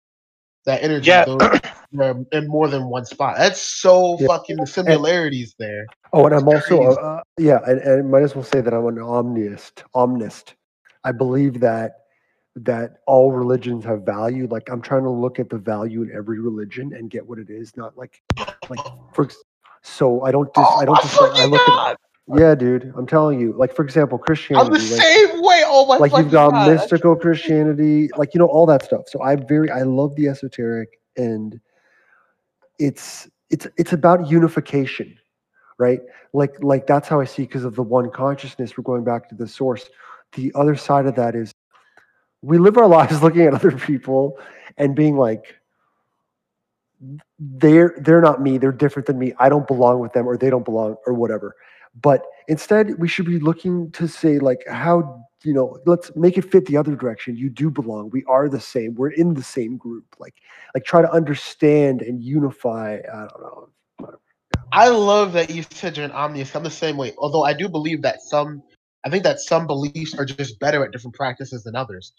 that 0.67 0.83
energy 0.83 1.11
Yeah. 1.11 1.25
those, 1.25 1.41
they're 1.93 2.17
in 2.33 2.49
more 2.49 2.69
than 2.69 2.87
one 2.89 3.07
spot. 3.07 3.37
That's 3.39 3.61
so 3.63 4.19
Yeah. 4.19 4.29
fucking 4.29 4.59
the 4.59 4.67
similarities 4.67 5.55
there. 5.59 5.93
oh 6.13 6.27
and 6.27 6.35
i'm 6.35 6.49
It's 6.49 6.49
also 6.49 6.95
uh, 6.95 7.23
yeah 7.39 7.61
and, 7.67 7.81
and 7.81 8.11
might 8.11 8.23
as 8.23 8.35
well 8.35 8.45
say 8.45 8.61
that 8.61 8.75
i'm 8.75 8.87
an 8.87 8.97
omnist 8.97 9.85
omnist 9.95 10.55
i 11.05 11.13
believe 11.13 11.61
that 11.61 11.93
that 12.57 12.99
all 13.07 13.33
religions 13.33 13.85
have 13.85 14.03
value 14.03 14.49
like 14.51 14.69
i'm 14.71 14.83
trying 14.83 15.05
to 15.05 15.11
look 15.11 15.39
at 15.41 15.51
the 15.51 15.59
value 15.59 16.03
in 16.03 16.13
every 16.17 16.41
religion 16.41 16.93
and 16.95 17.11
get 17.11 17.27
what 17.27 17.39
it 17.39 17.51
is 17.51 17.77
not 17.77 17.97
like 17.99 18.23
like 18.69 18.83
for 19.13 19.29
so 19.83 20.23
i 20.25 20.33
don't 20.33 20.53
dis, 20.55 20.77
i 20.77 20.85
don't 20.85 21.01
Oh 21.01 21.03
my 21.03 21.03
dis, 21.03 21.23
I 21.23 21.29
fucking 21.29 21.47
look 21.47 21.69
at 21.69 21.75
Yeah, 22.27 22.55
dude, 22.55 22.93
I'm 22.97 23.07
telling 23.07 23.41
you. 23.41 23.53
Like 23.53 23.75
for 23.75 23.85
example, 23.85 24.19
I'm 24.55 24.71
Christianity. 24.71 24.71
the 24.71 24.81
like, 24.89 25.05
same 25.05 25.43
way. 25.43 25.63
Oh 25.67 25.87
my 25.87 26.01
like 26.01 26.17
you've 26.17 26.31
got 26.33 26.55
God. 26.55 26.65
mystical 26.65 27.17
Christianity, 27.17 28.11
like 28.17 28.35
you 28.35 28.41
know 28.41 28.47
all 28.49 28.67
that 28.67 28.85
stuff. 28.85 29.09
So 29.09 29.23
I 29.23 29.37
very 29.37 29.71
I 29.71 29.83
love 29.83 30.17
the 30.17 30.29
esoteric, 30.29 30.91
and 31.17 31.61
it's 32.79 33.29
it's 33.51 33.67
it's 33.77 33.93
about 33.93 34.31
unification, 34.31 35.17
right? 35.79 36.01
Like 36.33 36.55
like 36.63 36.87
that's 36.87 37.09
how 37.09 37.21
I 37.21 37.25
see 37.25 37.43
because 37.43 37.65
of 37.65 37.75
the 37.75 37.83
one 37.83 38.11
consciousness. 38.11 38.77
We're 38.77 38.85
going 38.85 39.05
back 39.05 39.29
to 39.31 39.35
the 39.35 39.49
source. 39.49 39.89
The 40.35 40.53
other 40.55 40.77
side 40.77 41.07
of 41.07 41.15
that 41.17 41.35
is 41.35 41.53
we 42.43 42.59
live 42.59 42.77
our 42.77 42.87
lives 42.99 43.23
looking 43.23 43.43
at 43.43 43.55
other 43.55 43.73
people 43.73 44.39
and 44.77 44.95
being 44.95 45.17
like 45.17 45.55
they're 47.39 47.95
they're 48.01 48.21
not 48.21 48.43
me 48.43 48.59
they're 48.59 48.73
different 48.73 49.07
than 49.07 49.19
me 49.19 49.33
i 49.39 49.49
don't 49.49 49.69
belong 49.69 50.01
with 50.01 50.13
them 50.13 50.27
or 50.27 50.37
they 50.37 50.51
don't 50.51 50.65
belong 50.65 50.97
or 51.07 51.15
whatever 51.15 51.55
but 52.03 52.25
instead 52.49 52.99
we 52.99 53.07
should 53.07 53.27
be 53.27 53.39
looking 53.39 53.89
to 53.93 54.09
say 54.09 54.41
like 54.41 54.65
how 54.69 55.25
you 55.45 55.53
know 55.55 55.77
let's 55.87 56.15
make 56.17 56.37
it 56.37 56.43
fit 56.51 56.67
the 56.67 56.77
other 56.77 56.97
direction 56.97 57.37
you 57.37 57.49
do 57.49 57.71
belong 57.71 58.11
we 58.11 58.25
are 58.25 58.49
the 58.49 58.61
same 58.61 58.95
we're 58.95 59.11
in 59.11 59.35
the 59.35 59.43
same 59.43 59.77
group 59.77 60.05
like 60.19 60.35
like 60.75 60.85
try 60.85 61.01
to 61.01 61.11
understand 61.13 62.03
and 62.03 62.23
unify 62.23 62.95
i 63.13 63.19
don't 63.21 63.41
know 63.41 63.69
I 64.71 64.89
love 64.89 65.33
that 65.33 65.49
you 65.49 65.65
said 65.71 65.97
you're 65.97 66.05
an 66.05 66.13
omnist. 66.13 66.55
I'm 66.55 66.63
the 66.63 66.69
same 66.71 66.99
way. 66.99 67.15
Although 67.17 67.43
I 67.43 67.55
do 67.55 67.71
believe 67.71 68.03
that 68.03 68.21
some, 68.21 68.63
I 69.03 69.09
think 69.09 69.23
that 69.25 69.41
some 69.41 69.67
beliefs 69.67 70.15
are 70.19 70.27
just 70.27 70.59
better 70.61 70.85
at 70.85 70.93
different 70.93 71.15
practices 71.15 71.65
than 71.65 71.75
others. 71.75 72.13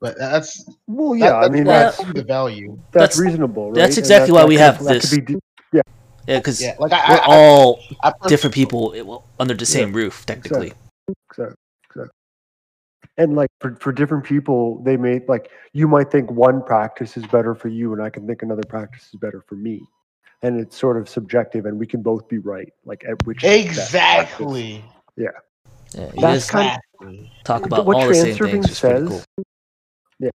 But 0.00 0.16
that's 0.16 0.64
well 0.86 1.10
that- 1.14 1.18
yeah 1.18 1.34
i 1.38 1.48
mean 1.48 1.64
that's 1.64 1.96
see 1.96 2.04
the 2.12 2.22
value. 2.22 2.78
that's, 2.92 3.16
That's- 3.16 3.18
reasonable 3.18 3.70
right 3.72 3.74
that's 3.74 3.96
And 3.96 4.04
exactly 4.04 4.30
why 4.32 4.42
that 4.42 4.48
we 4.48 4.54
could- 4.54 4.60
have 4.62 4.84
this. 4.84 5.10
be 5.12 5.20
di- 5.22 5.40
Yeah, 5.72 5.82
because 6.38 6.62
Yeah, 6.62 6.76
like 6.78 6.92
I, 6.92 7.14
we're 7.14 7.20
I, 7.20 7.24
all 7.26 7.80
I, 8.04 8.12
I 8.22 8.28
different 8.28 8.54
people 8.54 9.24
under 9.40 9.54
the 9.54 9.66
same 9.66 9.92
roof, 9.92 10.24
technically. 10.24 10.72
Exactly. 11.08 11.56
Exactly. 13.18 13.24
And 13.24 13.36
like 13.36 13.50
for, 13.60 13.74
for 13.76 13.92
different 13.92 14.24
people, 14.24 14.82
they 14.84 14.96
may 14.96 15.20
like 15.28 15.50
you 15.72 15.88
might 15.88 16.10
think 16.10 16.30
one 16.30 16.62
practice 16.62 17.16
is 17.16 17.26
better 17.26 17.54
for 17.54 17.68
you, 17.68 17.92
and 17.92 18.02
I 18.02 18.10
can 18.10 18.26
think 18.26 18.42
another 18.42 18.64
practice 18.68 19.08
is 19.12 19.20
better 19.20 19.42
for 19.46 19.56
me. 19.56 19.82
And 20.42 20.60
it's 20.60 20.76
sort 20.76 20.96
of 20.96 21.08
subjective, 21.08 21.66
and 21.66 21.78
we 21.78 21.86
can 21.86 22.02
both 22.02 22.28
be 22.28 22.38
right. 22.38 22.72
Like 22.84 23.04
at 23.04 23.26
which 23.26 23.44
is 23.44 23.76
the 23.76 23.80
best 23.80 23.90
practice. 23.92 24.40
exactly. 24.40 24.84
Yeah, 25.16 25.28
you 25.94 26.20
That's 26.20 26.48
guys 26.48 26.50
kind 26.50 26.80
Exactly. 27.00 27.32
talk 27.44 27.66
about 27.66 27.86
what 27.86 27.96
all 27.96 28.08
the 28.08 28.14
same 28.14 28.36
Transurfing 28.36 28.50
things. 28.50 28.66
Which 28.66 28.70
is 28.72 28.78
says. 28.78 29.08
cool. 29.08 29.44
Yeah. 30.20 30.30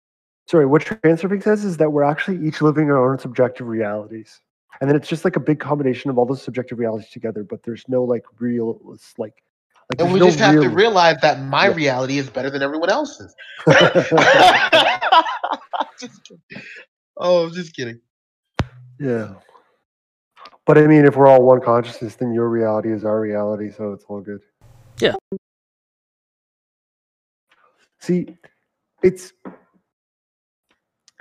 Sorry, 0.47 0.65
what 0.65 0.83
Transurfing 0.83 1.43
says 1.43 1.65
is 1.65 1.77
that 1.77 1.91
we're 1.91 2.03
actually 2.03 2.45
each 2.47 2.61
living 2.61 2.91
our 2.91 3.11
own 3.11 3.19
subjective 3.19 3.67
realities, 3.67 4.41
and 4.81 4.89
then 4.89 4.95
it's 4.95 5.07
just 5.07 5.25
like 5.25 5.35
a 5.35 5.39
big 5.39 5.59
combination 5.59 6.09
of 6.09 6.17
all 6.17 6.25
those 6.25 6.41
subjective 6.41 6.79
realities 6.79 7.09
together. 7.09 7.43
But 7.43 7.63
there's 7.63 7.83
no 7.87 8.03
like 8.03 8.25
real, 8.39 8.79
it's 8.93 9.13
like, 9.17 9.43
like 9.89 9.99
And 9.99 10.09
there's 10.09 10.13
we 10.13 10.19
no 10.19 10.25
just 10.27 10.39
have 10.39 10.61
to 10.61 10.69
realize 10.69 11.17
that 11.21 11.41
my 11.41 11.67
Yeah. 11.67 11.75
reality 11.75 12.17
is 12.19 12.29
better 12.29 12.49
than 12.49 12.61
everyone 12.61 12.89
else's. 12.89 13.33
just 15.99 16.23
kidding. 16.23 16.41
Oh, 17.17 17.45
I'm 17.45 17.53
just 17.53 17.75
kidding. 17.75 17.99
Yeah. 18.99 19.33
But 20.65 20.77
I 20.77 20.87
mean, 20.87 21.05
if 21.05 21.15
we're 21.15 21.27
all 21.27 21.41
one 21.41 21.61
consciousness, 21.61 22.15
then 22.15 22.33
your 22.33 22.49
reality 22.49 22.91
is 22.91 23.03
our 23.03 23.19
reality, 23.19 23.71
so 23.71 23.93
it's 23.93 24.05
all 24.07 24.21
good. 24.21 24.41
Yeah. 24.99 25.15
See, 27.99 28.37
it's 29.01 29.33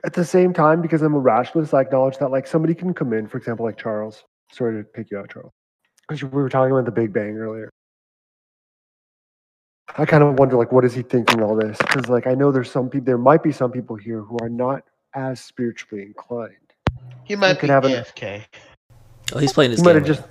at 0.04 0.12
the 0.12 0.24
same 0.24 0.52
time 0.52 0.82
because 0.82 1.00
I'm 1.02 1.14
a 1.14 1.18
rationalist. 1.18 1.72
I 1.72 1.80
acknowledge 1.80 2.18
that, 2.18 2.30
like, 2.30 2.46
somebody 2.46 2.74
can 2.74 2.92
come 2.92 3.12
in, 3.14 3.26
for 3.26 3.38
example, 3.38 3.64
like 3.64 3.78
Charles. 3.78 4.22
Sorry 4.52 4.82
to 4.82 4.84
pick 4.84 5.10
you 5.10 5.18
out, 5.18 5.30
Charles, 5.30 5.52
because 6.06 6.22
we 6.22 6.42
were 6.42 6.48
talking 6.48 6.72
about 6.72 6.84
the 6.84 6.92
Big 6.92 7.12
Bang 7.12 7.36
earlier. 7.36 7.70
I 9.96 10.04
kind 10.04 10.22
of 10.22 10.38
wonder, 10.38 10.56
like, 10.56 10.70
what 10.70 10.84
is 10.84 10.94
he 10.94 11.02
thinking 11.02 11.42
all 11.42 11.56
this? 11.56 11.76
Because, 11.78 12.08
like, 12.08 12.26
I 12.26 12.34
know 12.34 12.52
there's 12.52 12.70
some 12.70 12.88
people, 12.88 13.06
there 13.06 13.18
might 13.18 13.42
be 13.42 13.52
some 13.52 13.72
people 13.72 13.96
here 13.96 14.20
who 14.20 14.36
are 14.40 14.48
not 14.48 14.82
as 15.14 15.40
spiritually 15.40 16.02
inclined. 16.04 16.54
He 17.24 17.34
might 17.36 17.54
could 17.58 17.66
be 17.68 17.72
have 17.72 17.84
an- 17.84 17.92
AFK. 17.92 18.44
Oh, 19.32 19.38
he's 19.38 19.52
playing 19.52 19.70
this 19.72 19.80
He 19.80 19.84
might 19.84 19.94
have 19.96 20.02
right 20.04 20.16
just 20.16 20.22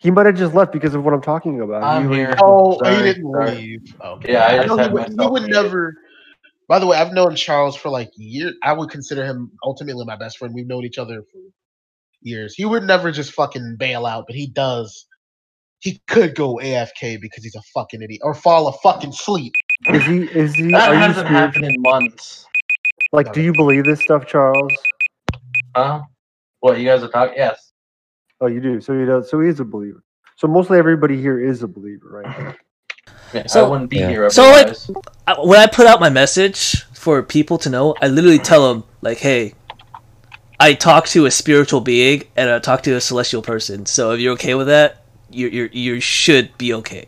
he 0.00 0.10
might 0.10 0.24
have 0.26 0.36
just 0.36 0.54
left 0.54 0.72
because 0.72 0.94
of 0.94 1.04
what 1.04 1.12
I'm 1.12 1.20
talking 1.20 1.60
about. 1.60 1.82
I'm 1.82 2.08
He- 2.08 2.16
here. 2.16 2.34
Oh, 2.40 2.78
Sorry, 2.78 2.96
he 2.96 3.02
didn't 3.02 3.32
sorry. 3.32 3.50
leave. 3.56 3.94
Okay. 4.00 4.32
Yeah, 4.32 4.46
I 4.46 4.56
just 4.56 4.68
know 4.68 4.76
had 4.78 4.88
he 4.88 4.94
would, 4.94 5.08
he 5.08 5.14
would 5.26 5.42
muted. 5.42 5.50
never. 5.64 5.94
By 6.68 6.78
the 6.78 6.86
way, 6.86 6.96
I've 6.96 7.12
known 7.12 7.34
Charles 7.36 7.76
for 7.76 7.88
like 7.90 8.10
years. 8.16 8.54
I 8.62 8.72
would 8.72 8.90
consider 8.90 9.24
him 9.24 9.50
ultimately 9.64 10.04
my 10.06 10.16
best 10.16 10.38
friend. 10.38 10.54
We've 10.54 10.66
known 10.66 10.84
each 10.84 10.98
other 10.98 11.22
for 11.22 11.38
years. 12.22 12.54
He 12.54 12.64
would 12.64 12.84
never 12.84 13.10
just 13.12 13.32
fucking 13.32 13.76
bail 13.78 14.06
out, 14.06 14.24
but 14.26 14.36
he 14.36 14.46
does. 14.46 15.06
He 15.80 16.00
could 16.08 16.34
go 16.34 16.56
AFK 16.56 17.20
because 17.20 17.44
he's 17.44 17.54
a 17.54 17.62
fucking 17.74 18.02
idiot 18.02 18.20
or 18.24 18.34
fall 18.34 18.66
a 18.68 18.72
fucking 18.72 19.12
sleep. 19.12 19.52
Is 19.90 20.04
he? 20.04 20.18
Is 20.24 20.54
he? 20.54 20.70
That 20.72 20.90
are 20.90 20.94
you 20.94 20.98
hasn't 21.00 21.26
spiritual? 21.26 21.36
happened 21.38 21.64
in 21.66 21.74
months. 21.78 22.46
Like, 23.12 23.32
do 23.32 23.40
you 23.40 23.52
believe 23.52 23.84
this 23.84 24.00
stuff, 24.00 24.26
Charles? 24.26 24.72
Huh? 25.74 26.02
What 26.60 26.78
you 26.78 26.84
guys 26.84 27.02
are 27.02 27.08
talking? 27.08 27.34
Yes. 27.36 27.72
Oh, 28.40 28.46
you 28.48 28.60
do. 28.60 28.80
So 28.80 28.98
he 28.98 29.04
does. 29.06 29.30
So 29.30 29.40
he 29.40 29.48
is 29.48 29.60
a 29.60 29.64
believer. 29.64 30.02
So 30.36 30.46
mostly 30.48 30.78
everybody 30.78 31.20
here 31.20 31.40
is 31.40 31.62
a 31.62 31.68
believer, 31.68 32.22
right? 32.24 32.56
Yeah, 33.32 33.46
So- 33.46 33.64
I 33.66 33.68
wouldn't 33.68 33.90
be 33.90 33.98
Yeah. 33.98 34.08
here 34.08 34.30
So, 34.30 34.42
like- 34.50 34.74
I, 35.26 35.34
when 35.40 35.58
I 35.58 35.66
put 35.66 35.86
out 35.86 36.00
my 36.00 36.08
message 36.10 36.84
for 36.94 37.22
people 37.22 37.58
to 37.58 37.70
know, 37.70 37.94
I 38.00 38.08
literally 38.08 38.38
tell 38.38 38.68
them 38.72 38.84
like, 39.02 39.18
"Hey, 39.18 39.54
I 40.60 40.74
talk 40.74 41.06
to 41.08 41.26
a 41.26 41.30
spiritual 41.30 41.80
being 41.80 42.24
and 42.36 42.50
I 42.50 42.58
talk 42.58 42.82
to 42.84 42.92
a 42.94 43.00
celestial 43.00 43.42
person. 43.42 43.86
So 43.86 44.12
if 44.12 44.20
you're 44.20 44.32
okay 44.34 44.54
with 44.54 44.66
that, 44.68 44.97
you 45.30 45.48
you 45.48 45.68
you 45.72 46.00
should 46.00 46.56
be 46.58 46.74
okay." 46.74 47.06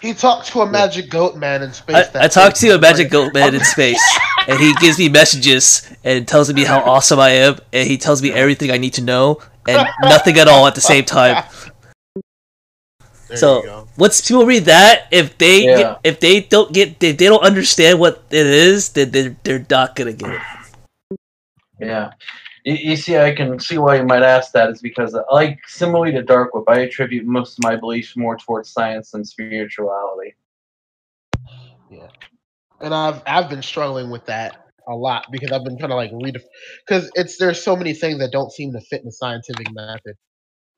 He 0.00 0.14
talked 0.14 0.46
to 0.48 0.60
a 0.60 0.66
magic 0.66 1.10
goat 1.10 1.36
man 1.36 1.62
in 1.62 1.72
space. 1.72 1.96
I, 1.96 2.02
that 2.04 2.22
I 2.22 2.28
talked 2.28 2.56
to 2.60 2.68
a 2.68 2.72
said- 2.72 2.80
magic 2.80 3.10
goat 3.10 3.34
man 3.34 3.54
in 3.54 3.64
space, 3.76 4.00
and 4.46 4.58
he 4.60 4.72
gives 4.74 4.98
me 4.98 5.08
messages 5.08 5.82
and 6.04 6.26
tells 6.26 6.52
me 6.52 6.62
how 6.64 6.78
awesome 6.80 7.18
I 7.18 7.30
am, 7.30 7.56
and 7.72 7.88
he 7.88 7.98
tells 7.98 8.22
me 8.22 8.30
everything 8.32 8.70
I 8.70 8.78
need 8.78 8.94
to 8.94 9.02
know 9.02 9.40
and 9.66 9.88
nothing 10.02 10.38
at 10.38 10.46
all 10.46 10.66
at 10.66 10.74
the 10.74 10.80
same 10.80 11.04
time. 11.04 11.44
There 13.28 13.36
So 13.36 13.86
once 13.98 14.26
people 14.26 14.46
read 14.46 14.64
that, 14.64 15.06
if 15.10 15.36
they 15.36 15.64
Yeah. 15.66 15.76
get, 15.76 16.00
if 16.02 16.20
they 16.20 16.40
don't 16.40 16.72
get 16.72 17.02
if 17.02 17.18
they 17.18 17.26
don't 17.26 17.42
understand 17.44 18.00
what 18.00 18.22
it 18.30 18.46
is, 18.46 18.88
then 18.96 19.10
they're, 19.10 19.36
they're 19.44 19.66
not 19.68 19.94
gonna 19.94 20.14
get 20.14 20.30
it. 20.30 20.40
Yeah. 21.78 22.12
You, 22.64 22.74
you 22.74 22.96
see, 22.96 23.16
I 23.16 23.34
can 23.34 23.58
see 23.58 23.78
why 23.78 23.96
you 23.96 24.04
might 24.04 24.22
ask 24.22 24.52
that 24.52 24.70
is 24.70 24.80
because, 24.80 25.14
uh, 25.14 25.22
like, 25.30 25.60
similarly 25.66 26.12
to 26.12 26.22
Dark 26.22 26.54
Whip, 26.54 26.64
I 26.68 26.80
attribute 26.80 27.26
most 27.26 27.58
of 27.58 27.64
my 27.64 27.76
beliefs 27.76 28.16
more 28.16 28.36
towards 28.36 28.70
science 28.70 29.10
than 29.10 29.24
spirituality. 29.24 30.34
Yeah, 31.90 32.08
and 32.80 32.94
I've 32.94 33.22
I've 33.26 33.48
been 33.48 33.62
struggling 33.62 34.10
with 34.10 34.26
that 34.26 34.66
a 34.86 34.94
lot 34.94 35.26
because 35.30 35.52
I've 35.52 35.64
been 35.64 35.78
trying 35.78 35.90
to 35.90 35.96
like 35.96 36.10
read 36.12 36.36
because 36.86 37.10
it's 37.14 37.38
there's 37.38 37.62
so 37.62 37.76
many 37.76 37.94
things 37.94 38.18
that 38.18 38.30
don't 38.30 38.52
seem 38.52 38.72
to 38.72 38.80
fit 38.80 39.00
in 39.00 39.06
the 39.06 39.12
scientific 39.12 39.72
method 39.72 40.14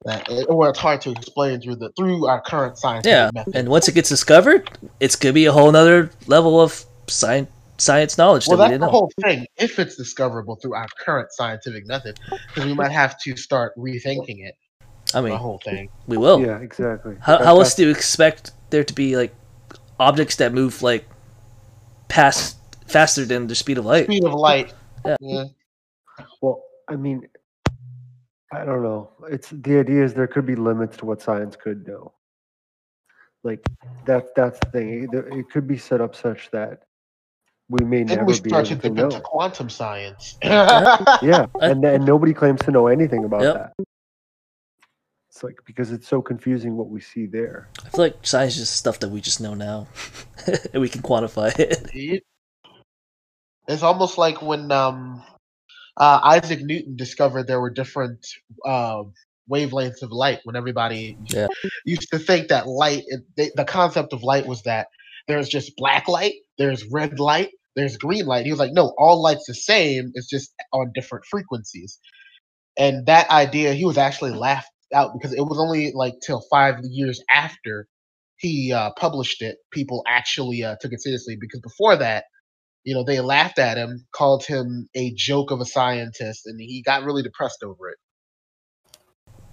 that 0.04 0.28
it, 0.30 0.46
or 0.48 0.68
it's 0.68 0.78
hard 0.78 1.00
to 1.02 1.10
explain 1.10 1.60
through 1.60 1.76
the 1.76 1.90
through 1.96 2.26
our 2.26 2.40
current 2.40 2.78
science. 2.78 3.06
Yeah, 3.06 3.30
method. 3.34 3.56
and 3.56 3.68
once 3.68 3.88
it 3.88 3.94
gets 3.94 4.08
discovered, 4.08 4.70
it's 5.00 5.16
gonna 5.16 5.32
be 5.32 5.46
a 5.46 5.52
whole 5.52 5.70
nother 5.72 6.10
level 6.26 6.60
of 6.60 6.84
science 7.08 7.50
science 7.80 8.18
knowledge 8.18 8.46
well, 8.46 8.58
that 8.58 8.68
that's 8.68 8.80
the 8.80 8.86
know. 8.86 8.90
whole 8.90 9.10
thing. 9.22 9.46
If 9.56 9.78
it's 9.78 9.96
discoverable 9.96 10.56
through 10.56 10.74
our 10.74 10.86
current 10.98 11.32
scientific 11.32 11.86
method, 11.86 12.20
because 12.48 12.66
we 12.66 12.74
might 12.74 12.92
have 12.92 13.18
to 13.20 13.36
start 13.36 13.72
rethinking 13.76 14.44
it. 14.46 14.54
I 15.14 15.20
mean, 15.20 15.30
the 15.30 15.38
whole 15.38 15.60
thing. 15.64 15.88
we 16.06 16.16
will. 16.16 16.40
Yeah, 16.40 16.58
exactly. 16.58 17.16
How, 17.20 17.38
That- 17.38 17.46
how 17.46 17.58
else 17.58 17.74
do 17.74 17.84
you 17.84 17.90
expect 17.90 18.52
there 18.70 18.84
to 18.84 18.94
be 18.94 19.16
like 19.16 19.34
objects 19.98 20.36
that 20.36 20.52
move 20.52 20.82
like 20.82 21.08
past 22.08 22.56
faster 22.86 23.24
than 23.24 23.46
the 23.46 23.54
speed 23.54 23.78
of 23.78 23.84
light? 23.84 24.04
Speed 24.04 24.24
of 24.24 24.34
light. 24.34 24.72
Yeah. 25.04 25.16
yeah. 25.20 25.44
Well, 26.40 26.62
I 26.88 26.96
mean, 26.96 27.26
I 28.52 28.64
don't 28.64 28.82
know. 28.82 29.10
It's 29.28 29.50
the 29.50 29.78
idea 29.78 30.04
is 30.04 30.14
there 30.14 30.26
could 30.26 30.46
be 30.46 30.54
limits 30.54 30.96
to 30.98 31.06
what 31.06 31.22
science 31.22 31.56
could 31.56 31.86
know. 31.88 32.12
Like 33.42 33.64
that. 34.04 34.34
That's 34.36 34.58
the 34.60 34.70
thing. 34.70 35.08
It, 35.10 35.24
it 35.32 35.50
could 35.50 35.66
be 35.66 35.78
set 35.78 36.00
up 36.00 36.14
such 36.14 36.50
that 36.50 36.82
we 37.70 37.84
may 37.84 38.02
Then 38.02 38.18
never 38.18 38.24
we 38.26 38.40
be 38.40 38.50
able 38.52 38.64
to 38.66 38.76
to 38.76 38.90
know. 38.90 39.08
quantum 39.20 39.70
science. 39.70 40.36
Yeah, 40.42 41.46
I- 41.60 41.70
and 41.70 41.84
and 41.84 42.04
nobody 42.04 42.34
claims 42.34 42.60
to 42.62 42.70
know 42.70 42.88
anything 42.88 43.24
about 43.24 43.42
Yep. 43.42 43.54
that. 43.54 43.72
It's 45.30 45.44
like 45.44 45.60
because 45.64 45.92
it's 45.92 46.08
so 46.08 46.20
confusing 46.20 46.76
what 46.76 46.88
we 46.90 47.00
see 47.00 47.26
there. 47.26 47.68
I 47.86 47.88
feel 47.90 48.00
like 48.00 48.26
science 48.26 48.54
is 48.54 48.60
just 48.62 48.76
stuff 48.76 48.98
that 48.98 49.10
we 49.10 49.20
just 49.20 49.40
know 49.40 49.54
now, 49.54 49.86
and 50.72 50.80
we 50.82 50.88
can 50.88 51.00
quantify 51.02 51.56
it. 51.58 51.88
It- 51.94 52.24
It's 53.68 53.84
almost 53.84 54.18
like 54.18 54.42
when 54.42 54.72
um, 54.72 55.22
uh, 55.96 56.18
Isaac 56.24 56.60
Newton 56.62 56.96
discovered 56.96 57.46
there 57.46 57.60
were 57.60 57.70
different 57.70 58.26
uh, 58.66 59.04
wavelengths 59.48 60.02
of 60.02 60.10
light. 60.10 60.40
When 60.42 60.56
everybody 60.56 61.16
Yeah. 61.28 61.46
used 61.84 62.10
to 62.10 62.18
think 62.18 62.48
that 62.48 62.66
light, 62.66 63.04
it, 63.06 63.20
they, 63.36 63.52
the 63.54 63.64
concept 63.64 64.12
of 64.12 64.24
light 64.24 64.46
was 64.46 64.62
that 64.62 64.88
there's 65.28 65.48
just 65.48 65.76
black 65.76 66.08
light, 66.08 66.34
there's 66.58 66.84
red 66.90 67.20
light, 67.20 67.50
there's 67.76 67.96
green 67.96 68.26
light. 68.26 68.44
He 68.44 68.52
was 68.52 68.60
like, 68.60 68.72
no, 68.72 68.92
all 68.98 69.22
light's 69.22 69.46
the 69.46 69.54
same. 69.54 70.12
It's 70.14 70.28
just 70.28 70.52
on 70.72 70.92
different 70.94 71.24
frequencies. 71.30 71.98
And 72.76 73.06
that 73.06 73.30
idea, 73.30 73.74
he 73.74 73.84
was 73.84 73.98
actually 73.98 74.32
laughed 74.32 74.70
out 74.94 75.12
because 75.14 75.32
it 75.32 75.42
was 75.42 75.58
only 75.58 75.92
like 75.94 76.14
till 76.24 76.42
five 76.50 76.76
years 76.82 77.22
after 77.30 77.86
he 78.36 78.72
uh, 78.72 78.90
published 78.96 79.42
it, 79.42 79.58
people 79.70 80.02
actually 80.08 80.64
uh, 80.64 80.76
took 80.80 80.92
it 80.92 81.02
seriously. 81.02 81.36
Because 81.38 81.60
before 81.60 81.96
that, 81.96 82.24
you 82.84 82.94
know, 82.94 83.04
they 83.04 83.20
laughed 83.20 83.58
at 83.58 83.76
him, 83.76 84.06
called 84.12 84.44
him 84.44 84.88
a 84.94 85.12
joke 85.14 85.50
of 85.50 85.60
a 85.60 85.66
scientist, 85.66 86.46
and 86.46 86.58
he 86.58 86.82
got 86.82 87.04
really 87.04 87.22
depressed 87.22 87.62
over 87.62 87.90
it. 87.90 87.98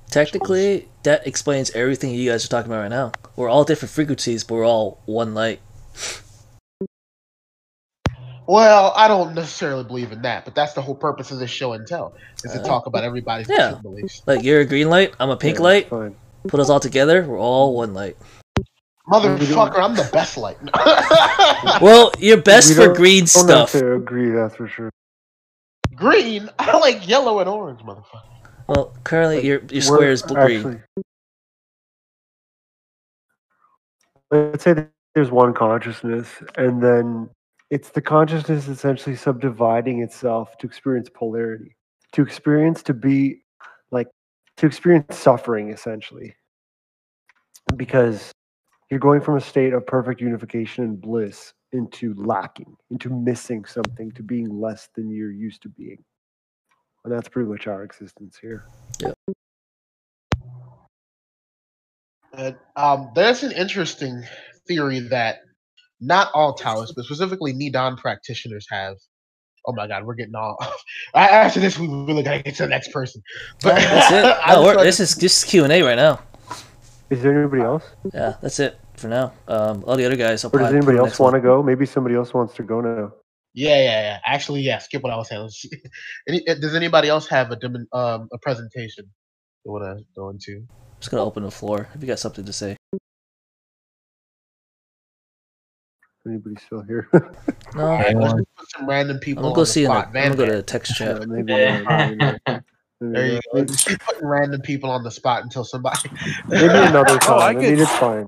Technically, 0.10 0.88
that 1.04 1.28
explains 1.28 1.70
everything 1.72 2.14
you 2.14 2.32
guys 2.32 2.46
are 2.46 2.48
talking 2.48 2.72
about 2.72 2.82
right 2.82 2.90
now. 2.90 3.12
We're 3.36 3.50
all 3.50 3.66
different 3.66 3.92
frequencies, 3.92 4.46
but 4.46 4.56
we're 4.56 4.66
all 4.66 5.02
one 5.06 5.34
light. 5.34 5.60
Well, 8.48 8.94
I 8.96 9.08
don't 9.10 9.36
necessarily 9.36 9.84
believe 9.84 10.12
in 10.14 10.22
that, 10.22 10.46
but 10.46 10.56
that's 10.56 10.74
the 10.74 10.82
whole 10.82 10.96
purpose 10.96 11.32
of 11.32 11.40
this 11.40 11.52
show 11.52 11.74
and 11.74 11.86
tell 11.86 12.14
is 12.46 12.54
to 12.54 12.62
Uh, 12.62 12.64
talk 12.66 12.86
about 12.86 13.04
everybody's 13.04 13.50
yeah. 13.50 13.76
beliefs. 13.82 14.22
Like 14.26 14.44
you're 14.44 14.62
a 14.62 14.66
green 14.66 14.90
light, 14.90 15.14
I'm 15.20 15.30
a 15.30 15.36
pink 15.38 15.58
Yeah, 15.58 15.64
light. 15.64 15.90
Fine. 15.90 16.16
Put 16.48 16.60
us 16.62 16.70
all 16.70 16.80
together, 16.80 17.24
we're 17.24 17.40
all 17.40 17.76
one 17.76 17.94
light. 17.94 18.16
Motherfucker, 19.10 19.80
I'm 19.80 19.96
the 19.96 20.10
best 20.14 20.38
light. 20.38 20.58
Well, 21.82 22.12
you're 22.20 22.42
best 22.42 22.70
We 22.70 22.76
for 22.76 22.94
green 22.94 23.26
Don't 23.26 23.50
have 23.50 23.70
stuff. 23.70 23.72
to 23.74 23.94
agree. 23.96 24.30
That's 24.32 24.56
for 24.56 24.68
sure. 24.68 24.90
Green? 25.96 26.50
I 26.60 26.78
like 26.78 27.08
yellow 27.08 27.40
and 27.40 27.50
orange, 27.50 27.82
motherfucker. 27.82 28.24
Well, 28.68 28.94
currently 29.04 29.46
your 29.46 29.62
your 29.70 29.82
square 29.82 30.12
is 30.12 30.22
bl- 30.24 30.34
green. 30.36 30.58
actually- 30.58 30.82
Let's 34.32 34.64
say 34.64 34.88
there's 35.16 35.32
one 35.32 35.54
consciousness, 35.54 36.28
and 36.58 36.82
then 36.84 37.30
it's 37.70 37.90
the 37.90 38.02
consciousness 38.02 38.68
essentially 38.68 39.16
subdividing 39.16 40.02
itself 40.02 40.58
to 40.58 40.68
experience 40.68 41.10
polarity, 41.14 41.76
to 42.14 42.22
experience 42.22 42.82
to 42.84 42.94
be 42.94 43.44
like 43.92 44.08
to 44.58 44.66
experience 44.66 45.18
suffering 45.18 45.72
essentially, 45.72 46.36
because 47.76 48.32
you're 48.90 49.00
going 49.00 49.22
from 49.22 49.36
a 49.36 49.42
state 49.42 49.74
of 49.74 49.86
perfect 49.86 50.22
unification 50.22 50.84
and 50.86 51.02
bliss 51.02 51.54
into 51.74 52.14
lacking, 52.16 52.76
into 52.90 53.10
missing 53.10 53.66
something, 53.66 54.12
to 54.14 54.24
being 54.24 54.62
less 54.62 54.88
than 54.96 55.10
you're 55.10 55.32
used 55.32 55.62
to 55.62 55.70
being. 55.70 56.02
And 57.04 57.14
that's 57.14 57.28
pretty 57.28 57.50
much 57.50 57.68
our 57.68 57.84
existence 57.84 58.38
here. 58.42 58.66
And, 62.34 62.56
um, 62.76 63.12
there's 63.16 63.44
an 63.44 63.52
interesting 63.52 64.24
theory 64.68 65.00
that 65.00 65.40
not 66.00 66.32
all 66.34 66.54
Taoists, 66.54 66.94
but 66.96 67.06
specifically 67.06 67.54
Neidan 67.54 67.98
practitioners 67.98 68.66
have. 68.70 68.96
Oh 69.70 69.74
my 69.74 69.88
God, 69.88 70.06
we're 70.06 70.16
getting 70.16 70.36
all. 70.36 70.58
I- 71.14 71.28
After 71.30 71.60
this, 71.60 71.78
we 71.78 71.88
really 71.88 72.24
gotta 72.24 72.42
get 72.44 72.56
to 72.56 72.64
the 72.64 72.70
next 72.70 72.92
person. 72.92 73.22
But 73.62 73.76
That's 73.76 74.12
it. 74.12 74.24
No, 74.48 74.54
just 74.54 74.58
we're, 74.60 74.64
wanted- 74.76 74.84
this 74.88 75.00
is 75.00 75.16
just 75.16 75.48
Q 75.48 75.64
and 75.64 75.74
A 75.74 75.82
right 75.82 75.96
now. 75.98 76.22
Is 77.10 77.22
there 77.22 77.38
anybody 77.38 77.62
else? 77.64 77.84
Yeah, 78.14 78.36
that's 78.42 78.60
it 78.60 78.78
for 78.96 79.08
now. 79.08 79.32
Um, 79.48 79.84
all 79.88 79.96
the 79.96 80.06
other 80.06 80.18
guys. 80.18 80.44
I'll 80.44 80.52
Or 80.54 80.60
does 80.60 80.74
anybody 80.74 80.98
else 80.98 81.18
want 81.20 81.36
to 81.36 81.42
go? 81.42 81.64
Maybe 81.64 81.86
somebody 81.86 82.16
else 82.16 82.34
wants 82.34 82.54
to 82.56 82.64
go 82.64 82.82
now. 82.82 83.14
Yeah, 83.54 83.78
yeah, 83.78 84.02
yeah. 84.02 84.20
Actually, 84.26 84.62
yeah. 84.62 84.78
Skip 84.80 85.02
what 85.04 85.14
I 85.14 85.18
was 85.18 85.30
saying. 85.30 85.50
Any, 86.28 86.46
uh, 86.48 86.56
does 86.56 86.76
anybody 86.76 87.08
else 87.08 87.28
have 87.30 87.50
a 87.52 87.56
dem- 87.56 87.88
um 87.94 88.28
a 88.34 88.38
presentation 88.40 89.06
they 89.66 89.70
want 89.70 89.84
to 90.00 90.04
go 90.16 90.30
into? 90.30 90.58
I'm 90.70 91.00
just 91.00 91.10
gonna 91.12 91.24
open 91.24 91.44
the 91.44 91.52
floor. 91.52 91.88
If 91.96 92.02
you 92.02 92.08
got 92.08 92.20
something 92.20 92.44
to 92.46 92.54
say, 92.54 92.76
Anybody 96.28 96.56
still 96.66 96.82
here? 96.82 97.08
no, 97.76 97.94
Okay. 97.94 98.10
I'm 98.12 98.20
Let's 98.20 98.34
just 98.34 98.56
put 98.58 98.70
some 98.72 98.90
random 98.90 99.20
people 99.20 99.44
gonna 99.44 99.52
on 99.54 99.56
go 99.56 99.62
the 99.62 99.66
see 99.66 99.84
in 99.86 99.90
the, 99.92 99.96
spot. 100.02 100.08
I'm 100.08 100.14
gonna 100.14 100.36
go 100.36 100.46
Van. 100.46 100.56
to 100.56 100.62
text 100.64 100.96
chat. 100.96 101.20
Yeah. 101.20 101.26
maybe 101.26 101.84
not. 102.48 102.64
There 103.00 103.28
you 103.28 103.40
go. 103.54 103.64
Just 103.64 103.88
keep 103.88 104.00
putting 104.00 104.26
random 104.26 104.60
people 104.62 104.90
on 104.90 105.04
the 105.04 105.12
spot 105.12 105.44
until 105.44 105.64
somebody. 105.64 106.10
Maybe 106.48 106.66
another 106.66 107.14
Oh, 107.14 107.18
time. 107.20 107.40
I 107.42 107.46
I, 107.50 107.54
could- 107.54 107.62
mean, 107.62 107.80
it's 107.80 107.96
fine. 107.98 108.26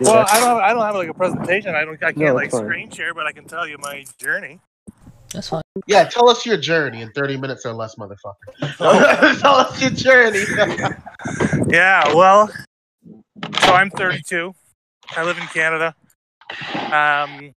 Yeah, 0.00 0.08
Well, 0.10 0.26
I 0.28 0.40
don't. 0.40 0.60
I 0.60 0.72
don't 0.72 0.82
have 0.82 0.96
like 0.96 1.08
a 1.08 1.14
presentation. 1.14 1.76
I 1.76 1.84
don't. 1.84 1.94
I 2.02 2.06
can't 2.06 2.18
No, 2.18 2.34
like 2.34 2.50
fine. 2.50 2.64
screen 2.64 2.90
share, 2.90 3.14
but 3.14 3.26
I 3.26 3.32
can 3.32 3.44
tell 3.44 3.64
you 3.68 3.78
my 3.78 4.04
journey. 4.18 4.58
That's 5.32 5.48
fine. 5.50 5.62
Yeah, 5.86 6.02
tell 6.08 6.28
us 6.28 6.44
your 6.44 6.56
journey 6.56 7.02
in 7.02 7.12
30 7.12 7.36
minutes 7.36 7.64
or 7.64 7.72
less, 7.74 7.94
motherfucker. 7.94 9.38
tell 9.40 9.54
us 9.54 9.80
your 9.80 9.90
journey. 9.92 10.42
Yeah. 11.72 12.12
Well, 12.12 12.48
so 13.60 13.72
I'm 13.72 13.90
32. 13.90 14.52
I 15.16 15.22
live 15.22 15.38
in 15.38 15.46
Canada. 15.46 15.94
Um, 16.74 17.52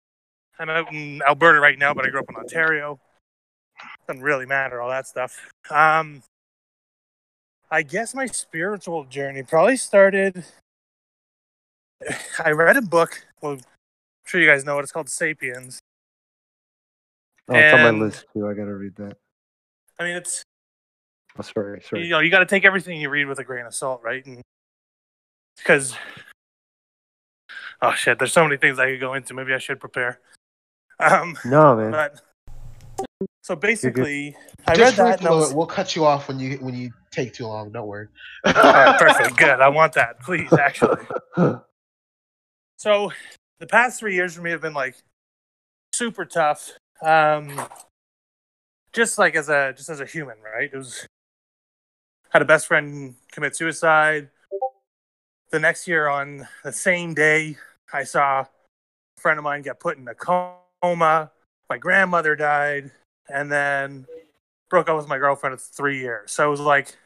I'm 0.58 0.68
out 0.68 0.92
in 0.92 1.22
Alberta 1.26 1.60
right 1.60 1.78
now, 1.78 1.94
but 1.94 2.04
I 2.06 2.10
grew 2.10 2.20
up 2.20 2.28
in 2.28 2.36
Ontario. 2.36 2.98
Doesn't 4.06 4.22
really 4.22 4.46
matter 4.46 4.80
all 4.80 4.90
that 4.90 5.06
stuff. 5.06 5.38
Um, 5.70 6.22
I 7.70 7.82
guess 7.82 8.14
my 8.14 8.26
spiritual 8.26 9.04
journey 9.04 9.42
probably 9.42 9.76
started. 9.76 10.44
I 12.44 12.50
read 12.50 12.76
a 12.76 12.82
book. 12.82 13.24
Well, 13.40 13.52
I'm 13.52 13.60
sure 14.26 14.40
you 14.40 14.46
guys 14.48 14.64
know 14.64 14.78
it. 14.78 14.82
It's 14.82 14.92
called 14.92 15.08
Sapiens. 15.08 15.78
Oh, 17.48 17.54
it's 17.54 17.74
on 17.74 17.82
my 17.82 17.90
list 17.90 18.26
too. 18.32 18.46
I 18.48 18.54
gotta 18.54 18.74
read 18.74 18.94
that. 18.96 19.16
I 19.98 20.04
mean, 20.04 20.16
it's 20.16 20.42
Oh, 21.38 21.42
sorry, 21.42 21.80
sorry. 21.82 22.04
you 22.04 22.10
know 22.10 22.18
you 22.18 22.30
got 22.30 22.40
to 22.40 22.46
take 22.46 22.64
everything 22.64 23.00
you 23.00 23.08
read 23.08 23.26
with 23.26 23.38
a 23.38 23.44
grain 23.44 23.64
of 23.64 23.74
salt, 23.74 24.02
right? 24.02 24.24
And 24.26 24.42
because 25.56 25.94
oh 27.82 27.92
shit, 27.92 28.18
there's 28.18 28.32
so 28.32 28.44
many 28.44 28.56
things 28.56 28.78
I 28.78 28.90
could 28.90 29.00
go 29.00 29.14
into. 29.14 29.34
Maybe 29.34 29.54
I 29.54 29.58
should 29.58 29.80
prepare. 29.80 30.20
Um, 30.98 31.36
No, 31.44 31.76
man. 31.76 31.90
but 31.90 32.20
so 33.42 33.56
basically, 33.56 34.36
I 34.66 34.74
Just 34.74 34.98
read 34.98 35.06
that. 35.06 35.18
And 35.20 35.28
I 35.28 35.32
was. 35.32 35.54
We'll 35.54 35.66
cut 35.66 35.96
you 35.96 36.04
off 36.04 36.28
when 36.28 36.38
you 36.38 36.58
when 36.58 36.74
you 36.74 36.92
take 37.10 37.32
too 37.32 37.46
long. 37.46 37.72
Don't 37.72 37.86
worry. 37.86 38.08
All 38.44 38.52
right, 38.52 38.98
perfect, 38.98 39.36
good. 39.36 39.60
I 39.60 39.68
want 39.68 39.94
that, 39.94 40.20
please. 40.20 40.52
Actually, 40.52 41.02
so 42.76 43.10
the 43.58 43.66
past 43.66 43.98
three 43.98 44.14
years 44.14 44.34
for 44.34 44.42
me 44.42 44.50
have 44.50 44.60
been 44.60 44.74
like 44.74 44.94
super 45.94 46.24
tough. 46.24 46.70
Um, 47.02 47.60
just 48.92 49.18
like 49.18 49.34
as 49.34 49.48
a 49.48 49.72
just 49.76 49.88
as 49.88 50.00
a 50.00 50.06
human, 50.06 50.36
right? 50.42 50.70
It 50.72 50.76
was 50.76 51.06
had 52.30 52.42
a 52.42 52.44
best 52.44 52.66
friend 52.66 53.14
commit 53.32 53.56
suicide. 53.56 54.28
The 55.50 55.58
next 55.58 55.88
year, 55.88 56.06
on 56.06 56.46
the 56.62 56.72
same 56.72 57.14
day, 57.14 57.56
I 57.92 58.04
saw 58.04 58.40
a 58.40 58.48
friend 59.20 59.38
of 59.38 59.44
mine 59.44 59.62
get 59.62 59.80
put 59.80 59.98
in 59.98 60.06
a 60.08 60.14
coma. 60.14 61.30
My 61.68 61.78
grandmother 61.78 62.34
died, 62.36 62.90
and 63.28 63.50
then 63.50 64.06
broke 64.68 64.88
up 64.88 64.96
with 64.96 65.08
my 65.08 65.18
girlfriend 65.18 65.60
for 65.60 65.72
three 65.72 65.98
years. 65.98 66.32
So 66.32 66.46
it 66.46 66.50
was 66.50 66.60
like 66.60 66.96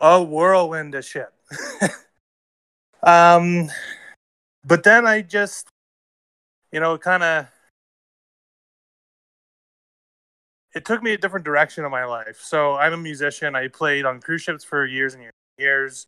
a 0.00 0.22
whirlwind 0.22 0.94
of 0.94 1.04
shit. 1.04 1.28
um, 3.02 3.70
but 4.64 4.82
then 4.82 5.06
I 5.06 5.22
just, 5.22 5.68
you 6.70 6.80
know, 6.80 6.96
kind 6.98 7.22
of, 7.22 7.46
it 10.74 10.84
took 10.84 11.02
me 11.02 11.12
a 11.12 11.18
different 11.18 11.44
direction 11.44 11.84
in 11.84 11.90
my 11.90 12.04
life. 12.04 12.40
So 12.40 12.74
I'm 12.74 12.94
a 12.94 12.96
musician. 12.96 13.54
I 13.54 13.68
played 13.68 14.04
on 14.06 14.20
cruise 14.20 14.42
ships 14.42 14.64
for 14.64 14.86
years 14.86 15.14
and 15.14 15.22
years 15.22 15.34
and 15.58 15.64
years. 15.64 16.06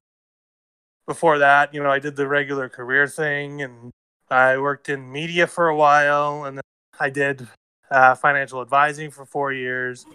Before 1.07 1.39
that, 1.39 1.75
you 1.75 1.83
know, 1.83 1.91
I 1.91 1.99
did 1.99 2.17
the 2.17 2.27
regular 2.27 2.69
career 2.69 3.07
thing 3.07 3.61
and 3.61 3.91
I 4.31 4.57
worked 4.59 4.89
in 4.89 5.13
media 5.13 5.47
for 5.47 5.69
a 5.69 5.77
while 5.77 6.45
and 6.45 6.61
I 6.99 7.11
did 7.11 7.47
uh, 7.91 8.15
financial 8.15 8.63
advising 8.63 9.11
for 9.11 9.27
four 9.27 9.53
years. 9.53 10.07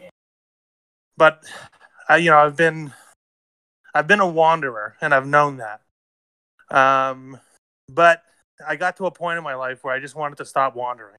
But, 1.15 1.43
I, 2.07 2.17
you 2.17 2.31
know, 2.31 2.39
I've 2.39 2.55
been, 2.55 2.93
I've 3.93 4.07
been 4.07 4.19
a 4.19 4.27
wanderer 4.27 4.95
and 4.99 5.13
I've 5.13 5.27
known 5.27 5.57
that. 5.57 5.81
Um, 6.75 7.39
but 7.87 8.23
I 8.67 8.75
got 8.75 8.97
to 8.97 9.05
a 9.05 9.11
point 9.11 9.37
in 9.37 9.43
my 9.43 9.55
life 9.55 9.83
where 9.83 9.93
I 9.93 9.99
just 9.99 10.15
wanted 10.15 10.37
to 10.37 10.45
stop 10.45 10.75
wandering. 10.75 11.17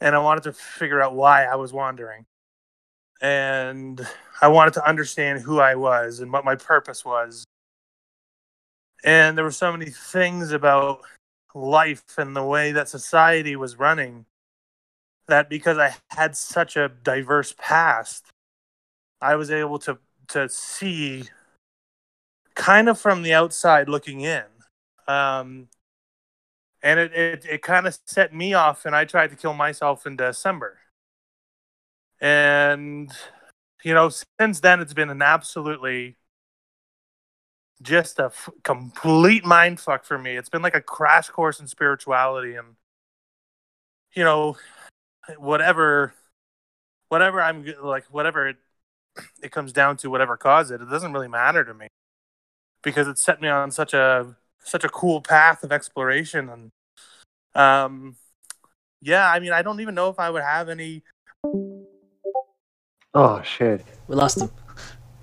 And 0.00 0.14
I 0.14 0.18
wanted 0.18 0.44
to 0.44 0.52
figure 0.52 1.02
out 1.02 1.14
why 1.14 1.44
I 1.44 1.56
was 1.56 1.72
wandering. 1.72 2.24
And 3.20 4.06
I 4.40 4.48
wanted 4.48 4.74
to 4.74 4.86
understand 4.86 5.42
who 5.42 5.60
I 5.60 5.74
was 5.74 6.20
and 6.20 6.32
what 6.32 6.44
my 6.44 6.56
purpose 6.56 7.04
was. 7.04 7.44
And 9.04 9.36
there 9.36 9.44
were 9.44 9.50
so 9.50 9.70
many 9.70 9.90
things 9.90 10.50
about 10.50 11.02
life 11.54 12.18
and 12.18 12.34
the 12.34 12.42
way 12.42 12.72
that 12.72 12.88
society 12.88 13.54
was 13.54 13.78
running 13.78 14.24
that 15.28 15.48
because 15.48 15.78
I 15.78 15.94
had 16.10 16.36
such 16.36 16.76
a 16.76 16.88
diverse 16.88 17.54
past, 17.58 18.26
I 19.20 19.36
was 19.36 19.50
able 19.50 19.78
to 19.80 19.98
to 20.28 20.48
see 20.48 21.24
kind 22.54 22.88
of 22.88 22.98
from 22.98 23.22
the 23.22 23.34
outside 23.34 23.88
looking 23.90 24.22
in. 24.22 24.44
Um, 25.06 25.68
and 26.82 26.98
it, 26.98 27.12
it, 27.12 27.46
it 27.50 27.62
kind 27.62 27.86
of 27.86 27.98
set 28.06 28.34
me 28.34 28.54
off, 28.54 28.86
and 28.86 28.96
I 28.96 29.04
tried 29.04 29.30
to 29.30 29.36
kill 29.36 29.54
myself 29.54 30.06
in 30.06 30.16
December. 30.16 30.78
And, 32.20 33.12
you 33.82 33.92
know, 33.92 34.10
since 34.40 34.60
then, 34.60 34.80
it's 34.80 34.94
been 34.94 35.10
an 35.10 35.20
absolutely 35.22 36.16
just 37.84 38.18
a 38.18 38.26
f- 38.26 38.48
complete 38.64 39.44
mind 39.44 39.78
fuck 39.78 40.04
for 40.04 40.18
me. 40.18 40.36
It's 40.36 40.48
been 40.48 40.62
like 40.62 40.74
a 40.74 40.80
crash 40.80 41.28
course 41.28 41.60
in 41.60 41.68
spirituality 41.68 42.56
and, 42.56 42.74
you 44.14 44.24
know, 44.24 44.56
whatever, 45.38 46.14
whatever 47.08 47.40
I'm 47.40 47.64
like, 47.82 48.04
whatever 48.10 48.48
it, 48.48 48.56
it 49.42 49.52
comes 49.52 49.72
down 49.72 49.96
to, 49.98 50.10
whatever 50.10 50.36
caused 50.36 50.72
it, 50.72 50.80
it 50.80 50.90
doesn't 50.90 51.12
really 51.12 51.28
matter 51.28 51.64
to 51.64 51.72
me 51.72 51.86
because 52.82 53.06
it 53.06 53.18
set 53.18 53.40
me 53.40 53.48
on 53.48 53.70
such 53.70 53.94
a 53.94 54.34
such 54.66 54.82
a 54.82 54.88
cool 54.88 55.20
path 55.20 55.62
of 55.62 55.70
exploration 55.70 56.48
and 56.48 56.70
um 57.54 58.16
yeah 59.02 59.30
i 59.30 59.38
mean 59.38 59.52
i 59.52 59.60
don't 59.60 59.80
even 59.80 59.94
know 59.94 60.08
if 60.08 60.18
i 60.18 60.30
would 60.30 60.42
have 60.42 60.70
any 60.70 61.02
Oh 63.14 63.40
shit. 63.42 63.84
We 64.08 64.16
lost 64.16 64.40
him. 64.40 64.50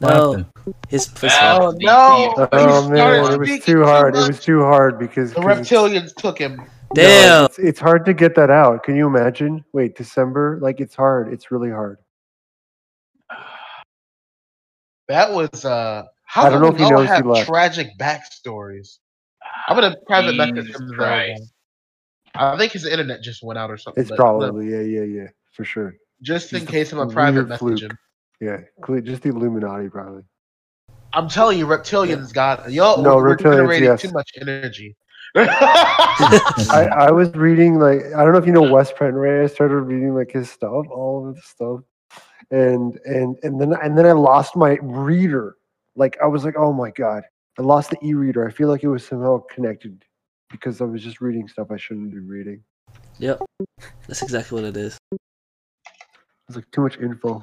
What 0.01 0.09
No, 0.09 0.45
his 0.89 1.07
his 1.19 1.31
Oh 1.39 1.73
no! 1.77 2.33
Oh 2.53 2.89
man, 2.89 3.33
it 3.33 3.37
was 3.39 3.63
too 3.63 3.83
hard. 3.83 4.15
It 4.15 4.27
was 4.27 4.39
too 4.39 4.61
hard 4.61 4.97
because 4.97 5.31
The 5.31 5.41
reptilians 5.41 6.15
took 6.15 6.39
him. 6.39 6.57
no, 6.57 6.65
damn. 6.95 7.45
it's, 7.45 7.59
it's 7.59 7.79
hard 7.79 8.05
to 8.05 8.13
get 8.15 8.33
that 8.35 8.49
out. 8.49 8.81
Can 8.83 8.95
you 8.95 9.05
imagine? 9.05 9.63
Wait, 9.73 9.95
December? 9.95 10.57
Like 10.59 10.79
it's 10.79 10.95
hard. 10.95 11.31
It's 11.31 11.51
really 11.51 11.69
hard. 11.69 11.99
That 15.07 15.31
was 15.33 15.65
uh. 15.65 16.03
How 16.23 16.43
I 16.45 16.49
don't 16.49 16.61
come 16.61 16.61
know 16.61 16.67
if 16.69 16.77
he 16.77 16.83
y'all 16.87 17.01
he 17.01 17.07
have 17.07 17.25
left. 17.25 17.47
tragic 17.49 17.89
backstories. 17.99 18.99
I'm 19.67 19.75
gonna 19.75 19.97
private 20.07 20.35
message 20.35 20.67
Jesus 20.67 20.79
him. 20.79 20.93
Christ. 20.93 21.53
I 22.33 22.57
think 22.57 22.71
his 22.71 22.85
internet 22.85 23.21
just 23.21 23.43
went 23.43 23.59
out 23.59 23.69
or 23.69 23.77
something. 23.77 23.99
It's 24.01 24.09
but 24.09 24.15
probably 24.15 24.71
yeah, 24.71 24.79
yeah, 24.79 25.03
yeah, 25.03 25.27
for 25.51 25.65
sure. 25.65 25.93
just 26.21 26.53
in 26.53 26.65
case 26.65 26.93
I'm 26.93 26.99
a 26.99 27.07
private 27.07 27.49
message 27.49 27.59
fluke. 27.59 27.81
him. 27.81 27.97
Yeah, 28.41 28.61
just 29.03 29.21
the 29.21 29.29
Illuminati 29.29 29.87
probably. 29.87 30.23
I'm 31.13 31.29
telling 31.29 31.59
you, 31.59 31.67
reptilians 31.67 32.33
got 32.33 32.71
y'all. 32.71 33.01
No, 33.03 33.15
we're, 33.15 33.29
we're 33.29 33.37
reptilians, 33.37 33.55
generating 33.55 33.89
yes. 33.89 34.01
too 34.01 34.11
much 34.11 34.31
energy. 34.41 34.95
I, 35.35 36.89
I 36.91 37.11
was 37.11 37.29
reading 37.35 37.79
like 37.79 38.01
I 38.15 38.23
don't 38.23 38.31
know 38.31 38.39
if 38.39 38.47
you 38.47 38.51
know 38.51 38.69
Wes 38.69 38.91
Penre. 38.91 39.43
I 39.43 39.47
started 39.47 39.77
reading 39.81 40.15
like 40.15 40.31
his 40.31 40.49
stuff, 40.49 40.87
all 40.89 41.29
of 41.29 41.35
his 41.35 41.45
stuff, 41.45 41.81
and 42.49 42.99
and 43.05 43.37
and 43.43 43.61
then 43.61 43.73
and 43.73 43.95
then 43.95 44.07
I 44.07 44.13
lost 44.13 44.55
my 44.55 44.77
reader. 44.81 45.55
Like 45.95 46.17
I 46.21 46.25
was 46.25 46.43
like, 46.43 46.55
oh 46.57 46.73
my 46.73 46.89
god, 46.89 47.23
I 47.59 47.61
lost 47.61 47.91
the 47.91 47.97
e-reader. 48.03 48.47
I 48.47 48.51
feel 48.51 48.69
like 48.69 48.83
it 48.83 48.89
was 48.89 49.05
somehow 49.05 49.43
connected 49.53 50.03
because 50.49 50.81
I 50.81 50.85
was 50.85 51.03
just 51.03 51.21
reading 51.21 51.47
stuff 51.47 51.69
I 51.69 51.77
shouldn't 51.77 52.11
be 52.11 52.19
reading. 52.19 52.63
Yep, 53.19 53.43
that's 54.07 54.23
exactly 54.23 54.59
what 54.59 54.67
it 54.67 54.77
is. 54.77 54.97
It's 55.11 56.55
like 56.55 56.69
too 56.71 56.81
much 56.81 56.97
info. 56.97 57.41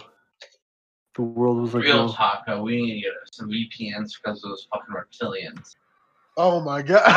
The 1.19 1.25
world 1.25 1.61
was 1.61 1.75
like, 1.75 1.83
Real 1.83 2.09
oh, 2.09 2.13
talk, 2.13 2.45
we 2.63 2.81
need 2.81 2.95
to 2.95 3.01
get 3.01 3.13
some 3.33 3.49
VPNs 3.51 4.13
because 4.23 4.45
of 4.45 4.51
those 4.51 4.69
fucking 4.73 4.95
reptilians. 4.95 5.75
oh 6.37 6.61
my 6.61 6.81
god! 6.81 7.03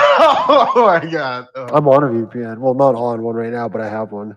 Oh 0.50 0.88
my 0.88 1.08
god! 1.08 1.48
Oh. 1.54 1.68
I'm 1.68 1.88
on 1.88 2.04
a 2.04 2.08
VPN. 2.08 2.58
Well, 2.58 2.74
not 2.74 2.96
on 2.96 3.22
one 3.22 3.36
right 3.36 3.52
now, 3.52 3.70
but 3.70 3.80
I 3.80 3.88
have 3.88 4.12
one. 4.12 4.36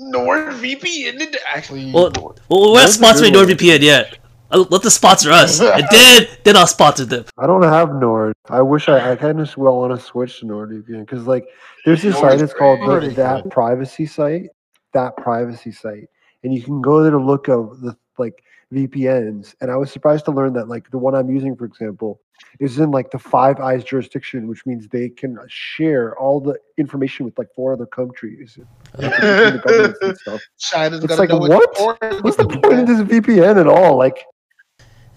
NordVPN 0.00 1.16
did 1.16 1.36
actually. 1.46 1.92
Well, 1.92 2.10
well, 2.16 2.34
we're 2.50 2.74
not 2.74 2.80
That's 2.80 2.96
a 2.96 3.00
sponsoring 3.00 3.32
good 3.32 3.46
one. 3.46 3.56
NordVPN 3.56 3.82
yet. 3.82 4.18
Uh, 4.50 4.64
Let 4.68 4.82
them 4.82 4.90
sponsor 4.90 5.30
us. 5.30 5.60
It 5.62 5.86
did. 5.92 6.38
Then 6.42 6.56
I'll 6.56 6.66
sponsor 6.66 7.04
them. 7.04 7.24
I 7.38 7.46
don't 7.46 7.62
have 7.62 7.94
Nord. 7.94 8.34
I 8.48 8.62
wish 8.62 8.88
I, 8.88 9.12
I 9.12 9.14
kind 9.14 9.38
of 9.38 9.56
well 9.56 9.78
want 9.78 9.96
to 9.96 10.04
switch 10.04 10.40
to 10.40 10.46
NordVPN 10.46 11.06
because 11.06 11.28
like 11.28 11.46
there's 11.84 12.02
this 12.02 12.14
Nord's 12.14 12.32
site. 12.32 12.40
It's 12.40 12.52
called 12.52 12.80
the, 12.80 13.10
that 13.10 13.48
privacy 13.48 14.06
site. 14.06 14.48
That 14.92 15.16
privacy 15.18 15.70
site, 15.70 16.08
and 16.42 16.52
you 16.52 16.64
can 16.64 16.82
go 16.82 17.00
there 17.00 17.12
to 17.12 17.18
look 17.18 17.48
up 17.48 17.70
the 17.80 17.96
like 18.18 18.42
VPNs. 18.72 19.54
And 19.60 19.70
I 19.70 19.76
was 19.76 19.90
surprised 19.92 20.24
to 20.26 20.30
learn 20.30 20.52
that 20.54 20.68
like 20.68 20.90
the 20.90 20.98
one 20.98 21.14
I'm 21.14 21.30
using, 21.30 21.54
for 21.54 21.64
example, 21.64 22.20
is 22.58 22.78
in 22.78 22.90
like 22.90 23.10
the 23.10 23.18
Five 23.18 23.60
Eyes 23.60 23.84
jurisdiction, 23.84 24.48
which 24.48 24.64
means 24.66 24.88
they 24.88 25.08
can 25.08 25.38
share 25.48 26.16
all 26.18 26.40
the 26.40 26.58
information 26.78 27.24
with 27.24 27.38
like 27.38 27.48
four 27.54 27.72
other 27.72 27.86
countries. 27.86 28.58
between 28.96 29.10
the 29.10 29.62
governments 29.64 29.98
and 30.02 30.18
stuff. 30.18 30.40
China's 30.58 31.04
It's 31.04 31.14
gonna 31.16 31.20
like, 31.20 31.28
know 31.30 31.38
what? 31.38 32.22
What's 32.24 32.36
the 32.36 32.46
point 32.46 32.80
of 32.80 32.86
this 32.86 33.00
VPN 33.02 33.58
at 33.60 33.66
all? 33.66 33.96
Like, 33.96 34.24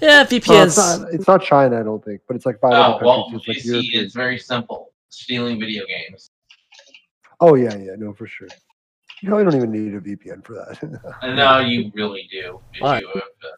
Yeah, 0.01 0.17
no, 0.17 0.21
it's, 0.21 0.31
VPNs. 0.47 0.99
not, 1.01 1.13
it's 1.13 1.27
not 1.27 1.41
China, 1.43 1.79
I 1.79 1.83
don't 1.83 2.03
think, 2.03 2.21
but 2.27 2.35
it's 2.35 2.45
like 2.45 2.59
five 2.59 2.73
Oh, 2.73 2.75
other 2.75 3.05
well, 3.05 3.23
countries. 3.31 3.31
you 3.31 3.37
It's 3.37 3.47
like 3.47 3.57
see, 3.63 3.69
European. 3.69 4.05
it's 4.05 4.13
very 4.13 4.37
simple. 4.37 4.91
Stealing 5.09 5.59
video 5.59 5.85
games. 5.87 6.29
Oh 7.39 7.55
yeah, 7.55 7.75
yeah, 7.77 7.95
no, 7.97 8.13
for 8.13 8.27
sure. 8.27 8.47
You 9.25 9.31
probably 9.31 9.45
don't 9.45 9.55
even 9.55 9.71
need 9.71 9.93
a 9.95 10.01
VPN 10.01 10.45
for 10.45 10.53
that. 10.53 11.15
no, 11.35 11.57
you 11.57 11.91
really 11.95 12.29
do. 12.31 12.59
if 12.75 12.81
Why? 12.81 12.99
you 12.99 13.07
have 13.07 13.23
to- 13.23 13.57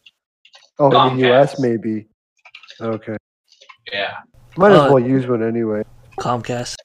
oh, 0.80 1.08
in 1.10 1.18
the 1.18 1.30
US 1.34 1.60
maybe. 1.60 2.08
Okay, 2.80 3.18
Yeah. 3.92 4.14
might 4.56 4.72
as 4.72 4.80
Uh, 4.80 4.88
well 4.94 5.00
use 5.00 5.28
one 5.28 5.44
anyway. 5.44 5.84
Comcast. 6.22 6.76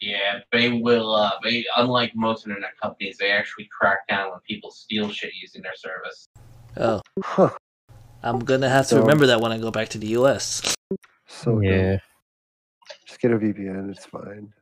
Yeah, 0.00 0.40
they 0.50 0.70
will. 0.80 1.14
Uh, 1.14 1.30
they 1.44 1.64
unlike 1.76 2.10
most 2.16 2.44
internet 2.44 2.72
companies, 2.82 3.18
they 3.18 3.30
actually 3.30 3.68
crack 3.78 4.00
down 4.08 4.30
when 4.32 4.40
people 4.40 4.72
steal 4.72 5.08
shit 5.10 5.32
using 5.40 5.62
their 5.62 5.76
service. 5.76 6.26
Oh, 6.76 7.00
Huh, 7.22 7.50
I'm 8.24 8.40
gonna 8.40 8.68
have 8.68 8.86
to 8.88 8.96
So- 8.96 9.00
remember 9.00 9.26
that 9.28 9.40
when 9.40 9.52
I 9.52 9.58
go 9.58 9.70
back 9.70 9.90
to 9.90 9.98
the 9.98 10.08
US. 10.18 10.74
so 11.28 11.52
dumb. 11.52 11.62
yeah. 11.62 11.98
Just 13.06 13.20
get 13.20 13.30
a 13.30 13.38
VPN. 13.38 13.90
It's 13.90 14.06
fine. 14.06 14.52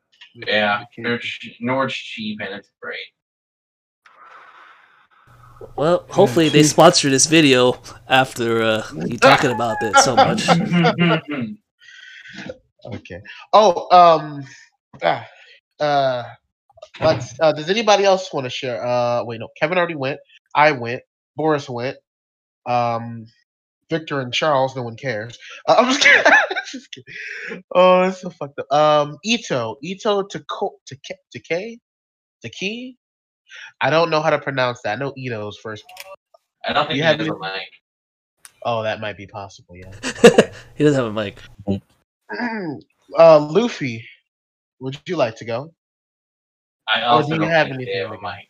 Yeah, 0.46 0.84
Nord's, 0.96 1.38
Nord's 1.60 1.94
cheap 1.94 2.40
and 2.40 2.54
it's 2.54 2.70
great. 2.80 2.98
Well, 5.76 6.06
hopefully 6.08 6.48
they 6.48 6.62
sponsor 6.62 7.10
this 7.10 7.26
video 7.26 7.80
after 8.08 8.62
uh, 8.62 8.86
you 8.94 9.18
talking 9.18 9.50
about 9.50 9.76
it 9.82 9.96
so 9.98 10.14
much. 10.16 10.48
Okay. 12.84 13.20
Oh, 13.52 13.88
um, 13.90 14.44
ah, 15.02 15.26
uh, 15.80 16.22
let's. 17.00 17.38
Uh, 17.40 17.52
does 17.52 17.70
anybody 17.70 18.04
else 18.04 18.32
want 18.32 18.44
to 18.44 18.50
share? 18.50 18.84
Uh, 18.84 19.24
wait, 19.24 19.40
no. 19.40 19.48
Kevin 19.60 19.78
already 19.78 19.96
went. 19.96 20.20
I 20.54 20.72
went. 20.72 21.02
Boris 21.36 21.68
went. 21.68 21.96
Um, 22.66 23.26
Victor 23.90 24.20
and 24.20 24.32
Charles. 24.32 24.76
No 24.76 24.82
one 24.82 24.96
cares. 24.96 25.38
Uh, 25.66 25.76
I'm 25.78 25.86
just 25.86 26.00
kidding. 26.02 26.32
just 26.72 26.92
kidding. 26.92 27.64
Oh, 27.74 28.02
that's 28.02 28.20
so 28.20 28.30
fucked 28.30 28.58
up. 28.58 28.72
Um, 28.72 29.18
Ito. 29.24 29.76
Ito 29.82 30.22
to 30.24 30.38
to 30.86 30.96
to 31.32 31.40
K. 31.40 31.78
To 32.42 32.48
Key. 32.48 32.96
I 33.80 33.90
don't 33.90 34.10
know 34.10 34.20
how 34.20 34.30
to 34.30 34.38
pronounce 34.38 34.80
that. 34.82 34.96
I 34.96 35.00
know 35.00 35.12
Ito's 35.16 35.58
first. 35.58 35.84
I 36.66 36.72
don't 36.72 36.86
think 36.86 36.96
You 36.96 37.02
you 37.02 37.04
have 37.04 37.18
have 37.20 37.28
a 37.28 37.38
mic. 37.38 37.68
Oh, 38.64 38.82
that 38.82 39.00
might 39.00 39.16
be 39.16 39.26
possible. 39.26 39.76
Yeah. 39.76 39.92
he 40.74 40.84
doesn't 40.84 41.02
have 41.02 41.06
a 41.06 41.12
mic. 41.12 41.38
uh, 43.18 43.38
Luffy. 43.38 44.04
Would 44.80 44.98
you 45.06 45.16
like 45.16 45.36
to 45.36 45.44
go? 45.44 45.72
I 46.88 47.02
Or 47.02 47.04
also 47.06 47.28
do 47.28 47.34
you 47.34 47.40
don't 47.40 47.50
have 47.50 47.66
think 47.66 47.76
anything 47.76 47.94
they 47.94 48.00
have 48.00 48.12
a 48.12 48.20
mic. 48.20 48.48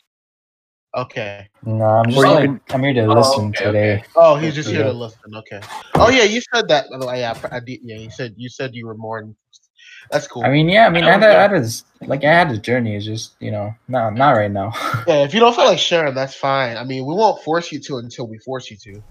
Okay. 0.97 1.49
No, 1.65 1.85
I'm 1.85 2.11
just 2.11 2.17
like, 2.27 2.45
can- 2.45 2.61
I'm 2.71 2.83
here 2.83 2.95
to 2.95 3.01
Oh, 3.05 3.15
listen 3.15 3.49
okay, 3.49 3.65
today. 3.65 3.93
okay. 3.95 4.05
Oh, 4.17 4.37
he's 4.37 4.55
just 4.55 4.69
here 4.71 4.81
Yeah. 4.81 4.87
to 4.87 4.93
listen. 4.93 5.21
Okay. 5.37 5.61
Oh 5.95 6.09
yeah, 6.11 6.25
you 6.25 6.41
said 6.55 6.67
that. 6.69 6.87
by 6.91 6.99
the 6.99 7.07
way, 7.07 7.21
Yeah, 7.21 7.39
I 7.53 7.61
did. 7.61 7.81
Yeah, 7.83 7.97
you 7.99 8.11
said 8.11 8.35
you 8.37 8.49
said 8.49 8.75
you 8.75 8.87
were 8.87 8.95
more. 8.97 9.19
in- 9.21 9.37
That's 10.11 10.27
cool. 10.27 10.45
I 10.45 10.51
mean, 10.51 10.69
yeah, 10.69 10.87
I 10.87 10.91
mean, 10.91 11.05
I 11.05 11.09
I 11.09 11.11
had, 11.13 11.21
don't 11.21 11.31
a, 11.31 11.33
I 11.33 11.47
know. 11.49 11.55
had 11.55 11.63
this, 11.65 11.85
like, 12.07 12.25
I 12.25 12.33
had 12.33 12.51
a 12.51 12.57
journey. 12.57 12.97
It's 12.97 13.05
just, 13.05 13.35
you 13.41 13.51
know, 13.51 13.75
not 13.89 14.15
not 14.15 14.31
right 14.33 14.51
now. 14.51 14.73
yeah, 15.07 15.25
if 15.25 15.35
you 15.35 15.41
don't 15.41 15.55
feel 15.55 15.67
like 15.67 15.79
sharing, 15.79 16.15
that's 16.15 16.35
fine. 16.35 16.77
I 16.79 16.85
mean, 16.85 17.05
we 17.05 17.13
won't 17.15 17.43
force 17.45 17.71
you 17.71 17.79
to 17.81 17.99
until 17.99 18.27
we 18.27 18.39
force 18.39 18.71
you 18.71 18.77
to. 18.85 19.03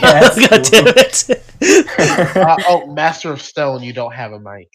that's 0.00 0.48
God 0.48 0.62
damn 0.64 0.88
it! 0.88 1.46
Uh, 2.36 2.56
oh, 2.68 2.86
Master 2.94 3.30
of 3.30 3.42
Stone, 3.42 3.82
you 3.82 3.92
don't 3.92 4.14
have 4.14 4.32
a 4.32 4.40
mic. 4.40 4.68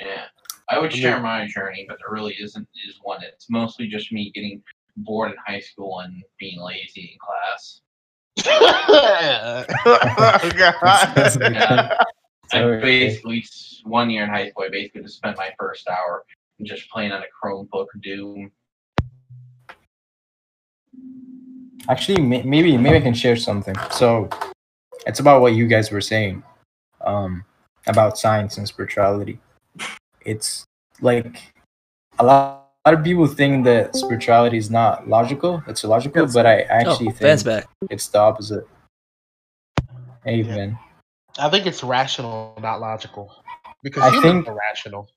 Yeah. 0.00 0.24
I 0.70 0.78
would 0.78 0.92
share 0.92 1.20
my 1.20 1.46
journey, 1.46 1.84
but 1.88 1.98
there 1.98 2.12
really 2.12 2.34
isn't 2.40 2.66
is 2.88 2.98
one. 3.02 3.22
It's 3.22 3.46
mostly 3.50 3.88
just 3.88 4.10
me 4.12 4.30
getting 4.34 4.62
bored 5.04 5.32
in 5.32 5.36
high 5.46 5.60
school 5.60 6.00
and 6.00 6.22
being 6.38 6.60
lazy 6.60 7.12
in 7.12 7.18
class. 7.18 7.80
oh, 8.46 9.64
God. 10.56 11.14
That's 11.14 11.36
Yeah. 11.40 11.98
I 12.52 12.62
basically 12.80 13.44
one 13.84 14.08
year 14.08 14.24
in 14.24 14.30
high 14.30 14.50
school, 14.50 14.64
I 14.64 14.70
basically 14.70 15.02
just 15.02 15.16
spent 15.16 15.36
my 15.36 15.50
first 15.58 15.88
hour 15.88 16.24
just 16.62 16.88
playing 16.90 17.12
on 17.12 17.22
a 17.22 17.44
Chromebook 17.44 17.86
Doom. 18.02 18.50
Actually, 21.88 22.22
maybe 22.22 22.76
maybe 22.76 22.96
I 22.96 23.00
can 23.00 23.14
share 23.14 23.36
something. 23.36 23.74
So, 23.90 24.28
it's 25.06 25.20
about 25.20 25.40
what 25.40 25.54
you 25.54 25.66
guys 25.66 25.90
were 25.90 26.00
saying, 26.00 26.42
um, 27.04 27.44
about 27.86 28.18
science 28.18 28.58
and 28.58 28.66
spirituality. 28.66 29.38
It's 30.22 30.64
like 31.00 31.54
a 32.18 32.24
lot, 32.24 32.66
a 32.66 32.67
lot 32.88 32.98
of 32.98 33.04
people 33.04 33.26
think 33.26 33.64
that 33.66 33.94
spirituality 33.94 34.56
is 34.56 34.70
not 34.70 35.08
logical. 35.08 35.62
It's 35.66 35.84
illogical, 35.84 36.26
but 36.32 36.46
I 36.46 36.62
actually 36.62 37.08
oh, 37.08 37.12
think 37.12 37.44
back. 37.44 37.68
it's 37.90 38.08
the 38.08 38.18
opposite. 38.18 38.66
Hey, 40.24 40.42
Yeah. 40.42 40.72
I 41.38 41.48
think 41.50 41.66
it's 41.66 41.84
rational, 41.84 42.54
not 42.60 42.80
logical. 42.80 43.30
Because 43.82 44.02
I 44.04 44.10
humans 44.10 44.24
think- 44.24 44.48
are 44.48 44.54
rational. 44.54 45.08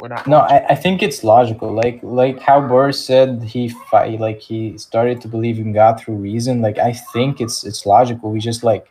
We're 0.00 0.08
not. 0.08 0.26
No. 0.26 0.38
I, 0.38 0.66
I 0.68 0.74
think 0.74 1.02
it's 1.02 1.22
logical. 1.24 1.70
Like 1.72 1.98
like 2.02 2.40
how 2.40 2.60
Boris 2.60 3.04
said 3.04 3.42
he 3.42 3.68
fi- 3.90 4.16
like 4.16 4.40
he 4.40 4.78
started 4.78 5.20
to 5.22 5.28
believe 5.28 5.58
in 5.58 5.72
God 5.72 6.00
through 6.00 6.14
reason. 6.14 6.62
Like 6.62 6.78
I 6.78 6.92
think 7.12 7.40
it's 7.40 7.64
it's 7.64 7.84
logical. 7.84 8.30
We 8.30 8.38
just 8.38 8.64
like 8.64 8.90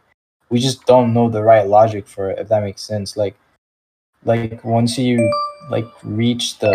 we 0.50 0.60
just 0.60 0.86
don't 0.86 1.12
know 1.12 1.28
the 1.28 1.42
right 1.42 1.68
logic 1.68 2.06
for 2.06 2.30
it, 2.30 2.38
if 2.38 2.50
that 2.50 2.62
makes 2.62 2.84
sense. 2.84 3.18
Like 3.18 3.36
like 4.26 4.64
once 4.64 4.96
you 5.00 5.18
like 5.72 5.88
reach 6.04 6.60
the 6.60 6.74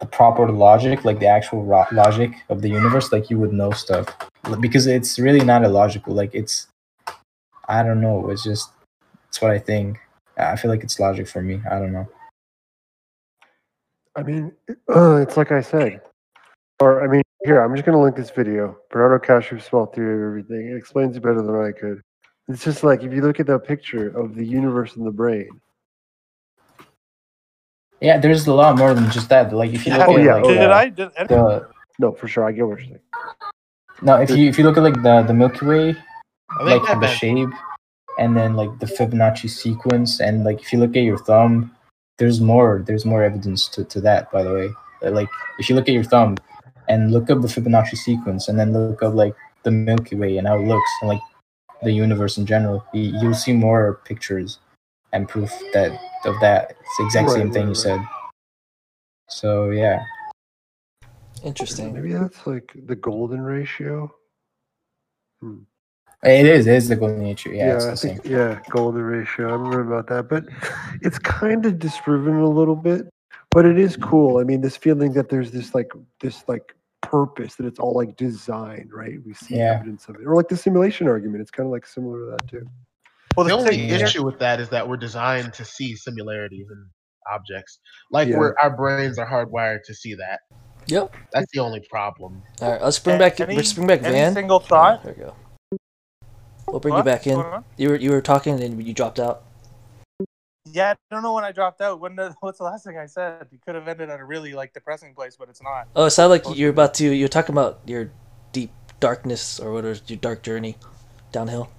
the 0.00 0.06
proper 0.06 0.50
logic, 0.50 1.04
like 1.04 1.18
the 1.18 1.26
actual 1.26 1.64
logic 1.92 2.32
of 2.48 2.62
the 2.62 2.68
universe, 2.68 3.12
like 3.12 3.30
you 3.30 3.38
would 3.38 3.52
know 3.52 3.70
stuff. 3.72 4.14
Because 4.60 4.86
it's 4.86 5.18
really 5.18 5.44
not 5.44 5.64
illogical. 5.64 6.14
Like 6.14 6.34
it's 6.34 6.68
I 7.68 7.82
don't 7.82 8.00
know. 8.00 8.30
It's 8.30 8.44
just 8.44 8.70
it's 9.28 9.42
what 9.42 9.50
I 9.50 9.58
think. 9.58 9.98
I 10.36 10.56
feel 10.56 10.70
like 10.70 10.82
it's 10.82 10.98
logic 11.00 11.28
for 11.28 11.42
me. 11.42 11.60
I 11.70 11.78
don't 11.78 11.92
know. 11.92 12.08
I 14.16 14.22
mean, 14.22 14.52
uh, 14.94 15.16
it's 15.22 15.36
like 15.36 15.52
I 15.52 15.60
said. 15.60 16.00
Or, 16.80 17.02
I 17.02 17.08
mean, 17.08 17.22
here, 17.44 17.60
I'm 17.60 17.74
just 17.74 17.84
going 17.84 17.96
to 17.96 18.02
link 18.02 18.14
this 18.14 18.30
video. 18.30 18.76
Bernardo 18.90 19.24
Kastrup's 19.24 19.64
small 19.64 19.86
theory 19.86 20.14
of 20.14 20.28
everything. 20.28 20.68
It 20.68 20.76
explains 20.76 21.16
it 21.16 21.22
better 21.22 21.42
than 21.42 21.54
I 21.56 21.72
could. 21.72 22.00
It's 22.46 22.64
just 22.64 22.84
like 22.84 23.02
if 23.02 23.12
you 23.12 23.20
look 23.20 23.40
at 23.40 23.46
that 23.46 23.64
picture 23.64 24.08
of 24.16 24.34
the 24.34 24.44
universe 24.44 24.96
and 24.96 25.06
the 25.06 25.10
brain. 25.10 25.48
Yeah, 28.00 28.18
there's 28.18 28.46
a 28.46 28.54
lot 28.54 28.78
more 28.78 28.94
than 28.94 29.10
just 29.10 29.28
that. 29.30 29.52
Like 29.52 29.72
if 29.72 29.86
you 29.86 29.92
look 29.92 30.08
Oh, 30.08 30.16
at 30.16 30.24
yeah, 30.24 30.34
like, 30.34 30.44
oh, 30.44 30.48
did 30.48 30.56
yeah. 30.56 30.66
uh, 30.68 30.74
I? 30.74 30.88
Did, 30.88 31.10
the 31.28 31.68
No, 31.98 32.12
for 32.12 32.28
sure. 32.28 32.44
I 32.44 32.52
get 32.52 32.66
what 32.66 32.78
you're 32.78 32.86
saying. 32.88 33.00
no, 34.02 34.16
if 34.20 34.30
you 34.30 34.48
if 34.48 34.58
you 34.58 34.64
look 34.64 34.76
at 34.76 34.82
like 34.84 35.02
the 35.02 35.22
the 35.26 35.34
Milky 35.34 35.66
Way, 35.66 35.96
like 36.62 36.82
the 36.86 36.96
man- 36.96 37.16
shape, 37.16 37.48
and 38.18 38.36
then 38.36 38.54
like 38.54 38.70
the 38.78 38.86
Fibonacci 38.86 39.50
sequence, 39.50 40.20
and 40.20 40.44
like 40.44 40.60
if 40.60 40.72
you 40.72 40.78
look 40.78 40.96
at 40.96 41.02
your 41.02 41.18
thumb, 41.18 41.74
there's 42.18 42.40
more 42.40 42.84
there's 42.86 43.04
more 43.04 43.24
evidence 43.24 43.66
to 43.74 43.84
to 43.84 44.00
that. 44.02 44.30
By 44.30 44.44
the 44.44 44.52
way, 44.54 44.68
like 45.10 45.28
if 45.58 45.68
you 45.68 45.74
look 45.74 45.88
at 45.88 45.94
your 45.94 46.04
thumb 46.04 46.36
and 46.88 47.10
look 47.12 47.30
up 47.30 47.42
the 47.42 47.48
Fibonacci 47.48 47.96
sequence, 47.96 48.48
and 48.48 48.58
then 48.58 48.72
look 48.72 49.02
up 49.02 49.14
like 49.14 49.34
the 49.64 49.72
Milky 49.72 50.14
Way 50.14 50.38
and 50.38 50.46
how 50.46 50.56
it 50.58 50.66
looks, 50.68 50.90
and 51.02 51.08
like 51.08 51.20
the 51.82 51.92
universe 51.92 52.38
in 52.38 52.46
general, 52.46 52.84
you, 52.92 53.12
you'll 53.20 53.34
see 53.34 53.52
more 53.52 54.00
pictures 54.04 54.60
and 55.12 55.28
proof 55.28 55.50
that 55.72 55.92
of 56.24 56.34
that. 56.40 56.70
It's 56.80 56.96
the 56.98 57.04
exact 57.04 57.28
Right, 57.28 57.34
same 57.36 57.50
thing 57.50 57.62
right, 57.64 57.68
you 57.70 57.74
said. 57.74 58.00
So 59.28 59.70
yeah. 59.70 60.02
Interesting. 61.44 61.92
Maybe 61.92 62.12
that's 62.12 62.46
like 62.46 62.72
the 62.86 62.96
golden 62.96 63.40
ratio. 63.42 64.12
Hmm. 65.40 65.58
It 66.24 66.46
is. 66.46 66.66
It 66.66 66.74
is 66.74 66.88
the 66.88 66.96
golden 66.96 67.22
ratio. 67.22 67.52
Yeah, 67.52 67.74
it's 67.76 67.84
I 67.86 67.90
the 67.90 67.96
same. 67.96 68.16
think, 68.16 68.26
yeah, 68.26 68.60
golden 68.70 69.02
ratio. 69.02 69.48
I 69.50 69.52
remember 69.52 69.80
about 69.94 70.08
that, 70.08 70.28
but 70.28 70.44
it's 71.02 71.18
kind 71.18 71.64
of 71.64 71.78
disproven 71.78 72.36
a 72.40 72.48
little 72.48 72.74
bit. 72.74 73.08
But 73.52 73.64
it 73.66 73.78
is 73.78 73.96
cool. 73.96 74.38
I 74.38 74.44
mean, 74.44 74.60
this 74.60 74.76
feeling 74.76 75.12
that 75.12 75.28
there's 75.28 75.50
this 75.52 75.74
like 75.74 75.90
this 76.20 76.42
like 76.48 76.74
purpose 77.02 77.54
that 77.54 77.66
it's 77.66 77.78
all 77.78 77.94
like 77.94 78.16
designed, 78.16 78.92
right? 78.92 79.18
We 79.24 79.32
see 79.32 79.56
Yeah. 79.56 79.76
evidence 79.76 80.08
of 80.08 80.16
it, 80.16 80.26
or 80.26 80.34
like 80.34 80.48
the 80.48 80.56
simulation 80.56 81.06
argument. 81.06 81.40
It's 81.40 81.50
kind 81.52 81.66
of 81.66 81.70
like 81.72 81.86
similar 81.86 82.18
to 82.24 82.30
that 82.32 82.48
too. 82.48 82.68
Well, 83.38 83.46
the 83.46 83.52
only 83.54 83.70
thing- 83.88 83.88
issue 83.90 84.24
with 84.24 84.38
that 84.40 84.60
is 84.60 84.68
that 84.70 84.88
we're 84.88 84.96
designed 84.96 85.54
to 85.54 85.64
see 85.64 85.94
similarities 85.96 86.66
in 86.70 86.90
objects. 87.32 87.78
Like 88.10 88.28
Yeah. 88.28 88.38
we're 88.38 88.54
our 88.60 88.70
brains 88.74 89.18
are 89.18 89.26
hardwired 89.26 89.80
to 89.86 89.94
see 89.94 90.14
that. 90.14 90.40
Yep. 90.86 91.14
That's 91.32 91.50
the 91.52 91.60
only 91.60 91.80
problem. 91.90 92.42
All 92.62 92.72
right, 92.72 92.82
let's 92.82 92.98
bring 92.98 93.16
A- 93.16 93.18
back 93.18 93.40
any- 93.40 93.56
let's 93.56 93.72
bring 93.72 93.86
back 93.86 94.02
any 94.02 94.12
Van. 94.12 94.34
single 94.34 94.56
Oh, 94.56 94.60
thought? 94.60 95.02
there 95.04 95.14
we 95.16 95.22
go. 95.24 95.34
We'll 96.66 96.80
bring 96.80 96.92
What? 96.94 96.98
you 96.98 97.04
back 97.04 97.26
in. 97.26 97.36
What's 97.36 97.44
going 97.46 97.54
on? 97.56 97.64
You 97.76 97.88
were 97.90 97.96
you 97.96 98.10
were 98.10 98.20
talking 98.20 98.62
and 98.62 98.82
you 98.86 98.92
dropped 98.94 99.18
out. 99.20 99.42
Yeah, 100.70 100.90
I 100.92 101.14
don't 101.14 101.22
know 101.22 101.32
when 101.32 101.44
I 101.44 101.52
dropped 101.52 101.80
out. 101.80 101.98
When 102.00 102.16
the, 102.16 102.34
what's 102.40 102.58
the 102.58 102.64
last 102.64 102.84
thing 102.84 102.98
I 102.98 103.06
said? 103.06 103.46
You 103.50 103.58
could 103.64 103.74
have 103.74 103.88
ended 103.88 104.10
at 104.10 104.20
a 104.20 104.24
really 104.24 104.52
like 104.52 104.74
depressing 104.74 105.14
place, 105.14 105.36
but 105.38 105.48
it's 105.48 105.62
not. 105.62 105.88
Oh, 105.96 106.06
it 106.06 106.10
sounded 106.10 106.30
like 106.30 106.42
Oh, 106.46 106.54
you're 106.54 106.70
about 106.70 106.94
to. 106.94 107.06
You're 107.10 107.28
talking 107.28 107.54
about 107.54 107.80
your 107.86 108.10
deep 108.52 108.70
darkness 109.00 109.58
or 109.60 109.72
whatever 109.72 109.98
your 110.06 110.18
dark 110.18 110.42
journey 110.42 110.76
downhill. 111.32 111.70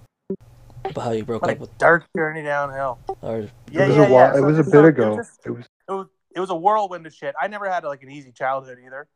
About 0.85 1.01
how 1.03 1.11
you 1.11 1.23
broke 1.23 1.41
My 1.43 1.51
up 1.53 1.59
with 1.59 1.77
dark 1.77 2.05
journey 2.15 2.43
downhill. 2.43 2.99
or 3.21 3.49
Yeah, 3.71 3.83
it 3.85 3.87
was 3.89 3.97
yeah, 3.97 4.07
a 4.07 4.09
while. 4.11 4.11
yeah. 4.11 4.29
it 4.31 4.35
So- 4.35 4.43
was 4.45 4.59
a 4.59 4.63
so 4.63 4.71
bit 4.71 4.85
it 4.85 4.87
ago. 4.89 5.15
was 5.15 5.27
just- 5.27 5.45
it 5.45 5.49
was 5.51 5.65
it 5.87 5.91
was 5.91 6.07
it 6.35 6.39
was 6.39 6.49
a 6.51 6.55
whirlwind 6.55 7.05
of 7.07 7.13
shit. 7.13 7.35
I 7.39 7.47
never 7.47 7.69
had 7.69 7.83
like 7.83 8.03
an 8.03 8.09
easy 8.11 8.31
childhood 8.31 8.79
either. 8.85 9.07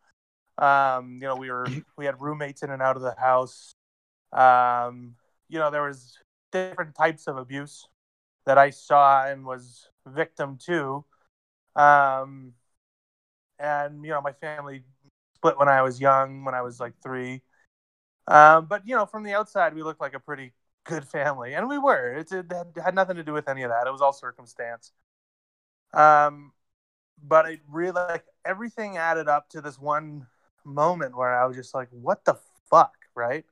Um, 0.58 1.14
you 1.22 1.28
know, 1.28 1.36
we 1.36 1.50
were 1.52 1.66
we 1.98 2.06
had 2.06 2.20
roommates 2.22 2.64
in 2.64 2.70
and 2.70 2.82
out 2.82 2.96
of 2.96 3.02
the 3.02 3.16
house. 3.18 3.76
Um, 4.32 5.16
you 5.50 5.60
know, 5.60 5.70
there 5.72 5.84
was 5.84 6.18
different 6.52 6.96
types 6.96 7.28
of 7.28 7.38
abuse 7.38 7.88
that 8.46 8.58
I 8.58 8.70
saw 8.72 9.26
and 9.28 9.46
was 9.46 9.90
victim 10.06 10.58
to. 10.66 11.06
Um, 11.76 12.54
and 13.60 14.04
you 14.04 14.12
know, 14.12 14.22
my 14.22 14.34
family 14.34 14.84
split 15.36 15.58
when 15.58 15.70
I 15.70 15.82
was 15.82 16.00
young, 16.02 16.44
when 16.44 16.56
I 16.56 16.62
was 16.62 16.80
like 16.80 16.94
three. 17.02 17.42
Um, 18.28 18.66
but 18.66 18.88
you 18.88 18.96
know, 18.96 19.06
from 19.06 19.24
the 19.24 19.34
outside, 19.34 19.74
we 19.74 19.84
looked 19.84 20.02
like 20.02 20.14
a 20.14 20.20
pretty 20.20 20.54
good 20.84 21.06
family, 21.06 21.54
and 21.54 21.68
we 21.68 21.78
were. 21.78 22.14
It's, 22.14 22.32
it 22.32 22.52
had, 22.84 22.96
nothing 22.96 23.16
to 23.18 23.24
do 23.24 23.34
with 23.34 23.48
any 23.48 23.64
of 23.64 23.70
that. 23.70 23.88
It 23.88 23.92
was 23.92 24.02
all 24.02 24.14
circumstance. 24.14 24.92
Um, 25.94 26.52
but 27.22 27.48
it 27.50 27.62
really 27.70 27.92
like 27.92 28.26
everything 28.46 28.98
added 28.98 29.28
up 29.28 29.50
to 29.50 29.62
this 29.62 29.80
one 29.80 30.28
moment 30.66 31.16
where 31.16 31.34
I 31.34 31.46
was 31.46 31.56
just 31.56 31.74
like, 31.74 31.90
"What 31.92 32.26
the 32.26 32.36
fuck?" 32.70 32.94
Right? 33.16 33.46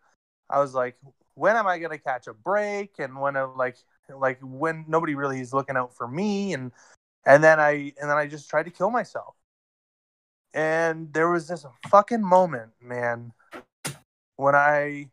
I 0.50 0.60
was 0.60 0.74
like, 0.74 0.98
"When 1.36 1.56
am 1.56 1.68
I 1.68 1.80
gonna 1.80 1.98
catch 1.98 2.28
a 2.28 2.34
break?" 2.34 3.00
And 3.00 3.20
when 3.20 3.38
I 3.38 3.44
like, 3.44 3.78
like 4.10 4.40
when 4.42 4.86
nobody 4.88 5.16
really 5.16 5.40
is 5.42 5.54
looking 5.54 5.78
out 5.78 5.96
for 5.96 6.08
me, 6.08 6.54
and 6.54 6.72
and 7.26 7.44
then 7.44 7.60
I 7.60 7.94
and 8.02 8.10
then 8.10 8.18
I 8.18 8.28
just 8.28 8.50
tried 8.50 8.64
to 8.64 8.72
kill 8.72 8.92
myself. 8.92 9.36
And 10.54 11.14
there 11.14 11.30
was 11.30 11.48
this 11.48 11.66
fucking 11.90 12.24
moment, 12.24 12.72
man, 12.82 13.32
when 14.36 14.56
I 14.56 15.10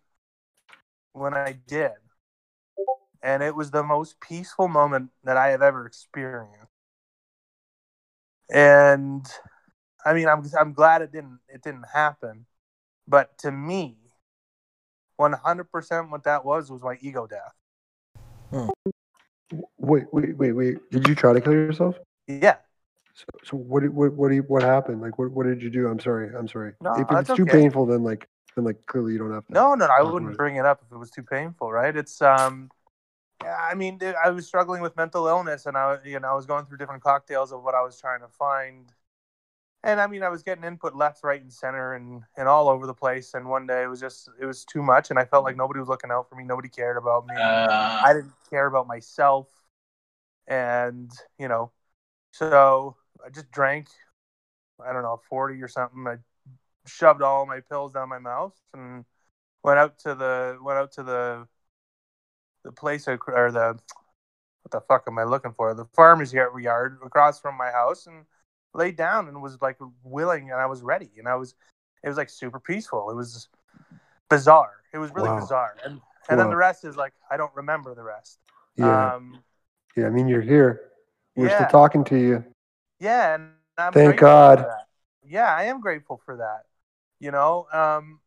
when 1.12 1.34
I 1.34 1.52
did. 1.66 1.92
And 3.22 3.42
it 3.42 3.54
was 3.54 3.70
the 3.70 3.82
most 3.82 4.20
peaceful 4.20 4.68
moment 4.68 5.10
that 5.24 5.36
I 5.36 5.48
have 5.48 5.62
ever 5.62 5.86
experienced. 5.86 6.72
And 8.50 9.26
I 10.04 10.14
mean, 10.14 10.28
I'm 10.28 10.44
I'm 10.58 10.72
glad 10.72 11.02
it 11.02 11.12
didn't 11.12 11.40
it 11.48 11.62
didn't 11.62 11.86
happen, 11.92 12.46
but 13.06 13.36
to 13.38 13.50
me, 13.50 13.96
100% 15.18 16.10
what 16.10 16.24
that 16.24 16.44
was 16.44 16.70
was 16.70 16.82
my 16.82 16.96
ego 17.00 17.26
death. 17.26 17.54
Wait, 19.78 20.04
wait, 20.12 20.36
wait, 20.36 20.52
wait. 20.52 20.90
Did 20.90 21.08
you 21.08 21.14
try 21.14 21.32
to 21.32 21.40
kill 21.40 21.52
yourself? 21.52 21.98
Yeah. 22.26 22.56
So, 23.14 23.24
so 23.44 23.56
what, 23.56 23.80
did- 23.80 23.94
what, 23.94 24.12
what, 24.12 24.30
you- 24.30 24.42
what 24.42 24.62
happened? 24.62 25.00
Like, 25.00 25.18
what, 25.18 25.30
what 25.32 25.46
did 25.46 25.62
you 25.62 25.70
do? 25.70 25.88
I'm 25.88 26.00
sorry. 26.00 26.30
I'm 26.36 26.48
sorry. 26.48 26.74
No, 26.80 26.94
if 26.94 27.08
that's 27.08 27.28
it's 27.28 27.36
too 27.36 27.44
okay. 27.44 27.52
painful, 27.52 27.86
then 27.86 28.04
like, 28.04 28.28
then 28.54 28.64
like 28.64 28.84
clearly 28.86 29.12
you 29.12 29.18
don't 29.18 29.32
have 29.32 29.46
to. 29.46 29.52
No, 29.54 29.74
no, 29.74 29.86
no, 29.86 29.92
I 29.92 30.02
wouldn't 30.02 30.32
it. 30.32 30.36
bring 30.36 30.56
it 30.56 30.64
up 30.64 30.82
if 30.86 30.92
it 30.92 30.98
was 30.98 31.10
too 31.10 31.22
painful, 31.22 31.72
right? 31.72 31.96
It's 31.96 32.20
um 32.22 32.70
yeah, 32.70 32.77
I 33.44 33.74
mean, 33.74 34.00
I 34.22 34.30
was 34.30 34.46
struggling 34.46 34.82
with 34.82 34.96
mental 34.96 35.26
illness 35.26 35.66
and 35.66 35.76
I 35.76 35.98
you 36.04 36.18
know, 36.20 36.28
I 36.28 36.34
was 36.34 36.46
going 36.46 36.66
through 36.66 36.78
different 36.78 37.02
cocktails 37.02 37.52
of 37.52 37.62
what 37.62 37.74
I 37.74 37.82
was 37.82 37.98
trying 38.00 38.20
to 38.20 38.28
find. 38.28 38.92
And 39.84 40.00
I 40.00 40.08
mean, 40.08 40.24
I 40.24 40.28
was 40.28 40.42
getting 40.42 40.64
input 40.64 40.96
left, 40.96 41.22
right, 41.22 41.40
and 41.40 41.52
center 41.52 41.94
and 41.94 42.22
and 42.36 42.48
all 42.48 42.68
over 42.68 42.86
the 42.86 42.94
place 42.94 43.34
and 43.34 43.48
one 43.48 43.66
day 43.66 43.84
it 43.84 43.86
was 43.88 44.00
just 44.00 44.28
it 44.40 44.46
was 44.46 44.64
too 44.64 44.82
much 44.82 45.10
and 45.10 45.18
I 45.18 45.24
felt 45.24 45.44
like 45.44 45.56
nobody 45.56 45.78
was 45.80 45.88
looking 45.88 46.10
out 46.10 46.28
for 46.28 46.34
me, 46.34 46.44
nobody 46.44 46.68
cared 46.68 46.96
about 46.96 47.26
me. 47.26 47.36
Uh, 47.36 48.00
I 48.04 48.12
didn't 48.12 48.32
care 48.50 48.66
about 48.66 48.86
myself. 48.88 49.48
And, 50.46 51.10
you 51.38 51.46
know, 51.48 51.72
so 52.32 52.96
I 53.24 53.30
just 53.30 53.50
drank, 53.50 53.88
I 54.84 54.92
don't 54.92 55.02
know, 55.02 55.20
40 55.28 55.62
or 55.62 55.68
something. 55.68 56.06
I 56.06 56.16
shoved 56.86 57.22
all 57.22 57.46
my 57.46 57.60
pills 57.60 57.92
down 57.92 58.08
my 58.08 58.18
mouth 58.18 58.58
and 58.72 59.04
went 59.62 59.78
out 59.78 59.98
to 60.00 60.14
the, 60.14 60.58
went 60.62 60.78
out 60.78 60.92
to 60.92 61.02
the, 61.02 61.48
the 62.68 62.72
place 62.72 63.08
or 63.08 63.16
the, 63.16 63.78
what 64.62 64.70
the 64.70 64.80
fuck 64.82 65.04
am 65.08 65.18
I 65.18 65.24
looking 65.24 65.52
for? 65.56 65.74
The 65.74 65.86
farmer's 65.96 66.32
yard 66.32 66.62
yard 66.62 66.98
across 67.04 67.40
from 67.40 67.56
my 67.56 67.70
house 67.70 68.06
and 68.06 68.24
laid 68.74 68.96
down 68.96 69.28
and 69.28 69.40
was 69.40 69.60
like 69.62 69.78
willing 70.04 70.50
and 70.50 70.60
I 70.60 70.66
was 70.66 70.82
ready. 70.82 71.10
And 71.18 71.26
I 71.26 71.34
was, 71.34 71.54
it 72.04 72.08
was 72.08 72.18
like 72.18 72.30
super 72.30 72.60
peaceful. 72.60 73.10
It 73.10 73.14
was 73.16 73.48
bizarre. 74.28 74.76
It 74.92 74.98
was 74.98 75.10
really 75.14 75.30
Wow. 75.30 75.40
bizarre. 75.40 75.76
And, 75.84 76.00
and 76.28 76.38
then 76.38 76.50
the 76.50 76.56
rest 76.56 76.84
is 76.84 76.96
like, 76.96 77.14
I 77.30 77.38
don't 77.38 77.54
remember 77.54 77.94
the 77.94 78.02
rest. 78.02 78.38
Yeah. 78.76 79.14
Um, 79.14 79.42
yeah. 79.96 80.06
I 80.06 80.10
mean, 80.10 80.28
you're 80.28 80.42
here. 80.42 80.82
We're 81.34 81.48
yeah. 81.48 81.54
still 81.56 81.80
talking 81.80 82.04
to 82.04 82.18
you. 82.18 82.44
Yeah, 83.00 83.36
and 83.36 83.52
I'm 83.78 83.92
Thank 83.92 84.18
God. 84.18 84.66
Yeah, 85.24 85.54
I 85.54 85.64
am 85.64 85.80
grateful 85.80 86.20
for 86.24 86.36
that. 86.36 86.64
You 87.20 87.30
know, 87.30 87.66
um, 87.72 88.20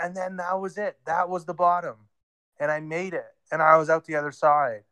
and 0.00 0.16
then 0.16 0.36
that 0.36 0.60
was 0.60 0.78
it. 0.78 0.96
That 1.06 1.28
was 1.28 1.44
the 1.44 1.54
bottom, 1.54 1.96
and 2.58 2.70
I 2.70 2.80
made 2.80 3.14
it, 3.14 3.34
and 3.50 3.62
I 3.62 3.76
was 3.76 3.90
out 3.90 4.04
the 4.06 4.16
other 4.16 4.32
side, 4.32 4.84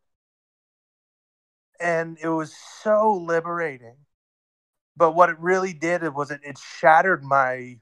and 1.80 2.18
it 2.22 2.28
was 2.28 2.54
so 2.82 3.12
liberating. 3.12 3.96
But 4.96 5.14
what 5.14 5.30
it 5.30 5.38
really 5.38 5.72
did 5.72 6.02
was 6.14 6.30
it, 6.30 6.40
it 6.42 6.58
shattered 6.58 7.22
my 7.22 7.78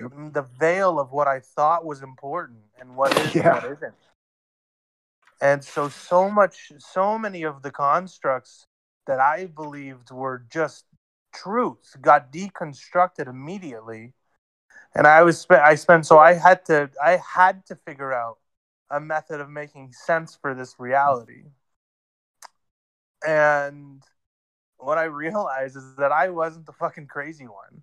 Yep. 0.00 0.32
the 0.32 0.42
veil 0.42 1.00
of 1.00 1.10
what 1.10 1.26
I 1.26 1.40
thought 1.40 1.84
was 1.84 2.02
important 2.02 2.60
and 2.78 2.96
what 2.96 3.16
is 3.18 3.34
Yeah. 3.34 3.54
and 3.54 3.62
what 3.62 3.72
isn't. 3.72 3.94
And 5.40 5.64
so, 5.64 5.88
so 5.88 6.30
much, 6.30 6.72
so 6.78 7.18
many 7.18 7.42
of 7.44 7.62
the 7.62 7.70
constructs 7.70 8.66
that 9.06 9.20
I 9.20 9.46
believed 9.46 10.10
were 10.10 10.44
just 10.50 10.84
truths 11.34 11.96
got 11.96 12.30
deconstructed 12.32 13.26
immediately. 13.26 14.12
And 14.94 15.06
I 15.06 15.22
was, 15.22 15.46
I 15.50 15.76
spent, 15.76 16.06
so 16.06 16.18
I 16.18 16.34
had 16.34 16.64
to, 16.66 16.90
I 17.02 17.16
had 17.16 17.64
to 17.66 17.76
figure 17.76 18.12
out 18.12 18.38
a 18.90 19.00
method 19.00 19.40
of 19.40 19.48
making 19.48 19.92
sense 19.92 20.36
for 20.40 20.54
this 20.54 20.74
reality. 20.78 21.44
And 23.26 24.02
what 24.78 24.98
I 24.98 25.04
realized 25.04 25.76
is 25.76 25.96
that 25.96 26.12
I 26.12 26.30
wasn't 26.30 26.66
the 26.66 26.72
fucking 26.72 27.06
crazy 27.06 27.46
one. 27.46 27.82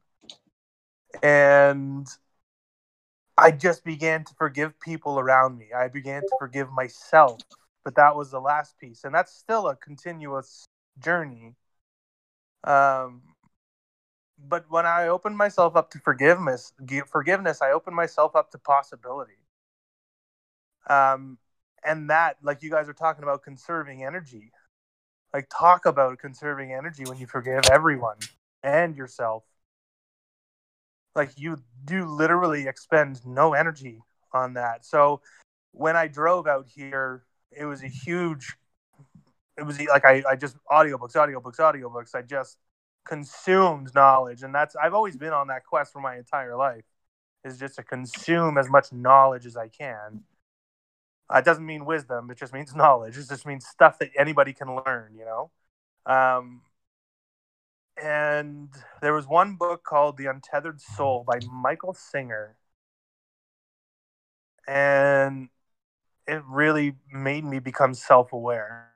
And 1.24 2.08
I 3.38 3.52
just 3.52 3.84
began 3.84 4.24
to 4.24 4.34
forgive 4.38 4.80
people 4.80 5.20
around 5.20 5.58
me. 5.58 5.68
I 5.76 5.88
began 5.88 6.22
to 6.22 6.36
forgive 6.40 6.72
myself. 6.72 7.40
But 7.84 7.96
that 7.96 8.16
was 8.16 8.32
the 8.32 8.42
last 8.42 8.78
piece. 8.80 9.04
And 9.04 9.14
that's 9.14 9.34
still 9.34 9.68
a 9.68 9.76
continuous 9.76 10.68
journey. 11.00 11.56
Um, 12.64 13.22
but 14.38 14.66
when 14.70 14.86
I 14.86 15.08
opened 15.08 15.38
myself 15.38 15.76
up 15.76 15.90
to 15.92 16.00
forgiveness, 16.00 16.74
forgiveness, 17.08 17.62
I 17.62 17.72
opened 17.72 17.96
myself 17.96 18.36
up 18.36 18.52
to 18.52 18.58
possibility. 18.58 19.37
Um, 20.90 21.38
and 21.84 22.10
that, 22.10 22.38
like 22.42 22.64
you 22.64 22.70
guys 22.70 22.90
are 22.90 22.94
talking 22.94 23.24
about 23.24 23.44
conserving 23.44 24.04
energy, 24.04 24.52
like 25.34 25.48
talk 25.56 25.86
about 25.86 26.20
conserving 26.20 26.74
energy 26.74 27.04
when 27.06 27.18
you 27.18 27.28
forgive 27.28 27.66
everyone 27.72 28.18
and 28.64 28.96
yourself. 28.96 29.44
Like 31.16 31.32
you 31.38 31.58
do 31.86 32.06
literally 32.06 32.68
expend 32.68 33.26
no 33.26 33.54
energy 33.54 34.02
on 34.34 34.54
that. 34.54 34.86
So 34.86 35.22
when 35.72 35.96
I 35.96 36.08
drove 36.08 36.48
out 36.48 36.68
here, 36.68 37.24
it 37.52 37.66
was 37.66 37.84
a 37.84 37.88
huge 37.88 38.56
it 39.58 39.64
was 39.66 39.80
like 39.82 40.06
I, 40.06 40.24
I 40.30 40.36
just 40.36 40.56
audiobooks, 40.72 41.14
audiobooks, 41.14 41.58
audiobooks. 41.58 42.16
I 42.16 42.22
just 42.22 42.58
consumed 43.06 43.94
knowledge. 43.96 44.44
And 44.44 44.54
that's 44.54 44.76
I've 44.76 44.94
always 44.94 45.18
been 45.18 45.34
on 45.34 45.48
that 45.48 45.66
quest 45.66 45.92
for 45.92 46.00
my 46.00 46.18
entire 46.18 46.56
life. 46.56 46.84
Is 47.44 47.58
just 47.58 47.76
to 47.76 47.84
consume 47.84 48.58
as 48.58 48.70
much 48.70 48.92
knowledge 48.92 49.46
as 49.46 49.56
I 49.56 49.70
can. 49.70 50.24
It 51.34 51.46
doesn't 51.46 51.66
mean 51.66 51.86
wisdom, 51.86 52.30
it 52.32 52.38
just 52.38 52.54
means 52.54 52.76
knowledge. 52.76 53.18
It 53.18 53.28
just 53.28 53.46
means 53.46 53.66
stuff 53.66 54.00
that 54.00 54.12
anybody 54.18 54.54
can 54.54 54.76
learn, 54.86 55.14
you 55.16 55.26
know? 55.26 55.52
Um, 56.06 56.62
and 58.02 58.70
there 59.02 59.14
was 59.14 59.28
one 59.28 59.56
book 59.56 59.84
called 59.84 60.18
The 60.18 60.28
Untethered 60.28 60.80
Soul 60.80 61.26
by 61.28 61.40
Michael 61.52 61.94
Singer. 61.94 62.56
And 64.68 65.50
it 66.28 66.44
really 66.48 66.96
made 67.12 67.44
me 67.46 67.60
become 67.60 67.94
self 67.94 68.34
aware 68.34 68.92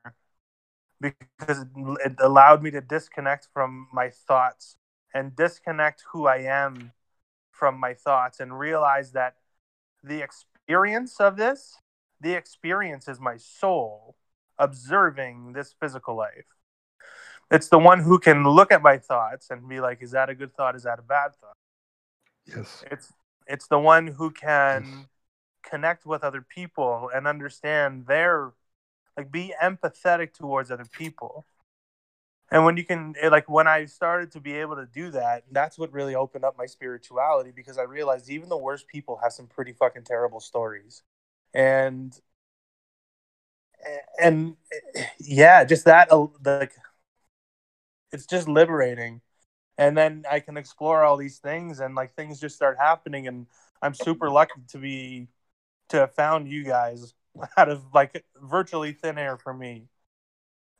because 1.00 1.66
it 2.06 2.16
allowed 2.20 2.62
me 2.62 2.72
to 2.72 2.82
disconnect 2.82 3.48
from 3.54 3.88
my 3.92 4.10
thoughts 4.10 4.78
and 5.14 5.36
disconnect 5.36 6.04
who 6.12 6.28
I 6.28 6.38
am 6.38 6.92
from 7.52 7.80
my 7.80 7.94
thoughts 7.94 8.40
and 8.40 8.58
realize 8.58 9.12
that 9.14 9.36
the 10.04 10.22
experience 10.22 11.20
of 11.20 11.38
this, 11.38 11.78
the 12.22 12.34
experience 12.34 13.08
is 13.08 13.20
my 13.20 13.38
soul 13.38 14.16
observing 14.58 15.54
this 15.54 15.74
physical 15.80 16.16
life. 16.16 16.46
It's 17.50 17.68
the 17.68 17.80
one 17.80 18.00
who 18.00 18.20
can 18.20 18.44
look 18.44 18.72
at 18.72 18.82
my 18.82 18.98
thoughts 18.98 19.50
and 19.50 19.68
be 19.68 19.82
like, 19.82 20.02
is 20.02 20.12
that 20.12 20.30
a 20.30 20.36
good 20.36 20.54
thought? 20.56 20.76
Is 20.76 20.84
that 20.84 21.00
a 21.00 21.02
bad 21.02 21.36
thought? 21.36 21.58
Yes. 22.46 22.84
It's 22.90 23.14
it's 23.48 23.68
the 23.68 23.80
one 23.80 24.08
who 24.08 24.32
can 24.32 25.08
connect 25.64 26.06
with 26.06 26.24
other 26.24 26.42
people 26.42 27.10
and 27.14 27.28
understand 27.28 28.06
their 28.08 28.54
like 29.18 29.32
be 29.32 29.54
empathetic 29.62 30.34
towards 30.34 30.72
other 30.72 30.86
people. 30.86 31.46
And 32.52 32.66
when 32.66 32.78
you 32.78 32.84
can 32.84 33.16
eh, 33.20 33.30
like 33.30 33.50
when 33.50 33.68
I 33.68 33.86
started 33.86 34.32
to 34.32 34.40
be 34.40 34.54
able 34.54 34.76
to 34.76 34.86
do 34.86 35.12
that, 35.12 35.44
that's 35.52 35.78
what 35.78 35.92
really 35.92 36.16
opened 36.16 36.46
up 36.46 36.58
my 36.58 36.66
spirituality 36.66 37.52
because 37.54 37.78
I 37.78 37.84
realized 37.84 38.30
even 38.30 38.50
the 38.50 38.58
worst 38.58 38.88
people 38.88 39.20
have 39.24 39.34
some 39.34 39.48
pretty 39.48 39.74
fucking 39.74 40.04
terrible 40.04 40.40
stories. 40.40 41.04
And 41.54 42.20
and 44.22 44.56
yeah, 45.20 45.64
just 45.64 45.86
that 45.86 46.12
uh, 46.12 46.28
like 46.46 46.74
it's 48.12 48.26
just 48.26 48.48
liberating 48.48 49.22
and 49.78 49.98
then 49.98 50.24
I 50.32 50.40
can 50.42 50.58
explore 50.58 51.04
all 51.04 51.18
these 51.18 51.40
things 51.40 51.82
and 51.82 51.96
like 51.96 52.16
things 52.16 52.40
just 52.42 52.56
start 52.56 52.78
happening 52.80 53.28
and 53.28 53.48
I'm 53.82 53.96
super 53.96 54.30
lucky 54.32 54.62
to 54.70 54.80
be 54.80 55.30
to 55.90 56.00
have 56.02 56.16
found 56.16 56.50
you 56.50 56.66
guys 56.66 57.16
out 57.58 57.70
of 57.70 57.84
like 57.94 58.26
virtually 58.42 58.94
thin 58.94 59.20
air 59.20 59.38
for 59.38 59.54
me. 59.54 59.88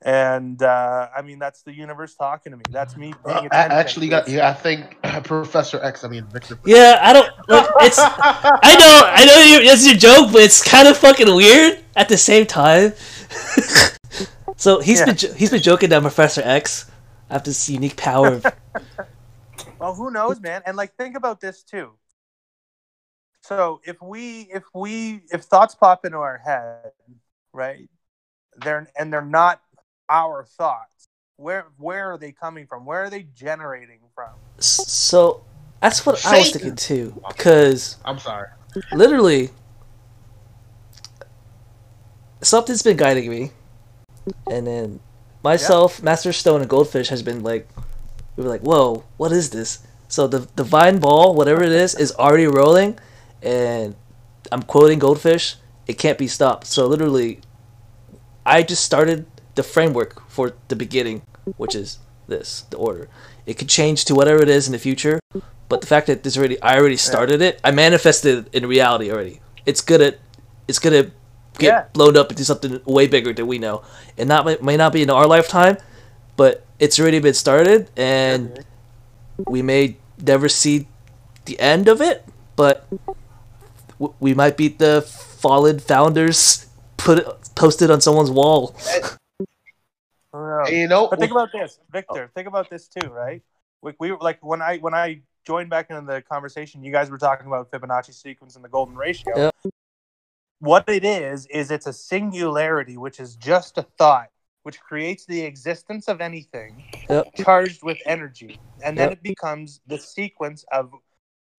And 0.04 0.64
uh 0.64 1.10
I 1.16 1.22
mean 1.22 1.38
that's 1.38 1.62
the 1.62 1.74
universe 1.74 2.16
talking 2.16 2.52
to 2.52 2.58
me. 2.58 2.64
That's 2.72 2.98
me 2.98 3.14
paying 3.24 3.38
a- 3.44 3.48
attention. 3.48 3.72
actually, 3.72 4.08
got 4.10 4.28
yeah. 4.28 4.50
I 4.50 4.54
think 4.54 4.98
uh, 5.04 5.22
Professor 5.22 5.80
X. 5.84 6.04
I 6.04 6.08
mean 6.08 6.26
Victor. 6.26 6.58
Yeah, 6.66 6.98
I 7.02 7.14
don't. 7.14 7.30
Look, 7.48 7.70
it's. 7.82 8.00
I 8.02 8.76
know, 8.80 9.02
I 9.06 9.26
know 9.26 9.38
you, 9.62 9.72
it's 9.72 9.86
your 9.86 9.96
joke, 9.96 10.32
but 10.32 10.42
it's 10.42 10.64
kind 10.64 10.88
of 10.88 10.98
fucking 10.98 11.28
weird 11.36 11.84
at 11.96 12.10
the 12.10 12.18
same 12.18 12.48
time. 12.48 12.94
so 14.58 14.80
he's 14.80 15.00
Yeah. 15.00 15.06
been 15.06 15.16
jo- 15.18 15.34
he's 15.34 15.52
been 15.52 15.62
joking 15.62 15.90
that 15.92 16.02
Professor 16.02 16.42
X 16.44 16.90
have 17.30 17.44
this 17.44 17.70
unique 17.70 17.96
power. 17.98 18.28
Of, 18.36 18.46
Well, 19.80 19.96
who 19.96 20.12
knows, 20.12 20.40
man? 20.40 20.62
And 20.66 20.76
like 20.78 20.96
think 20.96 21.16
about 21.16 21.42
this 21.42 21.64
too. 21.64 21.92
So 23.42 23.82
if 23.84 24.02
we 24.02 24.42
if 24.54 24.64
we 24.74 25.22
if 25.32 25.44
thoughts 25.44 25.74
pop 25.76 26.06
into 26.06 26.18
our 26.18 26.38
head, 26.44 26.92
right? 27.54 27.90
They're 28.58 28.88
and 28.98 29.12
they're 29.12 29.24
not 29.26 29.62
our 30.12 30.44
thoughts. 30.44 31.08
where 31.38 31.66
where 31.78 32.12
are 32.12 32.18
they 32.18 32.32
coming 32.32 32.68
from? 32.68 32.86
Where 32.86 33.04
are 33.04 33.10
they 33.10 33.24
generating 33.24 34.00
from? 34.14 34.30
So 34.60 35.44
that's 35.82 36.06
what 36.06 36.24
I 36.26 36.38
was 36.38 36.52
Satan. 36.52 36.60
thinking 36.60 36.76
too, 36.76 37.22
because 37.28 37.98
I'm 38.06 38.20
sorry. 38.20 38.50
literally 38.94 39.50
something's 42.42 42.84
been 42.84 42.98
guiding 42.98 43.30
me, 43.30 43.52
and 44.52 44.68
then 44.68 45.00
myself, 45.44 46.04
Master 46.04 46.34
Stone, 46.34 46.62
and 46.62 46.70
Goldfish 46.70 47.10
has 47.10 47.24
been 47.24 47.42
like, 47.42 47.68
we 48.36 48.44
were 48.44 48.50
like, 48.50 48.62
whoa, 48.62 49.04
what 49.18 49.32
is 49.32 49.50
this? 49.50 49.80
So 50.08 50.28
the 50.28 50.42
divine 50.56 51.00
ball, 51.00 51.34
whatever 51.34 51.64
it 51.64 51.72
is, 51.72 51.96
is 51.96 52.12
already 52.16 52.46
rolling, 52.46 53.00
and 53.42 53.96
I'm 54.52 54.64
quoting 54.64 55.00
Goldfish. 55.00 55.56
It 55.88 55.98
can't 55.98 56.18
be 56.18 56.28
stopped. 56.28 56.68
So 56.68 56.86
literally, 56.86 57.40
I 58.46 58.62
just 58.62 58.84
started 58.84 59.26
the 59.56 59.64
framework 59.64 60.30
for 60.30 60.54
the 60.68 60.76
beginning, 60.76 61.22
which 61.58 61.76
is 61.76 62.00
this, 62.28 62.62
the 62.70 62.78
order. 62.78 63.08
It 63.46 63.58
could 63.58 63.70
change 63.70 64.06
to 64.06 64.16
whatever 64.16 64.42
it 64.42 64.50
is 64.50 64.68
in 64.68 64.72
the 64.74 64.80
future, 64.80 65.20
but 65.70 65.82
the 65.82 65.88
fact 65.88 66.08
that 66.08 66.24
this 66.24 66.38
already, 66.38 66.62
I 66.62 66.78
already 66.78 66.98
started 66.98 67.42
it. 67.42 67.60
I 67.64 67.72
manifested 67.72 68.48
it 68.48 68.54
in 68.56 68.68
reality 68.70 69.12
already. 69.12 69.42
It's 69.66 69.82
gonna, 69.82 70.14
it's 70.68 70.80
gonna 70.80 71.04
get 71.58 71.68
Yeah. 71.68 71.86
blown 71.94 72.16
up 72.18 72.32
into 72.32 72.46
something 72.46 72.80
way 72.86 73.08
bigger 73.08 73.34
than 73.34 73.48
we 73.48 73.58
know. 73.60 73.84
And 74.18 74.30
not 74.30 74.62
may- 74.64 74.78
not 74.78 74.94
be 74.94 75.02
in 75.02 75.10
our 75.10 75.28
lifetime, 75.28 75.78
but 76.38 76.66
it's 76.80 77.00
already 77.00 77.20
been 77.20 77.34
started, 77.34 77.90
and 77.98 78.66
we 79.48 79.62
may 79.62 79.98
never 80.22 80.48
see 80.50 80.88
the 81.46 81.60
end 81.60 81.88
of 81.88 82.02
it. 82.02 82.24
But 82.56 82.88
we 84.20 84.34
might 84.34 84.58
be 84.58 84.68
the 84.68 85.02
fallen 85.02 85.80
founders 85.80 86.68
put 86.98 87.20
it, 87.20 87.28
posted 87.56 87.90
on 87.92 88.02
someone's 88.02 88.32
wall. 88.32 88.76
And 90.34 90.76
you 90.76 90.88
know, 90.88 91.08
But 91.08 91.20
think 91.20 91.32
about 91.32 91.52
this, 91.52 91.80
Victor. 91.92 92.32
Think 92.36 92.48
about 92.48 92.70
this 92.70 92.88
too, 92.88 93.08
right? 93.10 93.42
We, 93.82 93.94
we 94.00 94.12
like 94.14 94.40
when 94.44 94.62
I 94.62 94.78
when 94.78 94.94
I 94.94 95.22
joined 95.46 95.70
back 95.70 95.90
into 95.90 96.02
the 96.02 96.22
conversation, 96.22 96.84
you 96.84 96.92
guys 96.92 97.10
were 97.10 97.18
talking 97.18 97.48
about 97.48 97.72
Fibonacci 97.72 98.14
sequence 98.14 98.56
and 98.56 98.64
the 98.64 98.70
golden 98.70 98.96
ratio. 98.96 99.38
Yeah. 99.38 99.72
What 100.60 100.88
it 100.88 101.04
is 101.04 101.48
is 101.48 101.72
it's 101.72 101.88
a 101.88 101.94
singularity, 101.94 102.96
which 102.96 103.20
is 103.20 103.36
just 103.36 103.78
a 103.80 103.84
thought, 103.98 104.30
which 104.64 104.80
creates 104.80 105.26
the 105.26 105.42
existence 105.42 106.08
of 106.08 106.22
anything 106.22 106.86
Yep. 107.10 107.34
charged 107.38 107.84
with 107.84 107.98
energy, 108.06 108.60
and 108.84 108.98
then 108.98 109.10
Yep. 109.10 109.14
it 109.14 109.24
becomes 109.24 109.82
the 109.88 109.98
sequence 109.98 110.64
of 110.72 110.94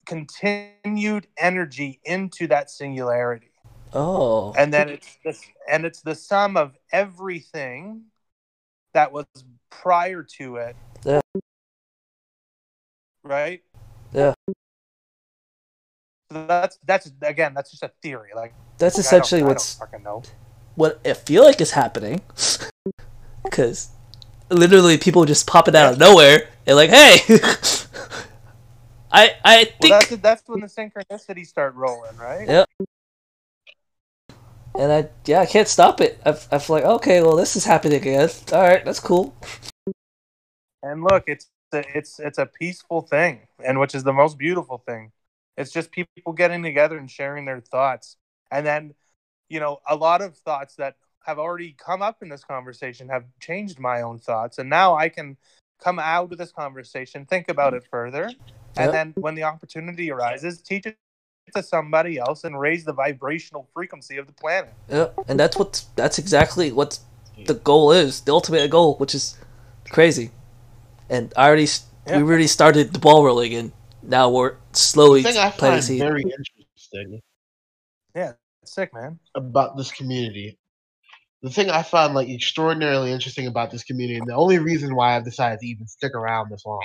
continued 0.07 1.27
energy 1.37 2.01
into 2.05 2.47
that 2.49 2.71
singularity 2.71 3.53
Oh, 3.93 4.53
and 4.57 4.73
then 4.73 4.89
it's 4.89 5.19
this 5.25 5.45
and 5.71 5.85
it's 5.85 6.01
the 6.01 6.15
sum 6.15 6.57
of 6.57 6.77
everything 6.93 8.05
that 8.95 9.13
was 9.13 9.27
prior 9.71 10.23
to 10.39 10.57
it 10.57 10.77
Yeah. 11.05 11.21
right 13.25 13.63
Yeah. 14.13 14.35
so 16.31 16.47
that's 16.47 16.79
that's 16.85 17.11
again 17.23 17.55
that's 17.55 17.71
just 17.71 17.83
a 17.83 17.91
theory 18.03 18.31
like 18.35 18.53
that's 18.79 18.95
I 18.97 18.99
don't- 18.99 19.07
essentially 19.07 19.43
I 19.43 19.47
what's 19.47 19.75
fucking 19.75 20.03
know 20.03 20.23
what 20.75 21.01
I 21.07 21.13
feel 21.15 21.45
like 21.45 21.61
is 21.61 21.73
happening. 21.73 22.21
Because 23.45 23.91
literally, 24.49 24.97
people 24.97 25.25
just 25.27 25.47
pop 25.47 25.69
it 25.69 25.75
out 25.75 25.93
of 25.93 25.99
nowhere 25.99 26.49
and 26.67 26.75
like, 26.77 26.89
hey, 26.89 27.17
I 29.13 29.37
I 29.45 29.65
well 29.81 29.91
think, 29.91 29.91
that's 29.91 30.17
that's 30.23 30.43
when 30.49 30.61
the 30.61 30.69
synchronicities 30.69 31.49
start 31.49 31.75
rolling 31.75 32.17
right 32.17 32.49
Yeah. 32.49 32.65
And 34.79 34.93
I 34.93 35.09
yeah, 35.27 35.41
I 35.41 35.47
can't 35.47 35.69
stop 35.69 36.01
it. 36.01 36.21
I 36.25 36.31
I 36.51 36.59
feel 36.59 36.77
like 36.77 36.85
okay, 36.85 37.23
well, 37.23 37.37
this 37.37 37.57
is 37.57 37.65
happening 37.65 37.99
again. 38.01 38.29
All 38.53 38.63
right, 38.63 38.85
that's 38.85 39.01
cool. 39.01 39.35
and 40.83 41.03
look 41.05 41.25
it's 41.27 41.49
it's 41.73 42.19
it's 42.21 42.39
a 42.39 42.47
peaceful 42.47 43.01
thing 43.03 43.41
and 43.65 43.79
which 43.79 43.95
is 43.95 44.05
the 44.05 44.13
most 44.13 44.37
beautiful 44.39 44.79
thing 44.79 45.13
it's 45.57 45.71
just 45.71 45.91
people 45.93 46.33
getting 46.33 46.63
together 46.63 46.99
and 46.99 47.11
sharing 47.11 47.45
their 47.45 47.61
thoughts 47.61 48.17
and 48.51 48.67
then 48.67 48.95
you 49.49 49.61
know 49.61 49.81
a 49.89 49.97
lot 49.97 50.21
of 50.21 50.37
thoughts 50.37 50.75
that 50.77 50.97
have 51.25 51.39
already 51.39 51.75
come 51.79 52.03
up 52.03 52.23
in 52.23 52.29
this 52.29 52.45
conversation 52.45 53.09
have 53.09 53.25
changed 53.41 53.79
my 53.79 54.03
own 54.03 54.19
thoughts 54.19 54.59
and 54.59 54.69
now 54.69 54.95
i 54.95 55.09
can 55.09 55.37
come 55.83 55.99
out 55.99 56.31
of 56.33 56.39
this 56.39 56.53
conversation 56.53 57.25
think 57.25 57.49
about 57.49 57.75
it 57.75 57.85
further 57.91 58.25
and 58.77 58.87
Yep. 58.87 58.93
then 58.93 59.15
when 59.21 59.35
the 59.35 59.43
opportunity 59.45 60.11
arises 60.11 60.61
teach 60.61 60.87
it 60.87 60.97
to 61.55 61.63
somebody 61.63 62.19
else 62.19 62.45
and 62.45 62.59
raise 62.59 62.85
the 62.85 62.93
vibrational 62.93 63.69
frequency 63.75 64.17
of 64.17 64.27
the 64.27 64.33
planet 64.33 64.73
Yeah, 64.89 65.09
and 65.29 65.39
that's 65.39 65.57
what 65.57 65.85
that's 65.97 66.19
exactly 66.19 66.73
what 66.73 66.99
the 67.47 67.55
goal 67.55 67.93
is, 67.93 68.21
the 68.21 68.33
ultimate 68.33 68.71
goal, 68.71 68.97
which 68.97 69.15
is 69.15 69.37
crazy. 69.91 70.31
And 71.11 71.33
I 71.37 71.47
already 71.47 71.69
Yeah. 72.07 72.19
we 72.19 72.23
already 72.23 72.47
started 72.47 72.93
the 72.93 72.99
ball 72.99 73.25
rolling, 73.25 73.55
and 73.55 73.73
now 74.03 74.31
we're 74.31 74.57
slowly 74.73 75.23
the 75.23 75.33
thing 75.33 75.43
I 75.43 75.51
planting 75.51 75.99
find 75.99 75.99
very 75.99 76.23
interesting 76.23 77.21
Yeah, 78.15 78.33
sick 78.65 78.93
man 78.95 79.19
about 79.35 79.77
this 79.77 79.91
community, 79.91 80.59
the 81.43 81.51
thing 81.51 81.71
I 81.71 81.83
find 81.83 82.15
like 82.15 82.29
extraordinarily 82.29 83.13
interesting 83.13 83.47
about 83.47 83.71
this 83.71 83.85
community, 83.85 84.19
and 84.19 84.29
the 84.29 84.35
only 84.35 84.59
reason 84.59 84.95
why 84.95 85.17
I've 85.17 85.25
decided 85.25 85.61
to 85.61 85.67
even 85.67 85.87
stick 85.87 86.15
around 86.15 86.51
this 86.51 86.65
long, 86.67 86.83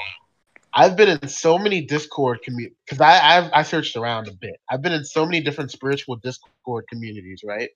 I've 0.78 0.96
been 0.96 1.10
in 1.10 1.28
so 1.28 1.58
many 1.58 1.82
Discord 1.82 2.44
community 2.44 2.76
because 2.86 3.02
I 3.02 3.38
I've, 3.38 3.50
I 3.52 3.64
searched 3.64 3.96
around 3.96 4.28
a 4.28 4.32
bit. 4.32 4.58
I've 4.70 4.84
been 4.84 4.94
in 4.94 5.04
so 5.04 5.26
many 5.26 5.42
different 5.42 5.72
spiritual 5.72 6.18
Discord 6.18 6.86
communities, 6.88 7.42
right? 7.44 7.70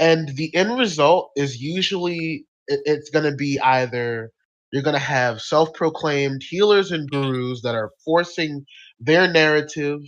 And 0.00 0.30
the 0.30 0.52
end 0.54 0.76
result 0.76 1.30
is 1.36 1.62
usually 1.62 2.46
it, 2.66 2.80
it's 2.84 3.08
going 3.10 3.30
to 3.30 3.36
be 3.36 3.60
either 3.60 4.32
you're 4.72 4.82
going 4.82 4.94
to 4.94 4.98
have 4.98 5.40
self-proclaimed 5.40 6.42
healers 6.42 6.90
and 6.90 7.08
gurus 7.08 7.62
that 7.62 7.76
are 7.76 7.92
forcing 8.04 8.66
their 8.98 9.30
narrative 9.30 10.00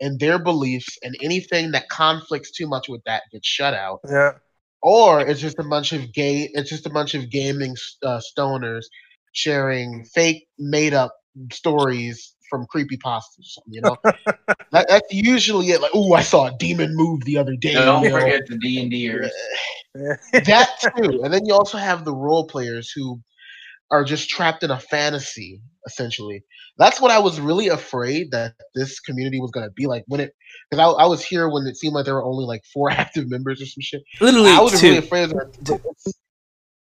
and 0.00 0.18
their 0.18 0.38
beliefs, 0.38 0.98
and 1.02 1.16
anything 1.22 1.70
that 1.70 1.88
conflicts 1.88 2.50
too 2.50 2.66
much 2.66 2.88
with 2.88 3.02
that 3.06 3.22
gets 3.32 3.46
shut 3.46 3.74
out 3.74 4.00
yeah 4.10 4.32
or 4.82 5.20
it's 5.20 5.40
just 5.40 5.58
a 5.58 5.64
bunch 5.64 5.92
of 5.92 6.12
gay 6.12 6.50
it's 6.52 6.68
just 6.68 6.86
a 6.86 6.90
bunch 6.90 7.14
of 7.14 7.30
gaming 7.30 7.74
uh, 8.04 8.20
stoners 8.20 8.84
sharing 9.32 10.04
fake 10.14 10.46
made 10.58 10.92
up 10.92 11.14
stories 11.52 12.34
from 12.48 12.64
creepy 12.66 12.96
pastas 12.96 13.58
you 13.66 13.80
know 13.80 13.96
that, 14.04 14.86
that's 14.88 15.12
usually 15.12 15.66
it 15.70 15.80
like 15.82 15.90
oh 15.94 16.12
i 16.14 16.22
saw 16.22 16.46
a 16.46 16.56
demon 16.58 16.94
move 16.94 17.24
the 17.24 17.36
other 17.36 17.56
day 17.56 17.74
Don't 17.74 18.04
you 18.04 18.10
know? 18.10 18.20
forget 18.20 18.42
the 18.46 18.56
D 18.58 18.80
and 18.80 18.90
Ders. 18.90 19.32
that 20.32 20.68
too 20.96 21.22
and 21.24 21.32
then 21.32 21.44
you 21.44 21.54
also 21.54 21.78
have 21.78 22.04
the 22.04 22.14
role 22.14 22.46
players 22.46 22.90
who 22.94 23.20
are 23.90 24.04
just 24.04 24.28
trapped 24.28 24.62
in 24.62 24.70
a 24.70 24.78
fantasy 24.78 25.60
essentially 25.86 26.44
that's 26.78 27.00
what 27.00 27.10
i 27.10 27.18
was 27.18 27.40
really 27.40 27.68
afraid 27.68 28.30
that 28.30 28.54
this 28.74 29.00
community 29.00 29.40
was 29.40 29.50
going 29.50 29.66
to 29.66 29.72
be 29.72 29.86
like 29.86 30.04
when 30.06 30.20
it 30.20 30.32
because 30.70 30.82
I, 30.82 31.04
I 31.04 31.06
was 31.06 31.24
here 31.24 31.48
when 31.48 31.66
it 31.66 31.76
seemed 31.76 31.94
like 31.94 32.04
there 32.04 32.14
were 32.14 32.24
only 32.24 32.44
like 32.44 32.62
four 32.72 32.90
active 33.02 33.28
members 33.30 33.60
or 33.62 33.66
some 33.66 33.80
shit 33.82 34.02
Literally 34.20 34.50
I 34.50 34.60
was 34.60 34.80
two. 34.80 34.86
really 34.86 34.98
afraid 34.98 35.24
of 35.24 35.30
that. 35.30 36.12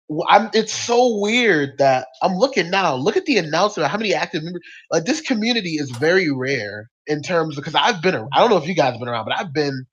It's, 0.09 0.27
I'm, 0.29 0.51
it's 0.55 0.73
so 0.73 1.19
weird 1.19 1.79
that 1.79 2.09
I'm 2.23 2.35
looking 2.35 2.71
now. 2.71 2.95
Look 2.95 3.17
at 3.17 3.27
the 3.27 3.39
announcement. 3.39 3.91
How 3.91 3.99
many 3.99 4.15
active 4.15 4.43
members? 4.43 4.63
Like 4.91 5.05
this 5.05 5.21
community 5.21 5.75
is 5.75 5.91
very 5.93 6.31
rare 6.31 6.91
in 7.07 7.23
terms 7.23 7.57
because 7.57 7.75
I've 7.75 8.03
been. 8.03 8.15
ar- 8.15 8.29
I 8.33 8.41
don't 8.41 8.51
know 8.51 8.57
if 8.57 8.67
you 8.67 8.75
guys 8.75 8.93
have 8.93 9.01
been 9.01 9.09
around, 9.09 9.27
but 9.27 9.39
I've 9.39 9.53
been 9.53 9.87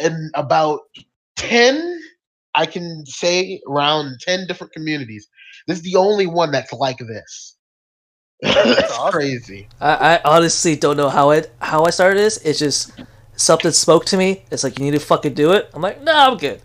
in 0.00 0.30
about 0.34 0.80
ten. 1.36 2.00
I 2.54 2.66
can 2.66 3.04
say 3.06 3.60
around 3.68 4.18
ten 4.20 4.46
different 4.46 4.72
communities. 4.72 5.28
This 5.66 5.78
is 5.78 5.84
the 5.84 5.96
only 5.96 6.26
one 6.26 6.50
that's 6.50 6.72
like 6.72 6.98
this. 6.98 7.56
it's 8.42 8.92
awesome. 8.92 9.12
crazy. 9.12 9.68
I, 9.80 10.16
I 10.16 10.20
honestly 10.24 10.76
don't 10.76 10.96
know 10.96 11.08
how 11.08 11.30
it 11.30 11.52
how 11.60 11.84
I 11.84 11.90
started 11.90 12.18
this. 12.20 12.36
It's 12.38 12.58
just 12.58 12.92
something 13.36 13.70
spoke 13.72 14.04
to 14.06 14.16
me. 14.16 14.44
It's 14.50 14.62
like 14.64 14.78
you 14.78 14.84
need 14.84 14.92
to 14.92 15.00
fucking 15.00 15.34
do 15.34 15.52
it. 15.52 15.70
I'm 15.74 15.82
like, 15.82 16.02
no, 16.02 16.12
I'm 16.14 16.36
good. 16.36 16.60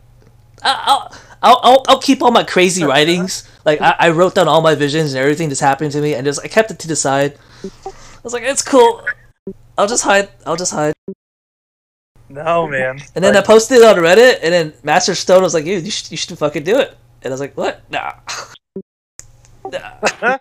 I- 0.64 0.84
I'll 0.86 1.18
I'll 1.42 1.60
I'll, 1.64 1.86
I'll 1.88 2.00
keep 2.00 2.22
all 2.22 2.32
my 2.32 2.44
crazy 2.44 2.84
writings. 2.84 3.50
Like 3.66 3.82
I, 3.82 3.96
I 4.00 4.10
wrote 4.10 4.36
down 4.36 4.48
all 4.48 4.62
my 4.62 4.76
visions 4.76 5.14
and 5.14 5.22
everything 5.22 5.50
that's 5.50 5.60
happened 5.60 5.92
to 5.94 6.02
me, 6.02 6.14
and 6.14 6.26
just 6.26 6.40
I 6.44 6.48
kept 6.48 6.72
it 6.72 6.80
to 6.80 6.88
the 6.88 6.96
side. 6.96 7.38
I 7.64 8.24
was 8.24 8.34
like, 8.34 8.44
it's 8.44 8.62
cool. 8.62 9.06
I'll 9.78 9.88
just 9.88 10.04
hide. 10.04 10.30
I'll 10.46 10.56
just 10.56 10.74
hide. 10.74 10.94
no 12.30 12.68
man 12.68 13.00
And 13.16 13.24
then 13.24 13.36
I 13.36 13.42
posted 13.42 13.80
it 13.80 13.84
on 13.84 13.96
Reddit, 13.96 14.40
and 14.44 14.54
then 14.54 14.74
Master 14.84 15.16
Stone 15.16 15.42
was 15.42 15.54
like, 15.54 15.66
"Dude, 15.66 15.84
you 15.84 15.92
should, 15.92 16.12
you 16.12 16.18
should 16.18 16.38
fucking 16.38 16.64
do 16.64 16.78
it." 16.78 16.96
And 17.24 17.32
I 17.32 17.34
was 17.34 17.42
like, 17.42 17.58
"What? 17.58 17.82
Nah." 17.90 18.14
nah. 19.72 19.98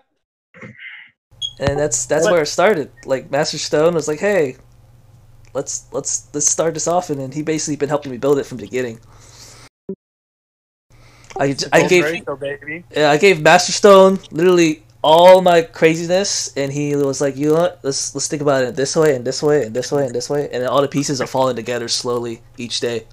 and 1.58 1.78
that's 1.78 2.06
that's 2.06 2.28
where 2.28 2.42
it 2.42 2.46
started. 2.46 2.90
Like 3.04 3.30
Master 3.30 3.58
Stone 3.58 3.94
was 3.94 4.08
like, 4.08 4.20
"Hey, 4.20 4.56
let's 5.54 5.86
let's 5.92 6.28
let's 6.34 6.46
start 6.46 6.74
this 6.74 6.88
off," 6.88 7.10
and 7.10 7.20
then 7.20 7.32
he 7.32 7.42
basically 7.42 7.76
been 7.76 7.88
helping 7.88 8.12
me 8.12 8.18
build 8.18 8.38
it 8.38 8.44
from 8.44 8.58
the 8.58 8.64
beginning. 8.64 9.00
I, 11.38 11.56
I 11.72 11.86
gave 11.86 12.04
Ratio, 12.04 12.36
baby. 12.36 12.84
yeah, 12.94 13.10
I 13.10 13.16
gave 13.16 13.40
Master 13.40 13.72
Stone 13.72 14.18
literally 14.30 14.82
all 15.02 15.40
my 15.40 15.62
craziness, 15.62 16.54
and 16.56 16.72
he 16.72 16.94
was 16.96 17.20
like, 17.20 17.36
"You 17.36 17.48
know 17.48 17.54
what? 17.54 17.80
Let's 17.82 18.14
let's 18.14 18.28
think 18.28 18.42
about 18.42 18.64
it 18.64 18.76
this 18.76 18.96
way 18.96 19.14
and 19.14 19.24
this 19.24 19.42
way 19.42 19.64
and 19.64 19.74
this 19.74 19.92
way 19.92 20.06
and 20.06 20.14
this 20.14 20.28
way," 20.28 20.48
and 20.50 20.64
all 20.64 20.82
the 20.82 20.88
pieces 20.88 21.20
are 21.20 21.26
falling 21.26 21.56
together 21.56 21.88
slowly 21.88 22.42
each 22.58 22.80
day. 22.80 23.06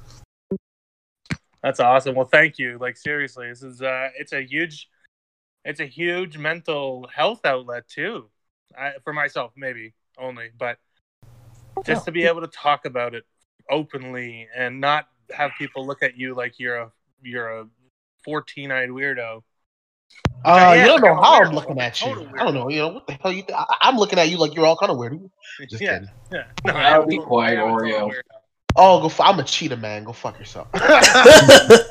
That's 1.61 1.79
awesome. 1.79 2.15
Well, 2.15 2.27
thank 2.27 2.59
you. 2.59 2.77
Like 2.79 2.97
seriously, 2.97 3.49
this 3.49 3.63
is 3.63 3.81
uh, 3.81 4.09
it's 4.17 4.33
a 4.33 4.41
huge, 4.41 4.89
it's 5.63 5.79
a 5.79 5.85
huge 5.85 6.37
mental 6.37 7.07
health 7.13 7.45
outlet 7.45 7.87
too. 7.87 8.29
I, 8.77 8.93
for 9.03 9.13
myself, 9.13 9.53
maybe 9.55 9.93
only, 10.17 10.49
but 10.57 10.77
just 11.85 12.05
to 12.05 12.11
be 12.11 12.23
able 12.23 12.41
to 12.41 12.47
talk 12.47 12.85
about 12.85 13.15
it 13.15 13.25
openly 13.69 14.47
and 14.55 14.79
not 14.81 15.07
have 15.31 15.51
people 15.57 15.85
look 15.85 16.03
at 16.03 16.17
you 16.17 16.33
like 16.33 16.59
you're 16.59 16.77
a 16.77 16.91
you're 17.21 17.59
a 17.59 17.67
14 18.31 18.71
eyed 18.71 18.89
weirdo. 18.89 19.41
Uh, 20.43 20.73
Yeah, 20.75 20.81
you 20.81 20.85
don't 20.85 21.01
know 21.01 21.13
I'm 21.13 21.23
how 21.23 21.39
weirdo. 21.39 21.47
I'm 21.47 21.55
looking 21.55 21.79
at 21.79 22.01
you. 22.05 22.29
I 22.37 22.43
don't 22.43 22.53
know. 22.53 22.69
You 22.69 22.79
know 22.79 22.87
what 22.89 23.07
the 23.07 23.13
hell 23.13 23.31
you? 23.31 23.41
Th- 23.43 23.57
I- 23.57 23.77
I'm 23.83 23.95
looking 23.95 24.19
at 24.19 24.29
you 24.29 24.37
like 24.37 24.53
you're 24.53 24.65
all 24.65 24.75
kind 24.75 24.91
of 24.91 24.97
weird. 24.97 25.17
Just 25.69 25.81
yeah, 25.81 25.99
kidding. 25.99 26.09
yeah. 26.31 26.43
No, 26.65 26.73
I'll 26.73 27.03
I'm 27.03 27.07
be 27.07 27.17
quiet, 27.19 27.57
a 27.57 27.61
total 27.61 27.77
Oreo. 27.77 28.13
Oh, 28.75 28.99
go. 28.99 29.05
F- 29.05 29.21
I'm 29.21 29.39
a 29.39 29.43
cheetah 29.43 29.77
man. 29.77 30.03
Go 30.03 30.11
fuck 30.11 30.37
yourself. 30.37 30.67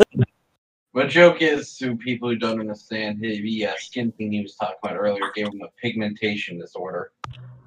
But 0.92 1.10
joke 1.10 1.42
is 1.42 1.76
to 1.76 1.94
people 1.94 2.30
who 2.30 2.36
don't 2.36 2.58
understand, 2.58 3.20
the 3.20 3.66
uh, 3.66 3.74
skin 3.76 4.12
thing 4.12 4.32
he 4.32 4.40
was 4.40 4.54
talking 4.54 4.76
about 4.82 4.96
earlier 4.96 5.30
gave 5.34 5.48
him 5.48 5.60
a 5.62 5.68
pigmentation 5.82 6.58
disorder. 6.58 7.12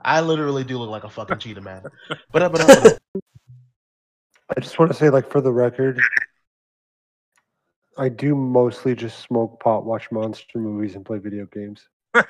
I 0.02 0.22
literally 0.22 0.64
do 0.64 0.80
look 0.80 0.90
like 0.90 1.04
a 1.04 1.10
fucking 1.12 1.38
cheetah 1.38 1.62
man. 1.62 1.84
But 2.32 2.42
uh, 2.42 2.50
but, 2.50 2.62
uh, 2.62 2.90
I 4.58 4.60
just 4.60 4.80
want 4.80 4.92
to 4.92 4.98
say, 4.98 5.12
like, 5.12 5.30
for 5.30 5.42
the 5.42 5.52
record, 5.52 6.02
I 8.00 8.08
do 8.08 8.34
mostly 8.34 8.96
just 8.96 9.20
smoke 9.20 9.60
pot, 9.60 9.86
watch 9.86 10.10
monster 10.10 10.58
movies, 10.58 10.96
and 10.96 11.06
play 11.06 11.18
video 11.18 11.46
games. 11.48 11.86
I, 12.16 12.24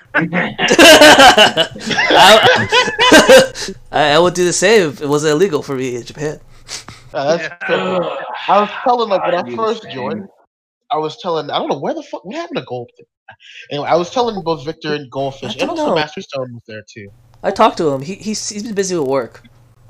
I, 3.92 4.14
I 4.14 4.20
would 4.20 4.34
do 4.34 4.46
the 4.46 4.52
same 4.52 4.90
if 4.90 5.00
it 5.00 5.08
wasn't 5.08 5.34
illegal 5.34 5.62
for 5.62 5.76
me 5.76 5.96
in 5.96 6.04
Japan. 6.04 6.40
uh, 7.14 7.38
that's 7.38 7.44
Yeah. 7.70 8.00
I 8.48 8.62
was 8.62 8.70
telling 8.84 9.10
like 9.10 9.24
when 9.24 9.36
I 9.36 9.42
I 9.42 9.56
first 9.56 9.88
joined, 9.92 10.28
I 10.92 10.98
was 10.98 11.18
telling 11.22 11.52
I 11.52 11.60
don't 11.60 11.70
know 11.70 11.80
where 11.80 11.94
the 11.94 12.02
fuck 12.02 12.26
what 12.26 12.36
happened 12.36 12.58
to 12.58 12.66
Goldfish. 12.66 13.06
Anyway, 13.70 13.88
I 13.88 13.96
was 13.96 14.10
telling 14.10 14.42
both 14.44 14.66
Victor 14.66 14.96
and 14.96 15.10
Goldfish, 15.12 15.52
I 15.52 15.60
and 15.60 15.60
don't 15.60 15.70
also 15.70 15.90
know. 15.90 15.96
Master 15.96 16.22
Stone 16.22 16.52
was 16.52 16.64
there 16.68 16.82
too. 16.92 17.10
I 17.44 17.52
talked 17.52 17.78
to 17.78 17.90
him. 17.90 18.02
He, 18.02 18.16
he's 18.16 18.50
he's 18.50 18.64
been 18.64 18.74
busy 18.74 18.98
with 18.98 19.08
work. 19.08 19.44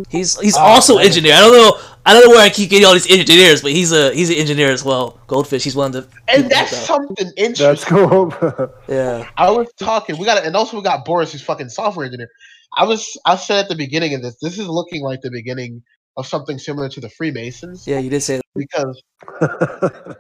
He's 0.10 0.40
he's 0.40 0.56
Oh, 0.58 0.62
also 0.62 0.96
man. 0.98 1.06
engineer. 1.06 1.34
I 1.34 1.40
don't 1.42 1.54
know. 1.54 1.80
I 2.06 2.14
don't 2.14 2.24
know 2.26 2.30
where 2.32 2.42
I 2.46 2.50
keep 2.50 2.70
getting 2.70 2.86
all 2.86 2.94
these 2.94 3.10
engineers, 3.12 3.62
but 3.62 3.72
he's 3.72 3.92
a 3.92 4.14
he's 4.14 4.30
an 4.30 4.38
engineer 4.38 4.70
as 4.72 4.84
well. 4.84 5.20
Goldfish. 5.28 5.64
He's 5.64 5.76
one 5.76 5.94
of 5.96 6.10
the. 6.10 6.18
And 6.34 6.50
that's 6.50 6.72
like 6.72 6.72
that. 6.72 6.86
something 6.86 7.16
That's 7.36 7.38
interesting. 7.38 7.90
cool. 7.98 8.34
Yeah. 8.88 9.28
I 9.38 9.52
was 9.52 9.68
talking. 9.78 10.18
We 10.18 10.26
got 10.26 10.44
and 10.46 10.56
also 10.56 10.78
we 10.78 10.84
got 10.84 11.06
Boris, 11.06 11.32
who's 11.32 11.42
fucking 11.44 11.70
software 11.70 12.06
engineer. 12.06 12.30
I 12.78 12.86
was 12.86 13.08
I 13.26 13.36
said 13.36 13.60
at 13.64 13.70
the 13.70 13.76
beginning 13.76 14.14
of 14.14 14.22
this, 14.22 14.38
this 14.42 14.58
is 14.58 14.68
looking 14.68 15.02
like 15.04 15.22
the 15.22 15.32
beginning 15.32 15.84
of 16.18 16.26
something 16.28 16.58
similar 16.60 16.90
to 16.90 17.00
the 17.00 17.10
Freemasons 17.10 17.88
Yeah, 17.88 18.00
you 18.00 18.10
did 18.10 18.22
say 18.22 18.38
that. 18.38 18.44
because 18.56 19.02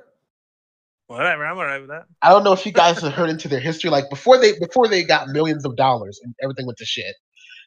Whatever, 1.08 1.44
I'm 1.46 1.58
alright 1.58 1.82
with 1.82 1.90
that. 1.90 2.04
I 2.22 2.30
don't 2.30 2.44
know 2.44 2.54
if 2.54 2.66
you 2.68 2.72
guys 2.72 3.02
have 3.02 3.14
heard 3.14 3.30
into 3.32 3.48
their 3.48 3.60
history. 3.60 3.90
Like 3.90 4.10
before 4.12 4.38
they 4.38 4.54
before 4.60 4.88
they 4.88 5.04
got 5.04 5.28
millions 5.30 5.66
of 5.66 5.76
dollars 5.76 6.20
and 6.24 6.36
everything 6.44 6.68
went 6.68 6.78
to 6.78 6.86
shit. 6.86 7.16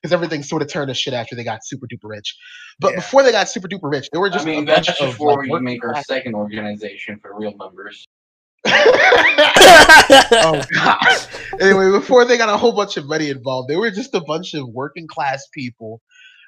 Because 0.02 0.12
everything 0.12 0.42
sort 0.42 0.62
of 0.62 0.68
turned 0.68 0.88
to 0.88 0.94
shit 0.94 1.14
after 1.14 1.36
they 1.36 1.44
got 1.44 1.64
super 1.64 1.86
duper 1.86 2.08
rich. 2.10 2.36
But 2.80 2.90
Yeah. 2.90 2.96
before 2.96 3.22
they 3.22 3.30
got 3.30 3.48
super 3.48 3.68
duper 3.68 3.90
rich, 3.92 4.08
they 4.12 4.18
were 4.18 4.26
I 4.26 4.32
just 4.32 4.44
mean, 4.46 4.64
a 4.64 4.66
bunch 4.66 4.86
that's 4.88 5.00
of 5.00 5.10
before 5.10 5.30
like, 5.36 5.42
we 5.42 5.50
working 5.50 5.64
make 5.64 5.84
our 5.84 5.92
class- 5.92 6.06
second 6.06 6.34
organization 6.34 7.18
for 7.20 7.38
real 7.38 7.56
numbers. 7.56 8.04
oh 8.66 10.62
god. 10.74 10.98
Anyway, 11.60 11.90
before 11.90 12.24
they 12.24 12.36
got 12.38 12.48
a 12.48 12.56
whole 12.56 12.72
bunch 12.72 12.96
of 12.96 13.06
money 13.06 13.28
involved, 13.28 13.68
they 13.68 13.76
were 13.76 13.90
just 13.90 14.14
a 14.14 14.20
bunch 14.20 14.54
of 14.54 14.66
working 14.68 15.06
class 15.06 15.46
people 15.52 16.00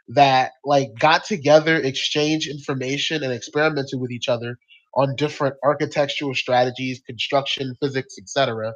that 0.08 0.52
like 0.64 0.88
got 0.98 1.24
together, 1.24 1.76
exchanged 1.76 2.48
information, 2.48 3.22
and 3.22 3.32
experimented 3.32 4.00
with 4.00 4.10
each 4.10 4.28
other 4.28 4.56
on 4.94 5.14
different 5.16 5.54
architectural 5.62 6.34
strategies, 6.34 7.00
construction, 7.06 7.74
physics, 7.80 8.16
etc. 8.18 8.72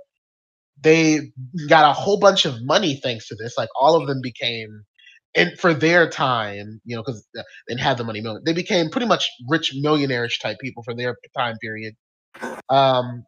They 0.80 1.32
got 1.68 1.90
a 1.90 1.92
whole 1.92 2.18
bunch 2.18 2.44
of 2.44 2.54
money 2.62 3.00
thanks 3.02 3.28
to 3.28 3.34
this. 3.36 3.58
Like 3.58 3.68
all 3.80 3.96
of 4.00 4.06
them 4.06 4.20
became, 4.22 4.68
and 5.34 5.58
for 5.58 5.74
their 5.74 6.08
time, 6.08 6.80
you 6.84 6.96
know, 6.96 7.02
because 7.02 7.26
they 7.34 7.42
didn't 7.68 7.80
have 7.80 7.98
the 7.98 8.04
money. 8.04 8.22
They 8.44 8.52
became 8.52 8.90
pretty 8.90 9.06
much 9.06 9.28
rich 9.48 9.72
millionaire-ish 9.74 10.38
type 10.38 10.58
people 10.60 10.82
for 10.82 10.94
their 10.94 11.16
time 11.36 11.56
period. 11.58 11.94
Um, 12.70 13.24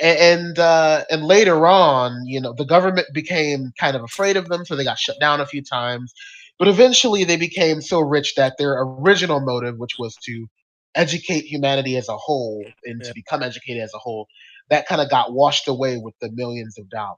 and 0.00 0.58
uh, 0.58 1.04
and 1.10 1.24
later 1.24 1.66
on, 1.66 2.22
you 2.24 2.40
know, 2.40 2.54
the 2.56 2.64
government 2.64 3.08
became 3.12 3.72
kind 3.78 3.96
of 3.96 4.02
afraid 4.02 4.36
of 4.36 4.48
them, 4.48 4.64
so 4.64 4.76
they 4.76 4.84
got 4.84 4.98
shut 4.98 5.16
down 5.20 5.40
a 5.40 5.46
few 5.46 5.62
times. 5.62 6.12
But 6.58 6.68
eventually, 6.68 7.24
they 7.24 7.36
became 7.36 7.80
so 7.80 8.00
rich 8.00 8.34
that 8.36 8.54
their 8.58 8.80
original 8.80 9.40
motive, 9.40 9.76
which 9.78 9.92
was 9.98 10.16
to 10.24 10.46
educate 10.94 11.44
humanity 11.44 11.96
as 11.96 12.08
a 12.08 12.16
whole 12.16 12.64
and 12.84 13.02
Yeah. 13.02 13.08
to 13.08 13.14
become 13.14 13.42
educated 13.42 13.82
as 13.82 13.92
a 13.94 13.98
whole, 13.98 14.26
that 14.70 14.86
kind 14.86 15.00
of 15.00 15.10
got 15.10 15.32
washed 15.32 15.68
away 15.68 15.98
with 15.98 16.14
the 16.20 16.30
millions 16.32 16.78
of 16.78 16.88
dollars. 16.88 17.16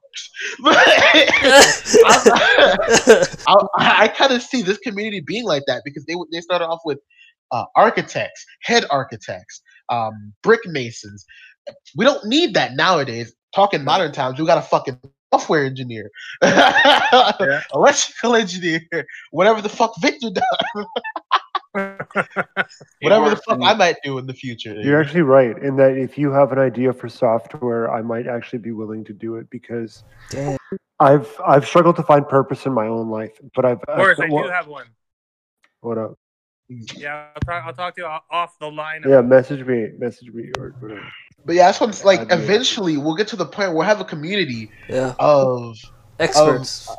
I, 3.47 3.55
I 3.77 4.07
kind 4.09 4.33
of 4.33 4.41
see 4.41 4.61
this 4.61 4.77
community 4.79 5.21
being 5.25 5.45
like 5.45 5.63
that 5.67 5.83
because 5.85 6.03
they 6.05 6.15
they 6.31 6.41
started 6.41 6.65
off 6.65 6.81
with 6.83 6.99
uh, 7.51 7.65
architects, 7.75 8.43
head 8.63 8.85
architects, 8.89 9.61
um, 9.89 10.33
brick 10.41 10.61
masons. 10.65 11.25
We 11.95 12.03
don't 12.03 12.25
need 12.25 12.55
that 12.55 12.75
nowadays. 12.75 13.33
Talking 13.55 13.83
modern 13.83 14.11
times, 14.11 14.39
we 14.39 14.47
got 14.47 14.57
a 14.57 14.63
fucking 14.63 14.99
software 15.31 15.63
engineer, 15.63 16.09
electrical 17.73 18.35
engineer, 18.35 18.81
whatever 19.31 19.61
the 19.61 19.69
fuck 19.69 19.93
Victor 20.01 20.29
does, 20.33 20.85
whatever 23.01 23.29
the 23.31 23.41
fuck 23.47 23.59
I 23.61 23.73
might 23.73 23.97
do 24.03 24.17
in 24.19 24.27
the 24.27 24.33
future. 24.33 24.73
You're 24.73 25.01
actually 25.01 25.21
right 25.21 25.57
in 25.57 25.75
that 25.77 25.97
if 25.97 26.17
you 26.17 26.31
have 26.31 26.51
an 26.51 26.59
idea 26.59 26.93
for 26.93 27.09
software, 27.09 27.91
I 27.91 28.01
might 28.01 28.27
actually 28.27 28.59
be 28.59 28.71
willing 28.71 29.03
to 29.05 29.13
do 29.13 29.35
it 29.35 29.49
because 29.49 30.03
Damn. 30.29 30.57
I've 30.99 31.35
I've 31.45 31.65
struggled 31.65 31.95
to 31.95 32.03
find 32.03 32.27
purpose 32.27 32.65
in 32.67 32.73
my 32.73 32.87
own 32.87 33.09
life. 33.09 33.39
But 33.55 33.65
I've, 33.65 33.79
I've 33.87 33.97
Boris, 33.97 34.19
I 34.19 34.27
what, 34.27 34.43
do 34.43 34.49
have 34.49 34.67
one. 34.67 34.85
what 35.81 35.97
up? 35.97 36.17
Yeah, 36.69 37.27
I'll 37.35 37.41
talk, 37.41 37.63
I'll 37.65 37.73
talk 37.73 37.95
to 37.95 38.01
you 38.01 38.07
off 38.29 38.57
the 38.59 38.69
line. 38.69 39.03
Yeah, 39.07 39.21
message 39.21 39.65
me, 39.65 39.89
message 39.97 40.31
me 40.31 40.51
or 40.57 40.75
whatever. 40.79 41.07
But 41.45 41.55
yeah, 41.55 41.65
that's 41.65 41.79
what 41.79 41.89
it's 41.89 42.05
like. 42.05 42.19
I'd 42.19 42.27
be 42.27 42.33
able 42.33 42.37
to- 42.37 42.43
Eventually, 42.43 42.97
we'll 42.97 43.15
get 43.15 43.27
to 43.29 43.35
the 43.35 43.45
point 43.45 43.69
where 43.69 43.77
we'll 43.79 43.87
have 43.87 43.99
a 43.99 44.05
community 44.05 44.71
yeah. 44.87 45.13
of 45.19 45.77
Experts. 46.19 46.89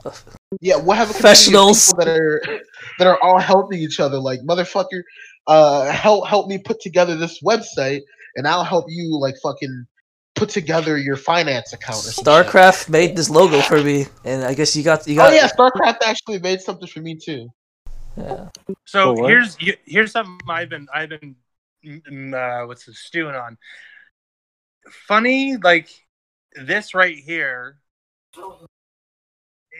Yeah, 0.60 0.76
we'll 0.76 0.96
have 0.96 1.10
a 1.10 1.14
community 1.14 1.16
of 1.16 1.20
Professionals. 1.20 1.92
people 1.92 2.04
that 2.04 2.08
are 2.08 2.42
that 2.98 3.06
are 3.06 3.18
all 3.22 3.38
helping 3.38 3.78
each 3.78 4.00
other. 4.00 4.18
Like 4.18 4.40
motherfucker, 4.40 5.02
uh, 5.46 5.90
help 5.90 6.26
help 6.26 6.48
me 6.48 6.58
put 6.58 6.80
together 6.80 7.16
this 7.16 7.42
website, 7.42 8.02
and 8.36 8.46
I'll 8.46 8.64
help 8.64 8.86
you 8.88 9.18
like 9.18 9.34
fucking 9.42 9.86
put 10.34 10.48
together 10.48 10.98
your 10.98 11.16
finance 11.16 11.72
account. 11.72 11.98
Or 11.98 12.10
some 12.10 12.24
shit. 12.24 12.46
StarCraft 12.46 12.88
made 12.88 13.16
this 13.16 13.30
logo 13.30 13.60
for 13.60 13.82
me, 13.82 14.06
and 14.24 14.44
I 14.44 14.54
guess 14.54 14.74
you 14.76 14.82
got 14.82 15.06
you 15.06 15.16
got. 15.16 15.28
Oh 15.28 15.30
got. 15.30 15.36
yeah, 15.36 15.48
StarCraft 15.48 15.98
actually 16.04 16.38
made 16.38 16.60
something 16.60 16.88
for 16.88 17.00
me 17.00 17.16
too. 17.16 17.48
yeah. 18.16 18.48
So 18.84 19.16
For 19.16 19.28
here's 19.28 19.56
here's 19.84 20.12
something 20.12 20.38
I've 20.48 20.68
been 20.68 20.86
I've 20.92 21.08
been 21.08 21.36
mm, 21.84 22.34
uh, 22.34 22.66
what's 22.66 22.86
the 22.86 22.94
stewing 22.94 23.34
on. 23.34 23.56
Funny, 25.06 25.56
like 25.56 25.88
this 26.54 26.94
right 26.94 27.16
here 27.16 27.78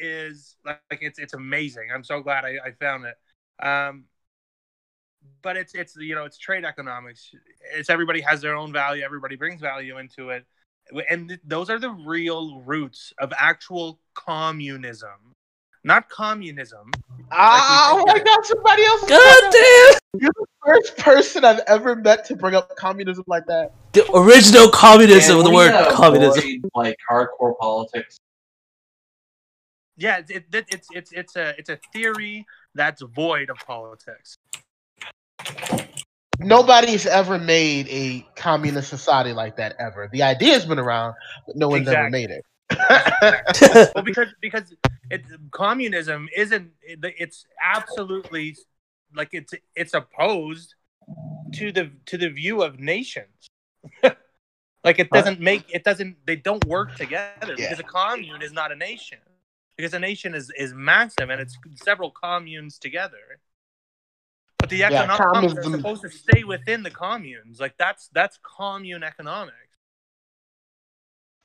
is 0.05 0.56
like 0.64 0.81
it's 0.90 1.18
it's 1.18 1.35
amazing. 1.35 1.89
I'm 1.94 2.05
so 2.05 2.20
glad 2.20 2.44
I, 2.44 2.59
I 2.64 2.72
found 2.81 3.05
it. 3.06 3.16
Um, 3.64 4.05
but 5.43 5.56
it's 5.56 5.74
it's 5.74 5.97
you 5.97 6.14
know 6.14 6.24
it's 6.24 6.39
trade 6.39 6.64
economics. 6.64 7.31
It's 7.74 7.90
everybody 7.90 8.20
has 8.20 8.40
their 8.40 8.55
own 8.55 8.72
value. 8.72 9.02
Everybody 9.02 9.36
brings 9.36 9.60
value 9.60 9.98
into 9.98 10.31
it, 10.31 10.44
and 11.10 11.28
th- 11.28 11.40
those 11.44 11.70
are 11.70 11.78
the 11.78 11.90
real 11.90 12.60
roots 12.62 13.12
of 13.18 13.32
actual 13.39 14.01
communism, 14.14 15.35
not 15.82 16.09
communism. 16.09 16.90
Ah, 17.31 17.90
oh 17.93 17.97
think 17.97 18.09
my 18.09 18.14
that- 18.14 18.24
god, 18.24 18.44
somebody 18.44 18.85
else. 18.85 19.09
God 19.09 19.52
damn! 19.52 20.31
First 20.64 20.97
person 20.97 21.44
I've 21.44 21.60
ever 21.66 21.94
met 21.94 22.24
to 22.26 22.36
bring 22.36 22.55
up 22.55 22.74
communism 22.76 23.24
like 23.26 23.44
that. 23.47 23.72
The 23.93 24.10
original 24.12 24.70
communism. 24.70 25.36
Man, 25.36 25.44
the 25.44 25.51
word 25.51 25.90
communism. 25.90 26.39
avoid, 26.39 26.70
like 26.74 26.97
hardcore 27.10 27.56
politics. 27.59 28.18
Yeah, 29.97 30.19
it, 30.19 30.31
it, 30.31 30.45
it- 30.53 30.65
it's 30.71 30.89
it's 30.93 31.12
it's 31.12 31.37
a 31.37 31.55
it's 31.59 31.69
a 31.71 31.79
theory 31.93 32.47
that's 32.75 33.03
void 33.03 33.51
of 33.51 33.59
politics. 33.59 34.37
Nobody's 36.41 37.07
ever 37.07 37.39
made 37.39 37.87
a 37.89 38.27
communist 38.35 38.89
society 38.91 39.33
like 39.33 39.57
that 39.57 39.77
ever. 39.79 40.09
The 40.12 40.23
idea's 40.25 40.65
been 40.66 40.81
around, 40.81 41.15
but 41.47 41.57
no 41.57 41.69
one's 41.69 41.89
ever 41.89 42.11
made 42.11 42.31
it. 42.31 42.45
well, 43.95 44.03
because 44.05 44.29
because 44.41 44.75
it, 45.11 45.23
communism 45.53 46.29
isn't 46.37 46.73
it's 46.83 47.47
absolutely 47.62 48.57
like 49.15 49.29
it's 49.33 49.55
it's 49.77 49.95
opposed 49.95 50.75
to 51.53 51.71
the 51.71 51.91
to 52.07 52.19
the 52.19 52.31
view 52.31 52.62
of 52.62 52.81
nations. 52.81 53.47
like 54.83 54.99
it 54.99 55.11
doesn't 55.11 55.41
make 55.41 55.73
it 55.73 55.85
doesn't 55.85 56.16
they 56.27 56.37
don't 56.37 56.65
work 56.65 56.97
together 56.97 57.55
Yeah. 57.57 57.69
because 57.71 57.79
a 57.79 57.85
commune 57.85 58.43
is 58.43 58.53
not 58.53 58.73
a 58.73 58.77
nation 58.77 59.19
because 59.76 59.94
a 59.94 59.98
nation 59.98 60.34
is 60.34 60.51
is 60.59 60.72
massive 60.74 61.30
and 61.30 61.40
it's 61.40 61.56
several 61.76 62.10
communes 62.10 62.78
together. 62.78 63.40
But 64.59 64.70
the 64.70 64.78
Yeah, 64.78 65.02
economics 65.02 65.55
are 65.59 65.70
supposed 65.70 66.02
to 66.02 66.10
stay 66.10 66.44
within 66.44 66.82
the 66.82 66.90
communes. 66.90 67.60
Like 67.60 67.76
that's 67.78 68.09
that's 68.12 68.38
commune 68.56 69.02
economics. 69.02 69.59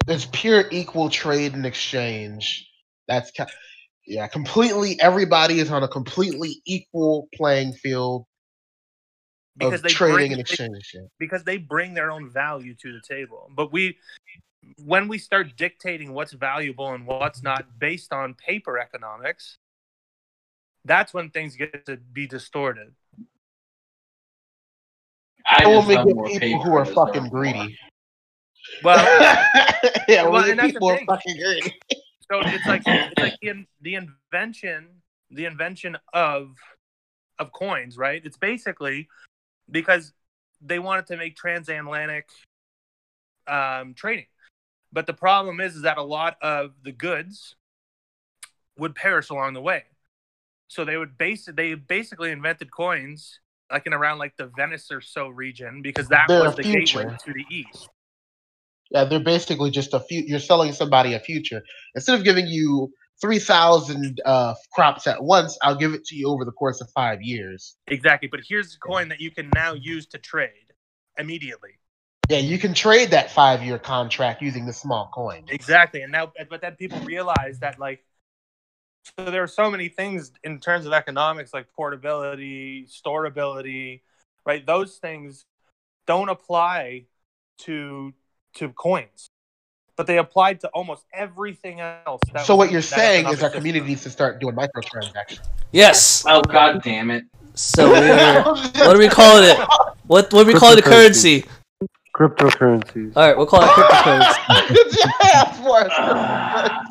It's 0.07 0.27
pure 0.31 0.65
equal 0.71 1.09
trade 1.09 1.53
and 1.53 1.65
exchange. 1.65 2.67
That's 3.07 3.31
ca- 3.31 3.47
yeah, 4.05 4.27
completely. 4.27 4.99
Everybody 4.99 5.59
is 5.59 5.69
on 5.69 5.83
a 5.83 5.87
completely 5.87 6.61
equal 6.65 7.27
playing 7.35 7.73
field 7.73 8.25
because 9.57 9.79
of 9.79 9.83
they 9.83 9.89
trading 9.89 10.15
bring, 10.15 10.31
and 10.31 10.37
they- 10.37 10.41
exchange. 10.41 10.91
yeah. 10.93 11.01
because 11.19 11.43
they 11.43 11.57
bring 11.57 11.93
their 11.93 12.11
own 12.11 12.29
value 12.31 12.73
to 12.75 12.93
the 12.93 13.01
table. 13.01 13.51
But 13.53 13.71
we, 13.71 13.97
when 14.83 15.07
we 15.07 15.17
start 15.17 15.55
dictating 15.55 16.13
what's 16.13 16.33
valuable 16.33 16.93
and 16.93 17.05
what's 17.05 17.41
not 17.41 17.79
based 17.79 18.13
on 18.13 18.33
paper 18.33 18.77
economics, 18.79 19.57
that's 20.85 21.13
when 21.13 21.29
things 21.29 21.55
get 21.55 21.85
to 21.85 21.97
be 21.97 22.27
distorted. 22.27 22.93
I 25.45 25.63
Only 25.65 25.95
get 25.95 26.41
people 26.41 26.63
who 26.63 26.75
are 26.75 26.85
fucking 26.85 27.23
Dark 27.23 27.31
greedy. 27.31 27.77
Well, 28.83 28.97
yeah, 30.07 30.27
well, 30.27 30.43
we 30.43 30.55
get 30.55 30.59
people 30.59 30.89
who 30.89 30.95
are 30.95 31.05
fucking 31.05 31.37
greedy. 31.37 31.77
so 32.31 32.39
it's 32.41 32.65
like 32.65 32.83
it's 32.85 33.19
like 33.19 33.35
the, 33.41 33.65
the 33.81 33.95
invention 33.95 34.87
the 35.31 35.45
invention 35.45 35.97
of 36.13 36.55
of 37.37 37.51
coins 37.51 37.97
right 37.97 38.21
it's 38.25 38.37
basically 38.37 39.07
because 39.69 40.13
they 40.61 40.79
wanted 40.79 41.05
to 41.05 41.15
make 41.17 41.35
transatlantic 41.35 42.27
um, 43.47 43.93
trading 43.93 44.25
but 44.91 45.07
the 45.07 45.13
problem 45.13 45.59
is 45.61 45.75
is 45.75 45.81
that 45.83 45.97
a 45.97 46.03
lot 46.03 46.37
of 46.41 46.71
the 46.83 46.91
goods 46.91 47.55
would 48.77 48.95
perish 48.95 49.29
along 49.29 49.53
the 49.53 49.61
way 49.61 49.83
so 50.67 50.85
they 50.85 50.97
would 50.97 51.17
base 51.17 51.47
they 51.53 51.73
basically 51.73 52.31
invented 52.31 52.71
coins 52.71 53.39
like 53.71 53.85
in 53.85 53.93
around 53.93 54.17
like 54.17 54.35
the 54.37 54.47
venice 54.47 54.91
or 54.91 55.01
so 55.01 55.27
region 55.27 55.81
because 55.81 56.07
that 56.09 56.27
They're 56.27 56.41
was 56.41 56.55
the 56.55 56.63
future. 56.63 56.99
gateway 56.99 57.17
to 57.25 57.33
the 57.33 57.45
east 57.55 57.89
Yeah, 58.91 59.05
they're 59.05 59.19
basically 59.19 59.69
just 59.71 59.93
a 59.93 59.99
few. 59.99 60.23
You're 60.25 60.39
selling 60.39 60.73
somebody 60.73 61.13
a 61.13 61.19
future 61.19 61.61
instead 61.95 62.17
of 62.17 62.23
giving 62.25 62.47
you 62.47 62.91
three 63.21 63.39
thousand 63.39 64.21
uh, 64.25 64.55
crops 64.73 65.07
at 65.07 65.23
once. 65.23 65.57
I'll 65.61 65.75
give 65.75 65.93
it 65.93 66.05
to 66.05 66.15
you 66.15 66.29
over 66.29 66.45
the 66.45 66.51
course 66.51 66.81
of 66.81 66.89
five 66.95 67.21
years. 67.21 67.75
exactly 67.87 68.27
but 68.29 68.39
here's 68.47 68.75
a 68.75 68.79
coin 68.79 69.09
that 69.09 69.19
you 69.19 69.31
can 69.31 69.49
now 69.55 69.73
use 69.73 70.05
to 70.07 70.17
trade 70.17 70.73
immediately 71.17 71.78
Yeah, 72.29 72.37
you 72.37 72.59
can 72.59 72.75
trade 72.75 73.09
that 73.09 73.31
five 73.31 73.63
year 73.63 73.79
contract 73.79 74.41
using 74.41 74.67
the 74.67 74.73
small 74.73 75.09
coin. 75.13 75.45
Exactly. 75.47 76.03
And 76.03 76.11
now, 76.11 76.31
but 76.49 76.61
then 76.61 76.75
people 76.75 76.99
realize 76.99 77.59
that, 77.59 77.79
like, 77.79 78.03
so 79.17 79.25
there 79.25 79.41
are 79.41 79.47
so 79.47 79.71
many 79.71 79.89
things 79.89 80.31
in 80.43 80.59
terms 80.59 80.85
of 80.85 80.93
economics, 80.93 81.53
like 81.53 81.73
portability, 81.73 82.85
storability, 82.85 84.01
right? 84.45 84.63
Those 84.63 84.97
things 84.97 85.45
don't 86.05 86.29
apply 86.29 87.05
to 87.59 88.13
to 88.55 88.69
coins, 88.73 89.29
but 89.95 90.05
they 90.05 90.17
apply 90.19 90.55
to 90.55 90.67
almost 90.69 91.05
everything 91.11 91.79
else. 91.79 92.21
That 92.33 92.45
So 92.45 92.55
what 92.55 92.71
you're 92.71 92.81
saying 92.83 93.25
is 93.25 93.39
economic 93.39 93.43
our 93.43 93.49
system. 93.49 93.59
community 93.59 93.87
needs 93.87 94.03
to 94.03 94.09
start 94.11 94.39
doing 94.39 94.55
microtransactions. 94.55 95.47
Yes. 95.71 96.23
Oh 96.27 96.41
god 96.41 96.83
damn 96.83 97.09
it! 97.09 97.23
So 97.55 97.89
we're 97.89 98.43
what 98.43 98.95
are 98.95 98.99
we 98.99 99.07
calling 99.07 99.49
it? 99.49 99.57
What 100.05 100.31
what 100.31 100.43
do 100.43 100.45
we 100.45 100.53
calling 100.53 100.75
the 100.83 100.83
currency? 100.83 101.45
Cryptocurrencies. 102.19 103.13
All 103.15 103.25
right, 103.27 103.37
we'll 103.37 103.45
call 103.45 103.61
it 103.63 103.69
cryptocurrency. 103.69 105.05
yeah, 105.23 105.41
of 105.43 105.57
course. 105.63 105.93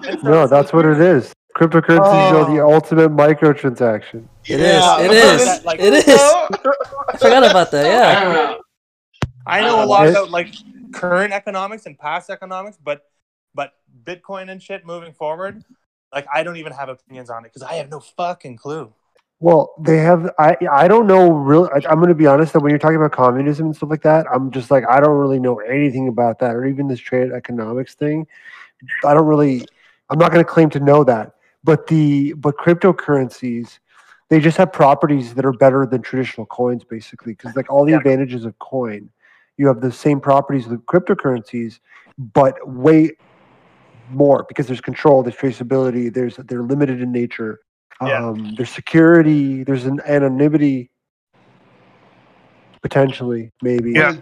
And 0.08 0.20
so 0.22 0.28
No, 0.30 0.46
that's 0.46 0.72
what 0.72 0.86
it 0.86 1.00
is. 1.00 1.34
Cryptocurrencies 1.54 2.32
are 2.32 2.50
the 2.50 2.60
Oh. 2.60 2.72
ultimate 2.72 3.10
microtransaction. 3.10 4.26
It 4.46 4.60
is. 4.60 4.66
Yeah. 4.80 5.00
It 5.02 5.10
is. 5.10 5.44
That, 5.44 5.64
like- 5.66 5.80
It 5.80 5.92
is. 5.92 6.04
I 6.08 7.16
forgot 7.18 7.50
about 7.50 7.70
that. 7.72 7.84
Yeah. 7.84 8.54
I 9.46 9.60
know 9.60 9.84
a 9.84 9.86
lot 9.86 10.06
It- 10.06 10.10
about 10.12 10.30
like 10.30 10.54
current 10.92 11.34
economics 11.34 11.84
and 11.84 11.98
past 11.98 12.30
economics, 12.30 12.78
but 12.82 13.02
but 13.54 13.72
Bitcoin 14.04 14.50
and 14.50 14.62
shit 14.62 14.86
moving 14.86 15.12
forward, 15.12 15.62
like 16.14 16.26
I 16.32 16.42
don't 16.42 16.56
even 16.56 16.72
have 16.72 16.88
opinions 16.88 17.28
on 17.28 17.44
it 17.44 17.48
because 17.52 17.62
I 17.62 17.74
have 17.74 17.90
no 17.90 18.00
fucking 18.00 18.56
clue. 18.56 18.94
Well, 19.40 19.74
they 19.80 19.98
have. 19.98 20.30
I 20.38 20.56
I 20.70 20.88
don't 20.88 21.06
know. 21.06 21.30
Really, 21.30 21.70
I, 21.70 21.76
I'm 21.88 21.98
going 21.98 22.08
to 22.08 22.14
be 22.14 22.26
honest. 22.26 22.52
That 22.52 22.60
when 22.60 22.70
you're 22.70 22.78
talking 22.78 22.96
about 22.96 23.12
communism 23.12 23.66
and 23.66 23.76
stuff 23.76 23.90
like 23.90 24.02
that, 24.02 24.26
I'm 24.32 24.50
just 24.50 24.70
like 24.70 24.84
I 24.88 25.00
don't 25.00 25.16
really 25.16 25.38
know 25.38 25.60
anything 25.60 26.08
about 26.08 26.40
that, 26.40 26.54
or 26.56 26.66
even 26.66 26.88
this 26.88 26.98
trade 27.00 27.30
economics 27.32 27.94
thing. 27.94 28.26
I 29.04 29.14
don't 29.14 29.26
really. 29.26 29.68
I'm 30.10 30.18
not 30.18 30.32
going 30.32 30.44
to 30.44 30.50
claim 30.50 30.70
to 30.70 30.80
know 30.80 31.04
that. 31.04 31.32
But 31.62 31.86
the 31.86 32.32
but 32.34 32.56
cryptocurrencies, 32.56 33.78
they 34.28 34.40
just 34.40 34.56
have 34.56 34.72
properties 34.72 35.34
that 35.34 35.44
are 35.44 35.52
better 35.52 35.86
than 35.86 36.02
traditional 36.02 36.46
coins, 36.46 36.82
basically, 36.84 37.32
because 37.34 37.54
like 37.54 37.70
all 37.70 37.84
the 37.84 37.92
Yeah. 37.92 37.98
advantages 37.98 38.44
of 38.44 38.58
coin, 38.58 39.10
you 39.56 39.68
have 39.68 39.80
the 39.80 39.92
same 39.92 40.20
properties 40.20 40.66
with 40.66 40.84
cryptocurrencies, 40.86 41.78
but 42.18 42.54
way 42.68 43.12
more 44.10 44.44
because 44.48 44.66
there's 44.66 44.80
control, 44.80 45.22
there's 45.22 45.36
traceability, 45.36 46.12
there's 46.12 46.36
they're 46.36 46.62
limited 46.62 47.00
in 47.02 47.12
nature. 47.12 47.60
Yeah. 48.00 48.28
Um, 48.28 48.54
there's 48.56 48.70
security, 48.70 49.64
there's 49.64 49.84
an 49.84 50.00
anonymity, 50.06 50.90
potentially, 52.82 53.52
maybe. 53.62 53.92
Yeah. 53.92 54.16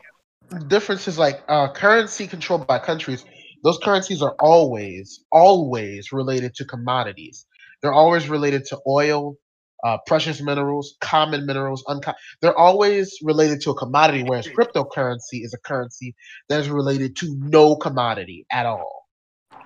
The 0.48 0.60
difference 0.60 1.08
is 1.08 1.18
like 1.18 1.42
uh, 1.48 1.72
currency 1.72 2.26
controlled 2.26 2.66
by 2.66 2.78
countries. 2.78 3.24
Those 3.64 3.78
currencies 3.78 4.22
are 4.22 4.36
always, 4.38 5.24
always 5.32 6.12
related 6.12 6.54
to 6.54 6.64
commodities. 6.64 7.46
They're 7.82 7.92
always 7.92 8.28
related 8.28 8.64
to 8.66 8.78
oil, 8.86 9.36
uh, 9.84 9.98
precious 10.06 10.40
minerals, 10.40 10.96
common 11.00 11.46
minerals. 11.46 11.84
Unco- 11.88 12.14
they're 12.40 12.56
always 12.56 13.18
related 13.22 13.60
to 13.62 13.70
a 13.70 13.74
commodity, 13.74 14.22
whereas 14.22 14.46
cryptocurrency 14.56 15.44
is 15.44 15.52
a 15.52 15.58
currency 15.58 16.14
that 16.48 16.60
is 16.60 16.70
related 16.70 17.16
to 17.16 17.36
no 17.40 17.76
commodity 17.76 18.46
at 18.50 18.66
all. 18.66 18.95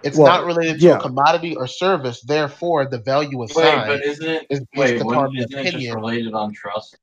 It's 0.02 0.16
Well, 0.16 0.27
not 0.28 0.44
related 0.47 0.81
to 0.81 0.86
yeah. 0.86 0.97
a 0.97 1.01
commodity 1.01 1.56
or 1.56 1.66
service. 1.66 2.22
Therefore, 2.22 2.86
the 2.86 2.98
value 2.98 3.39
Wait, 3.39 3.51
assigned 3.51 3.86
but 3.86 4.05
isn't 4.05 4.28
it? 4.28 4.47
is 4.51 4.60
based 4.72 4.93
Wait, 4.94 5.01
upon 5.02 5.32
the 5.35 5.40
isn't 5.40 5.51
just 5.51 5.68
opinion. 5.68 5.94
related 5.97 6.32
on 6.35 6.52
trust? 6.52 6.97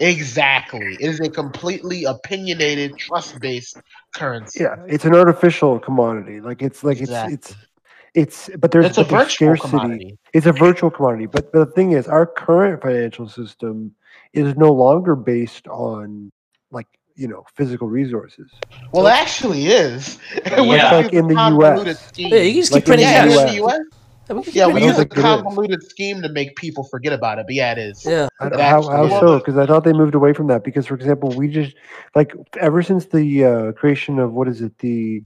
Exactly. 0.00 0.94
It 0.94 1.00
is 1.02 1.20
a 1.20 1.28
completely 1.28 2.04
opinionated, 2.04 2.96
trust-based 2.96 3.76
currency. 4.14 4.62
Yeah, 4.64 4.76
it's 4.88 5.04
an 5.04 5.14
artificial 5.14 5.78
commodity. 5.78 6.40
Like 6.40 6.62
it's 6.62 6.82
like 6.82 6.98
Exactly. 7.00 7.34
it's 7.34 7.50
it's 8.14 8.48
it's 8.48 8.56
but 8.58 8.70
there's, 8.70 8.86
It's 8.86 8.98
a 8.98 9.02
but 9.02 9.10
there's 9.10 9.22
virtual 9.24 9.56
scarcity. 9.56 9.68
commodity. 9.70 10.18
It's 10.32 10.46
a 10.46 10.52
virtual 10.52 10.90
commodity. 10.90 11.26
But 11.26 11.52
the 11.52 11.66
thing 11.66 11.92
is, 11.92 12.08
our 12.08 12.26
current 12.26 12.82
financial 12.82 13.28
system 13.28 13.94
is 14.32 14.56
no 14.56 14.72
longer 14.72 15.14
based 15.14 15.68
on 15.68 16.32
like 16.70 16.86
you 17.20 17.28
know 17.28 17.44
physical 17.54 17.88
resources. 17.88 18.50
Well, 18.92 19.06
it 19.06 19.10
actually 19.12 19.66
is. 19.66 20.18
Yeah. 20.46 20.60
Which 20.62 21.04
Like 21.04 21.12
in 21.12 21.26
the 21.28 21.34
US. 21.34 22.12
Yeah, 22.16 22.36
you 22.38 22.54
just 22.62 22.72
keep 22.72 22.78
in 22.78 22.80
the 22.82 22.86
printing 22.86 23.06
yeah, 23.06 23.24
cash. 23.24 23.30
here 23.32 23.40
in 23.40 23.46
the 23.48 23.64
US. 23.64 23.80
Yeah, 24.28 24.34
we 24.36 24.42
Yeah, 24.52 24.66
we 24.68 24.84
use 24.84 24.98
a 24.98 25.06
printing 25.06 25.08
think 25.08 25.12
it 25.12 25.18
is. 25.18 25.22
convoluted 25.42 25.82
scheme 25.82 26.22
to 26.22 26.28
make 26.30 26.56
people 26.56 26.84
forget 26.84 27.12
about 27.12 27.38
it. 27.38 27.46
But 27.46 27.54
yeah, 27.56 27.72
it 27.72 27.78
is. 27.78 28.04
Yeah. 28.06 28.28
I 28.40 28.46
It 28.46 28.50
don't- 28.50 28.60
how 28.60 28.78
actually 28.78 28.96
how 28.96 29.04
is. 29.04 29.20
so? 29.20 29.38
Because 29.38 29.56
I 29.58 29.66
thought 29.66 29.84
they 29.84 29.92
moved 29.92 30.14
away 30.14 30.32
from 30.32 30.46
that. 30.48 30.64
Because 30.64 30.86
for 30.86 30.94
example, 30.94 31.30
we 31.36 31.48
just 31.48 31.76
like 32.14 32.32
ever 32.58 32.82
since 32.82 33.06
the 33.06 33.44
uh, 33.44 33.72
creation 33.72 34.18
of 34.18 34.32
what 34.32 34.48
is 34.48 34.60
it 34.62 34.76
the 34.78 35.22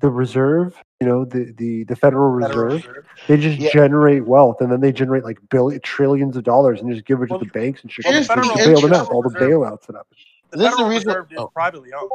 the 0.00 0.08
reserve, 0.08 0.82
you 1.00 1.06
know, 1.06 1.24
the 1.24 1.52
the 1.56 1.84
the 1.84 1.96
Federal 1.96 2.30
Reserve, 2.30 2.86
they 3.28 3.36
just 3.36 3.58
Yeah. 3.58 3.70
generate 3.72 4.24
wealth 4.26 4.60
and 4.60 4.72
then 4.72 4.80
they 4.80 4.92
generate 4.92 5.24
like 5.24 5.38
billion 5.50 5.80
trillions 5.80 5.82
trillions 5.82 6.36
of 6.36 6.44
dollars 6.44 6.80
and 6.80 6.90
just 6.92 7.04
give 7.06 7.20
it 7.22 7.26
to 7.26 7.34
Well, 7.34 7.40
the 7.40 7.46
banks 7.46 7.82
and 7.82 7.90
shit. 7.92 8.04
well, 8.06 8.22
to 8.22 8.54
bail 8.56 8.80
them 8.80 8.92
out. 8.94 9.10
All 9.10 9.22
the 9.22 9.28
bailouts 9.30 9.86
that 9.86 9.96
happen. 9.96 10.16
The 10.54 10.60
This 10.64 10.72
is 10.72 10.78
the 10.78 10.84
reason- 10.86 11.26
oh. 11.38 11.48
privately 11.48 11.90
owned. 11.94 12.10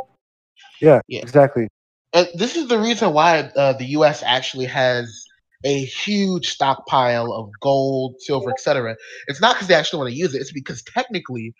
Yeah, 0.81 1.01
Yeah. 1.07 1.21
exactly. 1.21 1.69
And 2.13 2.27
this 2.35 2.57
is 2.57 2.67
the 2.69 2.79
reason 2.79 3.13
why 3.13 3.39
uh, 3.55 3.73
the 3.73 3.85
U.S. 3.99 4.23
actually 4.25 4.65
has 4.65 5.23
a 5.65 5.85
huge 5.85 6.49
stockpile 6.49 7.31
of 7.33 7.49
gold, 7.61 8.15
silver, 8.19 8.51
etc. 8.51 8.95
It's 9.27 9.41
not 9.41 9.55
because 9.55 9.67
they 9.69 9.75
actually 9.75 9.99
want 9.99 10.11
to 10.11 10.17
use 10.17 10.35
it. 10.35 10.41
It's 10.41 10.53
because 10.53 10.83
technically, 10.83 11.53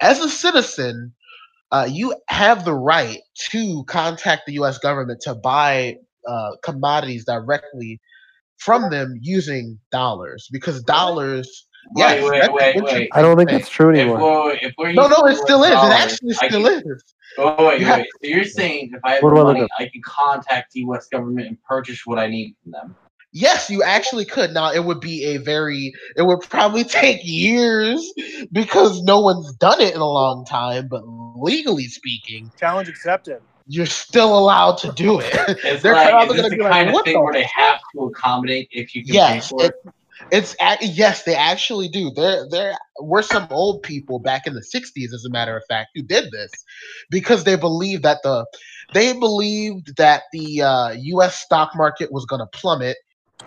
as 0.00 0.20
a 0.20 0.30
citizen, 0.30 1.14
uh, 1.72 1.88
you 1.90 2.14
have 2.28 2.64
the 2.64 2.74
right 2.74 3.20
to 3.50 3.84
contact 3.88 4.44
the 4.46 4.54
U.S. 4.54 4.78
government 4.78 5.20
to 5.22 5.34
buy 5.34 5.96
uh, 6.28 6.50
commodities 6.62 7.24
directly 7.26 8.00
from 8.58 8.90
them 8.90 9.14
using 9.20 9.78
dollars 9.92 10.48
because 10.52 10.82
dollars. 10.84 11.65
Wait, 11.92 12.02
yes, 12.02 12.22
wait, 12.30 12.30
that's 12.40 12.46
the 12.48 12.52
wait, 12.54 12.82
wait. 12.84 13.08
I 13.12 13.22
don't 13.22 13.36
think 13.36 13.50
thing. 13.50 13.58
that's 13.58 13.70
true 13.70 13.90
If 13.92 13.98
anymore. 14.00 14.18
we're, 14.44 14.52
if 14.60 14.74
we're 14.78 14.92
No, 14.92 15.06
no, 15.08 15.16
it 15.26 15.30
using 15.30 15.44
still 15.44 15.64
is. 15.64 15.70
It 15.70 15.74
actually 15.76 16.34
still 16.34 16.64
can- 16.64 16.82
is. 16.92 17.04
Oh 17.38 17.66
wait, 17.68 17.80
You 17.80 17.86
have- 17.86 17.98
wait. 17.98 18.08
So 18.22 18.28
you're 18.28 18.44
saying 18.44 18.92
if 18.94 19.00
I 19.04 19.12
have 19.14 19.22
Where 19.22 19.36
I 19.36 19.42
money, 19.42 19.68
I 19.78 19.86
can 19.88 20.02
contact 20.02 20.72
the 20.72 20.80
U.S. 20.80 21.06
government 21.08 21.46
and 21.48 21.62
purchase 21.64 22.06
what 22.06 22.18
I 22.18 22.26
need 22.28 22.54
from 22.62 22.72
them. 22.72 22.96
Yes, 23.32 23.68
you 23.68 23.82
actually 23.82 24.24
could. 24.24 24.52
Now 24.52 24.72
it 24.72 24.84
would 24.84 25.00
be 25.00 25.24
a 25.24 25.36
very 25.36 25.92
it 26.16 26.22
would 26.22 26.40
probably 26.40 26.84
take 27.02 27.20
years 27.22 28.12
because 28.52 29.02
no 29.02 29.20
one's 29.20 29.52
done 29.56 29.80
it 29.80 29.94
in 29.94 30.00
a 30.00 30.08
long 30.08 30.44
time, 30.46 30.88
but 30.88 31.02
legally 31.06 31.88
speaking, 31.88 32.50
Challenge 32.58 32.88
accepted. 32.88 33.40
you're 33.66 33.84
still 33.84 34.38
allowed 34.38 34.78
to 34.78 34.92
do 34.92 35.20
it. 35.20 35.34
It's 35.64 35.82
They're 35.82 35.92
like, 35.92 36.08
probably 36.08 36.36
gonna 36.36 36.48
the 36.48 36.56
be 36.56 36.62
like, 36.62 36.72
kind 36.72 36.88
of 36.88 36.94
"What 36.94 37.04
thing 37.04 37.14
the 37.14 37.20
where 37.20 37.34
they 37.34 37.42
have 37.54 37.80
to 37.94 38.04
accommodate 38.04 38.68
if 38.70 38.94
you 38.94 39.04
can 39.04 39.12
Yes, 39.14 39.52
pay 39.52 39.58
for 39.58 39.64
it? 39.66 39.74
It's 40.32 40.56
ac- 40.60 40.86
yes, 40.94 41.22
they 41.24 41.34
actually 41.34 41.88
do. 41.88 42.10
There, 42.14 42.48
there 42.50 42.76
were 43.00 43.22
some 43.22 43.46
old 43.50 43.82
people 43.82 44.18
back 44.18 44.46
in 44.46 44.54
the 44.54 44.62
'60s, 44.74 45.12
as 45.12 45.24
a 45.26 45.30
matter 45.30 45.56
of 45.56 45.62
fact, 45.68 45.90
who 45.94 46.02
did 46.02 46.30
this 46.30 46.50
because 47.10 47.44
they 47.44 47.56
believed 47.56 48.02
that 48.02 48.22
the 48.22 48.46
They 48.94 49.12
believed 49.12 49.96
that 49.96 50.22
the 50.32 50.62
uh, 50.62 50.90
U.S. 50.92 51.36
stock 51.40 51.72
market 51.76 52.12
was 52.12 52.24
going 52.24 52.40
to 52.40 52.46
plummet, 52.46 52.96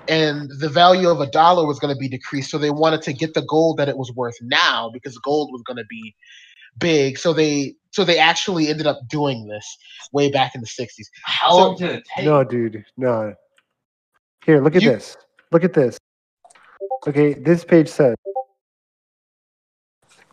and 0.08 0.50
the 0.60 0.70
value 0.70 1.10
of 1.10 1.22
a 1.22 1.28
dollar 1.28 1.66
was 1.66 1.80
going 1.80 1.94
to 1.94 2.00
be 2.00 2.08
decreased. 2.10 2.52
So 2.52 2.58
they 2.58 2.70
wanted 2.72 3.02
to 3.04 3.14
get 3.14 3.34
the 3.34 3.41
gold 3.44 3.78
that 3.78 3.90
it 3.90 3.98
was 3.98 4.12
worth 4.16 4.36
now 4.41 4.90
because 4.94 5.18
gold 5.20 5.50
was 5.52 5.62
going 5.64 5.78
to 5.78 5.86
be 5.90 6.16
big. 6.78 7.18
So 7.18 7.34
they 7.34 7.76
so 7.91 8.04
they 8.06 8.20
actually 8.20 8.68
ended 8.68 8.86
up 8.86 9.00
doing 9.10 9.48
this 9.48 9.66
way 10.14 10.30
back 10.30 10.54
in 10.56 10.62
the 10.62 10.68
'60s. 10.68 11.08
How 11.24 11.50
So- 11.52 11.58
long 11.58 11.78
did 11.78 11.90
it 11.91 12.04
take? 12.16 12.26
No, 12.26 12.44
dude, 12.44 12.86
no. 12.98 13.34
Here, 14.46 14.62
look 14.62 14.76
at 14.76 14.84
You- 14.84 14.91
this. 14.91 15.18
Look 15.52 15.64
at 15.64 15.74
this. 15.74 15.98
Okay, 17.08 17.34
this 17.34 17.64
page 17.64 17.90
says 17.90 18.16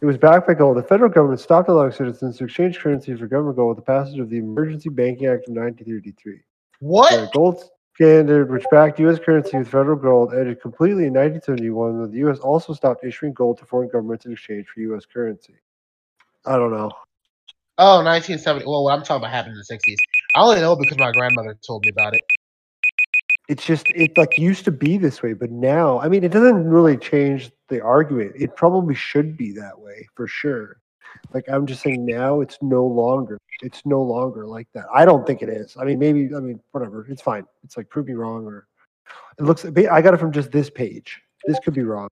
it 0.01 0.05
was 0.05 0.18
backed 0.18 0.47
by 0.47 0.55
gold. 0.55 0.77
The 0.77 0.82
federal 0.82 1.10
government 1.10 1.40
stopped 1.40 1.68
allowing 1.68 1.93
citizens 1.93 2.39
to 2.39 2.44
exchange 2.44 2.78
currency 2.78 3.14
for 3.14 3.27
government 3.27 3.56
gold 3.56 3.77
with 3.77 3.85
the 3.85 3.90
passage 3.90 4.18
of 4.18 4.28
the 4.28 4.39
Emergency 4.39 4.89
Banking 4.89 5.27
Act 5.27 5.48
of 5.48 5.55
1933. 5.55 6.40
What? 6.81 7.10
The 7.10 7.31
gold 7.32 7.64
standard, 7.94 8.51
which 8.51 8.64
backed 8.70 9.01
U.S. 9.01 9.18
currency 9.18 9.56
with 9.56 9.68
federal 9.68 9.97
gold, 9.97 10.35
ended 10.35 10.60
completely 10.60 11.06
in 11.06 11.14
1971 11.14 12.01
when 12.01 12.10
the 12.10 12.18
U.S. 12.18 12.39
also 12.39 12.74
stopped 12.74 13.05
issuing 13.05 13.32
gold 13.32 13.59
to 13.59 13.64
foreign 13.64 13.89
governments 13.89 14.27
in 14.27 14.32
exchange 14.32 14.66
for 14.68 14.81
U.S. 14.81 15.06
currency. 15.06 15.55
I 16.44 16.56
don't 16.56 16.70
know. 16.70 16.90
Oh, 17.78 18.02
1970. 18.05 18.66
Well, 18.66 18.85
what 18.85 18.93
I'm 18.93 19.02
talking 19.02 19.23
about 19.23 19.31
happened 19.31 19.55
in 19.55 19.62
the 19.66 19.74
60s. 19.74 19.97
I 20.35 20.40
only 20.40 20.60
know 20.60 20.77
because 20.77 20.98
my 20.98 21.10
grandmother 21.12 21.56
told 21.66 21.85
me 21.85 21.93
about 21.93 22.14
it. 22.14 22.23
It's 23.48 23.64
just 23.64 23.86
it 23.94 24.16
like 24.18 24.36
used 24.39 24.64
to 24.64 24.73
be 24.73 24.98
this 24.98 25.23
way 25.23 25.32
but 25.32 25.51
now 25.51 26.01
i 26.01 26.09
mean 26.09 26.24
it 26.24 26.32
doesn't 26.32 26.68
really 26.68 26.97
change 26.97 27.51
the 27.68 27.81
argument. 27.82 28.32
It 28.36 28.55
probably 28.55 28.94
should 28.94 29.36
be 29.36 29.51
that 29.55 29.77
way 29.77 30.06
for 30.14 30.28
sure. 30.28 30.78
Like 31.35 31.48
i'm 31.48 31.66
just 31.66 31.82
saying 31.82 32.05
now 32.06 32.40
it's 32.40 32.59
no 32.62 32.85
longer 32.86 33.39
it's 33.62 33.82
no 33.85 34.02
longer 34.02 34.47
like 34.47 34.68
that. 34.74 34.85
I 34.94 35.05
don't 35.05 35.27
think 35.27 35.43
it 35.43 35.48
is. 35.48 35.77
I 35.81 35.85
mean 35.85 35.98
maybe 35.98 36.32
i 36.35 36.40
mean 36.40 36.60
whatever. 36.70 37.06
It's 37.09 37.23
fine. 37.23 37.44
It's 37.64 37.77
like 37.77 37.89
prove 37.89 38.06
me 38.06 38.14
wrong 38.14 38.44
or 38.47 38.68
it 39.39 39.43
looks 39.43 39.64
i 39.64 40.01
got 40.01 40.14
it 40.14 40.18
from 40.18 40.32
just 40.32 40.52
this 40.52 40.70
page. 40.70 41.20
This 41.47 41.59
could 41.64 41.74
be 41.74 41.82
wrong. 41.82 42.09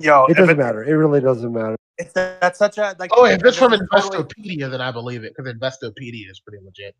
Yo, 0.00 0.26
it 0.26 0.36
doesn't 0.36 0.58
it- 0.58 0.58
matter. 0.58 0.84
It 0.84 0.92
really 0.92 1.20
doesn't 1.20 1.52
matter. 1.52 1.76
It's 1.96 2.12
that's 2.12 2.58
such 2.60 2.78
a 2.78 2.94
like. 3.00 3.10
Oh, 3.12 3.24
if 3.24 3.42
it's 3.44 3.56
from 3.56 3.72
this 3.72 3.80
is 3.80 3.88
totally- 3.90 4.22
Investopedia, 4.22 4.70
then 4.70 4.80
I 4.80 4.92
believe 4.92 5.24
it 5.24 5.34
because 5.36 5.52
Investopedia 5.52 6.30
is 6.30 6.38
pretty 6.38 6.64
legit. 6.64 6.94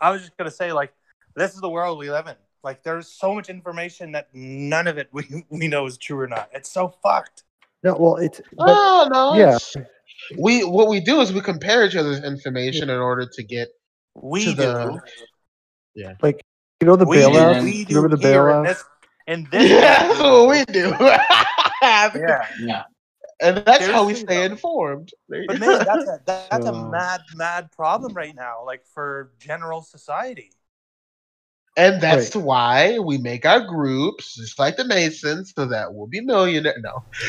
I 0.00 0.10
was 0.10 0.22
just 0.22 0.36
gonna 0.36 0.50
say, 0.50 0.72
like, 0.72 0.92
this 1.38 1.54
is 1.54 1.60
the 1.60 1.68
world 1.68 1.98
we 1.98 2.10
live 2.10 2.26
in. 2.26 2.34
Like, 2.64 2.82
there's 2.82 3.08
so 3.08 3.34
much 3.34 3.48
information 3.48 4.12
that 4.12 4.28
none 4.34 4.86
of 4.88 4.98
it 4.98 5.08
we 5.12 5.44
we 5.50 5.68
know 5.68 5.86
is 5.86 5.96
true 5.98 6.18
or 6.20 6.26
not. 6.26 6.50
It's 6.52 6.70
so 6.70 6.88
fucked. 7.02 7.44
no 7.84 7.96
well 7.98 8.16
it's 8.16 8.40
but, 8.56 8.66
oh 8.68 9.08
no. 9.12 9.34
yeah. 9.34 9.56
it's- 9.56 9.76
We 10.36 10.64
what 10.64 10.88
we 10.88 11.00
do 11.00 11.20
is 11.20 11.32
we 11.32 11.40
compare 11.40 11.86
each 11.86 11.94
other's 11.96 12.22
information 12.24 12.90
in 12.90 12.98
order 12.98 13.26
to 13.36 13.42
get 13.42 13.68
We 14.14 14.44
to 14.46 14.50
do. 14.50 15.00
the 15.94 16.16
like 16.20 16.42
you 16.80 16.86
know 16.86 16.96
the 16.96 17.04
we 17.06 17.18
bailouts 17.18 17.58
do. 17.60 17.64
We 17.64 17.84
do 17.84 17.94
remember 17.96 18.16
the 18.16 18.28
here 18.28 18.48
in 18.50 18.56
bailouts 18.56 18.66
this. 18.66 18.84
In 19.28 19.48
this 19.52 19.70
Yeah, 19.70 20.08
that's 20.08 20.20
what 20.20 20.48
we 20.48 20.64
do. 20.72 20.94
yeah. 21.82 22.46
Yeah. 22.60 22.82
And 23.40 23.58
that's 23.58 23.86
how 23.86 24.04
we 24.04 24.14
stay 24.14 24.38
though. 24.48 24.52
informed. 24.54 25.12
But 25.28 25.60
man, 25.60 25.78
that's 25.84 26.08
a 26.08 26.20
that, 26.26 26.50
that's 26.50 26.66
a 26.66 26.72
oh. 26.72 26.88
mad 26.90 27.20
mad 27.36 27.70
problem 27.70 28.12
right 28.14 28.34
now. 28.34 28.64
Like 28.66 28.84
for 28.92 29.30
general 29.38 29.82
society. 29.82 30.50
And 31.78 32.00
that's 32.00 32.34
why 32.34 32.98
we 32.98 33.18
make 33.18 33.46
our 33.46 33.60
groups 33.60 34.34
just 34.34 34.58
like 34.58 34.76
the 34.76 34.84
Masons, 34.84 35.52
so 35.56 35.64
that 35.66 35.94
we'll 35.94 36.08
be 36.08 36.20
millionaire. 36.20 36.74
No. 36.80 37.04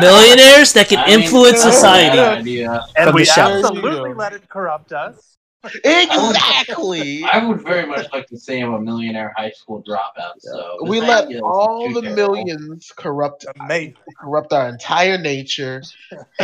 Millionaires 0.00 0.72
that 0.72 0.86
can 0.88 0.98
I 0.98 1.10
influence 1.10 1.62
good 1.62 1.72
society. 1.72 2.18
idea. 2.18 2.84
And 2.96 3.06
From 3.06 3.14
we 3.14 3.24
the 3.24 3.40
absolutely 3.40 4.14
let 4.14 4.32
it 4.32 4.48
corrupt 4.48 4.92
us. 4.92 5.37
Exactly. 5.64 7.24
I 7.24 7.44
would 7.44 7.62
very 7.62 7.86
much 7.86 8.06
like 8.12 8.26
to 8.28 8.38
say 8.38 8.60
I'm 8.60 8.74
a 8.74 8.80
millionaire 8.80 9.32
high 9.36 9.50
school 9.50 9.82
dropout. 9.82 10.34
So 10.40 10.78
we 10.84 11.00
let 11.00 11.28
all 11.42 11.92
the 11.92 12.00
terrible. 12.02 12.34
millions 12.34 12.92
corrupt 12.96 13.44
Amazing. 13.58 13.96
corrupt 14.20 14.52
our 14.52 14.68
entire 14.68 15.18
nature. 15.18 15.82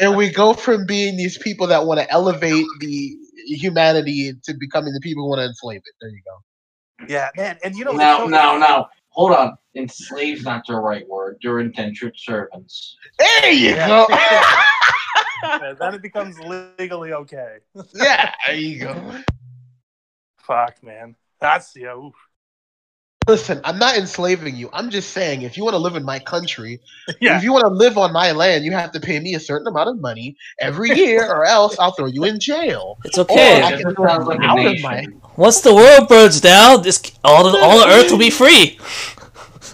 and 0.00 0.16
we 0.16 0.30
go 0.30 0.54
from 0.54 0.86
being 0.86 1.16
these 1.16 1.36
people 1.38 1.66
that 1.68 1.84
want 1.86 2.00
to 2.00 2.10
elevate 2.10 2.66
the 2.80 3.16
humanity 3.46 4.32
to 4.44 4.54
becoming 4.54 4.92
the 4.94 5.00
people 5.00 5.24
who 5.24 5.28
want 5.30 5.40
to 5.40 5.46
enslave 5.46 5.80
it. 5.84 5.94
There 6.00 6.10
you 6.10 6.22
go. 6.26 7.06
Yeah, 7.08 7.28
man. 7.36 7.58
And 7.64 7.74
you 7.76 7.84
know 7.84 7.92
Now, 7.92 8.18
so- 8.20 8.26
now, 8.26 8.56
now, 8.58 8.88
hold 9.10 9.32
on. 9.32 9.56
Enslave's 9.76 10.42
not 10.44 10.66
the 10.66 10.74
right 10.74 11.06
word. 11.08 11.38
They're 11.42 11.60
indentured 11.60 12.14
servants. 12.18 12.96
There 13.18 13.52
you 13.52 13.70
Yeah. 13.70 13.86
go. 13.86 14.06
Yeah, 15.42 15.74
then 15.78 15.94
it 15.94 16.02
becomes 16.02 16.38
legally 16.40 17.12
okay. 17.12 17.58
yeah, 17.94 18.32
there 18.46 18.56
you 18.56 18.80
go. 18.80 19.22
Fuck, 20.38 20.82
man. 20.82 21.16
That's 21.40 21.74
yeah. 21.76 21.94
oof. 21.94 22.14
Listen, 23.28 23.60
I'm 23.64 23.78
not 23.78 23.96
enslaving 23.96 24.56
you. 24.56 24.70
I'm 24.72 24.90
just 24.90 25.10
saying, 25.10 25.42
if 25.42 25.56
you 25.56 25.62
want 25.62 25.74
to 25.74 25.78
live 25.78 25.94
in 25.94 26.04
my 26.04 26.18
country, 26.18 26.80
Yeah. 27.20 27.36
if 27.36 27.44
you 27.44 27.52
want 27.52 27.64
to 27.64 27.68
live 27.68 27.98
on 27.98 28.12
my 28.12 28.32
land, 28.32 28.64
you 28.64 28.72
have 28.72 28.92
to 28.92 29.00
pay 29.00 29.20
me 29.20 29.34
a 29.34 29.40
certain 29.40 29.66
amount 29.68 29.90
of 29.90 30.00
money 30.00 30.36
every 30.58 30.90
year, 30.96 31.30
or 31.30 31.44
else 31.44 31.78
I'll 31.78 31.92
throw 31.92 32.06
you 32.06 32.24
in 32.24 32.40
jail. 32.40 32.98
It's 33.04 33.18
okay. 33.18 33.60
Or 33.60 33.64
I 33.64 33.68
It 33.68 33.76
can 33.76 33.82
just 33.82 33.96
throw 33.96 34.06
sounds 34.06 34.24
you 34.24 34.30
like 34.30 34.40
out 34.40 34.66
of 34.66 34.80
my. 34.80 35.06
Once 35.36 35.60
the 35.60 35.74
world 35.74 36.08
burns 36.08 36.40
down, 36.40 36.82
this 36.82 37.00
all 37.22 37.50
the 37.50 37.58
all 37.58 37.78
the 37.78 37.86
earth 37.88 38.10
will 38.10 38.18
be 38.18 38.30
free. 38.30 38.78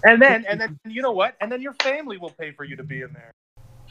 And 0.04 0.20
then 0.20 0.44
and 0.48 0.60
then 0.60 0.78
you 0.84 1.00
know 1.00 1.12
what? 1.12 1.36
And 1.40 1.50
then 1.50 1.62
your 1.62 1.74
family 1.82 2.18
will 2.18 2.30
pay 2.30 2.52
for 2.52 2.64
you 2.64 2.76
to 2.76 2.84
be 2.84 3.00
in 3.00 3.12
there. 3.12 3.32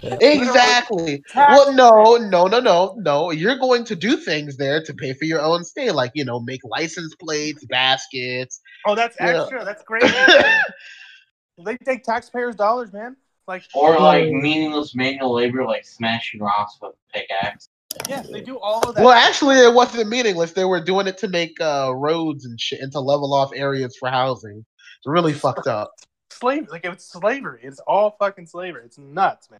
Exactly. 0.03 1.23
Well, 1.35 1.73
no, 1.73 2.17
no, 2.17 2.45
no, 2.45 2.59
no, 2.59 2.95
no. 2.97 3.31
You're 3.31 3.57
going 3.57 3.85
to 3.85 3.95
do 3.95 4.17
things 4.17 4.57
there 4.57 4.83
to 4.83 4.93
pay 4.93 5.13
for 5.13 5.25
your 5.25 5.41
own 5.41 5.63
stay, 5.63 5.91
like 5.91 6.11
you 6.15 6.25
know, 6.25 6.39
make 6.39 6.61
license 6.63 7.15
plates, 7.15 7.65
baskets. 7.65 8.59
Oh, 8.85 8.95
that's 8.95 9.15
Yeah. 9.19 9.41
extra. 9.41 9.65
That's 9.65 9.83
great. 9.83 10.03
they 11.65 11.77
take 11.77 12.03
taxpayers' 12.03 12.55
dollars, 12.55 12.91
man. 12.93 13.15
Like 13.47 13.63
Or 13.73 13.99
like 13.99 14.29
meaningless 14.29 14.95
manual 14.95 15.33
labor, 15.35 15.65
like 15.65 15.85
smashing 15.85 16.41
rocks 16.41 16.77
with 16.81 16.93
a 16.93 17.13
pickaxe. 17.19 17.69
yes, 18.07 18.27
they 18.27 18.41
do 18.41 18.57
all 18.59 18.89
of 18.89 18.95
that. 18.95 19.03
well, 19.03 19.13
actually, 19.13 19.57
it 19.57 19.73
wasn't 19.73 20.09
meaningless. 20.09 20.53
They 20.53 20.65
were 20.65 20.83
doing 20.83 21.07
it 21.07 21.17
to 21.19 21.27
make 21.27 21.59
uh, 21.61 21.93
roads 21.95 22.45
and 22.45 22.59
shit, 22.59 22.79
and 22.81 22.91
to 22.93 22.99
level 22.99 23.33
off 23.33 23.51
areas 23.55 23.95
for 23.99 24.09
housing. 24.09 24.65
It's 24.97 25.05
really 25.05 25.33
fucked 25.33 25.67
up. 25.67 25.91
slavery, 26.31 26.67
like 26.71 26.85
it's 26.85 27.05
slavery. 27.05 27.59
It's 27.63 27.79
all 27.81 28.15
fucking 28.19 28.47
slavery. 28.47 28.81
It's 28.85 28.97
nuts, 28.97 29.51
man. 29.51 29.59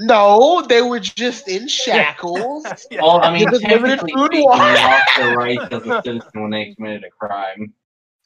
No, 0.00 0.64
they 0.68 0.82
were 0.82 1.00
just 1.00 1.48
in 1.48 1.68
shackles. 1.68 2.66
Yeah. 2.90 3.00
Well, 3.02 3.22
I 3.22 3.32
mean, 3.32 3.48
Given 3.48 3.70
limited 3.70 4.00
technically 4.00 4.12
food 4.12 4.26
speaking, 4.26 4.40
they 4.40 4.44
lost 4.44 5.10
their 5.16 5.36
rights 5.36 5.64
as 5.70 5.86
a 5.86 6.02
citizen 6.02 6.42
when 6.42 6.50
they 6.50 6.74
committed 6.74 7.04
a 7.04 7.10
crime. 7.10 7.72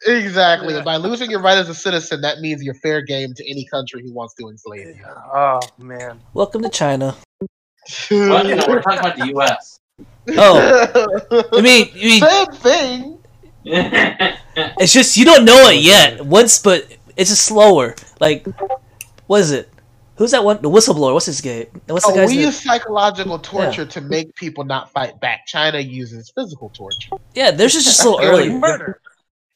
Exactly. 0.06 0.74
Yeah. 0.74 0.82
By 0.82 0.96
losing 0.96 1.30
your 1.30 1.40
right 1.40 1.56
as 1.56 1.68
a 1.68 1.74
citizen, 1.74 2.20
that 2.20 2.40
means 2.40 2.62
you're 2.62 2.74
fair 2.74 3.00
game 3.00 3.32
to 3.34 3.50
any 3.50 3.64
country 3.66 4.02
who 4.02 4.12
wants 4.12 4.34
to 4.34 4.48
enslave 4.48 4.96
you. 4.96 5.04
Oh 5.06 5.60
man. 5.78 6.20
Welcome 6.34 6.62
to 6.62 6.68
China. 6.68 7.16
Well, 8.10 8.44
no, 8.44 8.64
we're 8.68 8.82
talking 8.82 8.98
about 8.98 9.16
the 9.16 9.28
U.S. 9.28 9.80
Oh, 10.36 11.48
I 11.52 11.60
mean, 11.62 11.88
you 11.94 12.08
mean 12.10 12.20
same 12.20 12.46
thing. 12.46 13.18
it's 13.64 14.92
just 14.92 15.16
you 15.16 15.24
don't 15.24 15.44
know 15.44 15.68
it 15.68 15.80
yet. 15.80 16.26
Once, 16.26 16.58
but 16.58 16.86
it's 17.16 17.30
just 17.30 17.46
slower. 17.46 17.94
Like, 18.20 18.46
what 19.28 19.40
is 19.40 19.52
it? 19.52 19.70
Who's 20.16 20.30
that 20.30 20.44
one? 20.44 20.60
The 20.62 20.70
whistleblower. 20.70 21.12
What's 21.12 21.26
his 21.26 21.40
game? 21.40 21.66
What's 21.86 22.06
the 22.06 22.12
Oh, 22.12 22.16
guy's 22.16 22.28
we 22.30 22.36
name? 22.36 22.46
use 22.46 22.62
psychological 22.62 23.38
torture 23.38 23.84
to 23.84 24.00
make 24.00 24.34
people 24.34 24.64
not 24.64 24.90
fight 24.90 25.20
back. 25.20 25.46
China 25.46 25.78
uses 25.78 26.30
physical 26.34 26.70
torture. 26.70 27.10
Yeah, 27.34 27.50
theirs 27.50 27.74
is 27.74 27.84
just 27.84 28.00
so 28.00 28.22
early. 28.24 28.48
Murder. 28.50 29.00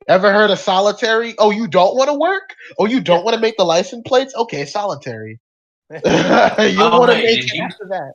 Ever 0.08 0.32
heard 0.32 0.50
of 0.50 0.58
solitary? 0.58 1.34
Oh, 1.38 1.50
you 1.50 1.66
don't 1.68 1.94
want 1.96 2.08
to 2.08 2.14
work? 2.14 2.54
Oh, 2.78 2.86
you 2.86 3.00
don't 3.00 3.24
want 3.24 3.34
to 3.36 3.40
make 3.40 3.56
the 3.56 3.64
license 3.64 4.02
plates? 4.06 4.34
Okay, 4.34 4.64
solitary. 4.66 5.38
you 5.90 6.00
Oh, 6.04 6.98
want 6.98 7.10
to 7.12 7.16
make 7.16 7.40
did 7.40 7.44
it 7.44 7.54
you- 7.54 7.62
after 7.64 7.86
that. 7.88 8.12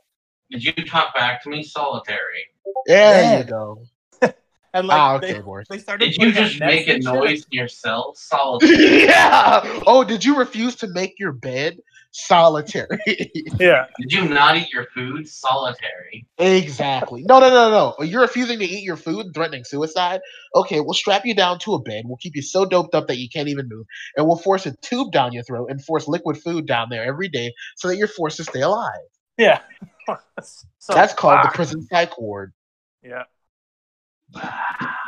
Did 0.50 0.64
you 0.64 0.72
talk 0.84 1.12
back 1.14 1.42
to 1.42 1.48
me, 1.48 1.64
solitary? 1.64 2.46
There 2.86 3.22
Yeah. 3.22 3.38
you 3.38 3.44
go. 3.44 3.82
And 4.74 4.86
like 4.88 4.98
ah, 4.98 5.14
okay, 5.16 5.32
they, 5.32 5.42
they 5.70 5.78
started. 5.78 6.04
Did 6.10 6.16
you 6.22 6.32
just 6.32 6.60
make 6.60 6.86
a 6.86 6.92
nets 6.92 6.94
and 6.96 7.04
shit. 7.04 7.14
noise 7.14 7.44
to 7.46 7.56
yourself? 7.56 8.18
Solitary. 8.18 9.04
yeah. 9.04 9.80
Oh, 9.86 10.04
did 10.04 10.22
you 10.22 10.36
refuse 10.36 10.76
to 10.76 10.86
make 10.88 11.18
your 11.18 11.32
bed? 11.32 11.78
Solitary. 12.18 12.98
Yeah. 13.60 13.86
Did 14.00 14.12
you 14.12 14.26
not 14.26 14.56
eat 14.56 14.72
your 14.72 14.86
food? 14.94 15.28
Solitary. 15.28 16.26
exactly. 16.38 17.22
No, 17.22 17.40
no, 17.40 17.50
no, 17.50 17.70
no. 17.70 18.04
You're 18.04 18.22
refusing 18.22 18.58
to 18.58 18.64
eat 18.64 18.84
your 18.84 18.96
food 18.96 19.26
and 19.26 19.34
threatening 19.34 19.64
suicide? 19.64 20.20
Okay, 20.54 20.80
we'll 20.80 20.94
strap 20.94 21.26
you 21.26 21.34
down 21.34 21.58
to 21.60 21.74
a 21.74 21.82
bed. 21.82 22.04
We'll 22.06 22.16
keep 22.16 22.34
you 22.34 22.40
so 22.40 22.64
doped 22.64 22.94
up 22.94 23.08
that 23.08 23.18
you 23.18 23.28
can't 23.28 23.48
even 23.48 23.68
move. 23.68 23.84
And 24.16 24.26
we'll 24.26 24.38
force 24.38 24.64
a 24.64 24.74
tube 24.76 25.12
down 25.12 25.34
your 25.34 25.42
throat 25.42 25.70
and 25.70 25.84
force 25.84 26.08
liquid 26.08 26.38
food 26.38 26.66
down 26.66 26.88
there 26.90 27.04
every 27.04 27.28
day 27.28 27.52
so 27.76 27.88
that 27.88 27.96
you're 27.96 28.08
forced 28.08 28.38
to 28.38 28.44
stay 28.44 28.62
alive. 28.62 28.94
Yeah. 29.36 29.60
so, 30.42 30.94
That's 30.94 31.12
called 31.12 31.44
the 31.44 31.50
prison 31.52 31.82
psych 31.82 32.18
ward. 32.18 32.54
Yeah. 33.02 33.24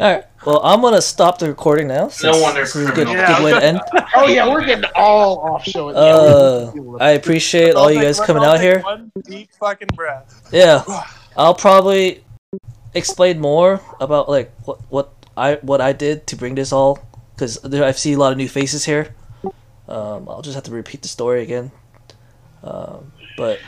All 0.00 0.12
right. 0.12 0.24
Well, 0.44 0.60
I'm 0.64 0.80
gonna 0.80 1.00
stop 1.00 1.38
the 1.38 1.48
recording 1.48 1.86
now. 1.88 2.08
since 2.08 2.36
wonder 2.40 2.60
This 2.62 2.74
is 2.74 2.88
a 2.88 2.92
good, 2.92 3.06
criminals- 3.06 3.36
good 3.38 3.44
way 3.44 3.50
to 3.52 3.64
end. 3.64 3.80
Oh, 4.16 4.26
yeah, 4.28 4.48
we're 4.48 4.64
getting 4.64 4.84
all 4.94 5.38
off 5.40 5.64
show. 5.64 5.88
Uh, 5.90 6.72
I 7.00 7.10
appreciate 7.10 7.74
all 7.74 7.90
you 7.90 8.00
guys 8.00 8.18
let's 8.18 8.26
coming 8.26 8.42
all 8.42 8.50
out 8.54 8.60
here. 8.60 8.80
One 8.80 9.10
deep 9.22 9.50
fucking 9.58 9.88
breath. 9.94 10.48
Yeah, 10.52 10.82
I'll 11.36 11.54
probably 11.54 12.24
explain 12.94 13.40
more 13.40 13.80
about 14.00 14.28
like 14.28 14.52
what 14.64 14.78
what 14.90 15.12
I 15.36 15.56
what 15.62 15.80
I 15.80 15.92
did 15.92 16.26
to 16.28 16.36
bring 16.36 16.54
this 16.54 16.72
all 16.72 16.98
because 17.34 17.64
I 17.64 17.90
see 17.92 18.12
a 18.12 18.18
lot 18.18 18.32
of 18.32 18.38
new 18.38 18.48
faces 18.48 18.84
here. 18.84 19.14
Um, 19.88 20.28
I'll 20.28 20.42
just 20.42 20.54
have 20.54 20.64
to 20.64 20.70
repeat 20.72 21.02
the 21.02 21.08
story 21.08 21.42
again. 21.42 21.70
Um, 22.62 23.12
but 23.36 23.58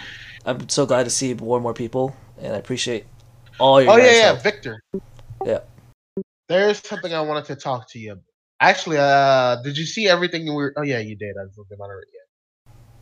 I'm 0.45 0.69
so 0.69 0.87
glad 0.87 1.05
to 1.05 1.11
see 1.11 1.35
more 1.35 1.57
and 1.57 1.63
more 1.63 1.75
people, 1.75 2.17
and 2.41 2.53
I 2.55 2.59
appreciate 2.59 3.05
all 3.59 3.81
your. 3.83 3.93
Oh 3.93 3.97
yeah, 3.97 4.05
guys' 4.07 4.17
yeah, 4.17 4.23
help. 4.27 4.43
Victor. 4.43 4.83
Yeah. 5.45 5.59
There's 6.49 6.87
something 6.87 7.13
I 7.13 7.21
wanted 7.23 7.47
to 7.47 7.57
talk 7.57 7.91
to 7.91 7.99
you. 7.99 8.13
about. 8.13 8.25
Actually, 8.61 8.99
uh, 8.99 9.57
did 9.63 9.77
you 9.77 9.85
see 9.85 10.09
everything 10.09 10.47
you 10.47 10.55
were? 10.55 10.73
Oh 10.77 10.83
yeah, 10.83 10.99
you 10.99 11.17
did. 11.17 11.35
I 11.39 11.43
was 11.45 11.55
looking 11.59 11.77
moderator. 11.79 12.07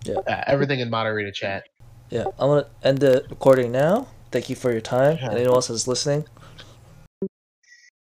Yeah. 0.04 0.14
Uh, 0.26 0.44
everything 0.46 0.80
in 0.80 0.90
moderator 0.90 1.30
chat. 1.30 1.64
Yeah, 2.10 2.24
I'm 2.38 2.48
gonna 2.48 2.66
end 2.82 2.98
the 2.98 3.24
recording 3.30 3.70
now. 3.72 4.08
Thank 4.30 4.50
you 4.50 4.56
for 4.56 4.72
your 4.72 4.80
time, 4.80 5.16
Yeah. 5.18 5.26
and 5.26 5.34
anyone 5.38 5.54
else 5.54 5.68
that's 5.68 5.86
listening. 5.86 6.26